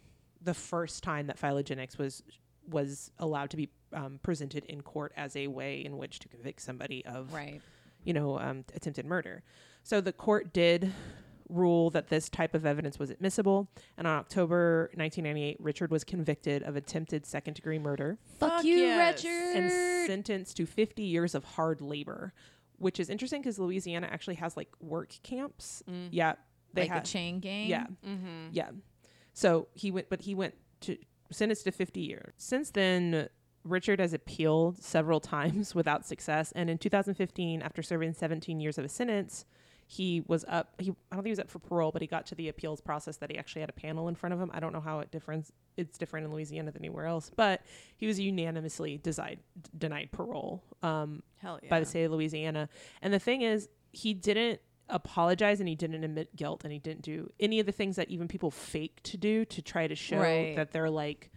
the 0.42 0.54
first 0.54 1.04
time 1.04 1.28
that 1.28 1.40
phylogenics 1.40 1.98
was 1.98 2.24
was 2.68 3.12
allowed 3.20 3.52
to 3.52 3.58
be 3.58 3.70
um, 3.94 4.20
presented 4.24 4.66
in 4.66 4.82
court 4.82 5.14
as 5.16 5.36
a 5.36 5.46
way 5.48 5.86
in 5.86 5.98
which 5.98 6.18
to 6.20 6.28
convict 6.28 6.60
somebody 6.62 7.06
of, 7.06 7.32
Right. 7.32 7.62
you 8.04 8.12
know, 8.14 8.40
um, 8.40 8.66
attempted 8.74 9.06
murder. 9.06 9.44
So 9.84 10.02
the 10.02 10.12
court 10.12 10.52
did 10.52 10.92
rule 11.50 11.90
that 11.92 12.08
this 12.10 12.30
type 12.30 12.54
of 12.56 12.66
evidence 12.66 12.98
was 12.98 13.10
admissible, 13.10 13.70
and 13.98 14.08
on 14.08 14.18
October 14.18 14.90
1998, 14.96 15.58
Richard 15.60 15.92
was 15.92 16.04
convicted 16.04 16.64
of 16.64 16.76
attempted 16.76 17.26
second 17.26 17.54
degree 17.54 17.80
murder 17.80 18.18
Fuck, 18.40 18.52
Fuck 18.52 18.64
you, 18.66 18.78
yes. 18.78 19.24
Richard. 19.24 19.58
and 19.58 19.72
sentenced 20.08 20.58
to 20.58 20.66
50 20.66 21.04
years 21.04 21.36
of 21.36 21.44
hard 21.44 21.82
labor, 21.82 22.34
which 22.78 23.00
is 23.00 23.10
interesting 23.10 23.42
because 23.42 23.60
Louisiana 23.60 24.08
actually 24.12 24.36
has 24.36 24.58
like 24.58 24.70
work 24.80 25.14
camps. 25.24 25.84
Yeah, 26.12 26.34
they 26.74 26.82
like 26.84 26.92
had. 26.92 27.04
a 27.04 27.06
chain 27.06 27.40
gang. 27.40 27.68
Yeah, 27.68 27.88
Mm-hmm. 28.06 28.48
yeah. 28.52 28.70
So 29.34 29.68
he 29.74 29.92
went, 29.92 30.10
but 30.10 30.22
he 30.22 30.34
went 30.36 30.56
to 30.82 30.98
sentenced 31.32 31.64
to 31.66 31.72
50 31.72 32.00
years. 32.00 32.34
Since 32.38 32.72
then, 32.72 33.30
Richard 33.64 34.00
has 34.00 34.14
appealed 34.14 34.82
several 34.84 35.20
times 35.36 35.74
without 35.76 36.06
success, 36.06 36.52
and 36.56 36.70
in 36.70 36.78
2015, 36.78 37.62
after 37.62 37.82
serving 37.84 38.14
17 38.14 38.60
years 38.60 38.78
of 38.78 38.86
a 38.86 38.90
sentence. 38.90 39.46
He 39.88 40.24
was 40.28 40.44
up. 40.48 40.74
He 40.80 40.90
I 41.12 41.16
don't 41.16 41.24
think 41.24 41.26
he 41.28 41.30
was 41.32 41.40
up 41.40 41.50
for 41.52 41.60
parole, 41.60 41.92
but 41.92 42.02
he 42.02 42.08
got 42.08 42.26
to 42.28 42.36
the 42.36 42.50
appeals 42.50 42.82
process 42.82 43.18
that 43.18 43.30
he 43.32 43.38
actually 43.38 43.62
had 43.62 43.70
a 43.70 43.74
panel 43.74 44.08
in 44.08 44.16
front 44.16 44.34
of 44.34 44.40
him. 44.40 44.50
I 44.54 44.60
don't 44.60 44.74
know 44.74 44.82
how 44.82 45.00
it 45.00 45.12
difference. 45.12 45.52
It's 45.78 45.98
different 45.98 46.26
in 46.26 46.34
Louisiana 46.34 46.72
than 46.72 46.82
anywhere 46.82 47.06
else, 47.06 47.30
but 47.36 47.62
he 47.98 48.08
was 48.08 48.20
unanimously 48.20 48.98
denied 49.78 50.10
parole. 50.12 50.64
Um, 50.82 51.22
yeah. 51.64 51.70
by 51.70 51.80
the 51.80 51.86
state 51.86 52.04
of 52.06 52.12
Louisiana. 52.12 52.68
And 53.02 53.14
the 53.14 53.20
thing 53.20 53.42
is, 53.44 53.70
he 53.92 54.14
didn't 54.16 54.60
apologize 54.90 55.60
and 55.60 55.68
he 55.70 55.76
didn't 55.76 56.04
admit 56.04 56.36
guilt 56.36 56.64
and 56.64 56.72
he 56.72 56.80
didn't 56.80 57.02
do 57.02 57.30
any 57.40 57.60
of 57.60 57.66
the 57.66 57.72
things 57.72 57.96
that 57.96 58.10
even 58.10 58.28
people 58.28 58.52
fake 58.52 59.00
to 59.04 59.18
do 59.18 59.44
to 59.46 59.62
try 59.62 59.88
to 59.88 59.96
show 59.96 60.20
Right. 60.20 60.56
that 60.56 60.72
they're 60.72 60.90
like 60.90 61.32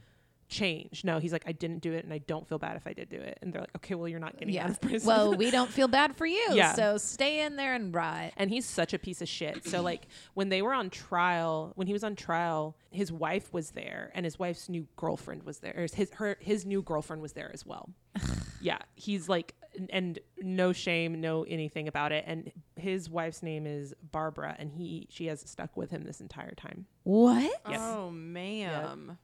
changed. 0.49 1.05
No, 1.05 1.19
he's 1.19 1.33
like, 1.33 1.45
I 1.47 1.53
didn't 1.53 1.81
do 1.81 1.93
it 1.93 2.05
and 2.05 2.13
I 2.13 2.19
don't 2.19 2.49
feel 2.49 2.59
bad 2.59 2.77
if 2.77 2.87
I 2.87 2.93
did 2.93 3.09
do 3.09 3.17
it. 3.17 3.39
And 3.43 3.53
they're 3.53 3.61
like, 3.63 3.77
okay, 3.77 3.95
well, 3.95 4.09
you're 4.09 4.19
not 4.21 4.39
getting 4.39 4.59
out 4.59 4.71
of 4.71 4.81
prison. 4.81 5.07
Well, 5.07 5.35
we 5.35 5.51
don't 5.59 5.71
feel 5.71 5.89
bad 5.89 6.17
for 6.17 6.27
you. 6.27 6.49
Yeah. 6.53 6.75
So 6.75 6.97
stay 6.99 7.41
in 7.45 7.57
there 7.57 7.75
and 7.75 7.95
rot. 7.95 8.33
and 8.37 8.51
he's 8.51 8.67
such 8.67 8.95
a 8.95 8.99
piece 8.99 9.21
of 9.23 9.29
shit. 9.29 9.67
So 9.67 9.83
like 9.91 10.09
when 10.35 10.49
they 10.49 10.63
were 10.63 10.73
on 10.73 10.91
trial, 10.91 11.73
when 11.77 11.87
he 11.87 11.93
was 11.93 12.03
on 12.05 12.17
trial, 12.17 12.77
his 12.91 13.13
wife 13.13 13.53
was 13.53 13.71
there 13.73 14.11
and 14.15 14.25
his 14.25 14.39
wife's 14.39 14.69
new 14.69 14.87
girlfriend 14.97 15.43
was 15.45 15.59
there. 15.59 15.75
Or 15.77 15.87
his 15.93 16.11
her 16.15 16.37
his 16.41 16.65
new 16.67 16.83
girlfriend 16.83 17.21
was 17.23 17.33
there 17.35 17.51
as 17.53 17.65
well. 17.67 17.91
yeah, 18.61 18.79
he's 18.95 19.29
like 19.29 19.55
and- 19.77 19.91
and 19.93 20.19
no 20.41 20.73
shame, 20.73 21.21
no 21.21 21.45
anything 21.45 21.87
about 21.87 22.11
it. 22.11 22.25
And 22.27 22.51
his 22.77 23.09
wife's 23.09 23.43
name 23.43 23.67
is 23.67 23.95
Barbara 24.11 24.57
and 24.59 24.73
he 24.73 25.07
she 25.11 25.27
has 25.27 25.41
stuck 25.43 25.77
with 25.77 25.91
him 25.91 26.05
this 26.05 26.21
entire 26.21 26.55
time. 26.55 26.87
What? 27.05 27.53
Yes. 27.69 27.79
Oh, 27.81 28.11
ma'am. 28.11 29.19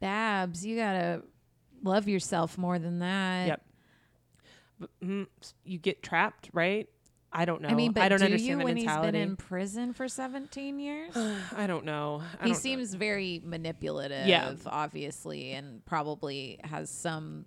Babs, 0.00 0.64
you 0.64 0.76
gotta 0.76 1.22
love 1.82 2.08
yourself 2.08 2.56
more 2.58 2.78
than 2.78 2.98
that. 3.00 3.46
Yep. 3.48 3.62
But, 4.80 4.90
mm, 5.02 5.26
you 5.64 5.78
get 5.78 6.02
trapped, 6.02 6.50
right? 6.52 6.88
I 7.32 7.44
don't 7.44 7.60
know. 7.60 7.68
I 7.68 7.74
mean, 7.74 7.92
but 7.92 8.04
I 8.04 8.08
don't 8.08 8.20
do 8.20 8.24
understand 8.26 8.60
you 8.60 8.64
when 8.64 8.76
he's 8.76 8.86
mentality. 8.86 9.12
been 9.18 9.28
in 9.30 9.36
prison 9.36 9.92
for 9.92 10.08
17 10.08 10.78
years? 10.80 11.14
I 11.56 11.66
don't 11.66 11.84
know. 11.84 12.22
I 12.22 12.30
he 12.30 12.38
don't 12.38 12.48
know. 12.48 12.54
seems 12.54 12.94
very 12.94 13.42
manipulative, 13.44 14.26
Yeah. 14.26 14.54
obviously, 14.66 15.52
and 15.52 15.84
probably 15.84 16.58
has 16.64 16.88
some 16.88 17.44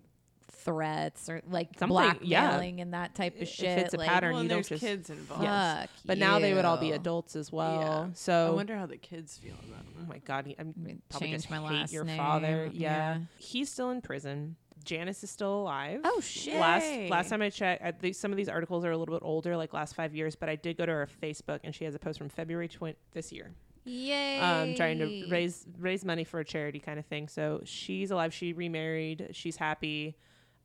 threats 0.63 1.29
or 1.29 1.41
like 1.49 1.77
Something, 1.77 1.97
yeah. 2.21 2.47
blackmailing 2.47 2.81
and 2.81 2.93
that 2.93 3.15
type 3.15 3.35
of 3.35 3.43
If 3.43 3.49
shit. 3.49 3.79
it's 3.79 3.93
a 3.93 3.97
like, 3.97 4.07
pattern, 4.09 4.33
Well, 4.33 4.39
you 4.39 4.41
and 4.41 4.49
don't 4.49 4.57
there's 4.57 4.69
just 4.69 4.83
kids 4.83 5.09
involved. 5.09 5.43
Yes. 5.43 5.81
Fuck 5.81 5.89
But 6.05 6.17
now 6.17 6.39
they 6.39 6.53
would 6.53 6.65
all 6.65 6.77
be 6.77 6.91
adults 6.91 7.35
as 7.35 7.51
well. 7.51 8.07
Yeah. 8.07 8.13
So 8.13 8.47
I 8.47 8.49
wonder 8.51 8.77
how 8.77 8.85
the 8.85 8.97
kids 8.97 9.37
feel 9.37 9.55
about 9.67 9.85
Oh 10.01 10.05
my 10.07 10.19
god, 10.19 10.45
he, 10.47 10.55
I'm 10.57 10.73
mean, 10.77 11.01
probably 11.09 11.29
change 11.29 11.43
just 11.43 11.51
my 11.51 11.57
hate 11.57 11.79
last 11.81 11.93
your 11.93 12.03
name, 12.03 12.17
father. 12.17 12.69
Yeah. 12.73 12.89
yeah. 12.91 13.19
he's 13.37 13.69
still 13.71 13.91
in 13.91 14.01
prison. 14.01 14.55
Janice 14.83 15.23
is 15.23 15.29
still 15.29 15.53
alive. 15.61 16.01
Oh 16.03 16.19
shit! 16.21 16.59
Last 16.59 16.87
last 17.09 17.29
time 17.29 17.41
I 17.41 17.49
checked, 17.49 17.83
I, 17.83 17.91
these, 17.91 18.17
some 18.19 18.31
of 18.31 18.37
these 18.37 18.49
articles 18.49 18.83
are 18.83 18.91
a 18.91 18.97
little 18.97 19.13
bit 19.13 19.23
older, 19.23 19.55
like 19.55 19.73
last 19.73 19.95
five 19.95 20.15
years. 20.15 20.35
But 20.35 20.49
I 20.49 20.55
did 20.55 20.77
go 20.77 20.85
to 20.85 20.91
her 20.91 21.07
Facebook, 21.21 21.59
and 21.63 21.73
she 21.75 21.85
has 21.85 21.93
a 21.95 21.99
post 21.99 22.17
from 22.17 22.29
February 22.29 22.67
20 22.67 22.95
this 23.13 23.31
year, 23.31 23.51
Yay! 23.83 24.39
um, 24.39 24.75
trying 24.75 24.97
to 24.99 25.27
raise 25.29 25.65
raise 25.77 26.03
money 26.03 26.23
for 26.23 26.39
a 26.39 26.45
charity 26.45 26.79
kind 26.79 26.97
of 26.97 27.05
thing. 27.05 27.27
So 27.27 27.61
she's 27.63 28.11
alive. 28.11 28.33
She 28.33 28.53
remarried. 28.53 29.29
She's 29.33 29.57
happy. 29.57 30.17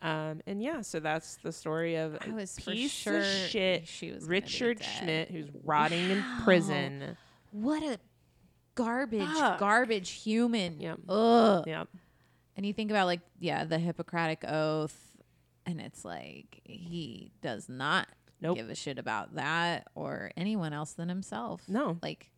Um, 0.02 0.40
and 0.46 0.62
yeah, 0.62 0.82
so 0.82 1.00
that's 1.00 1.36
the 1.36 1.50
story 1.52 1.96
of 1.96 2.18
I 2.20 2.30
was 2.30 2.54
piece 2.54 2.90
sure 2.92 3.18
of 3.18 3.24
shit 3.24 3.88
she 3.88 4.12
was 4.12 4.24
Richard. 4.24 4.82
Schmidt, 4.84 5.30
who's 5.30 5.48
rotting 5.64 6.10
in 6.10 6.22
prison. 6.44 7.16
What 7.50 7.82
a 7.82 7.98
garbage, 8.74 9.26
Fuck. 9.26 9.58
garbage 9.58 10.10
human. 10.10 10.80
Yep. 10.80 10.98
Ugh. 11.08 11.64
Yeah, 11.66 11.84
And 12.56 12.66
you 12.66 12.72
think 12.74 12.90
about 12.90 13.06
like, 13.06 13.20
yeah, 13.40 13.64
the 13.64 13.78
Hippocratic 13.78 14.44
Oath, 14.46 15.16
and 15.64 15.80
it's 15.80 16.04
like 16.04 16.60
he 16.64 17.32
does 17.40 17.68
not 17.68 18.06
Nope. 18.42 18.58
give 18.58 18.68
a 18.68 18.74
shit 18.74 18.98
about 18.98 19.36
that 19.36 19.88
or 19.94 20.30
anyone 20.36 20.74
else 20.74 20.92
than 20.92 21.08
himself. 21.08 21.62
no, 21.68 21.98
Like, 22.02 22.30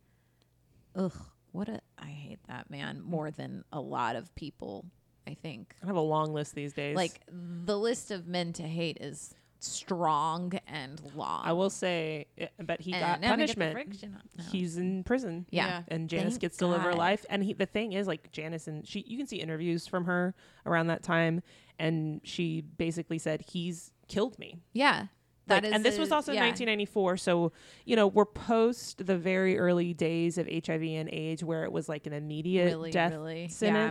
ugh, 0.95 1.13
what 1.51 1.67
a 1.67 1.81
I 1.97 2.05
hate 2.07 2.39
that 2.47 2.69
man 2.71 3.01
more 3.03 3.31
than 3.31 3.65
a 3.73 3.81
lot 3.81 4.15
of 4.15 4.33
people. 4.35 4.85
I 5.27 5.33
think 5.35 5.75
I 5.83 5.87
have 5.87 5.95
a 5.95 6.01
long 6.01 6.33
list 6.33 6.55
these 6.55 6.73
days. 6.73 6.95
like 6.95 7.21
the 7.29 7.77
list 7.77 8.11
of 8.11 8.27
men 8.27 8.53
to 8.53 8.63
hate 8.63 8.97
is 8.99 9.33
strong 9.61 10.53
and 10.67 11.01
long. 11.15 11.41
I 11.43 11.51
will 11.53 11.69
say, 11.69 12.27
eh, 12.37 12.47
but 12.63 12.79
he 12.81 12.93
And 12.93 13.01
got 13.01 13.21
now 13.21 13.35
we 13.35 13.45
get 13.45 13.55
the 13.57 13.61
punishment. 13.73 14.11
no. 14.37 14.43
He's 14.51 14.77
in 14.77 15.03
prison. 15.03 15.45
yeah. 15.51 15.67
Yeah. 15.67 15.81
and 15.89 16.09
Janice 16.09 16.33
Thank 16.33 16.41
gets 16.41 16.57
to 16.57 16.67
live 16.67 16.81
her 16.81 16.93
life. 16.93 17.25
And 17.29 17.43
he, 17.43 17.53
the 17.53 17.65
thing 17.65 17.93
is, 17.93 18.07
like 18.07 18.31
Janice 18.31 18.67
and 18.67 18.87
she, 18.87 19.03
you 19.07 19.17
can 19.17 19.27
see 19.27 19.37
interviews 19.37 19.85
from 19.87 20.05
her 20.05 20.33
around 20.65 20.87
that 20.87 21.03
time, 21.03 21.41
and 21.77 22.21
she 22.23 22.61
basically 22.61 23.17
said 23.17 23.41
he's 23.51 23.91
killed 24.07 24.39
me. 24.39 24.59
Yeah. 24.73 25.07
Like, 25.47 25.63
That 25.63 25.67
is 25.67 25.73
and 25.73 25.83
this 25.83 25.97
was 25.97 26.11
also 26.11 26.31
yeah. 26.31 26.41
1994, 26.45 27.17
so 27.17 27.51
you 27.83 27.95
know 27.95 28.07
we're 28.07 28.25
post 28.25 29.05
the 29.05 29.17
very 29.17 29.57
early 29.57 29.93
days 29.95 30.37
of 30.37 30.47
HIV 30.47 30.83
and 30.83 31.09
AIDS, 31.11 31.43
where 31.43 31.63
it 31.63 31.71
was 31.71 31.89
like 31.89 32.05
an 32.05 32.13
immediate 32.13 32.65
Really, 32.67 32.91
death 32.91 33.11
really. 33.11 33.49
Yeah. 33.59 33.89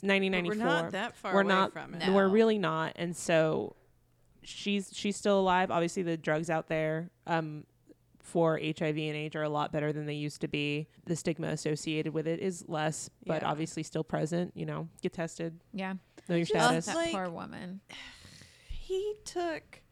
Sentence. 0.00 0.26
It's 0.26 0.56
But 0.56 0.56
1994. 0.58 0.66
we're 0.66 0.82
not 0.82 0.92
that 0.92 1.16
far 1.16 1.34
We're 1.34 1.40
away 1.42 1.48
not- 1.54 1.72
from 1.72 1.94
it. 1.94 2.06
No. 2.06 2.12
We're 2.14 2.28
really 2.28 2.58
not, 2.58 2.92
and 2.96 3.16
so 3.16 3.76
she's 4.42 4.90
she's 4.94 5.16
still 5.16 5.38
alive. 5.40 5.70
Obviously, 5.70 6.02
the 6.02 6.16
drugs 6.16 6.50
out 6.50 6.68
there 6.68 7.10
um, 7.26 7.64
for 8.20 8.58
HIV 8.58 8.96
and 8.96 9.16
AIDS 9.16 9.36
are 9.36 9.42
a 9.42 9.48
lot 9.48 9.72
better 9.72 9.92
than 9.92 10.06
they 10.06 10.14
used 10.14 10.40
to 10.40 10.48
be. 10.48 10.88
The 11.04 11.14
stigma 11.16 11.48
associated 11.48 12.12
with 12.12 12.26
it 12.26 12.40
is 12.40 12.64
less, 12.68 13.08
but 13.24 13.42
Yeah. 13.42 13.48
obviously 13.50 13.82
still 13.82 14.04
present. 14.04 14.52
You 14.56 14.66
know, 14.66 14.88
get 15.02 15.12
tested, 15.12 15.60
Yeah. 15.72 15.94
know 16.28 16.34
your 16.36 16.44
Just 16.46 16.50
status. 16.66 16.86
that 16.86 16.96
like- 16.96 17.12
poor 17.12 17.28
woman. 17.30 17.80
He 18.68 19.14
took 19.24 19.82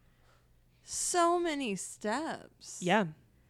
so 0.85 1.39
many 1.41 1.75
steps. 1.75 2.79
yeah, 2.81 3.07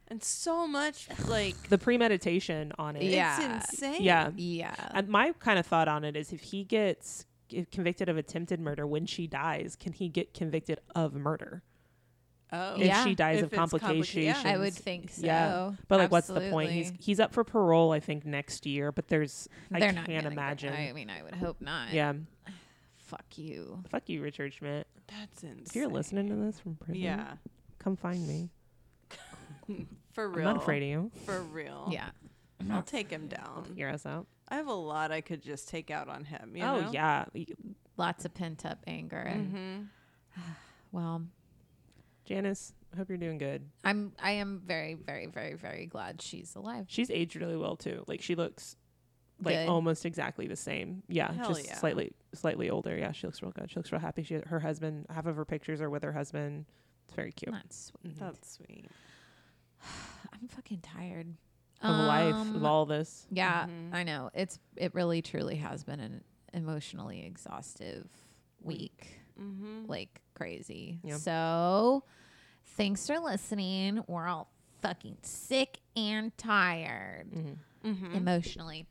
And 0.09 0.23
so 0.23 0.67
much 0.67 1.09
like 1.27 1.57
the 1.71 1.79
premeditation 1.79 2.73
on 2.79 2.97
it. 2.97 3.05
Yeah. 3.05 3.57
it's 3.59 3.73
insane. 3.73 4.03
Yeah. 4.03 4.31
Yeah. 4.37 4.75
And 4.93 5.09
my 5.09 5.33
kind 5.39 5.59
of 5.59 5.67
thought 5.67 5.89
on 5.89 6.05
it 6.05 6.17
is 6.17 6.33
if 6.33 6.41
he 6.43 6.65
gets 6.65 7.27
convicted 7.73 8.09
of 8.09 8.17
attempted 8.17 8.61
murder 8.61 8.87
when 8.87 9.07
she 9.07 9.27
dies, 9.27 9.77
can 9.79 9.93
he 9.93 10.09
get 10.09 10.35
convicted 10.35 10.81
of 10.95 11.15
murder 11.15 11.63
Oh. 12.53 12.75
if 12.75 12.87
Yeah. 12.87 13.05
she 13.05 13.15
dies 13.15 13.39
If 13.39 13.45
of 13.47 13.53
it's 13.53 13.59
complica- 13.61 13.81
yeah. 13.83 13.89
complications? 14.35 14.45
I 14.45 14.57
would 14.59 14.75
think 14.75 15.11
so. 15.11 15.27
Yeah. 15.27 15.73
But 15.89 15.99
like, 15.99 16.11
what's 16.13 16.29
the 16.29 16.41
point? 16.51 16.71
He's 16.71 16.93
he's 17.01 17.19
up 17.19 17.33
for 17.33 17.43
parole, 17.43 17.91
I 17.93 18.01
think, 18.01 18.25
next 18.25 18.65
year. 18.67 18.93
But 18.93 19.09
there's 19.09 19.49
I 19.73 19.81
They're 19.81 19.93
not 19.93 20.07
can't 20.07 20.27
imagine. 20.27 20.73
I 20.73 20.93
mean, 20.93 21.11
I 21.11 21.23
would 21.23 21.35
hope 21.35 21.61
not. 21.61 21.93
yeah, 21.93 22.13
Fuck 22.97 23.39
you. 23.39 23.83
fuck 23.91 24.09
you, 24.09 24.23
Richard 24.23 24.53
Schmidt. 24.55 24.87
That's 25.09 25.43
insane. 25.43 25.65
If 25.67 25.75
you're 25.77 25.89
listening 25.89 26.29
to 26.29 26.35
this 26.37 26.61
from 26.61 26.77
prison, 26.77 27.03
Yeah. 27.03 27.33
come 27.79 27.97
find 27.97 28.27
me. 28.27 28.51
For 30.13 30.29
real. 30.29 30.35
I'm 30.39 30.45
real. 30.45 30.55
not 30.55 30.57
afraid 30.63 30.83
of 30.83 30.89
you. 30.89 31.11
For 31.25 31.41
real. 31.43 31.89
Yeah. 31.91 32.11
I'll 32.71 32.83
take 32.83 33.11
him 33.11 33.27
down. 33.29 33.73
Hear 33.77 33.89
us 33.91 34.07
out. 34.07 34.27
I 34.49 34.57
have 34.57 34.69
a 34.69 34.73
lot 34.75 35.11
I 35.13 35.21
could 35.21 35.43
just 35.43 35.69
take 35.69 35.91
out 35.91 36.09
on 36.09 36.25
him. 36.25 36.53
You 36.57 36.63
oh 36.65 36.81
know? 36.81 36.91
yeah, 36.93 37.25
Lots 37.97 38.25
of 38.25 38.35
pent 38.35 38.65
up 38.65 38.79
anger. 38.87 39.19
And 39.19 39.53
Mm-hmm. 40.37 40.41
well, 40.93 41.23
Janice. 42.25 42.73
I 42.93 42.97
hope 42.97 43.09
you're 43.09 43.19
doing 43.19 43.39
good. 43.39 43.69
I'm 43.83 44.13
I 44.23 44.33
am 44.33 44.63
very, 44.65 44.95
very, 44.95 45.27
very, 45.27 45.55
very 45.55 45.87
glad 45.87 46.23
she's 46.23 46.55
alive. 46.55 46.87
She's 46.89 47.11
aged 47.11 47.35
really 47.37 47.57
well 47.57 47.77
too. 47.77 48.05
Like 48.07 48.23
she 48.23 48.37
looks 48.37 48.77
like 49.43 49.57
Good. 49.57 49.69
almost 49.69 50.07
exactly 50.07 50.47
the 50.47 50.55
same. 50.57 51.03
Yeah, 51.09 51.33
Hell 51.33 51.49
just 51.49 51.67
yeah. 51.67 51.77
slightly 51.77 52.13
slightly 52.35 52.71
older. 52.71 52.97
Yeah, 52.97 53.11
she 53.11 53.27
looks 53.27 53.43
real 53.43 53.51
good. 53.51 53.69
She 53.69 53.77
looks 53.77 53.91
real 53.91 54.01
happy. 54.01 54.23
She 54.23 54.41
her 54.47 54.61
husband 54.61 55.07
half 55.11 55.27
of 55.27 55.35
her 55.35 55.45
pictures 55.45 55.81
are 55.81 55.91
with 55.91 56.05
her 56.05 56.13
husband. 56.13 56.67
It's 57.07 57.15
very 57.15 57.33
cute. 57.33 57.53
That's 57.53 57.93
sweet. 57.93 58.19
That's 58.19 58.53
sweet. 58.53 58.87
I'm 60.33 60.49
fucking 60.49 60.81
tired. 60.81 61.35
Of 61.81 61.91
life, 61.97 62.35
Um, 62.35 62.57
of 62.57 62.65
all 62.65 62.87
this. 62.87 63.27
Yeah, 63.31 63.67
Mhm. 63.67 63.93
I 63.95 64.05
know. 64.05 64.31
It's 64.33 64.59
it 64.77 64.95
really 64.95 65.21
truly 65.21 65.57
has 65.57 65.85
been 65.85 66.01
an 66.01 66.25
emotionally 66.55 67.25
exhaustive 67.27 68.09
week. 68.63 69.21
Mm-hmm. 69.39 69.85
Like 69.87 70.23
crazy. 70.35 71.01
Yeah. 71.03 71.17
So 71.17 72.05
thanks 72.65 73.07
for 73.07 73.19
listening. 73.19 74.03
We're 74.07 74.27
all 74.27 74.51
fucking 74.81 75.19
sick 75.23 75.81
and 75.97 76.35
tired. 76.39 77.31
Mm-hmm. 77.33 77.91
Mm-hmm. 77.91 78.15
Emotionally. 78.15 78.87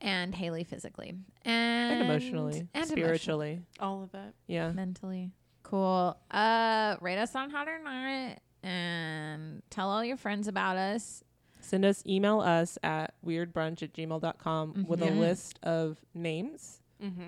And 0.00 0.34
Haley 0.34 0.64
physically. 0.64 1.14
And, 1.42 1.92
And 1.94 2.02
emotionally, 2.04 2.68
and 2.74 2.86
spiritually. 2.86 3.62
All 3.80 4.02
of 4.02 4.12
it. 4.14 4.34
Yeah. 4.48 4.70
mentally. 4.72 5.30
Cool. 5.62 6.18
Uh 6.30 6.96
rate 7.00 7.16
us 7.18 7.34
on 7.34 7.48
Hot 7.50 7.68
or 7.68 7.78
Not 7.78 8.38
and 8.64 9.62
tell 9.70 9.90
all 9.90 10.04
your 10.04 10.16
friends 10.16 10.48
about 10.48 10.76
us. 10.76 11.22
Send 11.60 11.84
us, 11.84 12.02
email 12.06 12.40
us 12.40 12.78
at 12.82 13.14
weirdbrunch 13.24 13.82
at 13.82 13.92
gmail.com 13.94 14.86
with 14.88 15.02
a 15.02 15.10
list 15.10 15.58
of 15.62 15.98
names. 16.14 16.80
Mm-hmm. 17.02 17.22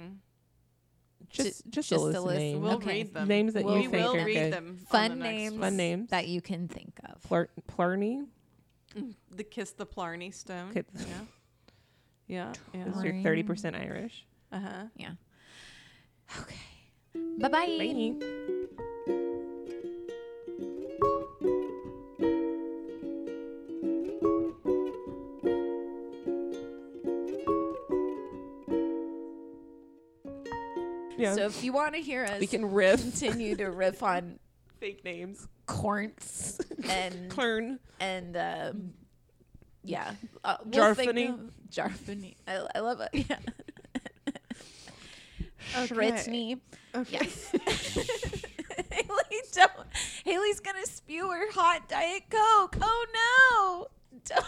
Just, 1.31 1.65
just, 1.71 1.91
just 1.91 1.93
a 1.93 1.97
a 1.97 1.99
list 1.99 2.19
of 2.19 2.25
list. 2.25 2.39
names. 2.39 2.61
We'll 2.61 2.73
Okay. 2.75 2.87
read 3.03 3.15
them. 3.15 3.29
Names 3.29 3.55
that 3.55 3.65
We'll 3.65 3.79
you 3.79 3.91
we 3.91 3.97
think 3.99 4.07
will 4.13 4.17
are 4.21 4.25
read 4.25 4.35
good. 4.35 4.53
them. 4.53 4.79
Fun 4.91 5.19
the 5.19 5.25
names. 5.25 5.59
Fun 5.59 5.77
names. 5.77 6.11
that 6.11 6.29
you 6.29 6.41
can 6.41 6.69
think 6.69 6.93
of. 7.05 7.23
Plur- 7.23 7.49
Plurney. 7.67 8.27
Mm, 8.95 9.15
The 9.35 9.45
kiss 9.45 9.73
the 9.73 9.87
Plarney 9.87 10.33
stone. 10.33 10.71
Okay. 10.71 10.85
Yeah. 10.95 11.05
Yeah. 12.29 12.53
Yeah. 12.75 12.85
This 12.85 12.97
is 12.97 13.03
your 13.05 13.13
30% 13.15 13.75
Irish. 13.81 14.25
Uh 14.53 14.61
huh. 14.61 14.85
Yeah. 14.97 15.13
Okay. 16.41 16.57
Bye-bye. 17.15 17.49
Bye. 17.51 17.83
Yeah. 17.83 18.93
If 31.47 31.65
you 31.65 31.73
want 31.73 31.95
to 31.95 32.01
hear 32.01 32.25
us 32.25 32.41
we 32.41 32.47
can 32.47 32.71
riff 32.73 33.01
continue 33.01 33.57
to 33.57 33.71
riff 33.71 34.03
on 34.03 34.39
fake 34.81 35.05
names. 35.05 35.47
corns 35.67 36.61
and 36.89 37.31
Clern. 37.31 37.79
and 38.01 38.37
um, 38.37 38.93
yeah, 39.85 40.13
uh, 40.45 40.57
we'll 40.65 40.95
Jarfany. 40.95 41.33
of- 41.33 41.53
Jarfany. 41.71 42.35
I, 42.47 42.67
I 42.75 42.81
love 42.81 43.01
it. 43.01 43.11
Yeah. 43.29 43.39
Okay. 45.79 45.95
Schritzny. 45.95 46.61
Okay. 46.95 47.19
Yes. 47.21 47.51
Haley, 48.91 49.41
don't. 49.53 49.73
Haley's 50.25 50.61
gonna 50.61 50.87
spew 50.87 51.29
her 51.31 51.51
hot 51.53 51.89
diet 51.89 52.23
coke. 52.31 52.77
Oh 52.81 53.07
no! 53.15 54.21
Don't. 54.25 54.45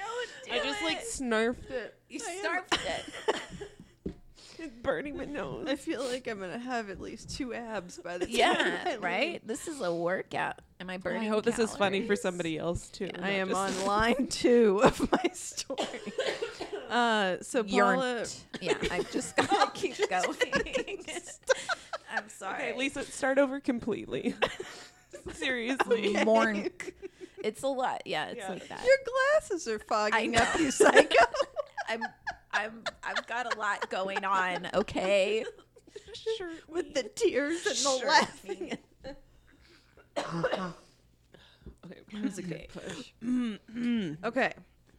Don't 0.00 0.46
do 0.46 0.52
I 0.52 0.64
just 0.64 0.80
it. 0.80 0.84
like 0.84 1.00
snarfed 1.04 1.70
it. 1.70 1.94
you 2.08 2.20
I 2.26 2.30
am- 2.32 2.38
starved 2.40 2.78
it. 2.86 3.40
It's 4.62 4.76
burning 4.82 5.16
my 5.16 5.24
nose. 5.24 5.66
I 5.70 5.74
feel 5.76 6.04
like 6.04 6.28
I'm 6.28 6.38
gonna 6.38 6.58
have 6.58 6.90
at 6.90 7.00
least 7.00 7.34
two 7.34 7.54
abs 7.54 7.96
by 7.96 8.18
the 8.18 8.26
time. 8.26 8.34
Yeah, 8.34 8.80
I 8.84 8.90
leave. 8.90 9.02
right. 9.02 9.46
This 9.48 9.66
is 9.66 9.80
a 9.80 9.90
workout. 9.94 10.56
Am 10.80 10.90
I 10.90 10.98
burning? 10.98 11.22
I 11.22 11.26
hope 11.28 11.44
this 11.46 11.58
is 11.58 11.74
funny 11.74 12.00
for 12.00 12.08
calories? 12.08 12.20
somebody 12.20 12.58
else 12.58 12.90
too. 12.90 13.06
Yeah. 13.06 13.24
I 13.24 13.30
am 13.30 13.48
just- 13.48 13.80
on 13.80 13.86
line 13.86 14.26
two 14.26 14.82
of 14.84 15.10
my 15.10 15.30
story. 15.32 15.86
Uh, 16.90 17.36
so 17.40 17.62
You're 17.64 18.24
yeah, 18.60 18.74
I 18.90 19.04
just 19.12 19.36
gotta 19.36 19.70
keep 19.74 19.96
going. 20.10 20.36
I'm 22.12 22.28
sorry. 22.28 22.70
Okay, 22.70 22.76
Lisa, 22.76 23.04
start 23.04 23.38
over 23.38 23.60
completely. 23.60 24.34
Seriously. 25.34 26.14
Mornk. 26.14 26.92
It's 27.44 27.62
a 27.62 27.68
lot. 27.68 28.02
Yeah, 28.06 28.26
it's 28.26 28.38
Yeah. 28.38 28.48
like 28.50 28.68
that. 28.68 28.84
your 28.84 28.96
glasses 29.40 29.66
are 29.68 29.78
fogging 29.78 30.32
know. 30.32 30.40
up, 30.40 30.58
you 30.58 30.70
psycho. 30.70 31.24
I'm 31.88 32.02
I'm 32.52 32.82
I've 33.02 33.26
got 33.26 33.54
a 33.54 33.58
lot 33.58 33.88
going 33.90 34.24
on, 34.24 34.68
okay? 34.74 35.44
sure. 36.36 36.50
With 36.68 36.94
the 36.94 37.02
tears 37.04 37.64
and 37.66 37.74
the 37.74 37.78
Sure. 37.78 38.06
laughing. 38.08 38.78
Okay. 41.86 42.00
That 42.12 42.22
was 42.22 42.38
a 42.38 42.42
good 42.42 42.68
push. 42.68 43.12
Mm-hmm. 43.24 44.24
okay. 44.24 44.52